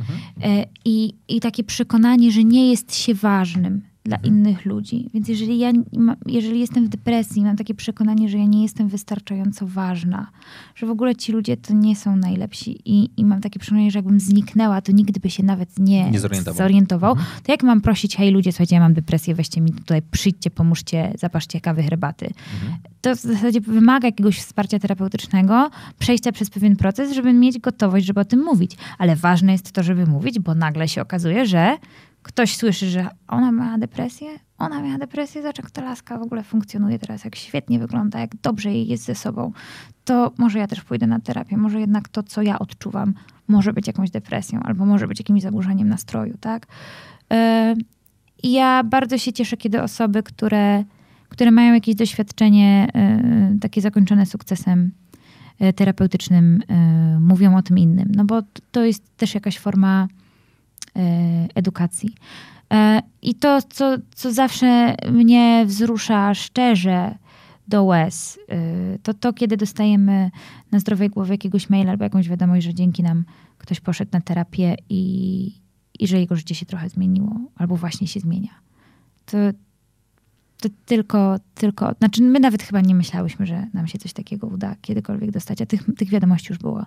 E, 0.43 0.65
I, 0.85 1.13
I 1.27 1.39
takie 1.39 1.63
przekonanie, 1.63 2.31
że 2.31 2.43
nie 2.43 2.69
jest 2.69 2.95
się 2.95 3.13
ważnym 3.13 3.81
dla 4.05 4.17
innych 4.17 4.65
ludzi. 4.65 5.09
Więc 5.13 5.27
jeżeli 5.27 5.59
ja, 5.59 5.71
jeżeli 6.25 6.59
jestem 6.59 6.85
w 6.85 6.89
depresji, 6.89 7.43
mam 7.43 7.57
takie 7.57 7.73
przekonanie, 7.75 8.29
że 8.29 8.37
ja 8.37 8.45
nie 8.45 8.63
jestem 8.63 8.87
wystarczająco 8.87 9.67
ważna, 9.67 10.27
że 10.75 10.85
w 10.87 10.89
ogóle 10.89 11.15
ci 11.15 11.31
ludzie 11.31 11.57
to 11.57 11.73
nie 11.73 11.95
są 11.95 12.15
najlepsi 12.15 12.79
i, 12.85 13.09
i 13.17 13.25
mam 13.25 13.41
takie 13.41 13.59
przekonanie, 13.59 13.91
że 13.91 13.99
jakbym 13.99 14.19
zniknęła, 14.19 14.81
to 14.81 14.91
nikt 14.91 15.19
by 15.19 15.29
się 15.29 15.43
nawet 15.43 15.79
nie, 15.79 16.11
Nie 16.11 16.19
zorientował. 16.19 16.57
zorientował, 16.57 17.15
to 17.15 17.51
jak 17.51 17.63
mam 17.63 17.81
prosić, 17.81 18.15
hej 18.17 18.31
ludzie, 18.31 18.51
słuchajcie, 18.51 18.75
ja 18.75 18.81
mam 18.81 18.93
depresję, 18.93 19.35
weźcie 19.35 19.61
mi 19.61 19.71
tutaj, 19.73 20.01
przyjdźcie, 20.11 20.51
pomóżcie, 20.51 21.13
zapaszcie 21.19 21.61
kawy, 21.61 21.83
herbaty. 21.83 22.29
To 23.01 23.15
w 23.15 23.19
zasadzie 23.19 23.61
wymaga 23.61 24.07
jakiegoś 24.07 24.39
wsparcia 24.39 24.79
terapeutycznego, 24.79 25.69
przejścia 25.99 26.31
przez 26.31 26.49
pewien 26.49 26.75
proces, 26.75 27.13
żeby 27.13 27.33
mieć 27.33 27.59
gotowość, 27.59 28.05
żeby 28.05 28.19
o 28.19 28.25
tym 28.25 28.43
mówić. 28.43 28.77
Ale 28.97 29.15
ważne 29.15 29.51
jest 29.51 29.71
to, 29.71 29.83
żeby 29.83 30.05
mówić, 30.05 30.39
bo 30.39 30.55
nagle 30.55 30.87
się 30.87 31.01
okazuje, 31.01 31.45
że 31.45 31.77
ktoś 32.25 32.55
słyszy, 32.55 32.89
że 32.89 33.09
ona 33.27 33.51
miała 33.51 33.77
depresję, 33.77 34.27
ona 34.57 34.81
miała 34.81 34.97
depresję, 34.97 35.41
zobacz 35.41 35.57
jak 35.57 35.71
ta 35.71 35.83
laska 35.83 36.19
w 36.19 36.21
ogóle 36.21 36.43
funkcjonuje 36.43 36.99
teraz, 36.99 37.25
jak 37.25 37.35
świetnie 37.35 37.79
wygląda, 37.79 38.19
jak 38.19 38.35
dobrze 38.35 38.71
jej 38.71 38.87
jest 38.87 39.03
ze 39.03 39.15
sobą. 39.15 39.51
To 40.05 40.31
może 40.37 40.59
ja 40.59 40.67
też 40.67 40.81
pójdę 40.81 41.07
na 41.07 41.19
terapię, 41.19 41.57
może 41.57 41.79
jednak 41.79 42.09
to, 42.09 42.23
co 42.23 42.41
ja 42.41 42.59
odczuwam, 42.59 43.13
może 43.47 43.73
być 43.73 43.87
jakąś 43.87 44.11
depresją, 44.11 44.59
albo 44.63 44.85
może 44.85 45.07
być 45.07 45.19
jakimś 45.19 45.41
zaburzeniem 45.41 45.87
nastroju, 45.87 46.37
tak? 46.39 46.67
Yy, 47.31 47.37
I 48.43 48.51
ja 48.51 48.83
bardzo 48.83 49.17
się 49.17 49.33
cieszę, 49.33 49.57
kiedy 49.57 49.81
osoby, 49.81 50.23
które, 50.23 50.83
które 51.29 51.51
mają 51.51 51.73
jakieś 51.73 51.95
doświadczenie 51.95 52.87
yy, 53.51 53.59
takie 53.59 53.81
zakończone 53.81 54.25
sukcesem 54.25 54.91
yy, 55.59 55.73
terapeutycznym, 55.73 56.63
yy, 56.69 57.19
mówią 57.19 57.57
o 57.57 57.61
tym 57.61 57.77
innym. 57.77 58.11
No 58.15 58.25
bo 58.25 58.41
to 58.71 58.83
jest 58.83 59.17
też 59.17 59.35
jakaś 59.35 59.59
forma 59.59 60.07
yy, 60.11 60.24
edukacji. 61.55 62.15
Yy, 62.71 62.77
I 63.21 63.35
to, 63.35 63.61
co, 63.69 63.95
co 64.15 64.33
zawsze 64.33 64.95
mnie 65.11 65.63
wzrusza 65.65 66.33
szczerze 66.33 67.15
do 67.67 67.83
łez, 67.83 68.39
yy, 68.49 68.99
to 69.03 69.13
to, 69.13 69.33
kiedy 69.33 69.57
dostajemy 69.57 70.31
na 70.71 70.79
zdrowej 70.79 71.09
głowie 71.09 71.31
jakiegoś 71.31 71.69
maila 71.69 71.91
albo 71.91 72.03
jakąś 72.03 72.29
wiadomość, 72.29 72.65
że 72.65 72.73
dzięki 72.73 73.03
nam 73.03 73.25
ktoś 73.57 73.79
poszedł 73.79 74.11
na 74.13 74.21
terapię 74.21 74.75
i, 74.89 75.51
i 75.99 76.07
że 76.07 76.19
jego 76.19 76.35
życie 76.35 76.55
się 76.55 76.65
trochę 76.65 76.89
zmieniło, 76.89 77.39
albo 77.55 77.75
właśnie 77.75 78.07
się 78.07 78.19
zmienia. 78.19 78.51
To, 79.25 79.37
to 80.61 80.69
tylko, 80.85 81.35
tylko, 81.55 81.93
znaczy 81.97 82.23
my 82.23 82.39
nawet 82.39 82.63
chyba 82.63 82.81
nie 82.81 82.95
myślałyśmy, 82.95 83.45
że 83.45 83.67
nam 83.73 83.87
się 83.87 83.97
coś 83.99 84.13
takiego 84.13 84.47
uda 84.47 84.75
kiedykolwiek 84.81 85.31
dostać, 85.31 85.61
a 85.61 85.65
tych, 85.65 85.83
tych 85.97 86.09
wiadomości 86.09 86.47
już 86.49 86.59
było 86.59 86.85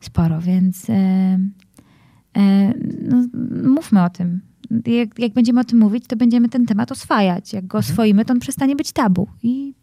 sporo, 0.00 0.40
więc 0.40 0.90
e, 0.90 0.92
e, 0.92 1.38
no, 3.02 3.24
mówmy 3.70 4.04
o 4.04 4.10
tym. 4.10 4.40
Jak, 4.86 5.18
jak 5.18 5.32
będziemy 5.32 5.60
o 5.60 5.64
tym 5.64 5.78
mówić, 5.78 6.06
to 6.06 6.16
będziemy 6.16 6.48
ten 6.48 6.66
temat 6.66 6.92
oswajać. 6.92 7.52
Jak 7.52 7.66
go 7.66 7.78
oswoimy, 7.78 8.24
to 8.24 8.32
on 8.32 8.40
przestanie 8.40 8.76
być 8.76 8.92
tabu. 8.92 9.28
I 9.42 9.74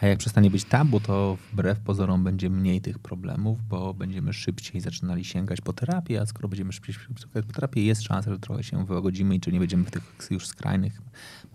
A 0.00 0.06
jak 0.06 0.18
przestanie 0.18 0.50
być 0.50 0.64
tabu, 0.64 1.00
to 1.00 1.38
wbrew 1.52 1.78
pozorom 1.80 2.24
będzie 2.24 2.50
mniej 2.50 2.80
tych 2.80 2.98
problemów, 2.98 3.58
bo 3.68 3.94
będziemy 3.94 4.32
szybciej 4.32 4.80
zaczynali 4.80 5.24
sięgać 5.24 5.60
po 5.60 5.72
terapię, 5.72 6.20
a 6.20 6.26
skoro 6.26 6.48
będziemy 6.48 6.72
szybciej 6.72 6.94
sięgać 6.94 7.46
po 7.46 7.52
terapię, 7.52 7.84
jest 7.84 8.02
szansa, 8.02 8.30
że 8.30 8.38
trochę 8.38 8.62
się 8.62 8.86
wyłagodzimy 8.86 9.34
i 9.34 9.40
czy 9.40 9.52
nie 9.52 9.58
będziemy 9.58 9.84
w 9.84 9.90
tych 9.90 10.28
już 10.30 10.46
skrajnych 10.46 11.02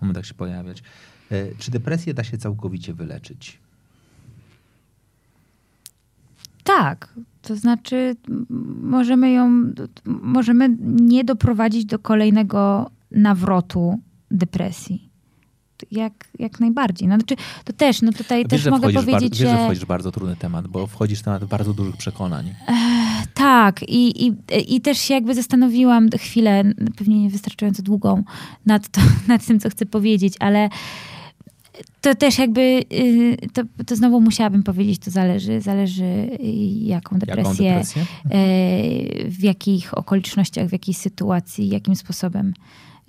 momentach 0.01 0.25
się 0.25 0.33
pojawiać. 0.33 0.83
E, 1.31 1.55
Czy 1.55 1.71
depresję 1.71 2.13
da 2.13 2.23
się 2.23 2.37
całkowicie 2.37 2.93
wyleczyć? 2.93 3.59
Tak, 6.63 7.13
to 7.41 7.55
znaczy 7.55 8.15
możemy 8.81 9.31
ją, 9.31 9.73
możemy 10.05 10.77
nie 10.79 11.23
doprowadzić 11.23 11.85
do 11.85 11.99
kolejnego 11.99 12.91
nawrotu 13.11 13.99
depresji. 14.31 15.11
Jak, 15.91 16.13
jak 16.39 16.59
najbardziej. 16.59 17.07
No, 17.07 17.15
znaczy, 17.15 17.35
to 17.65 17.73
też, 17.73 18.01
no 18.01 18.11
tutaj 18.11 18.45
też 18.45 18.65
mogę 18.65 18.93
powiedzieć, 18.93 19.11
bardzo, 19.11 19.29
wiesz, 19.29 19.37
że 19.37 19.57
że... 19.57 19.63
wchodzisz 19.63 19.83
w 19.83 19.87
bardzo 19.87 20.11
trudny 20.11 20.35
temat, 20.35 20.67
bo 20.67 20.87
wchodzisz 20.87 21.19
w 21.19 21.23
temat 21.23 21.45
bardzo 21.45 21.73
dużych 21.73 21.97
przekonań. 21.97 22.53
Tak, 23.33 23.83
i, 23.83 24.27
i, 24.27 24.33
i 24.67 24.81
też 24.81 24.97
się 24.97 25.13
jakby 25.13 25.35
zastanowiłam 25.35 26.09
chwilę, 26.09 26.63
pewnie 26.97 27.21
niewystarczająco 27.21 27.83
długą, 27.83 28.23
nad, 28.65 28.89
to, 28.89 29.01
nad 29.27 29.45
tym, 29.45 29.59
co 29.59 29.69
chcę 29.69 29.85
powiedzieć, 29.85 30.33
ale 30.39 30.69
to 32.01 32.15
też 32.15 32.37
jakby, 32.39 32.61
y, 32.93 33.37
to, 33.53 33.61
to 33.85 33.95
znowu 33.95 34.21
musiałabym 34.21 34.63
powiedzieć, 34.63 34.99
to 34.99 35.11
zależy, 35.11 35.61
zależy 35.61 36.03
y, 36.03 36.37
jaką 36.81 37.19
depresję, 37.19 37.65
Jaką 37.65 37.79
depresję? 37.79 38.01
e, 38.25 39.29
w 39.29 39.43
jakich 39.43 39.97
okolicznościach, 39.97 40.67
w 40.67 40.71
jakiej 40.71 40.93
sytuacji, 40.93 41.69
jakim 41.69 41.95
sposobem. 41.95 42.53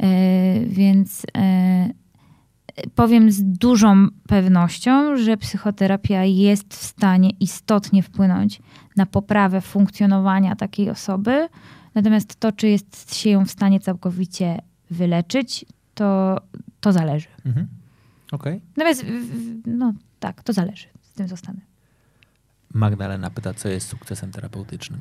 E, 0.02 0.60
Więc 0.66 1.22
e, 1.36 1.90
powiem 2.94 3.32
z 3.32 3.42
dużą 3.42 4.08
pewnością, 4.28 5.16
że 5.16 5.36
psychoterapia 5.36 6.24
jest 6.24 6.74
w 6.74 6.82
stanie 6.84 7.30
istotnie 7.40 8.02
wpłynąć 8.02 8.60
na 8.96 9.06
poprawę 9.06 9.60
funkcjonowania 9.60 10.56
takiej 10.56 10.90
osoby. 10.90 11.48
Natomiast 11.94 12.36
to, 12.40 12.52
czy 12.52 12.68
jest 12.68 13.14
się 13.14 13.30
ją 13.30 13.44
w 13.44 13.50
stanie 13.50 13.80
całkowicie 13.80 14.58
wyleczyć, 14.90 15.64
to, 15.94 16.36
to 16.80 16.92
zależy. 16.92 17.26
Mhm. 17.46 17.68
Okej. 18.32 18.60
Natomiast, 18.76 19.04
w- 19.04 19.06
w- 19.08 19.66
no 19.66 19.92
tak, 20.20 20.42
to 20.42 20.52
zależy. 20.52 20.86
Z 21.02 21.12
tym 21.12 21.28
zostanę. 21.28 21.60
Magdalena 22.74 23.30
pyta, 23.30 23.54
co 23.54 23.68
jest 23.68 23.88
sukcesem 23.88 24.30
terapeutycznym? 24.32 25.00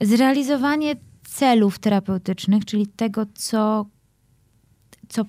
Zrealizowanie 0.00 0.96
celów 1.24 1.78
terapeutycznych, 1.78 2.64
czyli 2.64 2.86
tego, 2.86 3.26
co, 3.34 3.86
co 5.08 5.24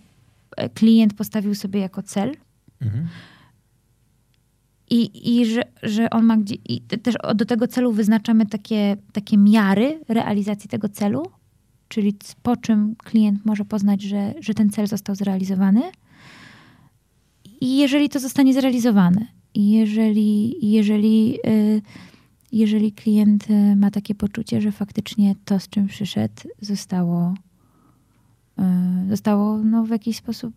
e, 0.58 0.70
klient 0.70 1.14
postawił 1.14 1.56
sobie 1.56 1.80
jako 1.80 2.04
cel, 2.04 2.36
Mhm. 2.82 3.08
I, 4.92 5.40
i 5.40 5.46
że, 5.46 5.62
że 5.84 6.10
on 6.10 6.26
ma 6.26 6.38
gdzie. 6.38 6.56
I 6.56 6.82
te- 6.82 6.98
też 6.98 7.16
do 7.36 7.46
tego 7.46 7.68
celu 7.68 7.92
wyznaczamy 7.94 8.46
takie, 8.46 8.98
takie 9.14 9.38
miary 9.38 10.00
realizacji 10.08 10.70
tego 10.70 10.90
celu, 10.90 11.24
czyli 11.90 12.18
po 12.44 12.58
czym 12.58 12.96
klient 12.96 13.46
może 13.46 13.66
poznać, 13.66 14.02
że, 14.02 14.34
że 14.40 14.54
ten 14.54 14.70
cel 14.70 14.88
został 14.88 15.16
zrealizowany. 15.16 15.82
I 17.62 17.78
jeżeli 17.78 18.10
to 18.10 18.20
zostanie 18.20 18.54
zrealizowane, 18.54 19.28
jeżeli, 19.56 20.56
jeżeli, 20.72 21.38
y, 21.48 21.82
jeżeli 22.52 22.92
klient 22.92 23.50
y, 23.50 23.76
ma 23.76 23.92
takie 23.92 24.16
poczucie, 24.16 24.62
że 24.62 24.72
faktycznie 24.72 25.36
to, 25.46 25.60
z 25.60 25.70
czym 25.70 25.88
przyszedł, 25.88 26.44
zostało, 26.62 27.34
y, 28.60 28.64
zostało 29.10 29.58
no, 29.58 29.84
w 29.84 29.90
jakiś 29.90 30.18
sposób 30.18 30.54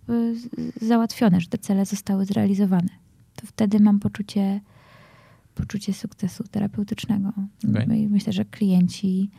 załatwione, 0.80 1.40
że 1.40 1.46
te 1.46 1.58
cele 1.58 1.86
zostały 1.86 2.24
zrealizowane 2.24 3.02
to 3.36 3.46
wtedy 3.46 3.80
mam 3.80 4.00
poczucie, 4.00 4.60
poczucie 5.54 5.92
sukcesu 5.92 6.44
terapeutycznego. 6.44 7.32
I 7.96 8.08
myślę, 8.08 8.32
że 8.32 8.44
klienci, 8.44 9.30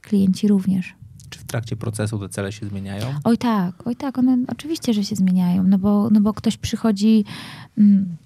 klienci 0.00 0.48
również. 0.48 0.94
Czy 1.30 1.38
w 1.38 1.44
trakcie 1.44 1.76
procesu 1.76 2.18
te 2.18 2.28
cele 2.28 2.52
się 2.52 2.66
zmieniają? 2.66 3.06
Oj 3.24 3.38
tak, 3.38 3.86
oj 3.86 3.96
tak, 3.96 4.18
one 4.18 4.38
oczywiście, 4.48 4.94
że 4.94 5.04
się 5.04 5.16
zmieniają, 5.16 5.62
no 5.62 5.78
bo, 5.78 6.10
no 6.10 6.20
bo 6.20 6.34
ktoś 6.34 6.56
przychodzi 6.56 7.24
mm, 7.78 8.16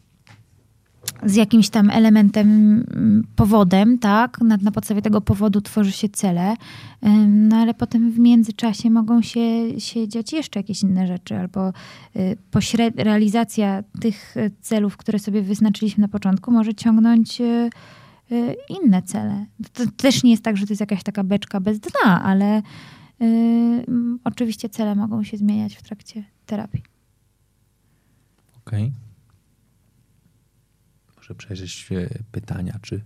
z 1.27 1.35
jakimś 1.35 1.69
tam 1.69 1.91
elementem, 1.91 2.49
mm, 2.49 3.27
powodem, 3.37 3.99
tak? 3.99 4.41
Na, 4.41 4.57
na 4.57 4.71
podstawie 4.71 5.03
tego 5.03 5.21
powodu 5.21 5.61
tworzy 5.61 5.93
się 5.93 6.09
cele, 6.09 6.55
ym, 7.07 7.49
no 7.49 7.57
ale 7.57 7.75
potem 7.75 8.11
w 8.11 8.19
międzyczasie 8.19 8.91
mogą 8.91 9.23
się, 9.23 9.81
się 9.81 10.09
dziać 10.09 10.33
jeszcze 10.33 10.61
jakieś 10.61 10.83
inne 10.83 11.07
rzeczy, 11.07 11.37
albo 11.37 11.69
y, 12.17 12.37
realizacja 12.97 13.83
tych 14.01 14.37
y, 14.37 14.51
celów, 14.61 14.97
które 14.97 15.19
sobie 15.19 15.43
wyznaczyliśmy 15.43 16.03
na 16.03 16.09
początku, 16.09 16.51
może 16.51 16.75
ciągnąć 16.75 17.41
y, 17.41 17.71
y, 18.33 18.57
inne 18.69 19.03
cele. 19.03 19.47
To 19.73 19.83
też 19.97 20.23
nie 20.23 20.31
jest 20.31 20.43
tak, 20.43 20.57
że 20.57 20.67
to 20.67 20.73
jest 20.73 20.81
jakaś 20.81 21.03
taka 21.03 21.25
beczka 21.25 21.61
bez 21.61 21.81
dna, 21.81 22.23
ale 22.25 22.63
oczywiście 24.25 24.69
cele 24.69 24.95
mogą 24.95 25.25
się 25.25 25.37
zmieniać 25.37 25.75
w 25.75 25.83
trakcie 25.83 26.25
terapii. 26.47 26.83
Okej. 28.67 28.93
Muszę 31.17 31.35
przejrzeć 31.35 31.89
e, 31.93 32.09
pytania, 32.33 32.79
czy 32.83 33.01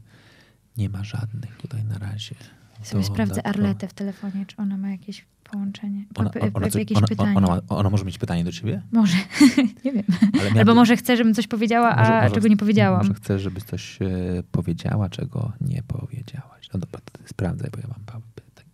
nie 0.77 0.89
ma 0.89 1.05
żadnych 1.05 1.57
tutaj 1.57 1.85
na 1.85 1.99
razie. 1.99 2.35
Sobie 2.82 3.05
sprawdzę. 3.05 3.47
Arletę 3.47 3.89
w 3.89 3.95
telefonie, 3.95 4.47
czy 4.47 4.57
ona 4.57 4.77
ma 4.77 4.91
jakieś 4.91 5.24
połączenie. 5.45 6.05
Ona, 6.15 6.31
ona, 6.55 6.66
jakieś 6.74 6.99
ona, 6.99 7.07
pytanie. 7.07 7.36
ona, 7.36 7.61
ona 7.69 7.91
może 7.91 8.05
mieć 8.05 8.19
pytanie 8.19 8.45
do 8.45 8.53
ciebie? 8.53 8.82
Może, 8.93 9.16
nie 9.85 9.93
wiem. 9.93 10.05
Miała- 10.35 10.59
Albo 10.59 10.74
może 10.74 10.97
chce, 10.97 11.16
żebym 11.16 11.35
coś 11.35 11.47
powiedziała, 11.47 11.91
a 11.97 12.01
Może- 12.01 12.12
może- 12.23 12.35
czego 12.35 12.49
nie 12.49 12.57
powiedziałam. 12.57 12.99
Może 12.99 13.15
chcesz, 13.15 13.43
żebyś 13.43 13.65
coś 13.65 14.03
e, 14.03 14.07
powiedziała, 14.53 15.09
czego 15.09 15.53
nie 15.61 15.82
powiedziałaś. 15.82 16.69
No 16.74 16.81
dobra, 16.81 17.01
sprawdzaj, 17.27 17.70
bo 17.70 17.78
ja 17.78 17.86
mam 17.89 18.23
pytań. 18.35 18.65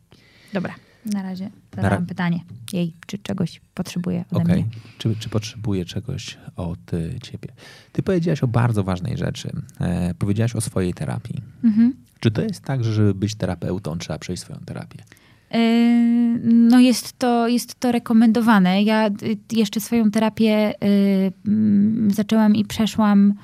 Dobra, 0.52 0.74
na 1.06 1.22
razie 1.22 1.50
zadałam 1.76 1.98
ra- 1.98 2.06
pytanie 2.08 2.40
jej, 2.72 2.94
czy 3.06 3.18
czegoś 3.18 3.60
potrzebuje 3.74 4.24
ode 4.30 4.42
Okej. 4.42 4.62
mnie. 4.64 4.72
Czy, 4.98 5.16
czy 5.16 5.28
potrzebuje 5.28 5.84
czegoś 5.84 6.38
od 6.56 6.94
e, 6.94 7.20
ciebie? 7.20 7.48
Ty 7.92 8.02
powiedziałaś 8.02 8.42
o 8.42 8.48
bardzo 8.48 8.84
ważnej 8.84 9.16
rzeczy. 9.16 9.52
E, 9.80 10.14
powiedziałaś 10.14 10.56
o 10.56 10.60
swojej 10.60 10.94
terapii. 10.94 11.42
Mhm. 11.64 11.94
Czy 12.20 12.30
to 12.30 12.42
jest 12.42 12.64
tak, 12.64 12.84
że 12.84 12.92
żeby 12.92 13.14
być 13.14 13.34
terapeutą, 13.34 13.98
trzeba 13.98 14.18
przejść 14.18 14.42
swoją 14.42 14.58
terapię? 14.58 14.98
Yy, 15.54 16.40
No 16.44 16.80
jest 16.80 17.18
to, 17.18 17.48
jest 17.48 17.80
to 17.80 17.92
rekomendowane. 17.92 18.82
Ja 18.82 19.06
y, 19.08 19.38
jeszcze 19.52 19.80
swoją 19.80 20.10
terapię 20.10 20.72
y, 20.84 21.32
mm, 21.46 22.10
zaczęłam 22.10 22.56
i 22.56 22.64
przeszłam 22.64 23.34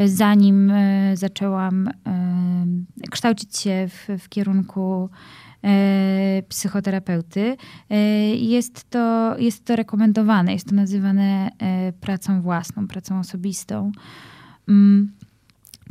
y, 0.00 0.08
zanim 0.08 0.70
y, 0.70 1.16
zaczęłam 1.16 1.88
y, 1.88 3.10
kształcić 3.10 3.56
się 3.56 3.88
w, 3.88 4.22
w 4.22 4.28
kierunku 4.28 5.04
y, 5.04 5.08
psychoterapeuty. 6.48 7.56
Y, 7.92 7.94
Jest 8.36 8.90
to, 8.90 9.34
jest 9.38 9.64
to 9.64 9.76
rekomendowane, 9.76 10.52
jest 10.52 10.68
to 10.68 10.74
nazywane 10.74 11.50
y, 11.88 11.92
pracą 11.92 12.42
własną, 12.42 12.88
pracą 12.88 13.18
osobistą. 13.18 13.92
Mm. 14.68 15.12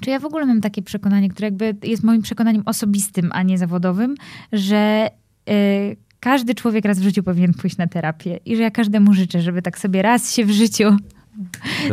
Czy 0.01 0.09
ja 0.09 0.19
w 0.19 0.25
ogóle 0.25 0.45
mam 0.45 0.61
takie 0.61 0.81
przekonanie, 0.81 1.29
które 1.29 1.47
jakby 1.47 1.75
jest 1.83 2.03
moim 2.03 2.21
przekonaniem 2.21 2.63
osobistym, 2.65 3.29
a 3.33 3.43
nie 3.43 3.57
zawodowym, 3.57 4.15
że 4.51 5.09
każdy 6.19 6.55
człowiek 6.55 6.85
raz 6.85 6.99
w 6.99 7.03
życiu 7.03 7.23
powinien 7.23 7.53
pójść 7.53 7.77
na 7.77 7.87
terapię 7.87 8.39
i 8.45 8.55
że 8.55 8.61
ja 8.63 8.71
każdemu 8.71 9.13
życzę, 9.13 9.41
żeby 9.41 9.61
tak 9.61 9.79
sobie 9.79 10.01
raz 10.01 10.35
się 10.35 10.45
w 10.45 10.51
życiu. 10.51 10.97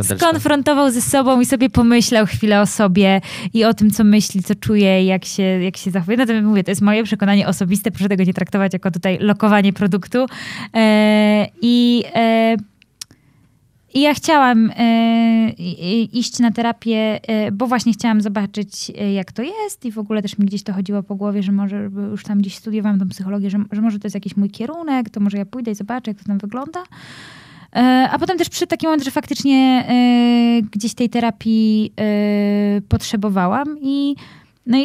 Skonfrontował 0.01 0.91
ze 0.91 1.01
sobą 1.01 1.41
i 1.41 1.45
sobie 1.45 1.69
pomyślał 1.69 2.25
chwilę 2.25 2.61
o 2.61 2.65
sobie 2.65 3.21
i 3.53 3.63
o 3.65 3.73
tym, 3.73 3.91
co 3.91 4.03
myśli, 4.03 4.43
co 4.43 4.55
czuje, 4.55 5.05
jak 5.05 5.25
się, 5.25 5.43
jak 5.43 5.77
się 5.77 5.91
zachowuje. 5.91 6.17
Natomiast 6.17 6.45
mówię, 6.45 6.63
to 6.63 6.71
jest 6.71 6.81
moje 6.81 7.03
przekonanie 7.03 7.47
osobiste, 7.47 7.91
proszę 7.91 8.09
tego 8.09 8.23
nie 8.23 8.33
traktować 8.33 8.73
jako 8.73 8.91
tutaj 8.91 9.17
lokowanie 9.21 9.73
produktu. 9.73 10.25
E, 10.73 11.47
I 11.61 12.03
e, 12.15 12.57
i 13.93 14.01
ja 14.01 14.13
chciałam 14.13 14.71
e, 14.75 15.49
iść 16.13 16.39
na 16.39 16.51
terapię, 16.51 17.19
e, 17.27 17.51
bo 17.51 17.67
właśnie 17.67 17.93
chciałam 17.93 18.21
zobaczyć, 18.21 18.91
jak 19.13 19.31
to 19.31 19.43
jest 19.43 19.85
i 19.85 19.91
w 19.91 19.97
ogóle 19.97 20.21
też 20.21 20.37
mi 20.37 20.45
gdzieś 20.45 20.63
to 20.63 20.73
chodziło 20.73 21.03
po 21.03 21.15
głowie, 21.15 21.43
że 21.43 21.51
może 21.51 21.89
już 22.11 22.23
tam 22.23 22.37
gdzieś 22.37 22.55
studiowałam 22.55 22.99
tą 22.99 23.09
psychologię, 23.09 23.49
że, 23.49 23.59
że 23.71 23.81
może 23.81 23.99
to 23.99 24.05
jest 24.05 24.15
jakiś 24.15 24.37
mój 24.37 24.49
kierunek, 24.49 25.09
to 25.09 25.19
może 25.19 25.37
ja 25.37 25.45
pójdę 25.45 25.71
i 25.71 25.75
zobaczę, 25.75 26.11
jak 26.11 26.19
to 26.19 26.25
tam 26.25 26.37
wygląda. 26.37 26.83
E, 27.75 28.09
A 28.11 28.19
potem 28.19 28.37
też 28.37 28.49
przy 28.49 28.67
taki 28.67 28.85
moment, 28.85 29.03
że 29.03 29.11
faktycznie 29.11 29.85
e, 29.87 30.61
gdzieś 30.61 30.93
tej 30.93 31.09
terapii 31.09 31.93
e, 31.99 32.81
potrzebowałam 32.81 33.77
i, 33.81 34.15
no 34.65 34.77
i, 34.77 34.83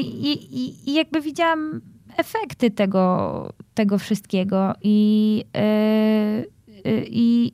i, 0.52 0.90
i 0.90 0.94
jakby 0.94 1.20
widziałam 1.20 1.80
efekty 2.16 2.70
tego, 2.70 3.52
tego 3.74 3.98
wszystkiego 3.98 4.72
i, 4.82 5.44
i 7.06 7.52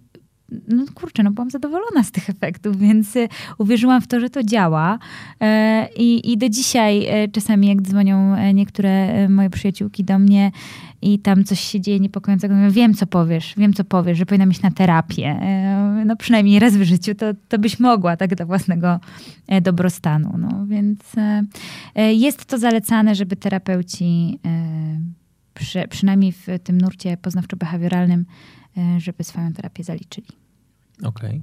no 0.68 0.84
kurczę, 0.94 1.22
no 1.22 1.30
byłam 1.30 1.50
zadowolona 1.50 2.02
z 2.02 2.10
tych 2.10 2.30
efektów, 2.30 2.78
więc 2.78 3.16
e, 3.16 3.28
uwierzyłam 3.58 4.00
w 4.00 4.06
to, 4.06 4.20
że 4.20 4.30
to 4.30 4.42
działa. 4.42 4.98
E, 5.40 5.88
I, 5.96 6.32
i 6.32 6.38
do 6.38 6.48
dzisiaj 6.48 7.06
e, 7.06 7.28
czasami 7.28 7.68
jak 7.68 7.82
dzwonią 7.82 8.36
niektóre 8.54 9.28
moje 9.28 9.50
przyjaciółki 9.50 10.04
do 10.04 10.18
mnie 10.18 10.50
i 11.02 11.18
tam 11.18 11.44
coś 11.44 11.60
się 11.60 11.80
dzieje 11.80 12.00
niepokojącego, 12.00 12.54
mówię, 12.54 12.70
wiem 12.70 12.94
co 12.94 13.06
powiesz, 13.06 13.54
wiem 13.56 13.72
co 13.72 13.84
powiesz, 13.84 14.18
że 14.18 14.26
powinna 14.26 14.46
iść 14.46 14.62
na 14.62 14.70
terapię. 14.70 15.40
No 16.06 16.16
przynajmniej 16.16 16.58
raz 16.58 16.76
w 16.76 16.82
życiu 16.82 17.14
to, 17.14 17.26
to 17.48 17.58
byś 17.58 17.80
mogła, 17.80 18.16
tak 18.16 18.34
dla 18.34 18.46
własnego 18.46 19.00
dobrostanu. 19.62 20.34
No 20.38 20.66
więc 20.66 21.00
jest 21.96 22.44
to 22.44 22.58
zalecane, 22.58 23.14
żeby 23.14 23.36
terapeuci 23.36 24.38
przy, 25.54 25.88
przynajmniej 25.88 26.32
w 26.32 26.46
tym 26.64 26.80
nurcie 26.80 27.16
poznawczo-behawioralnym, 27.16 28.24
żeby 28.98 29.24
swoją 29.24 29.52
terapię 29.52 29.84
zaliczyli. 29.84 30.28
Okej. 31.02 31.42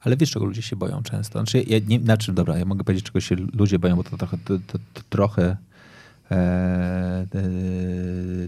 Ale 0.00 0.16
wiesz, 0.16 0.30
czego 0.30 0.46
ludzie 0.46 0.62
się 0.62 0.76
boją 0.76 1.02
często? 1.02 1.38
Znaczy, 1.38 1.62
ja 1.62 1.78
nie, 1.86 2.00
znaczy, 2.00 2.32
dobra, 2.32 2.58
ja 2.58 2.64
mogę 2.64 2.84
powiedzieć, 2.84 3.04
czego 3.04 3.20
się 3.20 3.34
ludzie 3.34 3.78
boją, 3.78 3.96
bo 3.96 4.04
to 4.04 4.16
trochę, 4.16 4.38
to, 4.38 4.58
to, 4.66 4.78
to 4.94 5.02
trochę, 5.10 5.56
e, 6.30 6.34
e, 6.34 7.26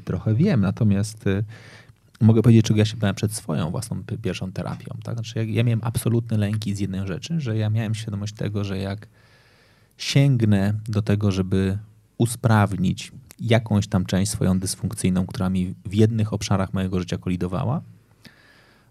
trochę 0.05 0.35
wiem. 0.35 0.61
Natomiast 0.61 1.27
e, 1.27 1.43
mogę 2.21 2.43
powiedzieć, 2.43 2.67
czego 2.67 2.79
ja 2.79 2.85
się 2.85 2.97
bałem 2.97 3.17
przed 3.17 3.33
swoją 3.33 3.71
własną 3.71 4.05
pi- 4.05 4.19
pierwszą 4.19 4.53
terapią. 4.53 4.97
Tak? 5.03 5.15
Znaczy, 5.15 5.39
ja, 5.39 5.45
ja 5.45 5.65
miałem 5.65 5.81
absolutne 5.83 6.37
lęki 6.37 6.75
z 6.75 6.81
jednej 6.81 7.07
rzeczy, 7.07 7.41
że 7.41 7.57
ja 7.57 7.71
miałem 7.71 7.95
świadomość 7.95 8.35
tego, 8.35 8.65
że 8.65 8.79
jak 8.79 9.09
sięgnę 9.97 10.75
do 10.89 11.03
tego, 11.03 11.33
żeby 11.33 11.79
usprawnić 12.19 13.13
jakąś 13.41 13.87
tam 13.87 14.07
część 14.07 14.33
swoją 14.33 14.59
dysfunkcyjną, 14.59 15.27
która 15.27 15.51
mi 15.51 15.75
w 15.85 15.95
jednych 15.95 16.33
obszarach 16.33 16.73
mojego 16.73 16.99
życia 16.99 17.19
kolidowała, 17.19 17.83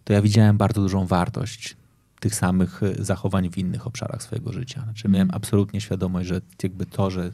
to 0.03 0.13
ja 0.13 0.21
widziałem 0.21 0.57
bardzo 0.57 0.81
dużą 0.81 1.05
wartość 1.05 1.75
tych 2.19 2.35
samych 2.35 2.83
e, 2.83 3.03
zachowań 3.03 3.49
w 3.49 3.57
innych 3.57 3.87
obszarach 3.87 4.23
swojego 4.23 4.53
życia. 4.53 4.83
Znaczy 4.83 5.09
miałem 5.09 5.29
absolutnie 5.33 5.81
świadomość, 5.81 6.27
że 6.27 6.41
jakby 6.63 6.85
to, 6.85 7.11
że 7.11 7.31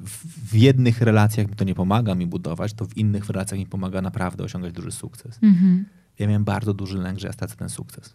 w, 0.00 0.54
jednych 0.54 1.02
relacjach 1.02 1.48
mi 1.48 1.56
to 1.56 1.64
nie 1.64 1.74
pomaga 1.74 2.14
mi 2.14 2.26
budować, 2.26 2.72
to 2.72 2.84
w 2.84 2.96
innych 2.96 3.26
relacjach 3.30 3.60
mi 3.60 3.66
pomaga 3.66 4.02
naprawdę 4.02 4.44
osiągać 4.44 4.72
duży 4.72 4.92
sukces. 4.92 5.38
Mhm. 5.42 5.84
Ja 6.18 6.26
miałem 6.26 6.44
bardzo 6.44 6.74
duży 6.74 6.98
lęk, 6.98 7.18
że 7.18 7.26
ja 7.26 7.32
stracę 7.32 7.56
ten 7.56 7.68
sukces. 7.68 8.14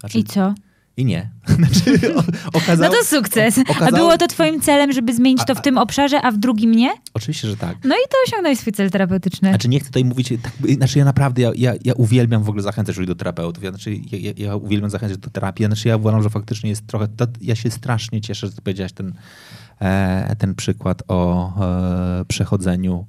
Znaczy, 0.00 0.18
I 0.18 0.24
co? 0.24 0.54
I 0.96 1.04
nie. 1.04 1.30
Znaczy, 1.58 2.14
o, 2.16 2.22
No 2.78 2.88
to 2.88 3.04
sukces. 3.04 3.60
A 3.80 3.90
było 3.90 4.18
to 4.18 4.28
twoim 4.28 4.60
celem, 4.60 4.92
żeby 4.92 5.14
zmienić 5.14 5.44
to 5.46 5.54
w 5.54 5.62
tym 5.62 5.78
obszarze, 5.78 6.22
a 6.22 6.30
w 6.30 6.36
drugim 6.36 6.72
nie? 6.72 6.90
Oczywiście, 7.14 7.48
że 7.48 7.56
tak. 7.56 7.76
No 7.84 7.94
i 7.94 8.08
to 8.10 8.16
osiągnąłeś 8.26 8.58
swój 8.58 8.72
cel 8.72 8.90
terapeutyczny. 8.90 9.48
Znaczy 9.48 9.68
nie 9.68 9.80
chcę 9.80 9.86
tutaj 9.86 10.04
mówić, 10.04 10.28
tak, 10.42 10.52
znaczy 10.76 10.98
ja 10.98 11.04
naprawdę, 11.04 11.42
ja, 11.42 11.52
ja, 11.56 11.74
ja 11.84 11.92
uwielbiam 11.94 12.42
w 12.42 12.48
ogóle 12.48 12.62
zachęcać 12.62 12.96
ludzi 12.96 13.06
do 13.06 13.14
terapeutów. 13.14 13.64
Ja, 13.64 13.70
znaczy, 13.70 13.94
ja, 13.94 14.18
ja, 14.18 14.32
ja 14.36 14.56
uwielbiam 14.56 14.90
zachęcać 14.90 15.18
do 15.18 15.30
terapii. 15.30 15.66
Znaczy 15.66 15.88
ja 15.88 15.96
uważam, 15.96 16.22
że 16.22 16.30
faktycznie 16.30 16.70
jest 16.70 16.86
trochę, 16.86 17.08
to, 17.08 17.26
ja 17.40 17.54
się 17.54 17.70
strasznie 17.70 18.20
cieszę, 18.20 18.46
że 18.46 18.52
ty 18.52 18.62
powiedziałaś 18.62 18.92
ten, 18.92 19.14
e, 19.80 20.36
ten 20.38 20.54
przykład 20.54 21.02
o 21.08 21.52
e, 22.20 22.24
przechodzeniu 22.24 23.06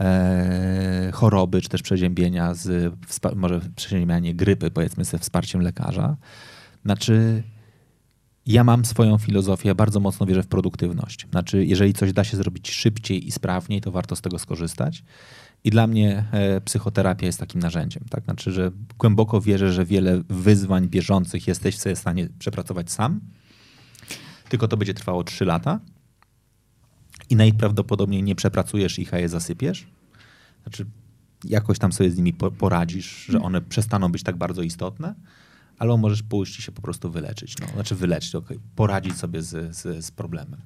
e, 0.00 1.10
choroby, 1.12 1.62
czy 1.62 1.68
też 1.68 1.82
przeziębienia 1.82 2.54
z, 2.54 2.94
może 3.36 3.60
przeziębianie 3.76 4.34
grypy, 4.34 4.70
powiedzmy 4.70 5.04
ze 5.04 5.18
wsparciem 5.18 5.60
lekarza. 5.60 6.16
Znaczy 6.84 7.42
ja 8.46 8.64
mam 8.64 8.84
swoją 8.84 9.18
filozofię, 9.18 9.68
ja 9.68 9.74
bardzo 9.74 10.00
mocno 10.00 10.26
wierzę 10.26 10.42
w 10.42 10.46
produktywność. 10.46 11.26
Znaczy, 11.30 11.64
jeżeli 11.64 11.92
coś 11.92 12.12
da 12.12 12.24
się 12.24 12.36
zrobić 12.36 12.70
szybciej 12.70 13.26
i 13.26 13.30
sprawniej, 13.30 13.80
to 13.80 13.90
warto 13.90 14.16
z 14.16 14.20
tego 14.20 14.38
skorzystać. 14.38 15.04
I 15.64 15.70
dla 15.70 15.86
mnie 15.86 16.24
e, 16.32 16.60
psychoterapia 16.60 17.26
jest 17.26 17.40
takim 17.40 17.60
narzędziem. 17.60 18.04
Tak? 18.10 18.24
Znaczy, 18.24 18.52
że 18.52 18.70
głęboko 18.98 19.40
wierzę, 19.40 19.72
że 19.72 19.84
wiele 19.84 20.22
wyzwań 20.28 20.88
bieżących 20.88 21.48
jesteś 21.48 21.78
sobie 21.78 21.94
w 21.96 21.98
stanie 21.98 22.28
przepracować 22.38 22.92
sam. 22.92 23.20
Tylko 24.48 24.68
to 24.68 24.76
będzie 24.76 24.94
trwało 24.94 25.24
3 25.24 25.44
lata. 25.44 25.80
I 27.30 27.36
najprawdopodobniej 27.36 28.22
nie 28.22 28.34
przepracujesz 28.34 28.98
ich, 28.98 29.14
a 29.14 29.18
je 29.18 29.28
zasypiesz. 29.28 29.86
Znaczy, 30.62 30.86
jakoś 31.44 31.78
tam 31.78 31.92
sobie 31.92 32.10
z 32.10 32.16
nimi 32.16 32.32
po- 32.32 32.50
poradzisz, 32.50 33.26
że 33.28 33.40
one 33.40 33.60
przestaną 33.60 34.12
być 34.12 34.22
tak 34.22 34.36
bardzo 34.36 34.62
istotne, 34.62 35.14
albo 35.78 35.96
możesz 35.96 36.22
pójść 36.22 36.58
i 36.58 36.62
się 36.62 36.72
po 36.72 36.82
prostu 36.82 37.10
wyleczyć. 37.10 37.54
No. 37.60 37.66
Znaczy 37.74 37.94
wyleczyć, 37.94 38.34
okej, 38.34 38.58
poradzić 38.76 39.16
sobie 39.16 39.42
z, 39.42 39.76
z, 39.76 40.04
z 40.04 40.10
problemem. 40.10 40.60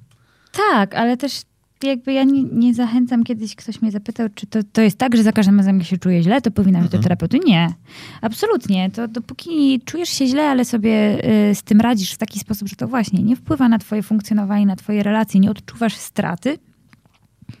Tak, 0.51 0.95
ale 0.95 1.17
też 1.17 1.41
jakby 1.83 2.13
ja 2.13 2.23
nie, 2.23 2.43
nie 2.43 2.73
zachęcam, 2.73 3.23
kiedyś 3.23 3.55
ktoś 3.55 3.81
mnie 3.81 3.91
zapytał, 3.91 4.27
czy 4.35 4.47
to, 4.47 4.59
to 4.71 4.81
jest 4.81 4.97
tak, 4.97 5.15
że 5.15 5.23
za 5.23 5.31
każdym 5.31 5.57
razem 5.57 5.77
jak 5.77 5.87
się 5.87 5.97
czuję 5.97 6.23
źle, 6.23 6.41
to 6.41 6.51
powinnam 6.51 6.83
iść 6.83 6.91
do 6.91 6.99
terapeuty. 6.99 7.39
Nie, 7.45 7.73
absolutnie. 8.21 8.91
To 8.91 9.07
dopóki 9.07 9.81
czujesz 9.85 10.09
się 10.09 10.27
źle, 10.27 10.49
ale 10.49 10.65
sobie 10.65 11.25
y, 11.49 11.55
z 11.55 11.63
tym 11.63 11.81
radzisz 11.81 12.13
w 12.13 12.17
taki 12.17 12.39
sposób, 12.39 12.67
że 12.67 12.75
to 12.75 12.87
właśnie 12.87 13.23
nie 13.23 13.35
wpływa 13.35 13.69
na 13.69 13.79
twoje 13.79 14.03
funkcjonowanie, 14.03 14.65
na 14.65 14.75
twoje 14.75 15.03
relacje, 15.03 15.39
nie 15.39 15.51
odczuwasz 15.51 15.95
straty, 15.95 16.57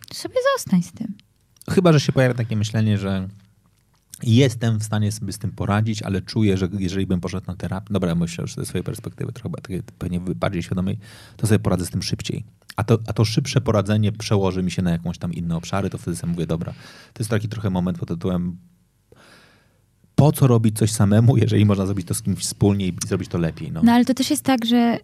to 0.07 0.15
sobie 0.15 0.35
zostań 0.57 0.83
z 0.83 0.91
tym. 0.91 1.13
Chyba, 1.69 1.93
że 1.93 1.99
się 1.99 2.11
pojawia 2.11 2.33
takie 2.33 2.55
myślenie, 2.55 2.97
że 2.97 3.27
jestem 4.23 4.79
w 4.79 4.83
stanie 4.83 5.11
sobie 5.11 5.33
z 5.33 5.37
tym 5.37 5.51
poradzić, 5.51 6.01
ale 6.01 6.21
czuję, 6.21 6.57
że 6.57 6.67
jeżeli 6.79 7.05
bym 7.05 7.21
poszedł 7.21 7.47
na 7.47 7.55
terapię, 7.55 7.93
dobra, 7.93 8.15
myślę 8.15 8.41
już 8.41 8.55
ze 8.55 8.65
swojej 8.65 8.83
perspektywy, 8.83 9.31
trochę 9.31 9.49
pewnie 9.97 10.19
bardziej 10.19 10.63
świadomej, 10.63 10.97
to 11.37 11.47
sobie 11.47 11.59
poradzę 11.59 11.85
z 11.85 11.89
tym 11.89 12.01
szybciej. 12.01 12.43
A 12.75 12.83
to, 12.83 12.97
a 13.07 13.13
to 13.13 13.25
szybsze 13.25 13.61
poradzenie 13.61 14.11
przełoży 14.11 14.63
mi 14.63 14.71
się 14.71 14.81
na 14.81 14.91
jakąś 14.91 15.17
tam 15.17 15.33
inne 15.33 15.55
obszary, 15.55 15.89
to 15.89 15.97
wtedy 15.97 16.17
sobie 16.17 16.31
mówię, 16.31 16.47
dobra, 16.47 16.73
to 17.13 17.19
jest 17.19 17.29
taki 17.29 17.49
trochę 17.49 17.69
moment 17.69 17.97
pod 17.97 18.09
tytułem 18.09 18.57
po 20.15 20.31
co 20.31 20.47
robić 20.47 20.77
coś 20.77 20.91
samemu, 20.91 21.37
jeżeli 21.37 21.65
można 21.65 21.85
zrobić 21.85 22.07
to 22.07 22.13
z 22.13 22.21
kimś 22.21 22.39
wspólnie 22.39 22.87
i 22.87 22.93
zrobić 23.07 23.29
to 23.29 23.37
lepiej. 23.37 23.71
No. 23.71 23.81
No 23.83 23.91
ale 23.91 24.05
to 24.05 24.13
też 24.13 24.29
jest 24.29 24.43
tak, 24.43 24.65
że 24.65 24.97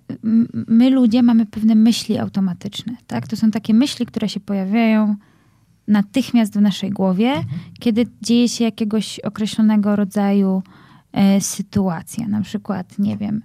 my 0.68 0.90
ludzie 0.90 1.24
mamy 1.24 1.46
pewne 1.46 1.76
myśli 1.76 2.18
automatyczne, 2.18 2.98
tak? 3.08 3.28
To 3.28 3.36
są 3.36 3.52
takie 3.52 3.74
myśli, 3.74 4.06
które 4.06 4.30
się 4.30 4.40
pojawiają 4.40 5.16
natychmiast 5.88 6.54
w 6.54 6.62
naszej 6.62 6.90
głowie, 6.90 7.30
mhm. 7.30 7.46
kiedy 7.80 8.06
dzieje 8.22 8.50
się 8.50 8.64
jakiegoś 8.64 9.20
określonego 9.20 9.96
rodzaju 9.96 10.64
e, 11.12 11.42
sytuacja. 11.42 12.28
Na 12.28 12.42
przykład, 12.42 13.00
nie 13.00 13.18
wiem, 13.18 13.42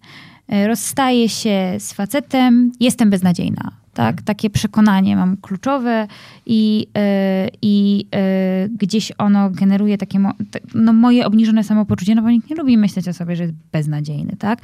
e, 0.49 0.67
rozstaję 0.69 1.29
się 1.29 1.77
z 1.79 1.93
facetem, 1.93 2.73
jestem 2.81 3.11
beznadziejna 3.11 3.80
tak? 4.01 4.23
Takie 4.23 4.51
przekonanie 4.51 5.17
mam 5.17 5.37
kluczowe 5.37 6.07
i, 6.47 6.87
yy, 6.95 7.51
i 7.63 8.07
yy, 8.63 8.77
gdzieś 8.79 9.13
ono 9.19 9.51
generuje 9.51 9.99
takie 9.99 10.19
mo 10.19 10.33
no, 10.75 10.93
moje 10.93 11.27
obniżone 11.27 11.65
samopoczucie, 11.65 12.15
no 12.15 12.23
bo 12.23 12.31
nikt 12.31 12.51
nie 12.51 12.57
lubi 12.57 12.79
myśleć 12.79 13.09
o 13.09 13.13
sobie, 13.13 13.37
że 13.37 13.43
jest 13.43 13.55
beznadziejny, 13.73 14.37
tak? 14.39 14.59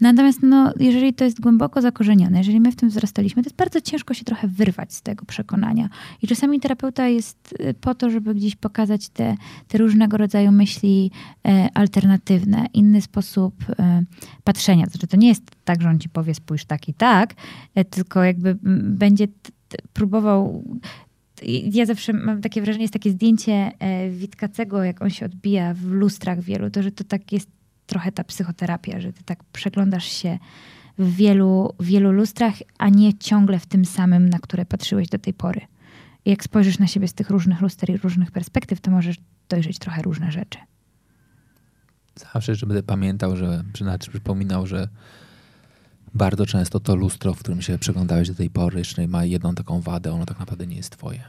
Natomiast 0.00 0.42
no, 0.42 0.72
jeżeli 0.80 1.14
to 1.14 1.24
jest 1.24 1.40
głęboko 1.40 1.82
zakorzenione, 1.82 2.38
jeżeli 2.38 2.60
my 2.60 2.72
w 2.72 2.76
tym 2.76 2.88
wzrastaliśmy, 2.88 3.42
to 3.42 3.46
jest 3.46 3.56
bardzo 3.56 3.80
ciężko 3.80 4.14
się 4.14 4.24
trochę 4.24 4.48
wyrwać 4.48 4.94
z 4.94 5.02
tego 5.02 5.24
przekonania. 5.24 5.88
I 6.22 6.26
czasami 6.26 6.60
terapeuta 6.60 7.08
jest 7.08 7.54
y, 7.60 7.74
po 7.74 7.94
to, 7.94 8.10
żeby 8.10 8.34
gdzieś 8.34 8.56
pokazać 8.56 9.08
te, 9.08 9.36
te 9.68 9.78
różnego 9.78 10.16
rodzaju 10.16 10.52
myśli 10.52 11.10
e, 11.46 11.68
alternatywne, 11.74 12.66
inny 12.74 13.00
sposób 13.02 13.54
e, 13.78 14.02
patrzenia. 14.44 14.86
Znaczy, 14.86 15.06
to 15.06 15.16
nie 15.16 15.28
jest 15.28 15.42
tak, 15.64 15.82
że 15.82 15.88
on 15.88 15.98
ci 15.98 16.08
powie 16.08 16.34
spójrz 16.34 16.64
tak 16.64 16.88
i 16.88 16.94
tak, 16.94 17.34
e, 17.74 17.84
tylko 17.84 18.24
jakby 18.24 18.58
będzie 18.82 19.26
próbował 19.92 20.64
ja 21.72 21.86
zawsze 21.86 22.12
mam 22.12 22.40
takie 22.40 22.62
wrażenie, 22.62 22.84
jest 22.84 22.92
takie 22.92 23.10
zdjęcie 23.10 23.72
e, 23.78 24.10
Witkacego, 24.10 24.84
jak 24.84 25.02
on 25.02 25.10
się 25.10 25.26
odbija 25.26 25.74
w 25.74 25.84
lustrach 25.84 26.40
wielu, 26.40 26.70
to 26.70 26.82
że 26.82 26.92
to 26.92 27.04
tak 27.04 27.32
jest 27.32 27.48
trochę 27.86 28.12
ta 28.12 28.24
psychoterapia, 28.24 29.00
że 29.00 29.12
ty 29.12 29.24
tak 29.24 29.44
przeglądasz 29.44 30.04
się 30.04 30.38
w 30.98 31.16
wielu, 31.16 31.74
wielu 31.80 32.12
lustrach, 32.12 32.54
a 32.78 32.88
nie 32.88 33.18
ciągle 33.18 33.58
w 33.58 33.66
tym 33.66 33.84
samym, 33.84 34.28
na 34.28 34.38
które 34.38 34.64
patrzyłeś 34.64 35.08
do 35.08 35.18
tej 35.18 35.34
pory. 35.34 35.60
I 36.24 36.30
jak 36.30 36.44
spojrzysz 36.44 36.78
na 36.78 36.86
siebie 36.86 37.08
z 37.08 37.14
tych 37.14 37.30
różnych 37.30 37.60
luster 37.60 37.90
i 37.90 37.96
różnych 37.96 38.30
perspektyw, 38.30 38.80
to 38.80 38.90
możesz 38.90 39.16
dojrzeć 39.48 39.78
trochę 39.78 40.02
różne 40.02 40.32
rzeczy. 40.32 40.58
Zawsze, 42.14 42.54
że 42.54 42.66
będę 42.66 42.82
pamiętał, 42.82 43.36
że, 43.36 43.64
znaczy 43.78 44.10
przypominał, 44.10 44.66
że 44.66 44.88
bardzo 46.14 46.46
często 46.46 46.80
to 46.80 46.96
lustro, 46.96 47.34
w 47.34 47.38
którym 47.38 47.62
się 47.62 47.78
przeglądałeś 47.78 48.28
do 48.28 48.34
tej 48.34 48.50
pory, 48.50 48.78
jeszcze 48.78 49.08
ma 49.08 49.24
jedną 49.24 49.54
taką 49.54 49.80
wadę, 49.80 50.12
ono 50.12 50.26
tak 50.26 50.38
naprawdę 50.38 50.66
nie 50.66 50.76
jest 50.76 50.90
twoje. 50.90 51.20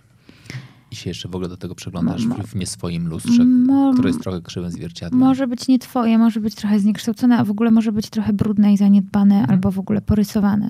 I 0.91 0.95
się 0.95 1.09
jeszcze 1.09 1.29
w 1.29 1.35
ogóle 1.35 1.49
do 1.49 1.57
tego 1.57 1.75
przeglądasz 1.75 2.27
w, 2.27 2.47
w 2.47 2.55
nie 2.55 2.67
swoim 2.67 3.07
lustrze, 3.07 3.45
Mo 3.45 3.93
które 3.93 4.09
jest 4.09 4.21
trochę 4.21 4.41
krzywym 4.41 4.71
zwierciadłem. 4.71 5.19
Może 5.19 5.47
być 5.47 5.67
nie 5.67 5.79
twoje, 5.79 6.17
może 6.17 6.39
być 6.39 6.55
trochę 6.55 6.79
zniekształcone, 6.79 7.37
a 7.37 7.43
w 7.43 7.51
ogóle 7.51 7.71
może 7.71 7.91
być 7.91 8.09
trochę 8.09 8.33
brudne 8.33 8.73
i 8.73 8.77
zaniedbane, 8.77 9.35
mhm. 9.35 9.51
albo 9.51 9.71
w 9.71 9.79
ogóle 9.79 10.01
porysowane. 10.01 10.67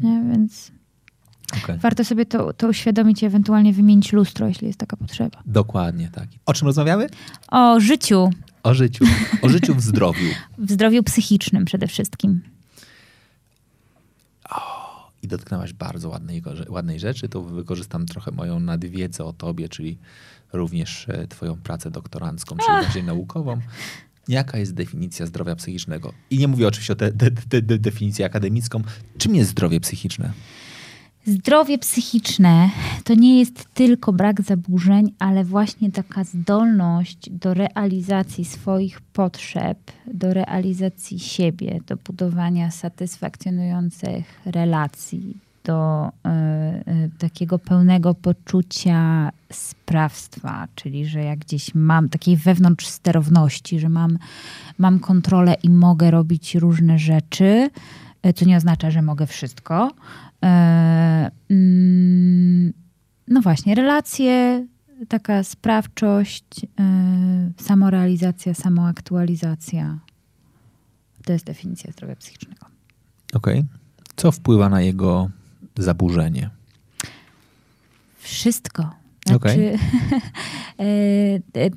Nie? 0.00 0.24
Więc 0.30 0.72
okay. 1.64 1.78
warto 1.78 2.04
sobie 2.04 2.26
to, 2.26 2.52
to 2.52 2.68
uświadomić 2.68 3.22
i 3.22 3.26
ewentualnie 3.26 3.72
wymienić 3.72 4.12
lustro, 4.12 4.48
jeśli 4.48 4.66
jest 4.66 4.78
taka 4.78 4.96
potrzeba. 4.96 5.42
Dokładnie 5.46 6.10
tak. 6.12 6.28
O 6.46 6.52
czym 6.52 6.66
rozmawiamy? 6.66 7.06
O 7.48 7.80
życiu. 7.80 8.30
O 8.62 8.74
życiu. 8.74 9.04
O 9.42 9.48
życiu 9.48 9.74
w 9.74 9.80
zdrowiu. 9.80 10.28
w 10.58 10.72
zdrowiu 10.72 11.02
psychicznym 11.02 11.64
przede 11.64 11.86
wszystkim 11.86 12.40
dotknęłaś 15.36 15.72
bardzo 15.72 16.08
ładnej, 16.08 16.42
ładnej 16.68 17.00
rzeczy, 17.00 17.28
to 17.28 17.42
wykorzystam 17.42 18.06
trochę 18.06 18.30
moją 18.30 18.60
nadwiedzę 18.60 19.24
o 19.24 19.32
tobie, 19.32 19.68
czyli 19.68 19.98
również 20.52 21.08
e, 21.08 21.26
twoją 21.26 21.56
pracę 21.56 21.90
doktorancką, 21.90 22.56
czyli 22.56 22.82
bardziej 22.82 23.04
naukową. 23.04 23.60
Jaka 24.28 24.58
jest 24.58 24.74
definicja 24.74 25.26
zdrowia 25.26 25.56
psychicznego? 25.56 26.12
I 26.30 26.38
nie 26.38 26.48
mówię 26.48 26.68
oczywiście 26.68 26.92
o 26.92 26.96
te, 26.96 27.12
te, 27.12 27.30
te 27.30 27.62
definicji 27.62 28.24
akademicką. 28.24 28.82
Czym 29.18 29.34
jest 29.34 29.50
zdrowie 29.50 29.80
psychiczne? 29.80 30.32
Zdrowie 31.26 31.78
psychiczne 31.78 32.70
to 33.04 33.14
nie 33.14 33.38
jest 33.38 33.74
tylko 33.74 34.12
brak 34.12 34.42
zaburzeń, 34.42 35.12
ale 35.18 35.44
właśnie 35.44 35.90
taka 35.90 36.24
zdolność 36.24 37.30
do 37.30 37.54
realizacji 37.54 38.44
swoich 38.44 39.00
potrzeb, 39.00 39.78
do 40.06 40.34
realizacji 40.34 41.18
siebie, 41.18 41.80
do 41.86 41.96
budowania 41.96 42.70
satysfakcjonujących 42.70 44.40
relacji, 44.44 45.36
do 45.64 46.08
y, 46.08 46.90
y, 46.90 47.10
takiego 47.18 47.58
pełnego 47.58 48.14
poczucia 48.14 49.30
sprawstwa, 49.52 50.68
czyli 50.74 51.06
że 51.06 51.22
jak 51.22 51.38
gdzieś 51.38 51.74
mam 51.74 52.08
takiej 52.08 52.36
wewnątrz 52.36 52.86
sterowności, 52.86 53.80
że 53.80 53.88
mam, 53.88 54.18
mam 54.78 55.00
kontrolę 55.00 55.54
i 55.62 55.70
mogę 55.70 56.10
robić 56.10 56.54
różne 56.54 56.98
rzeczy, 56.98 57.70
co 58.36 58.44
nie 58.44 58.56
oznacza, 58.56 58.90
że 58.90 59.02
mogę 59.02 59.26
wszystko, 59.26 59.90
E, 59.90 60.31
no 63.28 63.40
właśnie, 63.40 63.74
relacje, 63.74 64.66
taka 65.08 65.42
sprawczość, 65.42 66.64
e, 66.64 67.52
samorealizacja, 67.56 68.54
samoaktualizacja. 68.54 69.98
To 71.24 71.32
jest 71.32 71.44
definicja 71.44 71.92
zdrowia 71.92 72.16
psychicznego. 72.16 72.66
Okej. 73.34 73.58
Okay. 73.58 73.68
Co 74.16 74.32
wpływa 74.32 74.68
na 74.68 74.82
jego 74.82 75.30
zaburzenie? 75.78 76.50
Wszystko. 78.18 78.90
Znaczy, 79.26 79.48
okay. 80.78 81.70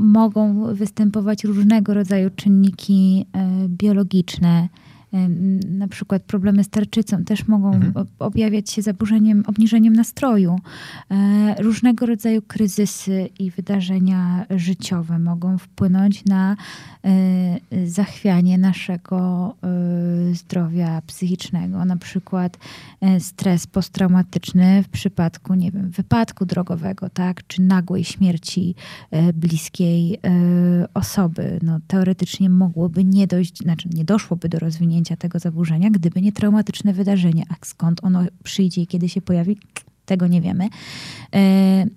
mogą 0.00 0.74
występować 0.74 1.44
różnego 1.44 1.94
rodzaju 1.94 2.30
czynniki 2.36 3.26
biologiczne, 3.68 4.68
na 5.68 5.88
przykład 5.88 6.22
problemy 6.22 6.64
z 6.64 6.68
tarczycą 6.68 7.24
też 7.24 7.48
mogą 7.48 7.74
mhm. 7.74 8.06
objawiać 8.18 8.70
się 8.70 8.82
zaburzeniem, 8.82 9.42
obniżeniem 9.46 9.92
nastroju. 9.92 10.60
E, 11.10 11.62
różnego 11.62 12.06
rodzaju 12.06 12.42
kryzysy 12.42 13.28
i 13.38 13.50
wydarzenia 13.50 14.46
życiowe 14.50 15.18
mogą 15.18 15.58
wpłynąć 15.58 16.24
na 16.24 16.56
e, 17.04 17.86
zachwianie 17.86 18.58
naszego 18.58 19.54
e, 19.62 20.34
zdrowia 20.34 21.02
psychicznego. 21.06 21.84
Na 21.84 21.96
przykład 21.96 22.58
stres 23.18 23.66
posttraumatyczny 23.66 24.82
w 24.82 24.88
przypadku, 24.88 25.54
nie 25.54 25.70
wiem, 25.70 25.90
wypadku 25.90 26.46
drogowego, 26.46 27.10
tak, 27.10 27.46
czy 27.46 27.62
nagłej 27.62 28.04
śmierci 28.04 28.74
bliskiej 29.34 30.18
osoby. 30.94 31.58
No, 31.62 31.80
teoretycznie 31.86 32.50
mogłoby 32.50 33.04
nie 33.04 33.26
dojść, 33.26 33.58
znaczy 33.58 33.88
nie 33.94 34.04
doszłoby 34.04 34.48
do 34.48 34.58
rozwinięcia 34.58 34.95
tego 35.04 35.38
zaburzenia, 35.38 35.90
gdyby 35.90 36.22
nie 36.22 36.32
traumatyczne 36.32 36.92
wydarzenie. 36.92 37.44
A 37.48 37.54
skąd 37.64 38.04
ono 38.04 38.22
przyjdzie 38.44 38.82
i 38.82 38.86
kiedy 38.86 39.08
się 39.08 39.22
pojawi? 39.22 39.58
Tego 40.06 40.26
nie 40.26 40.40
wiemy. 40.40 40.64
E, 40.64 41.38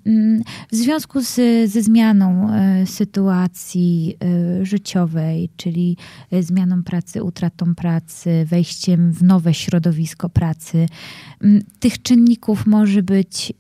mm, 0.06 0.42
w 0.72 0.76
związku 0.76 1.22
z, 1.22 1.36
ze 1.72 1.82
zmianą 1.82 2.54
e, 2.54 2.86
sytuacji 2.86 4.18
e, 4.62 4.66
życiowej, 4.66 5.50
czyli 5.58 5.98
zmianą 6.40 6.84
pracy, 6.84 7.24
utratą 7.24 7.76
pracy, 7.76 8.46
wejściem 8.46 9.12
w 9.12 9.24
nowe 9.24 9.54
środowisko 9.54 10.30
pracy, 10.30 10.88
mm, 11.42 11.62
tych 11.80 12.02
czynników 12.02 12.66
może 12.66 13.04
być 13.04 13.54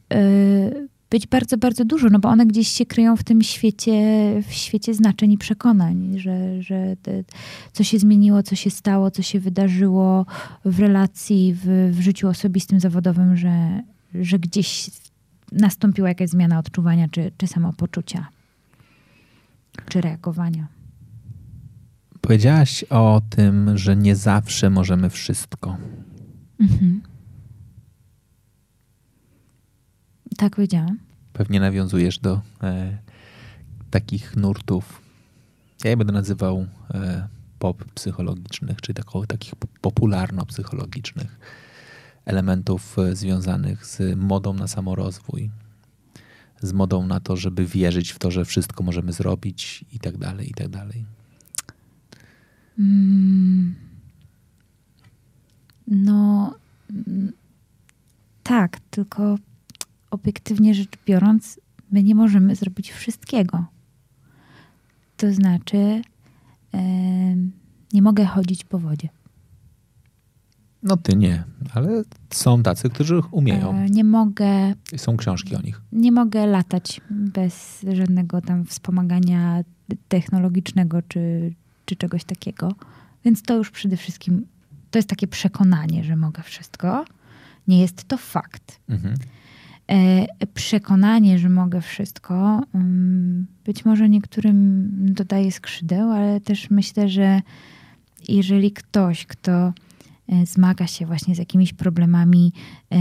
być 1.10 1.27
bardzo, 1.27 1.57
bardzo 1.57 1.86
dużo, 1.86 2.10
no 2.10 2.19
bo 2.19 2.30
one 2.30 2.45
gdzieś 2.45 2.68
się 2.68 2.86
kryją 2.86 3.18
w 3.18 3.23
tym 3.23 3.41
świecie, 3.41 3.94
w 4.48 4.53
świecie 4.53 4.94
znaczeń 4.94 5.31
i 5.31 5.38
przekonań, 5.38 6.14
że, 6.19 6.61
że 6.61 6.95
te, 7.02 7.23
co 7.73 7.84
się 7.84 7.99
zmieniło, 7.99 8.44
co 8.44 8.56
się 8.56 8.69
stało, 8.69 9.11
co 9.11 9.22
się 9.22 9.40
wydarzyło 9.40 10.26
w 10.65 10.80
relacji, 10.80 11.56
w, 11.64 11.91
w 11.91 12.02
życiu 12.02 12.27
osobistym, 12.27 12.80
zawodowym, 12.80 13.38
że, 13.38 13.84
że 14.14 14.40
gdzieś 14.40 14.90
nastąpiła 15.52 16.10
jakaś 16.10 16.30
zmiana 16.30 16.60
odczuwania 16.60 17.07
czy, 17.07 17.31
czy 17.38 17.48
samopoczucia, 17.48 18.27
czy 19.90 20.02
reagowania. 20.02 20.68
Powiedziałaś 22.22 22.86
o 22.90 23.22
tym, 23.30 23.77
że 23.77 23.95
nie 23.95 24.15
zawsze 24.15 24.69
możemy 24.69 25.10
wszystko. 25.10 25.77
Mhm. 26.60 27.02
Tak 30.40 30.56
powiedziałam. 30.56 30.98
Pewnie 31.34 31.60
nawiązujesz 31.60 32.20
do 32.20 32.41
e, 32.64 32.98
takich 33.91 34.36
nurtów, 34.36 35.02
ja 35.84 35.90
je 35.90 35.98
będę 35.98 36.14
nazywał 36.14 36.68
e, 36.94 37.28
pop 37.60 37.84
psychologicznych, 37.94 38.82
czyli 38.82 38.95
tako, 38.95 39.26
takich 39.28 39.53
popularno-psychologicznych 39.82 41.40
elementów 42.26 42.99
e, 42.99 43.16
związanych 43.16 43.86
z 43.86 44.18
modą 44.18 44.53
na 44.53 44.68
samorozwój, 44.68 45.49
z 46.61 46.74
modą 46.74 47.07
na 47.07 47.20
to, 47.20 47.38
żeby 47.38 47.66
wierzyć 47.66 48.11
w 48.11 48.20
to, 48.20 48.32
że 48.32 48.45
wszystko 48.45 48.84
możemy 48.84 49.14
zrobić 49.14 49.86
i 49.94 49.99
tak 49.99 50.18
dalej, 50.18 50.49
i 50.49 50.53
tak 50.53 50.68
dalej. 50.68 51.06
Mm. 52.80 53.76
No, 55.88 56.56
tak, 58.44 58.80
tylko 58.90 59.38
obiektywnie 60.11 60.73
rzecz 60.76 60.91
biorąc, 61.06 61.60
my 61.91 62.03
nie 62.03 62.15
możemy 62.15 62.56
zrobić 62.56 62.91
wszystkiego. 62.91 63.65
To 65.18 65.34
znaczy, 65.34 66.02
yy, 66.73 66.80
nie 67.94 68.02
mogę 68.02 68.26
chodzić 68.26 68.64
po 68.64 68.80
wodzie. 68.80 69.10
No 70.84 70.98
ty 70.98 71.15
nie, 71.15 71.44
ale 71.73 72.03
są 72.30 72.64
tacy, 72.64 72.90
którzy 72.90 73.22
umieją. 73.31 73.76
E, 73.76 73.86
nie 73.90 74.03
mogę, 74.03 74.73
Są 74.98 75.18
książki 75.18 75.56
o 75.56 75.61
nich. 75.61 75.81
nie 75.91 76.11
mogę 76.11 76.45
latać 76.48 77.02
bez 77.10 77.86
żadnego 77.94 78.41
tam 78.41 78.65
wspomagania 78.65 79.64
technologicznego 80.07 81.02
czy, 81.02 81.53
czy 81.86 81.95
czegoś 81.95 82.23
takiego. 82.23 82.76
Więc 83.26 83.41
to 83.41 83.56
już 83.56 83.72
przede 83.72 83.98
wszystkim, 83.98 84.45
to 84.91 84.99
jest 84.99 85.10
takie 85.10 85.27
przekonanie, 85.27 86.03
że 86.03 86.15
mogę 86.15 86.44
wszystko. 86.44 87.06
Nie 87.68 87.81
jest 87.81 88.03
to 88.07 88.18
fakt. 88.18 88.80
Mhm. 88.90 89.15
E, 89.90 90.28
przekonanie, 90.53 91.40
że 91.40 91.49
mogę 91.49 91.82
wszystko, 91.82 92.61
mm, 92.76 93.48
być 93.66 93.86
może 93.86 94.10
niektórym 94.10 94.90
dodaje 95.14 95.52
skrzydeł, 95.52 96.11
ale 96.11 96.41
też 96.41 96.70
myślę, 96.70 97.10
że 97.10 97.41
jeżeli 98.28 98.72
ktoś, 98.72 99.26
kto 99.26 99.52
e, 99.52 100.45
zmaga 100.45 100.88
się 100.88 101.06
właśnie 101.06 101.36
z 101.36 101.38
jakimiś 101.38 101.74
problemami 101.74 102.53
e, 102.91 102.98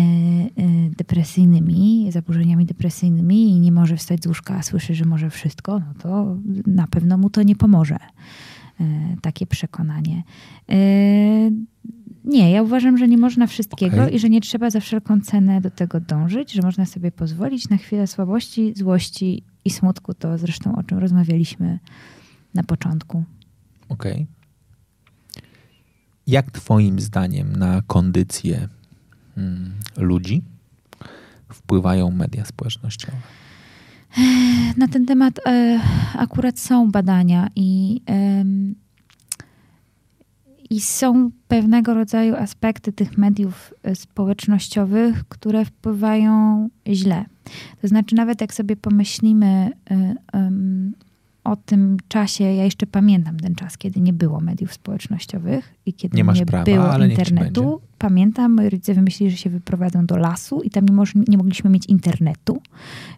depresyjnymi, 0.96 2.08
zaburzeniami 2.12 2.66
depresyjnymi 2.66 3.50
i 3.50 3.60
nie 3.60 3.72
może 3.72 3.96
wstać 3.96 4.22
z 4.22 4.26
łóżka, 4.26 4.54
a 4.54 4.62
słyszy, 4.62 4.94
że 4.94 5.04
może 5.04 5.30
wszystko, 5.30 5.78
no 5.78 5.94
to 6.02 6.36
na 6.66 6.86
pewno 6.86 7.18
mu 7.18 7.30
to 7.30 7.42
nie 7.42 7.56
pomoże. 7.56 7.98
E, 8.80 8.84
Takie 9.22 9.46
przekonanie. 9.46 10.22
E, 10.68 10.74
Nie, 12.24 12.50
ja 12.50 12.62
uważam, 12.62 12.98
że 12.98 13.08
nie 13.08 13.18
można 13.18 13.46
wszystkiego 13.46 14.02
Okej. 14.02 14.14
i 14.16 14.18
że 14.18 14.28
nie 14.28 14.40
trzeba 14.40 14.70
za 14.70 14.80
wszelką 14.80 15.20
cenę 15.20 15.60
do 15.60 15.70
tego 15.70 16.00
dążyć, 16.00 16.52
że 16.52 16.62
można 16.62 16.86
sobie 16.86 17.12
pozwolić 17.12 17.68
na 17.68 17.76
chwilę 17.76 18.06
słabości, 18.06 18.72
złości 18.76 19.42
i 19.64 19.70
smutku. 19.70 20.14
To 20.14 20.38
zresztą 20.38 20.76
o 20.76 20.82
czym 20.82 20.98
rozmawialiśmy 20.98 21.78
na 22.54 22.62
początku. 22.62 23.24
Okej. 23.88 24.26
Jak 26.26 26.50
twoim 26.50 27.00
zdaniem 27.00 27.56
na 27.56 27.82
kondycję 27.86 28.68
mm, 29.36 29.72
ludzi 29.96 30.42
wpływają 31.52 32.10
media 32.10 32.44
społecznościowe? 32.44 33.16
Na 34.76 34.88
ten 34.88 35.06
temat 35.06 35.40
e, 35.46 35.80
akurat 36.14 36.58
są 36.58 36.90
badania 36.90 37.48
i, 37.56 38.00
i 40.70 40.80
są 40.80 41.30
pewnego 41.48 41.94
rodzaju 41.94 42.34
aspekty 42.34 42.92
tych 42.92 43.18
mediów 43.18 43.74
e, 43.82 43.94
społecznościowych, 43.94 45.24
które 45.28 45.64
wpływają 45.64 46.68
źle. 46.88 47.24
To 47.80 47.88
znaczy, 47.88 48.14
nawet 48.14 48.40
jak 48.40 48.54
sobie 48.54 48.76
pomyślimy 48.76 49.70
e, 49.90 50.14
o 51.48 51.56
tym 51.56 51.96
czasie, 52.08 52.44
ja 52.44 52.64
jeszcze 52.64 52.86
pamiętam 52.86 53.36
ten 53.36 53.54
czas, 53.54 53.78
kiedy 53.78 54.00
nie 54.00 54.12
było 54.12 54.40
mediów 54.40 54.72
społecznościowych 54.72 55.74
i 55.86 55.92
kiedy 55.92 56.16
Nie 56.16 56.24
nie, 56.32 56.46
prawa, 56.46 56.64
było 56.64 57.04
internetu. 57.04 57.80
Pamiętam, 57.98 58.54
moi 58.54 58.68
rodzice 58.68 58.94
wymyślili, 58.94 59.30
że 59.30 59.36
się 59.36 59.50
wyprowadzą 59.50 60.06
do 60.06 60.16
lasu 60.16 60.62
i 60.62 60.70
tam 60.70 60.86
nie, 60.86 60.94
moż, 60.94 61.14
nie 61.14 61.36
mogliśmy 61.36 61.70
mieć 61.70 61.86
internetu. 61.86 62.62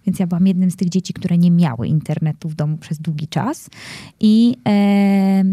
Więc 0.07 0.19
ja 0.19 0.27
byłam 0.27 0.47
jednym 0.47 0.71
z 0.71 0.77
tych 0.77 0.89
dzieci, 0.89 1.13
które 1.13 1.39
nie 1.39 1.51
miały 1.51 1.89
internetu 1.89 2.49
w 2.49 2.55
domu 2.55 2.77
przez 2.77 2.99
długi 2.99 3.29
czas. 3.29 3.71
I 4.21 4.57
e, 4.69 5.45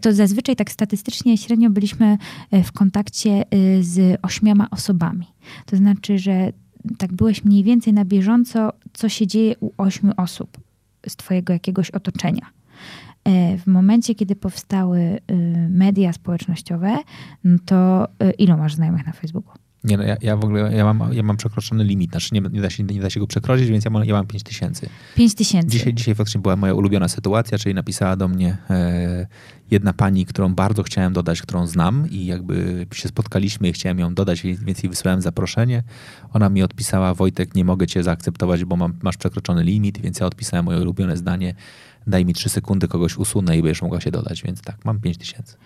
to 0.00 0.12
zazwyczaj 0.12 0.56
tak 0.56 0.70
statystycznie 0.72 1.38
średnio 1.38 1.70
byliśmy 1.70 2.18
e, 2.50 2.62
w 2.62 2.72
kontakcie 2.72 3.30
e, 3.30 3.44
z 3.82 4.18
ośmioma 4.22 4.70
osobami. 4.70 5.26
To 5.66 5.76
znaczy, 5.76 6.18
że 6.18 6.52
tak 6.98 7.12
byłeś 7.12 7.44
mniej 7.44 7.64
więcej 7.64 7.92
na 7.92 8.04
bieżąco, 8.04 8.72
co 8.92 9.08
się 9.08 9.26
dzieje 9.26 9.54
u 9.60 9.70
ośmiu 9.76 10.12
osób 10.16 10.67
z 11.08 11.16
twojego 11.16 11.52
jakiegoś 11.52 11.90
otoczenia. 11.90 12.46
E, 13.24 13.58
W 13.58 13.66
momencie, 13.66 14.14
kiedy 14.14 14.36
powstały 14.36 14.98
e, 15.00 15.18
media 15.68 16.12
społecznościowe, 16.12 16.96
no 17.44 17.58
to 17.64 18.08
e, 18.18 18.30
ilu 18.30 18.56
masz 18.56 18.74
znajomych 18.74 19.06
na 19.06 19.12
Facebooku? 19.12 19.52
Nie, 19.84 19.96
no 19.96 20.02
ja, 20.02 20.16
ja 20.20 20.36
w 20.36 20.44
ogóle 20.44 20.76
ja 20.76 20.84
mam, 20.84 21.12
ja 21.12 21.22
mam 21.22 21.36
przekroczony 21.36 21.84
limit, 21.84 22.10
znaczy 22.10 22.28
nie, 22.32 22.40
nie, 22.40 22.60
da 22.60 22.70
się, 22.70 22.84
nie 22.84 23.00
da 23.00 23.10
się 23.10 23.20
go 23.20 23.26
przekroczyć, 23.26 23.68
więc 23.68 23.84
ja 23.84 23.90
mam, 23.90 24.04
ja 24.04 24.14
mam 24.14 24.26
5 24.26 24.42
tysięcy. 24.42 24.88
Pięć 25.14 25.34
tysięcy. 25.34 25.68
Dzisiaj, 25.68 25.94
dzisiaj 25.94 26.14
faktycznie 26.14 26.40
była 26.40 26.56
moja 26.56 26.74
ulubiona 26.74 27.08
sytuacja, 27.08 27.58
czyli 27.58 27.74
napisała 27.74 28.16
do 28.16 28.28
mnie 28.28 28.56
e, 28.70 29.26
jedna 29.70 29.92
pani, 29.92 30.26
którą 30.26 30.54
bardzo 30.54 30.82
chciałem 30.82 31.12
dodać, 31.12 31.42
którą 31.42 31.66
znam 31.66 32.10
i 32.10 32.26
jakby 32.26 32.86
się 32.92 33.08
spotkaliśmy 33.08 33.68
i 33.68 33.72
chciałem 33.72 33.98
ją 33.98 34.14
dodać, 34.14 34.42
więc 34.42 34.60
więc 34.60 34.82
jej 34.82 34.90
wysłałem 34.90 35.22
zaproszenie. 35.22 35.82
Ona 36.32 36.48
mi 36.48 36.62
odpisała, 36.62 37.14
Wojtek, 37.14 37.54
nie 37.54 37.64
mogę 37.64 37.86
cię 37.86 38.02
zaakceptować, 38.02 38.64
bo 38.64 38.76
mam, 38.76 38.94
masz 39.02 39.16
przekroczony 39.16 39.64
limit, 39.64 39.98
więc 39.98 40.20
ja 40.20 40.26
odpisałem 40.26 40.64
moje 40.64 40.80
ulubione 40.80 41.16
zdanie, 41.16 41.54
daj 42.06 42.24
mi 42.24 42.34
3 42.34 42.48
sekundy, 42.48 42.88
kogoś 42.88 43.16
usunę 43.16 43.58
i 43.58 43.62
będziesz 43.62 43.82
mogła 43.82 44.00
się 44.00 44.10
dodać, 44.10 44.42
więc 44.42 44.60
tak, 44.60 44.84
mam 44.84 45.00
5 45.00 45.18
tysięcy. 45.18 45.56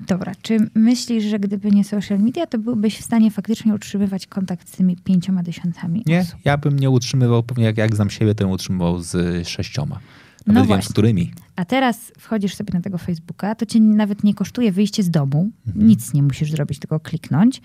Dobra, 0.00 0.32
czy 0.42 0.56
myślisz, 0.74 1.24
że 1.24 1.38
gdyby 1.38 1.70
nie 1.70 1.84
social 1.84 2.18
media, 2.18 2.46
to 2.46 2.58
byłbyś 2.58 2.98
w 2.98 3.04
stanie 3.04 3.30
faktycznie 3.30 3.74
utrzymywać 3.74 4.26
kontakt 4.26 4.68
z 4.68 4.72
tymi 4.76 4.96
pięcioma 4.96 5.42
tysiącami 5.42 6.02
Nie, 6.06 6.20
osób? 6.20 6.38
ja 6.44 6.56
bym 6.58 6.78
nie 6.78 6.90
utrzymywał, 6.90 7.42
pewnie 7.42 7.64
jak, 7.64 7.76
jak 7.78 7.94
znam 7.96 8.10
siebie, 8.10 8.34
to 8.34 8.44
bym 8.44 8.52
utrzymywał 8.52 9.00
z 9.02 9.48
sześcioma. 9.48 9.94
Nawet 9.94 10.46
No 10.46 10.54
wiem, 10.54 10.64
z 10.64 10.66
właśnie. 10.68 10.92
którymi. 10.92 11.32
A 11.56 11.64
teraz 11.64 12.12
wchodzisz 12.18 12.54
sobie 12.54 12.74
na 12.74 12.80
tego 12.80 12.98
Facebooka, 12.98 13.54
to 13.54 13.66
cię 13.66 13.80
nawet 13.80 14.24
nie 14.24 14.34
kosztuje 14.34 14.72
wyjście 14.72 15.02
z 15.02 15.10
domu, 15.10 15.50
Mhm. 15.66 15.86
nic 15.88 16.14
nie 16.14 16.22
musisz 16.22 16.50
zrobić, 16.50 16.78
tylko 16.78 17.00
kliknąć 17.00 17.62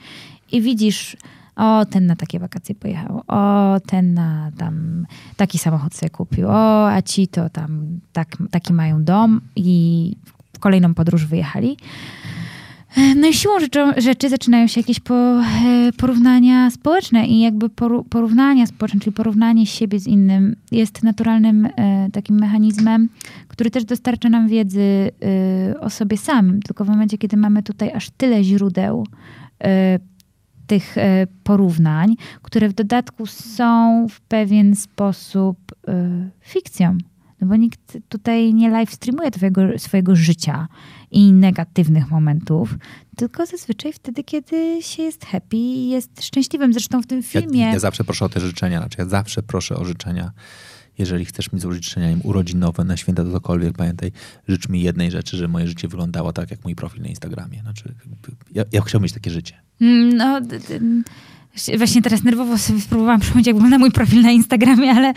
i 0.52 0.61
widzisz, 0.61 1.18
o, 1.56 1.86
ten 1.86 2.06
na 2.06 2.15
takie 2.15 2.40
wakacje 2.40 2.76
pojechał, 2.76 3.23
o, 3.28 3.80
ten 3.88 4.14
na 4.14 4.52
tam 4.57 5.06
taki 5.38 5.57
samochód 5.57 5.95
sobie 5.95 6.10
kupił, 6.10 6.48
o, 6.49 6.90
a 6.91 7.02
ci 7.02 7.28
to 7.28 7.49
tam 7.49 7.99
tak, 8.14 8.38
taki 8.52 8.73
mają 8.73 9.03
dom 9.03 9.41
i 9.56 10.15
kolejną 10.61 10.93
podróż 10.93 11.25
wyjechali. 11.25 11.77
No 13.15 13.27
i 13.27 13.33
siłą 13.33 13.59
rzeczą, 13.59 13.91
rzeczy 13.97 14.29
zaczynają 14.29 14.67
się 14.67 14.79
jakieś 14.79 14.99
po, 14.99 15.15
e, 15.15 15.43
porównania 15.97 16.71
społeczne 16.71 17.27
i 17.27 17.39
jakby 17.39 17.69
poru, 17.69 18.03
porównania 18.03 18.65
społeczne, 18.67 18.99
czyli 18.99 19.11
porównanie 19.11 19.65
siebie 19.65 19.99
z 19.99 20.07
innym 20.07 20.55
jest 20.71 21.03
naturalnym 21.03 21.65
e, 21.65 22.09
takim 22.13 22.39
mechanizmem, 22.39 23.09
który 23.47 23.71
też 23.71 23.85
dostarcza 23.85 24.29
nam 24.29 24.47
wiedzy 24.47 25.11
e, 25.71 25.79
o 25.79 25.89
sobie 25.89 26.17
samym. 26.17 26.61
Tylko 26.61 26.85
w 26.85 26.88
momencie, 26.88 27.17
kiedy 27.17 27.38
mamy 27.38 27.63
tutaj 27.63 27.91
aż 27.91 28.09
tyle 28.09 28.43
źródeł 28.43 29.07
e, 29.63 29.99
tych 30.67 30.97
e, 30.97 31.27
porównań, 31.43 32.15
które 32.41 32.69
w 32.69 32.73
dodatku 32.73 33.25
są 33.25 34.07
w 34.09 34.21
pewien 34.21 34.75
sposób 34.75 35.57
e, 35.88 36.29
fikcją. 36.41 36.97
No 37.41 37.47
bo 37.47 37.55
nikt 37.55 37.97
tutaj 38.09 38.53
nie 38.53 38.69
live 38.69 38.93
streamuje 38.93 39.31
twojego, 39.31 39.61
swojego 39.77 40.15
życia 40.15 40.68
i 41.11 41.34
negatywnych 41.34 42.11
momentów, 42.11 42.76
tylko 43.15 43.45
zazwyczaj 43.45 43.93
wtedy, 43.93 44.23
kiedy 44.23 44.80
się 44.81 45.03
jest 45.03 45.26
happy 45.26 45.57
i 45.57 45.89
jest 45.89 46.23
szczęśliwym. 46.23 46.73
Zresztą 46.73 47.01
w 47.01 47.07
tym 47.07 47.23
filmie... 47.23 47.59
Ja, 47.61 47.73
ja 47.73 47.80
zawsze 47.80 48.03
proszę 48.03 48.26
o 48.26 48.30
te 48.30 48.39
życzenia, 48.39 48.80
znaczy 48.80 48.95
ja 48.99 49.05
zawsze 49.05 49.43
proszę 49.43 49.76
o 49.76 49.85
życzenia. 49.85 50.31
Jeżeli 50.97 51.26
chcesz 51.26 51.51
mi 51.51 51.59
złożyć 51.59 51.85
życzenia 51.85 52.09
wiem, 52.09 52.22
urodzinowe, 52.23 52.84
na 52.84 52.97
święta, 52.97 53.23
to 53.23 53.31
cokolwiek, 53.31 53.77
pamiętaj, 53.77 54.11
życz 54.47 54.69
mi 54.69 54.81
jednej 54.81 55.11
rzeczy, 55.11 55.38
że 55.38 55.47
moje 55.47 55.68
życie 55.68 55.88
wyglądało 55.88 56.34
tak, 56.34 56.51
jak 56.51 56.63
mój 56.63 56.76
profil 56.76 57.01
na 57.01 57.07
Instagramie. 57.07 57.61
Znaczy, 57.61 57.95
ja, 58.51 58.63
ja 58.72 58.81
chciałbym 58.81 59.03
mieć 59.03 59.13
takie 59.13 59.31
życie. 59.31 59.55
Mm, 59.81 60.18
No, 60.18 60.41
właśnie 61.78 62.02
teraz 62.02 62.23
nerwowo 62.23 62.57
sobie 62.57 62.82
spróbowałam 62.82 63.19
przypomnieć, 63.19 63.48
jak 63.48 63.56
wygląda 63.56 63.78
mój 63.78 63.91
profil 63.91 64.22
na 64.22 64.32
Instagramie, 64.32 64.91
ale 64.91 65.14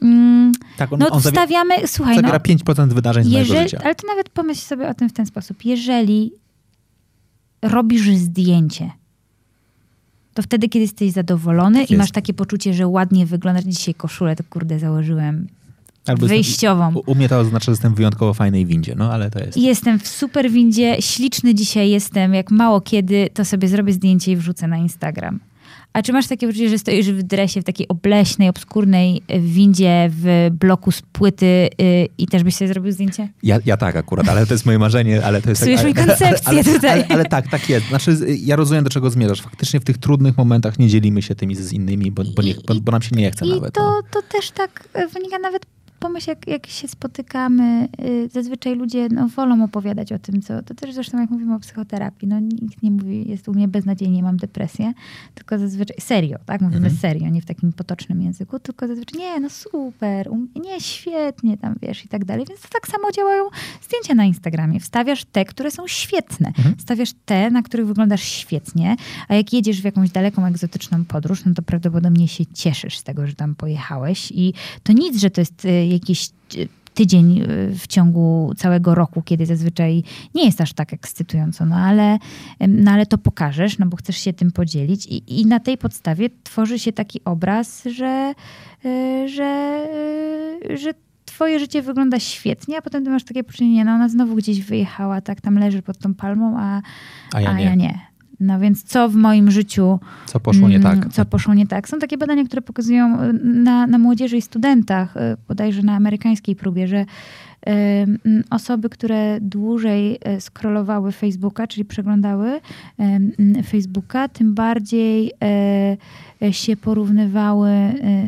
mm, 0.00 0.52
Tak, 0.76 0.92
on, 0.92 0.98
no 0.98 1.08
on 1.08 1.20
wstawiamy, 1.20 1.74
słuchaj, 1.88 2.16
no, 2.16 2.22
zawiera 2.22 2.38
5% 2.38 2.92
wydarzeń 2.92 3.24
z 3.24 3.26
mojego 3.26 3.54
jeżeli, 3.54 3.68
życia. 3.68 3.80
ale 3.84 3.94
to 3.94 4.06
nawet 4.06 4.28
pomyśl 4.28 4.60
sobie 4.60 4.88
o 4.88 4.94
tym 4.94 5.08
w 5.08 5.12
ten 5.12 5.26
sposób. 5.26 5.64
Jeżeli 5.64 6.32
robisz 7.62 8.08
zdjęcie, 8.08 8.90
to 10.34 10.42
wtedy, 10.42 10.68
kiedy 10.68 10.82
jesteś 10.82 11.12
zadowolony 11.12 11.80
Tak 11.80 11.90
i 11.90 11.96
masz 11.96 12.10
takie 12.10 12.34
poczucie, 12.34 12.74
że 12.74 12.86
ładnie 12.86 13.26
wyglądasz, 13.26 13.64
dzisiaj 13.64 13.94
koszulę, 13.94 14.36
to 14.36 14.44
kurde 14.50 14.78
założyłem 14.78 15.46
Albo 16.06 16.26
wyjściową. 16.26 16.94
U, 16.94 17.10
u 17.10 17.14
mnie 17.14 17.28
to 17.28 17.38
oznacza, 17.38 17.64
że 17.64 17.72
jestem 17.72 17.92
w 17.92 17.96
wyjątkowo 17.96 18.34
fajnej 18.34 18.66
windzie, 18.66 18.94
no 18.96 19.12
ale 19.12 19.30
to 19.30 19.38
jest... 19.38 19.56
Jestem 19.56 19.98
w 19.98 20.08
super 20.08 20.50
windzie, 20.50 20.96
śliczny 21.00 21.54
dzisiaj 21.54 21.90
jestem, 21.90 22.34
jak 22.34 22.50
mało 22.50 22.80
kiedy, 22.80 23.28
to 23.34 23.44
sobie 23.44 23.68
zrobię 23.68 23.92
zdjęcie 23.92 24.32
i 24.32 24.36
wrzucę 24.36 24.68
na 24.68 24.76
Instagram. 24.76 25.40
A 25.96 26.02
czy 26.02 26.12
masz 26.12 26.26
takie 26.26 26.46
poczucie, 26.46 26.68
że 26.68 26.78
stoisz 26.78 27.10
w 27.10 27.22
dresie 27.22 27.60
w 27.60 27.64
takiej 27.64 27.88
obleśnej, 27.88 28.48
obskurnej 28.48 29.22
y, 29.34 29.40
windzie 29.40 30.10
w 30.12 30.48
bloku 30.50 30.92
z 30.92 31.02
płyty 31.02 31.46
y, 31.46 32.08
i 32.18 32.26
też 32.26 32.42
byś 32.42 32.54
sobie 32.54 32.68
zrobił 32.68 32.92
zdjęcie? 32.92 33.28
Ja, 33.42 33.58
ja 33.66 33.76
tak 33.76 33.96
akurat, 33.96 34.28
ale 34.28 34.46
to 34.46 34.54
jest 34.54 34.66
moje 34.66 34.78
marzenie, 34.78 35.24
ale 35.24 35.42
to 35.42 35.50
jest... 35.50 35.62
Psujesz 35.62 35.80
ale, 35.80 35.88
mi 35.88 35.94
koncepcję 35.94 36.38
ale, 36.44 36.64
tutaj. 36.64 36.90
Ale, 36.90 37.06
ale 37.08 37.24
tak, 37.24 37.48
tak 37.48 37.68
jest. 37.68 37.88
Znaczy, 37.88 38.16
ja 38.40 38.56
rozumiem, 38.56 38.84
do 38.84 38.90
czego 38.90 39.10
zmierzasz. 39.10 39.42
Faktycznie 39.42 39.80
w 39.80 39.84
tych 39.84 39.98
trudnych 39.98 40.36
momentach 40.36 40.78
nie 40.78 40.88
dzielimy 40.88 41.22
się 41.22 41.34
tymi 41.34 41.56
z 41.56 41.72
innymi, 41.72 42.10
bo, 42.10 42.22
bo, 42.36 42.42
nie, 42.42 42.54
bo, 42.66 42.74
bo 42.74 42.92
nam 42.92 43.02
się 43.02 43.16
nie 43.16 43.30
chce 43.30 43.46
I 43.46 43.50
nawet. 43.50 43.74
to, 43.74 43.82
no. 43.82 44.02
to 44.10 44.22
też 44.22 44.50
tak 44.50 44.88
e, 44.92 45.08
wynika 45.08 45.38
nawet 45.38 45.66
pomyśl, 45.98 46.30
jak, 46.30 46.46
jak 46.46 46.66
się 46.66 46.88
spotykamy, 46.88 47.88
y, 48.04 48.28
zazwyczaj 48.32 48.74
ludzie 48.76 49.08
no, 49.08 49.28
wolą 49.28 49.64
opowiadać 49.64 50.12
o 50.12 50.18
tym, 50.18 50.42
co. 50.42 50.62
To 50.62 50.74
też 50.74 50.94
zresztą, 50.94 51.20
jak 51.20 51.30
mówimy 51.30 51.54
o 51.54 51.58
psychoterapii, 51.58 52.28
no 52.28 52.40
nikt 52.40 52.82
nie 52.82 52.90
mówi, 52.90 53.30
jest 53.30 53.48
u 53.48 53.52
mnie 53.52 53.68
beznadziejnie, 53.68 54.22
mam 54.22 54.36
depresję, 54.36 54.92
tylko 55.34 55.58
zazwyczaj 55.58 55.96
serio, 56.00 56.38
tak? 56.46 56.60
Mówimy 56.60 56.86
Mhm. 56.86 56.96
serio, 56.96 57.28
nie 57.28 57.42
w 57.42 57.44
takim 57.46 57.72
potocznym 57.72 58.22
języku, 58.22 58.58
tylko 58.58 58.86
zazwyczaj 58.86 59.20
nie, 59.20 59.40
no 59.40 59.50
super, 59.50 60.30
nie, 60.64 60.80
świetnie 60.80 61.56
tam, 61.56 61.74
wiesz, 61.82 62.04
i 62.04 62.08
tak 62.08 62.24
dalej. 62.24 62.44
Więc 62.48 62.60
to 62.60 62.68
tak 62.68 62.88
samo 62.88 63.12
działają 63.12 63.44
zdjęcia 63.82 64.14
na 64.14 64.24
Instagramie. 64.24 64.80
Wstawiasz 64.80 65.24
te, 65.24 65.44
które 65.44 65.70
są 65.70 65.86
świetne. 65.86 66.48
Mhm. 66.48 66.74
Stawiasz 66.78 67.12
te, 67.24 67.50
na 67.50 67.62
których 67.62 67.86
wyglądasz 67.86 68.22
świetnie, 68.22 68.96
a 69.28 69.34
jak 69.34 69.52
jedziesz 69.52 69.80
w 69.80 69.84
jakąś 69.84 70.10
daleką, 70.10 70.46
egzotyczną 70.46 71.04
podróż, 71.04 71.44
no 71.44 71.54
to 71.54 71.62
prawdopodobnie 71.62 72.28
się 72.28 72.46
cieszysz 72.46 72.98
z 72.98 73.02
tego, 73.02 73.26
że 73.26 73.34
tam 73.34 73.54
pojechałeś 73.54 74.32
i 74.32 74.54
to 74.82 74.92
nic, 74.92 75.20
że 75.20 75.30
to 75.30 75.40
jest 75.40 75.64
y, 75.64 75.85
jakiś 75.86 76.28
y, 76.56 76.68
tydzień 76.94 77.40
y, 77.40 77.74
w 77.78 77.86
ciągu 77.86 78.52
całego 78.56 78.94
roku, 78.94 79.22
kiedy 79.22 79.46
zazwyczaj 79.46 80.02
nie 80.34 80.44
jest 80.44 80.60
aż 80.60 80.72
tak 80.72 80.92
ekscytująco, 80.92 81.66
no 81.66 81.76
ale, 81.76 82.18
no 82.68 82.90
ale 82.90 83.06
to 83.06 83.18
pokażesz, 83.18 83.78
no 83.78 83.86
bo 83.86 83.96
chcesz 83.96 84.16
się 84.16 84.32
tym 84.32 84.52
podzielić 84.52 85.06
i, 85.06 85.40
i 85.40 85.46
na 85.46 85.60
tej 85.60 85.78
podstawie 85.78 86.30
tworzy 86.44 86.78
się 86.78 86.92
taki 86.92 87.20
obraz, 87.24 87.84
że, 87.84 88.34
y, 88.84 89.28
że, 89.28 89.80
że 90.76 90.94
twoje 91.24 91.58
życie 91.58 91.82
wygląda 91.82 92.20
świetnie, 92.20 92.78
a 92.78 92.82
potem 92.82 93.04
ty 93.04 93.10
masz 93.10 93.24
takie 93.24 93.44
poczucie, 93.44 93.68
nie, 93.68 93.84
no 93.84 93.92
ona 93.92 94.08
znowu 94.08 94.34
gdzieś 94.34 94.62
wyjechała, 94.62 95.20
tak 95.20 95.40
tam 95.40 95.58
leży 95.58 95.82
pod 95.82 95.98
tą 95.98 96.14
palmą, 96.14 96.58
a, 96.58 96.82
A 97.34 97.40
ja 97.40 97.50
a 97.50 97.52
nie. 97.52 97.64
ja 97.64 97.74
nie. 97.74 98.15
No 98.40 98.60
więc 98.60 98.82
co 98.82 99.08
w 99.08 99.14
moim 99.14 99.50
życiu 99.50 99.98
Co 100.26 100.40
poszło 100.40 100.68
nie 100.68 100.76
Mm, 100.76 101.00
tak? 101.00 101.12
Co 101.12 101.24
poszło 101.24 101.54
nie 101.54 101.66
tak. 101.66 101.88
Są 101.88 101.98
takie 101.98 102.18
badania, 102.18 102.44
które 102.44 102.62
pokazują 102.62 103.22
y, 103.22 103.32
na, 103.42 103.86
na 103.86 103.98
młodzieży 103.98 104.36
i 104.36 104.42
studentach, 104.42 105.16
y, 105.16 105.20
bodajże 105.48 105.82
na 105.82 105.94
amerykańskiej 105.94 106.56
próbie, 106.56 106.88
że 106.88 107.00
y, 107.00 107.06
mm, 107.66 108.44
osoby, 108.50 108.88
które 108.88 109.40
dłużej 109.40 110.14
y, 110.14 110.40
scrollowały 110.40 111.12
Facebooka, 111.12 111.66
czyli 111.66 111.84
przeglądały 111.84 112.48
y, 112.48 112.60
mm, 112.98 113.32
Facebooka, 113.62 114.28
tym 114.28 114.54
bardziej 114.54 115.32
y, 116.42 116.52
się 116.52 116.76
porównywały 116.76 117.70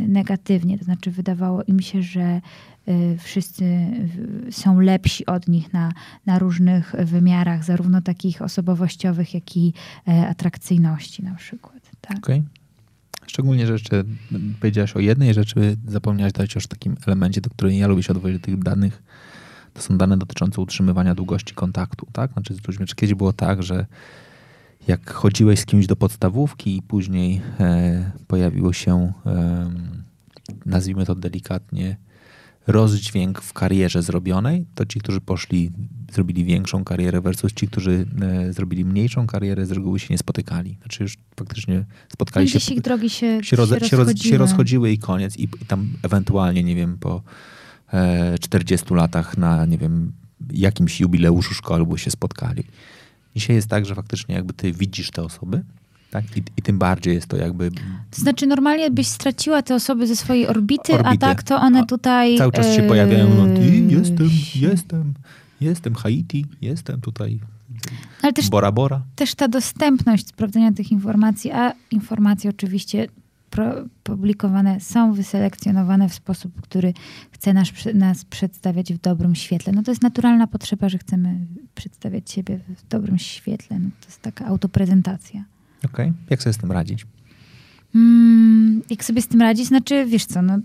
negatywnie. 0.09 0.79
To 0.79 0.85
znaczy 0.85 1.11
wydawało 1.11 1.63
im 1.63 1.81
się, 1.81 2.03
że 2.03 2.41
wszyscy 3.19 3.65
y, 3.65 4.53
są 4.53 4.81
lepsi 4.81 5.27
od 5.27 5.49
nich 5.49 5.73
na, 5.73 5.93
na 6.27 6.39
różnych 6.39 6.95
wymiarach, 7.05 7.65
zarówno 7.65 8.03
takich 8.03 8.43
osobowościowych, 8.43 9.35
jak 9.35 9.57
i 9.57 9.73
e, 10.09 10.29
atrakcyjności 10.29 11.23
na 11.23 11.35
przykład. 11.35 11.91
Tak? 12.01 12.19
Okej. 12.19 12.43
Szczególnie, 13.27 13.67
że 13.67 13.73
jeszcze 13.73 14.05
powiedziałaś 14.61 14.97
o 14.97 15.01
jednej 15.01 15.35
rzeczy, 15.35 15.77
zapomniałaś 15.89 16.33
dać 16.33 16.67
takim 16.67 16.97
elemencie, 17.07 17.41
do 17.41 17.51
której 17.51 17.79
ja 17.79 17.87
lubię 17.87 18.03
się 18.03 18.13
odwozić 18.13 18.39
do 18.39 18.45
tych 18.45 18.59
danych. 18.59 19.03
To 19.75 19.83
są 19.83 19.99
dane 19.99 20.17
dotyczące 20.17 20.61
utrzymywania 20.61 21.15
długości 21.15 21.55
kontaktu, 21.55 22.07
tak? 22.13 22.33
Znaczy 22.33 22.55
z 22.55 22.67
ludźmi, 22.67 22.87
czy 22.87 22.95
kiedyś 22.95 23.15
było 23.15 23.33
tak, 23.33 23.63
że 23.63 23.87
jak 24.89 25.11
chodziłeś 25.11 25.61
z 25.61 25.67
kimś 25.67 25.87
do 25.87 25.97
podstawówki 25.97 26.77
i 26.77 26.83
później 26.83 27.41
e, 27.61 28.11
pojawiło 28.27 28.73
się, 28.73 29.13
e, 29.27 29.71
nazwijmy 30.67 31.07
to 31.07 31.15
delikatnie, 31.15 31.97
rozdźwięk 32.69 33.43
w 33.43 33.53
karierze 33.53 34.03
zrobionej, 34.03 34.67
to 34.75 34.87
ci, 34.87 35.01
którzy 35.01 35.21
poszli, 35.21 35.71
zrobili 36.13 36.45
większą 36.45 36.85
karierę 36.85 37.21
versus 37.21 37.53
ci, 37.53 37.69
którzy 37.69 38.07
e, 38.23 38.53
zrobili 38.53 38.85
mniejszą 38.85 39.27
karierę, 39.27 39.67
z 39.67 39.71
reguły 39.71 39.99
się 39.99 40.07
nie 40.11 40.19
spotykali. 40.19 40.79
Znaczy 40.81 41.03
już 41.03 41.17
faktycznie 41.37 41.85
spotkali 42.13 42.49
się, 42.49 42.59
Gdzieś 42.59 42.71
ich 42.71 42.81
drogi 42.81 43.11
się, 43.11 43.45
się, 43.45 43.57
roz, 43.57 43.69
się, 43.69 43.75
roz, 43.75 43.93
rozchodziły. 43.93 44.33
się 44.33 44.39
rozchodziły 44.39 44.91
i 44.91 44.99
koniec. 44.99 45.37
I, 45.37 45.43
I 45.43 45.67
tam 45.67 45.93
ewentualnie, 46.03 46.65
nie 46.65 46.75
wiem, 46.75 46.99
po 46.99 47.23
e, 47.93 48.39
40 48.39 48.95
latach 48.95 49.39
na, 49.39 49.67
nie 49.67 49.79
wiem, 49.79 50.13
jakimś 50.53 51.01
jubileuszu 51.01 51.55
szkoły 51.55 51.99
się 51.99 52.11
spotkali. 52.11 52.65
Dzisiaj 53.37 53.57
jest 53.57 53.69
tak, 53.69 53.87
że 53.87 53.95
faktycznie 53.95 54.35
jakby 54.35 54.53
ty 54.53 54.73
widzisz 54.73 55.11
te 55.11 55.23
osoby, 55.23 55.65
tak? 56.11 56.37
I, 56.37 56.43
I 56.57 56.63
tym 56.63 56.79
bardziej 56.79 57.15
jest 57.15 57.27
to 57.27 57.37
jakby 57.37 57.71
To 58.11 58.21
znaczy 58.21 58.47
normalnie 58.47 58.91
byś 58.91 59.07
straciła 59.09 59.63
te 59.63 59.75
osoby 59.75 60.07
ze 60.07 60.17
swojej 60.17 60.47
orbity, 60.47 60.95
a 60.95 60.99
Orbity. 60.99 61.19
tak 61.19 61.43
to 61.43 61.61
one 61.61 61.81
A 61.81 61.87
tutaj... 61.87 62.39
cały 62.39 62.53
czas 62.53 62.77
się 62.77 62.83
pojawiają, 62.83 63.29
no 63.35 63.47
jestem, 63.89 64.29
jestem, 64.55 65.15
jestem 65.61 65.95
Haiti, 65.95 66.47
jestem 66.61 67.01
tutaj 67.01 67.41
Ale 68.23 68.33
też 68.33 68.51
Bora 68.51 68.73
Bora. 68.73 69.03
też 69.17 69.35
ta 69.35 69.49
dostępność 69.49 70.29
sprawdzenia 70.29 70.73
tych 70.73 70.93
informacji, 70.93 71.53
a 71.53 71.73
informacje 71.91 72.51
oczywiście 72.51 73.09
publikowane 74.05 74.81
są 74.81 75.13
wyselekcjonowane 75.13 76.09
w 76.09 76.15
sposób, 76.15 76.61
który 76.61 76.95
chce 77.31 77.53
nas, 77.55 77.69
nas 77.95 78.25
przedstawiać 78.25 78.93
w 78.95 78.99
dobrym 79.01 79.35
świetle. 79.35 79.73
No 79.73 79.83
to 79.83 79.91
jest 79.91 80.03
naturalna 80.03 80.47
potrzeba, 80.47 80.89
że 80.89 80.99
chcemy 80.99 81.39
przedstawiać 81.75 82.31
siebie 82.31 82.61
w 82.77 82.89
dobrym 82.89 83.19
świetle. 83.19 83.79
No 83.79 83.89
to 84.01 84.07
jest 84.07 84.23
taka 84.23 84.47
autoprezentacja. 84.47 85.45
Okej, 85.85 86.13
jak 86.31 86.43
sobie 86.43 86.53
z 86.53 86.59
tym 86.59 86.73
radzić? 86.73 87.07
Mm, 87.95 88.83
jak 88.91 89.05
sobie 89.05 89.23
z 89.23 89.29
tym 89.29 89.41
radzić? 89.41 89.67
Znaczy, 89.67 90.07
wiesz 90.07 90.25
co, 90.25 90.43
no, 90.43 90.59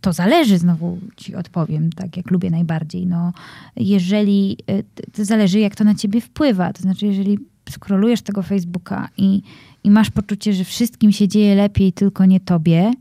to 0.00 0.12
zależy, 0.12 0.58
znowu 0.58 0.98
ci 1.16 1.34
odpowiem, 1.34 1.92
tak 1.92 2.16
jak 2.16 2.30
lubię 2.30 2.50
najbardziej. 2.50 3.06
No, 3.06 3.32
jeżeli, 3.76 4.56
t- 4.66 5.02
to 5.12 5.24
zależy 5.24 5.58
jak 5.58 5.76
to 5.76 5.84
na 5.84 5.94
ciebie 5.94 6.20
wpływa. 6.20 6.72
To 6.72 6.82
znaczy, 6.82 7.06
jeżeli 7.06 7.38
scrollujesz 7.70 8.22
tego 8.22 8.42
Facebooka 8.42 9.08
i, 9.16 9.42
i 9.84 9.90
masz 9.90 10.10
poczucie, 10.10 10.52
że 10.52 10.64
wszystkim 10.64 11.12
się 11.12 11.28
dzieje 11.28 11.54
lepiej, 11.54 11.92
tylko 11.92 12.24
nie 12.26 12.40
tobie 12.40 12.92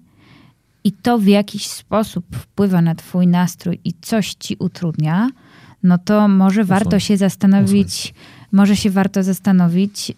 i 0.83 0.91
to 0.91 1.19
w 1.19 1.27
jakiś 1.27 1.67
sposób 1.67 2.35
wpływa 2.35 2.81
na 2.81 2.95
twój 2.95 3.27
nastrój 3.27 3.79
i 3.83 3.93
coś 4.01 4.33
ci 4.33 4.55
utrudnia, 4.59 5.29
no 5.83 5.97
to 5.97 6.27
może 6.27 6.63
warto 6.63 6.99
się 6.99 7.17
zastanowić, 7.17 8.13
może 8.51 8.75
się 8.75 8.89
warto 8.89 9.23
zastanowić, 9.23 10.09
y, 10.09 10.13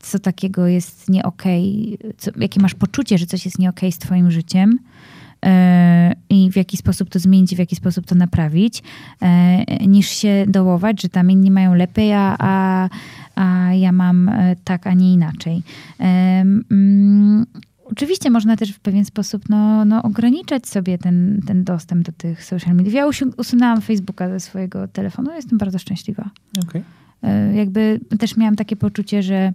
co 0.00 0.18
takiego 0.18 0.66
jest 0.66 1.08
nie 1.08 1.22
okej, 1.22 1.98
co- 2.18 2.30
jakie 2.36 2.60
masz 2.60 2.74
poczucie, 2.74 3.18
że 3.18 3.26
coś 3.26 3.44
jest 3.44 3.58
nie 3.58 3.68
okej 3.70 3.92
z 3.92 3.98
twoim 3.98 4.30
życiem 4.30 4.78
y, 5.44 5.48
i 6.30 6.50
w 6.52 6.56
jaki 6.56 6.76
sposób 6.76 7.08
to 7.10 7.18
zmienić, 7.18 7.54
w 7.54 7.58
jaki 7.58 7.76
sposób 7.76 8.06
to 8.06 8.14
naprawić, 8.14 8.82
y, 9.82 9.86
niż 9.86 10.08
się 10.08 10.44
dołować, 10.48 11.02
że 11.02 11.08
tam 11.08 11.30
inni 11.30 11.50
mają 11.50 11.74
lepiej, 11.74 12.12
a, 12.12 12.36
a, 12.38 12.88
a 13.34 13.74
ja 13.74 13.92
mam 13.92 14.30
tak, 14.64 14.86
a 14.86 14.94
nie 14.94 15.12
inaczej. 15.12 15.62
Mm, 15.98 17.46
Oczywiście 17.90 18.30
można 18.30 18.56
też 18.56 18.70
w 18.72 18.80
pewien 18.80 19.04
sposób 19.04 19.48
no, 19.48 19.84
no, 19.84 20.02
ograniczać 20.02 20.68
sobie 20.68 20.98
ten, 20.98 21.40
ten 21.46 21.64
dostęp 21.64 22.06
do 22.06 22.12
tych 22.12 22.44
social 22.44 22.74
mediów. 22.74 22.94
Ja 22.94 23.06
usunęłam 23.36 23.80
Facebooka 23.80 24.28
ze 24.28 24.40
swojego 24.40 24.88
telefonu, 24.88 25.30
jestem 25.34 25.58
bardzo 25.58 25.78
szczęśliwa. 25.78 26.30
Okej. 26.68 26.82
Y, 27.24 27.56
jakby 27.56 28.00
też 28.18 28.36
miałam 28.36 28.56
takie 28.56 28.76
poczucie, 28.76 29.22
że 29.22 29.52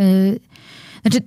y, 0.00 0.40
znaczy, 1.02 1.20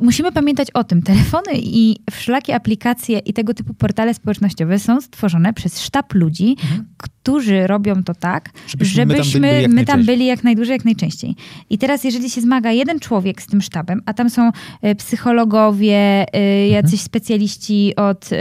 musimy 0.00 0.32
pamiętać 0.32 0.70
o 0.70 0.84
tym. 0.84 1.02
Telefony 1.02 1.52
i 1.54 1.96
wszelakie 2.10 2.54
aplikacje 2.54 3.18
i 3.18 3.32
tego 3.32 3.54
typu 3.54 3.74
portale 3.74 4.14
społecznościowe 4.14 4.78
są 4.78 5.00
stworzone 5.00 5.52
przez 5.52 5.80
sztab 5.80 6.14
ludzi, 6.14 6.56
którzy 6.96 7.66
robią 7.66 8.04
to 8.04 8.14
tak, 8.14 8.50
Żebyśmy 8.66 9.06
my 9.06 9.14
tam 9.14 9.24
żebyśmy 9.24 9.40
byli 9.40 9.62
jak 9.62 9.70
my 9.72 9.84
tam 9.84 10.04
byli 10.04 10.26
jak 10.26 10.44
najdłużej, 10.44 10.72
jak 10.72 10.84
najczęściej. 10.84 11.34
I 11.70 11.78
teraz, 11.78 12.04
jeżeli 12.04 12.30
się 12.30 12.40
zmaga 12.40 12.72
jeden 12.72 13.00
człowiek 13.00 13.42
z 13.42 13.46
tym 13.46 13.62
sztabem, 13.62 14.02
a 14.06 14.14
tam 14.14 14.30
są 14.30 14.50
e, 14.82 14.94
psychologowie, 14.94 16.26
e, 16.32 16.68
jacyś 16.68 17.00
specjaliści 17.00 17.92
od 17.96 18.32
e, 18.32 18.36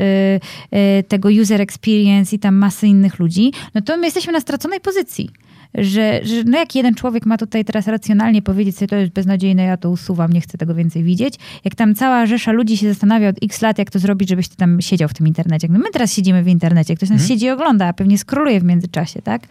e, 0.71 1.03
tego 1.03 1.29
user 1.41 1.61
experience 1.61 2.35
i 2.35 2.39
tam 2.39 2.55
masy 2.55 2.87
innych 2.87 3.19
ludzi, 3.19 3.51
no 3.75 3.81
to 3.81 3.97
my 3.97 4.05
jesteśmy 4.05 4.33
na 4.33 4.39
straconej 4.39 4.79
pozycji. 4.79 5.29
Że, 5.75 6.19
że 6.23 6.43
no 6.45 6.57
jak 6.57 6.75
jeden 6.75 6.95
człowiek 6.95 7.25
ma 7.25 7.37
tutaj 7.37 7.65
teraz 7.65 7.87
racjonalnie 7.87 8.41
powiedzieć 8.41 8.75
sobie, 8.75 8.87
to 8.87 8.95
jest 8.95 9.11
beznadziejne, 9.11 9.63
ja 9.63 9.77
to 9.77 9.89
usuwam, 9.89 10.33
nie 10.33 10.41
chcę 10.41 10.57
tego 10.57 10.75
więcej 10.75 11.03
widzieć. 11.03 11.33
Jak 11.65 11.75
tam 11.75 11.95
cała 11.95 12.25
rzesza 12.25 12.51
ludzi 12.51 12.77
się 12.77 12.89
zastanawia 12.89 13.29
od 13.29 13.35
x 13.43 13.61
lat, 13.61 13.77
jak 13.77 13.91
to 13.91 13.99
zrobić, 13.99 14.29
żebyś 14.29 14.47
ty 14.47 14.55
tam 14.55 14.81
siedział 14.81 15.09
w 15.09 15.13
tym 15.13 15.27
internecie. 15.27 15.67
No 15.71 15.79
my 15.79 15.89
teraz 15.93 16.13
siedzimy 16.13 16.43
w 16.43 16.47
internecie, 16.47 16.95
ktoś 16.95 17.09
nas 17.09 17.27
siedzi 17.27 17.45
i 17.45 17.49
ogląda, 17.49 17.87
a 17.87 17.93
pewnie 17.93 18.17
skroluje 18.17 18.59
w 18.59 18.63
międzyczasie, 18.63 19.21
tak? 19.21 19.41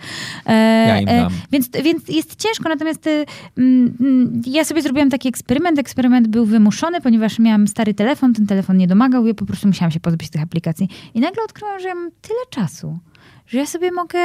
E, 0.47 0.53
Ja 0.89 1.01
im 1.01 1.07
dam. 1.07 1.33
więc, 1.53 1.71
więc 1.85 2.09
jest 2.09 2.37
ciężko, 2.37 2.69
natomiast 2.69 3.07
mm, 3.07 3.95
mm, 4.01 4.43
ja 4.47 4.65
sobie 4.65 4.83
zrobiłam 4.83 5.11
taki 5.11 5.29
eksperyment. 5.29 5.79
Eksperyment 5.79 6.29
był 6.29 6.47
wymuszony, 6.47 7.01
ponieważ 7.01 7.39
miałam 7.39 7.69
stary 7.69 7.95
telefon, 7.95 8.35
ten 8.35 8.47
telefon 8.47 8.77
nie 8.77 8.87
domagał 8.87 9.29
ja 9.29 9.35
po 9.35 9.47
prostu 9.47 9.67
musiałam 9.67 9.91
się 9.91 10.01
pozbyć 10.01 10.31
tych 10.31 10.43
aplikacji. 10.43 10.89
I 11.15 11.21
nagle 11.21 11.43
odkryłam, 11.45 11.81
że 11.81 11.89
ja 11.89 11.95
mam 11.95 12.11
tyle 12.23 12.41
czasu, 12.51 12.99
że 13.47 13.59
ja 13.59 13.67
sobie 13.67 13.93
mogę 13.93 14.19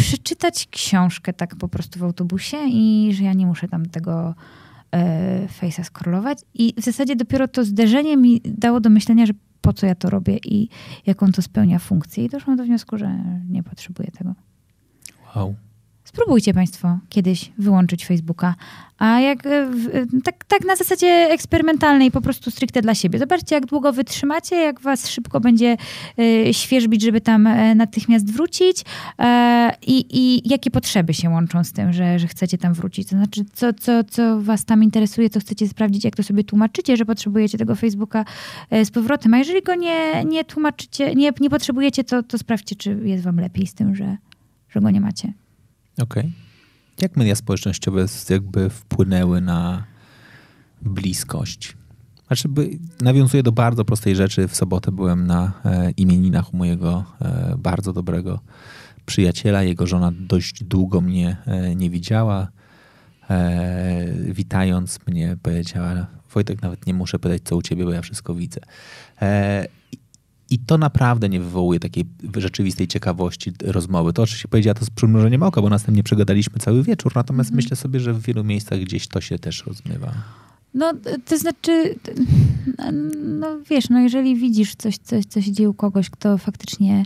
przeczytać 0.00 0.68
książkę 0.70 1.32
tak 1.32 1.56
po 1.56 1.68
prostu 1.68 1.98
w 1.98 2.02
autobusie 2.02 2.56
i 2.68 3.10
że 3.14 3.24
ja 3.24 3.32
nie 3.32 3.46
muszę 3.46 3.68
tam 3.68 3.86
tego 3.86 4.34
e, 4.92 5.46
face'a 5.46 5.84
scrollować. 5.84 6.38
I 6.54 6.74
w 6.76 6.84
zasadzie 6.84 7.16
dopiero 7.16 7.48
to 7.48 7.64
zderzenie 7.64 8.16
mi 8.16 8.40
dało 8.44 8.80
do 8.80 8.90
myślenia, 8.90 9.26
że 9.26 9.32
po 9.60 9.72
co 9.72 9.86
ja 9.86 9.94
to 9.94 10.10
robię 10.10 10.38
i 10.44 10.68
jaką 11.06 11.32
to 11.32 11.42
spełnia 11.42 11.78
funkcję. 11.78 12.24
I 12.24 12.28
doszłam 12.28 12.56
do 12.56 12.64
wniosku, 12.64 12.98
że 12.98 13.24
nie 13.50 13.62
potrzebuję 13.62 14.10
tego. 14.10 14.34
Wow. 15.36 15.54
Spróbujcie 16.14 16.54
Państwo 16.54 16.98
kiedyś 17.08 17.52
wyłączyć 17.58 18.06
Facebooka. 18.06 18.54
A 18.98 19.20
jak 19.20 19.46
e, 19.46 19.66
w- 19.66 20.22
tak, 20.24 20.44
tak 20.44 20.64
na 20.64 20.76
zasadzie 20.76 21.06
eksperymentalnej, 21.06 22.10
po 22.10 22.20
prostu 22.20 22.50
stricte 22.50 22.82
dla 22.82 22.94
siebie. 22.94 23.18
Zobaczcie, 23.18 23.54
jak 23.54 23.66
długo 23.66 23.92
wytrzymacie, 23.92 24.56
jak 24.56 24.80
was 24.80 25.08
szybko 25.08 25.40
będzie 25.40 25.76
e, 26.18 26.54
świeżbić, 26.54 27.02
żeby 27.02 27.20
tam 27.20 27.46
e, 27.46 27.74
natychmiast 27.74 28.32
wrócić 28.32 28.84
e, 29.18 29.72
i, 29.86 30.42
jakie 30.48 30.70
potrzeby 30.70 31.14
się 31.14 31.30
łączą 31.30 31.64
z 31.64 31.72
tym, 31.72 31.92
że, 31.92 32.18
że 32.18 32.26
chcecie 32.26 32.58
tam 32.58 32.74
wrócić. 32.74 33.08
To 33.08 33.16
znaczy, 33.16 33.44
co, 33.52 33.72
co, 33.72 34.04
co 34.04 34.40
was 34.40 34.64
tam 34.64 34.82
interesuje, 34.82 35.30
co 35.30 35.40
chcecie 35.40 35.68
sprawdzić, 35.68 36.04
jak 36.04 36.16
to 36.16 36.22
sobie 36.22 36.44
tłumaczycie, 36.44 36.96
że 36.96 37.04
potrzebujecie 37.04 37.58
tego 37.58 37.74
Facebooka 37.74 38.24
e, 38.70 38.84
z 38.84 38.90
powrotem. 38.90 39.34
A 39.34 39.38
jeżeli 39.38 39.62
go 39.62 39.74
nie, 39.74 40.24
nie 40.24 40.44
tłumaczycie, 40.44 41.14
nie, 41.14 41.32
nie 41.40 41.50
potrzebujecie, 41.50 42.04
to, 42.04 42.22
to 42.22 42.38
sprawdźcie, 42.38 42.76
czy 42.76 43.00
jest 43.04 43.24
wam 43.24 43.36
lepiej 43.36 43.66
z 43.66 43.74
tym, 43.74 43.94
że, 43.94 44.16
że 44.70 44.80
go 44.80 44.90
nie 44.90 45.00
macie. 45.00 45.32
Okej. 46.02 46.32
Jak 47.02 47.16
media 47.16 47.34
społecznościowe 47.34 48.06
jakby 48.30 48.70
wpłynęły 48.70 49.40
na 49.40 49.84
bliskość? 50.82 51.76
Znaczy, 52.26 52.48
by, 52.48 52.70
nawiązuję 53.00 53.42
do 53.42 53.52
bardzo 53.52 53.84
prostej 53.84 54.16
rzeczy. 54.16 54.48
W 54.48 54.56
sobotę 54.56 54.92
byłem 54.92 55.26
na 55.26 55.52
e, 55.64 55.90
imieninach 55.90 56.54
u 56.54 56.56
mojego 56.56 57.04
e, 57.20 57.54
bardzo 57.58 57.92
dobrego 57.92 58.40
przyjaciela. 59.06 59.62
Jego 59.62 59.86
żona 59.86 60.12
dość 60.14 60.64
długo 60.64 61.00
mnie 61.00 61.36
e, 61.46 61.74
nie 61.74 61.90
widziała. 61.90 62.48
E, 63.30 64.06
witając 64.28 65.06
mnie 65.06 65.36
powiedziała, 65.42 66.06
Wojtek, 66.34 66.62
nawet 66.62 66.86
nie 66.86 66.94
muszę 66.94 67.18
pytać, 67.18 67.42
co 67.44 67.56
u 67.56 67.62
ciebie, 67.62 67.84
bo 67.84 67.92
ja 67.92 68.02
wszystko 68.02 68.34
widzę. 68.34 68.60
I 70.50 70.58
to 70.58 70.78
naprawdę 70.78 71.28
nie 71.28 71.40
wywołuje 71.40 71.80
takiej 71.80 72.04
rzeczywistej 72.36 72.88
ciekawości 72.88 73.52
rozmowy. 73.62 74.12
To 74.12 74.22
oczywiście 74.22 74.48
powiedziała 74.48 74.74
to 74.74 74.84
z 74.84 74.90
przymrużeniem 74.90 75.42
oka, 75.42 75.62
bo 75.62 75.68
następnie 75.68 76.02
przegadaliśmy 76.02 76.58
cały 76.58 76.82
wieczór, 76.82 77.12
natomiast 77.14 77.50
myślę 77.50 77.76
sobie, 77.76 78.00
że 78.00 78.14
w 78.14 78.20
wielu 78.20 78.44
miejscach 78.44 78.80
gdzieś 78.80 79.08
to 79.08 79.20
się 79.20 79.38
też 79.38 79.66
rozmywa. 79.66 80.12
No, 80.74 80.92
to 81.24 81.38
znaczy, 81.38 81.94
no 83.24 83.58
wiesz, 83.70 83.88
no 83.90 84.00
jeżeli 84.00 84.36
widzisz 84.36 84.74
coś, 84.74 84.98
coś, 84.98 85.24
co 85.24 85.42
się 85.42 85.52
dzieje 85.52 85.70
u 85.70 85.74
kogoś, 85.74 86.10
kto 86.10 86.38
faktycznie 86.38 87.04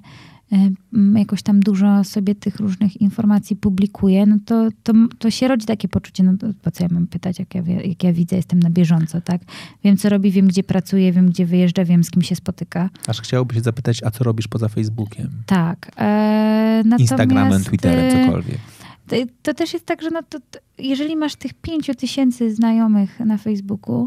jakoś 1.17 1.43
tam 1.43 1.61
dużo 1.61 2.05
sobie 2.05 2.35
tych 2.35 2.57
różnych 2.57 3.01
informacji 3.01 3.57
publikuje, 3.57 4.27
no 4.27 4.37
to, 4.47 4.69
to, 4.83 4.93
to 5.19 5.31
się 5.31 5.49
rodzi 5.49 5.67
takie 5.67 5.89
poczucie, 5.89 6.23
no 6.23 6.33
to 6.39 6.47
po 6.63 6.71
co 6.71 6.83
ja 6.83 6.89
mam 6.93 7.07
pytać, 7.07 7.39
jak 7.39 7.55
ja, 7.55 7.63
jak 7.63 8.05
ja 8.05 8.13
widzę, 8.13 8.37
jestem 8.37 8.61
na 8.61 8.71
bieżąco, 8.71 9.21
tak? 9.21 9.43
Wiem, 9.85 9.97
co 9.97 10.09
robi, 10.09 10.31
wiem, 10.31 10.47
gdzie 10.47 10.63
pracuje, 10.63 11.13
wiem, 11.13 11.31
gdzie 11.31 11.47
wyjeżdża, 11.47 11.85
wiem, 11.85 12.05
z 12.05 12.11
kim 12.11 12.23
się 12.23 12.37
spotyka. 12.37 12.91
Aż 13.07 13.21
chciałoby 13.21 13.55
się 13.55 13.61
zapytać, 13.61 14.03
a 14.03 14.11
co 14.11 14.25
robisz 14.25 14.49
poza 14.49 14.69
Facebookiem? 14.69 15.31
Tak. 15.47 15.91
E, 15.99 16.83
Instagramem, 16.99 17.65
Twitterem, 17.65 18.05
e, 18.05 18.27
cokolwiek. 18.27 18.59
To, 19.07 19.17
to 19.43 19.55
też 19.55 19.73
jest 19.73 19.87
tak, 19.87 20.03
że 20.03 20.11
no 20.11 20.23
to, 20.23 20.39
jeżeli 20.79 21.17
masz 21.17 21.37
tych 21.37 21.55
pięciu 21.55 21.95
tysięcy 21.95 22.55
znajomych 22.55 23.21
na 23.21 23.39
Facebooku, 23.39 24.05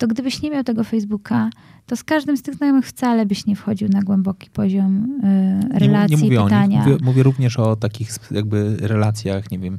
to 0.00 0.06
gdybyś 0.08 0.42
nie 0.42 0.50
miał 0.50 0.64
tego 0.64 0.84
Facebooka, 0.84 1.50
to 1.86 1.96
z 1.96 2.04
każdym 2.04 2.36
z 2.36 2.42
tych 2.42 2.54
znajomych 2.54 2.86
wcale 2.86 3.26
byś 3.26 3.46
nie 3.46 3.56
wchodził 3.56 3.88
na 3.88 4.02
głęboki 4.02 4.50
poziom 4.50 5.20
y, 5.74 5.78
relacji, 5.78 6.16
nie, 6.16 6.22
nie 6.22 6.28
mówię 6.28 6.44
pytania. 6.44 6.78
o 6.82 6.86
nich, 6.86 6.92
mówię, 6.92 7.04
mówię 7.04 7.22
również 7.22 7.58
o 7.58 7.76
takich 7.76 8.10
jakby 8.30 8.76
relacjach, 8.80 9.50
nie 9.50 9.58
wiem, 9.58 9.78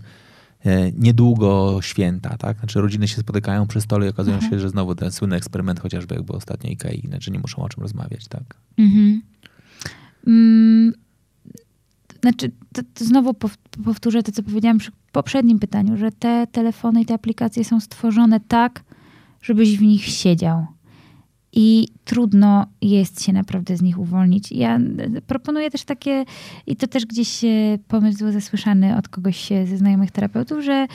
e, 0.65 0.91
niedługo 0.91 1.79
święta, 1.81 2.37
tak? 2.37 2.57
Znaczy 2.59 2.81
rodziny 2.81 3.07
się 3.07 3.15
spotykają 3.21 3.67
przy 3.67 3.81
stole 3.81 4.05
i 4.05 4.09
okazują 4.09 4.35
Mhm. 4.35 4.51
się, 4.51 4.59
że 4.59 4.69
znowu 4.69 4.95
ten 4.95 5.11
słynny 5.11 5.35
eksperyment, 5.35 5.79
chociażby 5.79 6.15
jakby 6.15 6.33
ostatnio 6.33 6.69
Ikei, 6.69 7.07
znaczy 7.07 7.31
nie 7.31 7.39
muszą 7.39 7.61
o 7.61 7.69
czym 7.69 7.83
rozmawiać, 7.83 8.27
tak? 8.27 8.43
Mhm. 8.77 9.21
Mm, 10.27 10.93
znaczy, 12.21 12.51
to, 12.73 12.81
to 12.93 13.05
znowu 13.05 13.31
pow- 13.33 13.57
powtórzę 13.85 14.23
to, 14.23 14.31
co 14.31 14.43
powiedziałam 14.43 14.77
przy 14.77 14.91
poprzednim 15.11 15.59
pytaniu, 15.59 15.97
że 15.97 16.11
te 16.11 16.47
telefony 16.51 17.01
i 17.01 17.05
te 17.05 17.13
aplikacje 17.13 17.63
są 17.63 17.79
stworzone 17.79 18.39
tak, 18.39 18.83
żebyś 19.41 19.77
w 19.77 19.81
nich 19.81 20.05
siedział. 20.05 20.65
I 21.53 21.87
trudno 22.05 22.65
jest 22.81 23.23
się 23.23 23.33
naprawdę 23.33 23.77
z 23.77 23.81
nich 23.81 23.99
uwolnić. 23.99 24.51
Ja 24.51 24.75
e, 24.75 25.21
proponuję 25.21 25.71
też 25.71 25.83
takie, 25.83 26.25
i 26.67 26.75
to 26.75 26.87
też 26.87 27.05
gdzieś 27.05 27.43
e, 27.43 27.47
pomysł 27.87 28.19
był 28.19 28.31
zasłyszany 28.31 28.97
od 28.97 29.09
kogoś 29.09 29.51
e, 29.51 29.67
ze 29.67 29.77
znajomych 29.77 30.11
terapeutów, 30.11 30.63
że, 30.63 30.87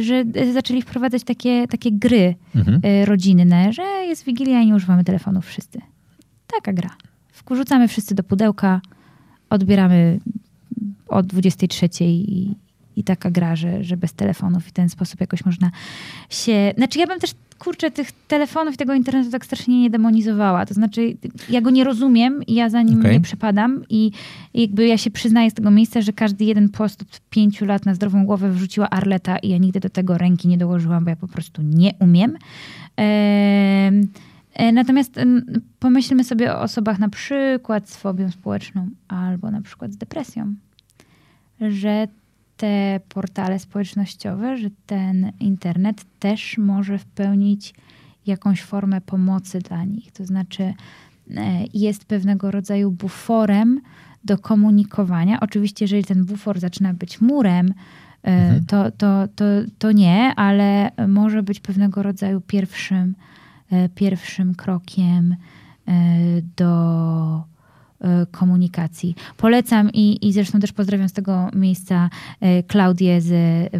że 0.00 0.24
zaczęli 0.52 0.82
wprowadzać 0.82 1.24
takie, 1.24 1.68
takie 1.68 1.92
gry 1.92 2.34
Mhm. 2.54 2.80
rodzinne, 3.04 3.72
że 3.72 3.82
jest 3.82 4.24
Wigilia 4.24 4.60
i 4.60 4.66
nie 4.66 4.74
używamy 4.74 5.04
telefonów 5.04 5.46
wszyscy. 5.46 5.80
Taka 6.46 6.72
gra. 6.72 6.90
Wrzucamy 7.50 7.88
wszyscy 7.88 8.14
do 8.14 8.22
pudełka, 8.22 8.80
odbieramy 9.50 10.20
o 11.08 11.22
23 11.22 11.88
i, 12.00 12.54
i 12.96 13.04
taka 13.04 13.30
gra, 13.30 13.56
że, 13.56 13.84
że 13.84 13.96
bez 13.96 14.12
telefonów 14.12 14.66
i 14.66 14.68
w 14.68 14.72
ten 14.72 14.88
sposób 14.88 15.20
jakoś 15.20 15.44
można 15.44 15.70
się... 16.30 16.72
Znaczy 16.76 16.98
ja 16.98 17.06
bym 17.06 17.20
też, 17.20 17.30
kurczę, 17.60 17.90
tych 17.90 18.12
telefonów 18.12 18.74
i 18.74 18.76
tego 18.76 18.94
internetu 18.94 19.30
tak 19.30 19.44
strasznie 19.44 19.82
nie 19.82 19.90
demonizowała. 19.90 20.66
To 20.66 20.74
znaczy 20.74 21.16
ja 21.48 21.60
go 21.60 21.70
nie 21.70 21.84
rozumiem 21.84 22.42
i 22.46 22.54
ja 22.54 22.70
za 22.70 22.82
nim 22.82 23.00
Okej. 23.00 23.12
nie 23.12 23.20
przepadam 23.20 23.84
i, 23.88 24.12
jakby 24.54 24.86
ja 24.86 24.98
się 24.98 25.10
przyznaję 25.10 25.50
z 25.50 25.54
tego 25.54 25.70
miejsca, 25.70 26.00
że 26.00 26.12
każdy 26.12 26.44
jeden 26.44 26.68
post 26.68 27.02
od 27.02 27.20
pięciu 27.30 27.64
lat 27.64 27.86
na 27.86 27.94
zdrową 27.94 28.26
głowę 28.26 28.50
wrzuciła 28.50 28.90
Arleta 28.90 29.38
i 29.38 29.48
ja 29.48 29.58
nigdy 29.58 29.80
do 29.80 29.90
tego 29.90 30.18
ręki 30.18 30.48
nie 30.48 30.58
dołożyłam, 30.58 31.04
bo 31.04 31.10
ja 31.10 31.16
po 31.16 31.28
prostu 31.28 31.62
nie 31.62 31.94
umiem. 31.98 32.36
Em, 32.96 34.08
e, 34.54 34.72
Natomiast 34.72 35.20
pomyślmy 35.78 36.24
sobie 36.24 36.54
o 36.54 36.60
osobach 36.60 36.98
na 36.98 37.08
przykład 37.08 37.90
z 37.90 37.96
fobią 37.96 38.30
społeczną 38.30 38.88
albo 39.08 39.50
na 39.50 39.60
przykład 39.60 39.92
z 39.92 39.96
depresją, 39.96 40.54
że 41.60 42.08
te 42.60 43.00
portale 43.08 43.58
społecznościowe, 43.58 44.56
że 44.56 44.68
ten 44.86 45.32
internet 45.40 46.04
też 46.18 46.58
może 46.58 46.98
spełnić 46.98 47.74
jakąś 48.26 48.62
formę 48.62 49.00
pomocy 49.00 49.58
dla 49.58 49.84
nich. 49.84 50.12
To 50.12 50.26
znaczy 50.26 50.62
e, 50.62 50.74
jest 51.74 52.04
pewnego 52.04 52.50
rodzaju 52.50 52.90
buforem 52.90 53.80
do 54.24 54.38
komunikowania. 54.38 55.40
Oczywiście, 55.40 55.84
jeżeli 55.84 56.04
ten 56.04 56.24
bufor 56.24 56.60
zaczyna 56.60 56.94
być 56.94 57.20
murem, 57.20 57.66
e, 57.68 57.72
Mhm. 58.22 58.64
to, 58.64 58.90
to, 58.90 59.28
to, 59.36 59.44
to 59.78 59.92
nie, 59.92 60.34
ale 60.36 60.90
może 61.08 61.42
być 61.42 61.60
pewnego 61.60 62.02
rodzaju 62.02 62.40
pierwszym, 62.40 63.14
e, 63.70 63.88
pierwszym 63.88 64.54
krokiem 64.54 65.36
do 66.56 67.44
komunikacji. 68.30 69.14
Polecam 69.36 69.90
i, 69.92 70.28
i 70.28 70.32
zresztą 70.32 70.60
też 70.60 70.72
pozdrawiam 70.72 71.08
z 71.08 71.12
tego 71.12 71.48
miejsca 71.54 72.10
e, 72.40 72.62
Klaudię 72.62 73.20
z 73.20 73.32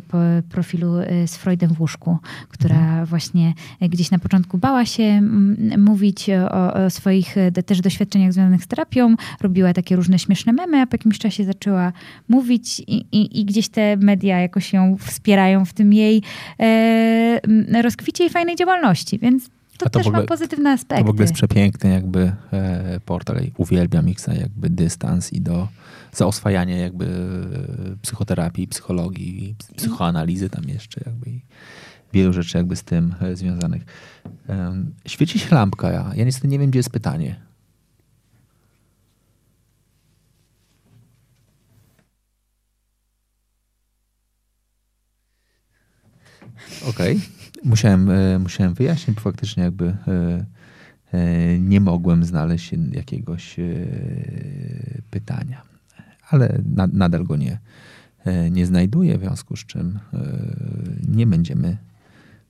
po- 0.08 0.18
profilu 0.48 0.92
z 1.26 1.36
Freudem 1.36 1.74
w 1.74 1.80
łóżku, 1.80 2.18
która 2.48 3.06
właśnie 3.06 3.54
e, 3.80 3.88
gdzieś 3.88 4.10
na 4.10 4.18
początku 4.18 4.58
bała 4.58 4.84
się 4.84 5.20
mówić 5.78 6.30
o, 6.30 6.74
o 6.74 6.90
swoich 6.90 7.34
też 7.66 7.80
doświadczeniach 7.80 8.32
związanych 8.32 8.64
z 8.64 8.66
terapią, 8.66 9.14
robiła 9.40 9.72
takie 9.72 9.96
różne 9.96 10.18
śmieszne 10.18 10.52
memy, 10.52 10.80
a 10.80 10.86
po 10.86 10.94
jakimś 10.94 11.18
czasie 11.18 11.44
zaczęła 11.44 11.92
mówić 12.28 12.80
i, 12.80 13.04
i, 13.12 13.40
i 13.40 13.44
gdzieś 13.44 13.68
te 13.68 13.96
media 13.96 14.40
jakoś 14.40 14.72
ją 14.72 14.96
wspierają 14.96 15.64
w 15.64 15.72
tym 15.72 15.92
jej 15.92 16.22
e, 16.60 17.82
rozkwicie 17.82 18.26
i 18.26 18.30
fajnej 18.30 18.56
działalności, 18.56 19.18
więc 19.18 19.50
to, 19.84 19.90
to 19.90 19.98
też 19.98 20.06
ogóle- 20.06 20.22
ma 20.22 20.26
pozytywne 20.28 20.70
aspekty. 20.72 21.02
To 21.02 21.06
w 21.06 21.10
ogóle 21.10 21.22
jest 21.24 21.34
przepiękny 21.34 21.90
jakby 21.90 22.32
e, 22.52 23.00
portal. 23.04 23.40
Uwielbiam 23.56 24.08
ich 24.08 24.20
za 24.20 24.34
jakby 24.34 24.70
dystans 24.70 25.32
i 25.32 25.40
do, 25.40 25.68
za 26.12 26.26
oswajanie 26.26 26.78
jakby 26.78 27.04
e, 27.04 27.96
psychoterapii, 28.02 28.68
psychologii, 28.68 29.54
ps- 29.58 29.70
psychoanalizy 29.76 30.50
tam 30.50 30.64
jeszcze 30.68 31.00
jakby 31.06 31.30
i 31.30 31.40
wielu 32.12 32.32
rzeczy 32.32 32.58
jakby 32.58 32.76
z 32.76 32.82
tym 32.82 33.14
e, 33.20 33.36
związanych. 33.36 33.82
Em, 34.48 34.94
Świeci 35.06 35.38
się 35.38 35.54
lampka. 35.54 35.90
Ja, 35.92 36.10
ja 36.16 36.24
niestety 36.24 36.48
nie 36.48 36.58
wiem, 36.58 36.70
gdzie 36.70 36.78
jest 36.78 36.90
pytanie. 36.90 37.40
Okej. 46.88 47.20
Musiałem, 47.64 48.10
e, 48.10 48.38
musiałem 48.38 48.74
wyjaśnić, 48.74 49.16
bo 49.16 49.20
faktycznie 49.20 49.62
jakby 49.62 49.84
e, 49.86 50.44
e, 51.12 51.58
nie 51.58 51.80
mogłem 51.80 52.24
znaleźć 52.24 52.70
jakiegoś 52.92 53.56
pytania. 55.10 55.62
Ale 56.30 56.62
na, 56.74 56.86
nadal 56.92 57.24
go 57.24 57.36
nie, 57.36 57.58
nie 58.50 58.66
znajduję, 58.66 59.18
w 59.18 59.20
związku 59.20 59.56
z 59.56 59.66
czym 59.66 59.98
nie 61.08 61.26
będziemy 61.26 61.76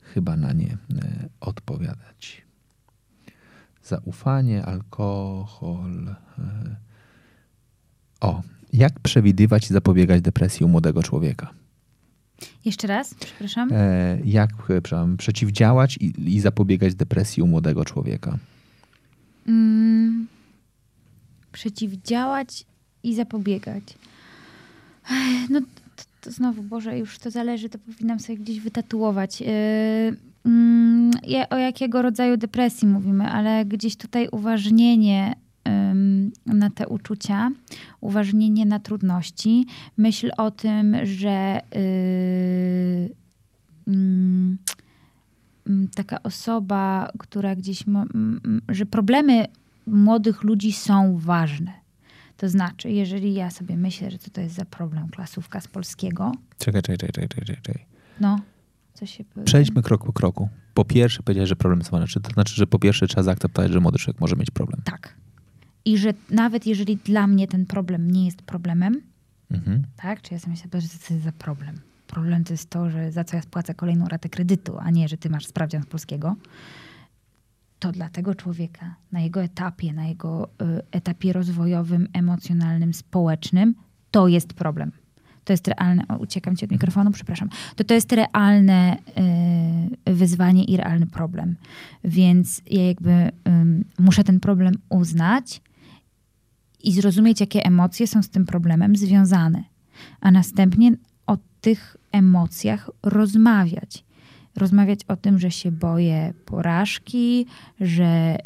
chyba 0.03 0.37
na 0.37 0.53
nie 0.53 0.77
odpowiadać. 1.41 2.43
Zaufanie, 3.85 4.67
alkohol. 4.67 6.15
O, 8.21 8.43
jak 8.73 9.01
przewidywać 9.01 9.71
i 9.71 9.75
zapobiegać 9.75 10.23
depresji 10.23 10.67
u 10.67 10.69
młodego 10.69 11.03
człowieka? 11.03 11.60
Jeszcze 12.65 12.87
raz, 12.87 13.15
przepraszam. 13.15 13.69
E, 13.73 14.19
jak 14.25 14.51
e, 14.51 14.81
przepraszam, 14.83 15.17
przeciwdziałać 15.17 15.97
i, 15.97 16.35
i 16.35 16.41
zapobiegać 16.41 16.95
depresji 16.95 17.43
u 17.43 17.47
młodego 17.47 17.85
człowieka? 17.85 18.39
Mm, 19.49 20.27
przeciwdziałać 21.53 22.65
i 23.03 23.15
zapobiegać. 23.15 23.83
Ech, 25.11 25.51
No, 25.51 25.61
t- 25.61 26.05
to 26.21 26.31
znowu, 26.31 26.63
Boże, 26.63 26.99
już 26.99 27.19
to 27.19 27.31
zależy, 27.31 27.69
to 27.69 27.79
powinnam 27.79 28.21
sobie 28.21 28.39
gdzieś 28.39 28.61
wytatuować. 28.61 29.41
Yy, 29.41 29.47
mm, 30.47 31.11
o 31.51 31.57
jakiego 31.57 32.03
rodzaju 32.03 32.37
depresji 32.37 32.89
mówimy, 32.89 33.25
ale 33.25 33.65
gdzieś 33.65 33.97
tutaj 33.97 34.29
uważnienie 34.33 35.35
na 36.47 36.71
te 36.71 36.89
uczucia, 36.89 37.51
uważnienie 38.01 38.67
na 38.67 38.81
trudności, 38.81 39.67
myśl 39.97 40.31
o 40.37 40.51
tym, 40.51 40.97
że 41.07 41.61
yy, 41.75 43.15
mm, 43.95 44.59
mm, 45.67 45.89
taka 45.89 46.23
osoba, 46.23 47.11
która 47.19 47.57
gdzieś, 47.57 47.85
że 48.69 48.87
problemy 48.87 49.47
młodych 49.87 50.43
ludzi 50.43 50.73
są 50.73 51.19
ważne. 51.19 51.73
To 52.37 52.49
znaczy, 52.49 52.91
jeżeli 52.91 53.35
ja 53.35 53.51
sobie 53.51 53.77
myślę, 53.77 54.11
że 54.11 54.19
co 54.19 54.31
to 54.31 54.41
jest 54.41 54.55
za 54.55 54.65
problem 54.65 55.09
klasówka 55.09 55.61
z 55.61 55.69
polskiego. 55.69 56.33
Czekaj, 56.59 56.83
czekaj, 56.83 57.09
czekaj, 57.13 57.29
czekaj, 57.29 57.57
czekaj. 57.63 57.87
No, 58.21 58.41
co 58.95 59.07
się 59.07 59.25
Przejdźmy 59.45 59.83
krok 59.83 60.05
po 60.05 60.13
kroku. 60.13 60.49
Po 60.75 60.85
pierwsze 60.85 61.23
powiedziałeś, 61.23 61.49
że 61.49 61.57
problem 61.57 61.79
jest 61.79 61.91
ważny. 61.91 62.23
To 62.23 62.31
znaczy, 62.31 62.55
że 62.55 62.67
po 62.67 62.79
pierwsze 62.79 63.07
trzeba 63.07 63.23
zaakceptować, 63.23 63.73
że 63.73 63.81
młody 63.81 63.99
człowiek 63.99 64.21
może 64.21 64.37
mieć 64.37 64.51
problem. 64.51 64.83
Tak. 64.85 65.15
I 65.85 65.99
że 65.99 66.15
nawet 66.31 66.67
jeżeli 66.67 66.97
dla 66.97 67.27
mnie 67.27 67.49
ten 67.49 67.67
problem 67.67 68.11
nie 68.11 68.25
jest 68.25 68.43
problemem, 68.43 69.01
mhm. 69.51 69.83
tak? 69.97 70.23
Czy 70.23 70.35
ja 70.35 70.41
sobie 70.41 70.51
myślę, 70.51 70.81
że 70.81 70.89
to 70.89 71.15
jest 71.15 71.25
za 71.25 71.33
problem? 71.33 71.81
Problem 72.07 72.45
to 72.45 72.53
jest 72.53 72.71
to, 72.71 72.91
że 72.91 73.13
za 73.13 73.25
co 73.25 73.37
ja 73.37 73.43
spłacę 73.43 73.75
kolejną 73.75 74.09
ratę 74.09 74.29
kredytu, 74.29 74.79
a 74.79 74.91
nie, 74.91 75.09
że 75.09 75.17
ty 75.17 75.31
masz 75.31 75.47
sprawdzian 75.47 75.83
z 75.83 75.87
polskiego. 75.87 76.37
To 77.79 77.93
dla 77.93 78.09
tego 78.09 78.35
człowieka, 78.35 78.95
na 79.13 79.21
jego 79.21 79.43
etapie, 79.43 79.93
na 79.93 80.07
jego 80.07 80.49
y, 80.49 80.83
etapie 80.91 81.33
rozwojowym, 81.33 82.09
emocjonalnym, 82.13 82.95
społecznym, 82.95 83.75
to 84.11 84.29
jest 84.29 84.53
problem. 84.53 84.93
To 85.45 85.53
jest 85.53 85.69
realne, 85.69 86.05
o, 86.09 86.17
uciekam 86.17 86.57
ci 86.57 86.65
od 86.65 86.71
mikrofonu, 86.71 87.11
przepraszam. 87.11 87.49
To 87.77 87.85
to 87.85 87.95
jest 87.95 88.13
realne 88.13 88.97
y, 90.07 90.15
wyzwanie 90.15 90.65
i 90.65 90.77
realny 90.77 91.07
problem. 91.07 91.57
Więc 92.05 92.63
ja 92.71 92.87
jakby 92.87 93.11
y, 93.11 93.31
muszę 93.99 94.25
ten 94.25 94.41
problem 94.41 94.75
uznać, 94.89 95.61
i 96.85 96.93
zrozumieć, 96.93 97.41
jakie 97.41 97.65
emocje 97.65 98.07
są 98.07 98.23
z 98.23 98.29
tym 98.29 98.47
problemem 98.47 98.97
związane, 98.97 99.65
a 100.21 100.31
następnie 100.31 100.93
o 101.27 101.37
tych 101.61 101.97
emocjach 102.13 102.91
rozmawiać. 103.03 104.05
Rozmawiać 104.57 105.01
o 105.09 105.17
tym, 105.17 105.39
że 105.39 105.51
się 105.51 105.73
boję 105.73 106.35
porażki, 106.45 107.47
że 107.81 108.37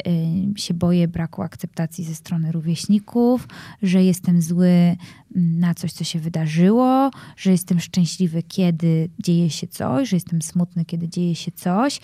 y, 0.55 0.59
się 0.59 0.73
boję 0.73 1.07
braku 1.07 1.41
akceptacji 1.41 2.03
ze 2.03 2.15
strony 2.15 2.51
rówieśników, 2.51 3.47
że 3.81 4.03
jestem 4.03 4.41
zły 4.41 4.95
na 5.35 5.73
coś, 5.73 5.91
co 5.91 6.03
się 6.03 6.19
wydarzyło, 6.19 7.11
że 7.37 7.51
jestem 7.51 7.79
szczęśliwy, 7.79 8.43
kiedy 8.43 9.09
dzieje 9.19 9.49
się 9.49 9.67
coś, 9.67 10.09
że 10.09 10.15
jestem 10.15 10.41
smutny, 10.41 10.85
kiedy 10.85 11.09
dzieje 11.09 11.35
się 11.35 11.51
coś. 11.51 11.99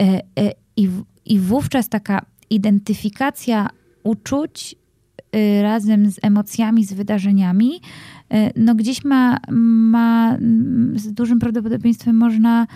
Y, 0.00 0.04
y, 0.42 0.52
i, 1.26 1.38
wówczas 1.38 1.88
taka 1.88 2.26
identyfikacja 2.50 3.68
uczuć 4.02 4.76
razem 5.62 6.10
z 6.10 6.18
emocjami, 6.22 6.84
z 6.84 6.92
wydarzeniami, 6.92 7.80
y, 8.34 8.36
no 8.56 8.74
gdzieś 8.74 9.04
ma, 9.04 9.38
ma 9.50 10.36
z 10.94 11.12
dużym 11.12 11.38
prawdopodobieństwem 11.38 12.16
można 12.16 12.66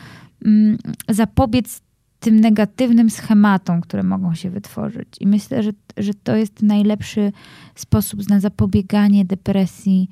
mm, 0.44 0.78
zapobiec 1.08 1.80
tym 2.20 2.40
negatywnym 2.40 3.10
schematom, 3.10 3.80
które 3.80 4.02
mogą 4.02 4.34
się 4.34 4.50
wytworzyć. 4.50 5.08
I 5.20 5.26
myślę, 5.26 5.62
że, 5.62 5.70
że 5.96 6.14
to 6.14 6.36
jest 6.36 6.62
najlepszy 6.62 7.32
sposób 7.74 8.28
na 8.28 8.40
zapobieganie 8.40 9.24
depresji 9.24 10.08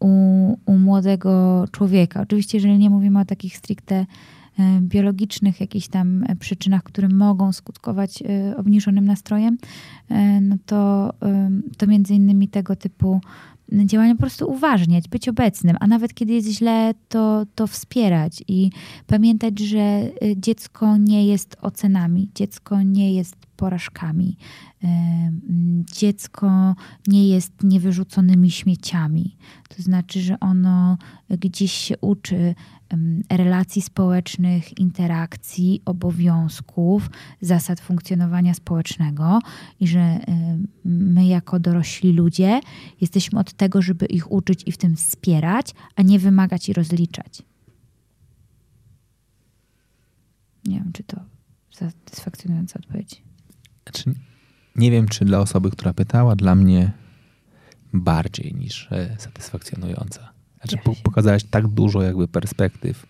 u, 0.00 0.08
u 0.66 0.78
młodego 0.78 1.64
człowieka. 1.72 2.20
Oczywiście, 2.20 2.58
jeżeli 2.58 2.78
nie 2.78 2.90
mówimy 2.90 3.20
o 3.20 3.24
takich 3.24 3.56
stricte 3.56 4.06
biologicznych 4.80 5.60
jakichś 5.60 5.88
tam 5.88 6.24
e, 6.24 6.36
przyczynach, 6.36 6.82
które 6.82 7.08
mogą 7.08 7.52
skutkować 7.52 8.22
e, 8.22 8.56
obniżonym 8.56 9.04
nastrojem, 9.04 9.58
no 10.40 10.56
to, 10.66 11.12
to 11.78 11.86
między 11.86 12.14
innymi 12.14 12.48
tego 12.48 12.76
typu 12.76 13.20
działania 13.84 14.14
po 14.14 14.20
prostu 14.20 14.50
uważniać, 14.50 15.08
być 15.08 15.28
obecnym, 15.28 15.76
a 15.80 15.86
nawet 15.86 16.14
kiedy 16.14 16.32
jest 16.32 16.48
źle, 16.48 16.94
to, 17.08 17.46
to 17.54 17.66
wspierać 17.66 18.44
i 18.48 18.70
pamiętać, 19.06 19.58
że 19.58 20.02
dziecko 20.36 20.96
nie 20.96 21.26
jest 21.26 21.56
ocenami, 21.60 22.30
dziecko 22.34 22.82
nie 22.82 23.14
jest 23.14 23.36
porażkami, 23.56 24.36
dziecko 25.92 26.74
nie 27.06 27.28
jest 27.28 27.52
niewyrzuconymi 27.62 28.50
śmieciami. 28.50 29.36
To 29.76 29.82
znaczy, 29.82 30.20
że 30.20 30.40
ono 30.40 30.98
gdzieś 31.30 31.72
się 31.72 31.98
uczy 31.98 32.54
relacji 33.30 33.82
społecznych, 33.82 34.78
interakcji, 34.78 35.82
obowiązków, 35.84 37.10
zasad 37.40 37.80
funkcjonowania 37.80 38.54
społecznego 38.54 39.38
i 39.80 39.88
że 39.88 40.18
my, 40.84 41.26
jako 41.26 41.60
dorośli 41.60 42.12
ludzie, 42.12 42.60
jesteśmy 43.00 43.38
od 43.38 43.52
tego, 43.52 43.82
żeby 43.82 44.06
ich 44.06 44.32
uczyć 44.32 44.62
i 44.66 44.72
w 44.72 44.76
tym 44.76 44.96
wspierać, 44.96 45.74
a 45.96 46.02
nie 46.02 46.18
wymagać 46.18 46.68
i 46.68 46.72
rozliczać. 46.72 47.42
Nie 50.64 50.78
wiem, 50.78 50.92
czy 50.92 51.02
to 51.02 51.20
satysfakcjonująca 51.70 52.78
odpowiedź. 52.78 53.22
Znaczy, 53.82 54.14
nie 54.76 54.90
wiem, 54.90 55.08
czy 55.08 55.24
dla 55.24 55.38
osoby, 55.38 55.70
która 55.70 55.92
pytała, 55.94 56.36
dla 56.36 56.54
mnie 56.54 56.92
bardziej 58.00 58.54
niż 58.54 58.88
e, 58.92 59.16
satysfakcjonująca. 59.18 60.28
Znaczy, 60.56 60.78
po, 60.84 60.94
pokazałaś 61.02 61.44
tak 61.44 61.68
dużo 61.68 62.02
jakby 62.02 62.28
perspektyw 62.28 63.06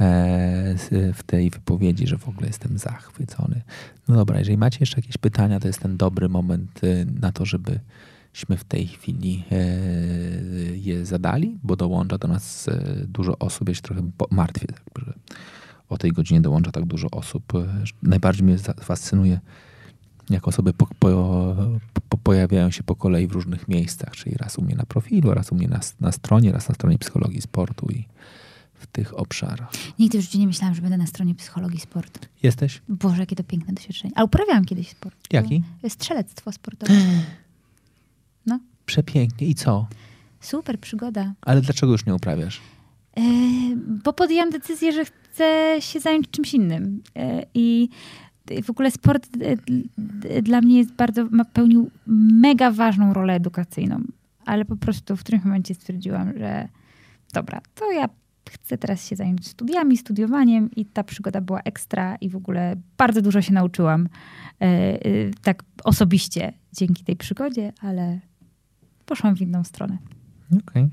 e, 0.00 0.74
w 1.14 1.22
tej 1.26 1.50
wypowiedzi, 1.50 2.06
że 2.06 2.18
w 2.18 2.28
ogóle 2.28 2.46
jestem 2.46 2.78
zachwycony. 2.78 3.62
No 4.08 4.16
dobra, 4.16 4.38
jeżeli 4.38 4.58
macie 4.58 4.78
jeszcze 4.80 4.98
jakieś 4.98 5.16
pytania, 5.16 5.60
to 5.60 5.66
jest 5.66 5.80
ten 5.80 5.96
dobry 5.96 6.28
moment 6.28 6.80
e, 6.84 7.04
na 7.20 7.32
to, 7.32 7.44
żebyśmy 7.44 8.56
w 8.56 8.64
tej 8.64 8.86
chwili 8.86 9.44
je 10.72 11.06
zadali, 11.06 11.58
bo 11.62 11.76
dołącza 11.76 12.18
do 12.18 12.28
nas 12.28 12.66
dużo 13.04 13.38
osób. 13.38 13.68
Ja 13.68 13.74
się 13.74 13.82
trochę 13.82 14.02
martwię, 14.30 14.66
że 14.98 15.12
o 15.88 15.98
tej 15.98 16.12
godzinie 16.12 16.40
dołącza 16.40 16.72
tak 16.72 16.84
dużo 16.84 17.10
osób. 17.10 17.52
Najbardziej 18.02 18.44
mnie 18.46 18.58
fascynuje 18.80 19.40
jak 20.34 20.48
osoby 20.48 20.72
po, 20.72 20.86
po, 20.98 21.56
po, 22.08 22.18
pojawiają 22.18 22.70
się 22.70 22.82
po 22.82 22.96
kolei 22.96 23.26
w 23.26 23.32
różnych 23.32 23.68
miejscach, 23.68 24.16
czyli 24.16 24.36
raz 24.36 24.58
u 24.58 24.62
mnie 24.62 24.74
na 24.74 24.86
profilu, 24.86 25.34
raz 25.34 25.52
u 25.52 25.54
mnie 25.54 25.68
na, 25.68 25.80
na 26.00 26.12
stronie, 26.12 26.52
raz 26.52 26.68
na 26.68 26.74
stronie 26.74 26.98
psychologii 26.98 27.40
sportu 27.40 27.86
i 27.86 28.04
w 28.74 28.86
tych 28.86 29.18
obszarach. 29.18 29.70
Nigdy 29.98 30.18
w 30.18 30.20
życiu 30.20 30.38
nie 30.38 30.46
myślałam, 30.46 30.74
że 30.74 30.82
będę 30.82 30.96
na 30.96 31.06
stronie 31.06 31.34
psychologii 31.34 31.80
sportu. 31.80 32.20
Jesteś? 32.42 32.82
Boże, 32.88 33.20
jakie 33.20 33.36
to 33.36 33.44
piękne 33.44 33.74
doświadczenie. 33.74 34.12
A 34.16 34.24
uprawiałam 34.24 34.64
kiedyś 34.64 34.88
sport. 34.88 35.16
Jaki? 35.32 35.62
Strzelectwo 35.88 36.52
sportowe. 36.52 36.94
No. 38.46 38.60
Przepięknie. 38.86 39.46
I 39.46 39.54
co? 39.54 39.86
Super 40.40 40.80
przygoda. 40.80 41.32
Ale 41.40 41.60
dlaczego 41.60 41.92
już 41.92 42.06
nie 42.06 42.14
uprawiasz? 42.14 42.60
E, 43.16 43.22
bo 44.04 44.12
podjęłam 44.12 44.50
decyzję, 44.50 44.92
że 44.92 45.04
chcę 45.04 45.76
się 45.80 46.00
zająć 46.00 46.30
czymś 46.30 46.54
innym. 46.54 47.02
E, 47.16 47.46
I 47.54 47.88
w 48.64 48.70
ogóle 48.70 48.90
sport 48.90 49.28
e, 49.40 50.42
dla 50.42 50.60
mnie 50.60 50.78
jest 50.78 50.92
bardzo, 50.92 51.26
ma 51.30 51.44
pełnił 51.44 51.90
mega 52.32 52.70
ważną 52.70 53.12
rolę 53.12 53.34
edukacyjną, 53.34 54.02
ale 54.44 54.64
po 54.64 54.76
prostu 54.76 55.16
w 55.16 55.20
którymś 55.20 55.44
momencie 55.44 55.74
stwierdziłam, 55.74 56.38
że 56.38 56.68
dobra, 57.32 57.60
to 57.74 57.92
ja 57.92 58.08
chcę 58.50 58.78
teraz 58.78 59.08
się 59.08 59.16
zająć 59.16 59.48
studiami, 59.48 59.96
studiowaniem 59.96 60.70
i 60.76 60.84
ta 60.84 61.04
przygoda 61.04 61.40
była 61.40 61.60
ekstra 61.60 62.16
i 62.16 62.28
w 62.28 62.36
ogóle 62.36 62.76
bardzo 62.98 63.22
dużo 63.22 63.42
się 63.42 63.52
nauczyłam 63.52 64.08
e, 64.60 64.64
e, 64.64 64.98
tak 65.42 65.62
osobiście 65.84 66.52
dzięki 66.72 67.04
tej 67.04 67.16
przygodzie, 67.16 67.72
ale 67.80 68.20
poszłam 69.06 69.36
w 69.36 69.40
inną 69.40 69.64
stronę. 69.64 69.98
Okej. 70.46 70.60
Okay. 70.62 70.90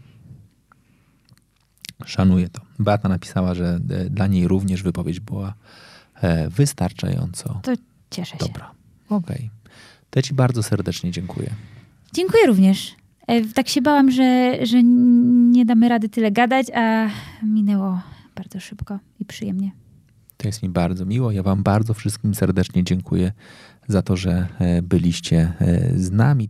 Szanuję 2.05 2.49
to. 2.49 2.61
Beata 2.79 3.09
napisała, 3.09 3.53
że 3.53 3.79
dla 4.09 4.27
niej 4.27 4.47
również 4.47 4.83
wypowiedź 4.83 5.19
była 5.19 5.53
wystarczająco. 6.49 7.59
To 7.63 7.73
cieszę 8.11 8.37
się. 8.37 8.45
Dobra. 8.45 8.71
Okej. 9.09 9.35
Okay. 9.35 9.49
To 10.09 10.19
ja 10.19 10.23
Ci 10.23 10.33
bardzo 10.33 10.63
serdecznie 10.63 11.11
dziękuję. 11.11 11.49
Dziękuję 12.13 12.47
również. 12.47 12.95
E, 13.27 13.41
tak 13.41 13.69
się 13.69 13.81
bałam, 13.81 14.11
że, 14.11 14.57
że 14.65 14.83
nie 14.83 15.65
damy 15.65 15.89
rady 15.89 16.09
tyle 16.09 16.31
gadać, 16.31 16.67
a 16.75 17.09
minęło 17.43 18.01
bardzo 18.35 18.59
szybko 18.59 18.99
i 19.19 19.25
przyjemnie. 19.25 19.71
To 20.37 20.47
jest 20.47 20.63
mi 20.63 20.69
bardzo 20.69 21.05
miło. 21.05 21.31
Ja 21.31 21.43
Wam 21.43 21.63
bardzo 21.63 21.93
wszystkim 21.93 22.35
serdecznie 22.35 22.83
dziękuję 22.83 23.31
za 23.87 24.01
to, 24.01 24.17
że 24.17 24.47
e, 24.59 24.81
byliście 24.81 25.53
z 25.95 26.11
nami. 26.11 26.49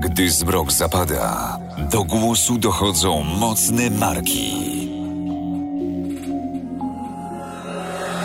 Gdy 0.00 0.30
zmrok 0.30 0.72
zapada, 0.72 1.58
do 1.92 2.04
głosu 2.04 2.58
dochodzą 2.58 3.24
mocne 3.24 3.90
marki. 3.90 4.89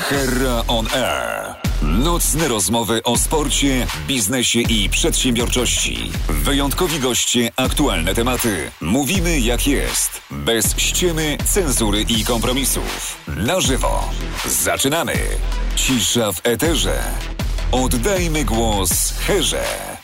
Herra 0.10 0.64
on 0.68 0.88
Air. 0.94 1.56
Nocne 1.82 2.48
rozmowy 2.48 3.04
o 3.04 3.18
sporcie, 3.18 3.88
biznesie 4.08 4.60
i 4.60 4.90
przedsiębiorczości. 4.90 6.12
Wyjątkowi 6.30 7.00
goście, 7.00 7.52
aktualne 7.56 8.16
tematy. 8.16 8.72
Mówimy 8.82 9.40
jak 9.40 9.68
jest. 9.68 10.22
Bez 10.32 10.78
ściemy, 10.78 11.38
cenzury 11.46 12.02
i 12.02 12.24
kompromisów. 12.24 13.18
Na 13.28 13.62
żywo. 13.62 14.10
Zaczynamy. 14.46 15.14
Cisza 15.76 16.32
w 16.32 16.42
eterze. 16.44 17.00
Oddajmy 17.72 18.46
głos 18.46 19.14
Herze. 19.20 19.95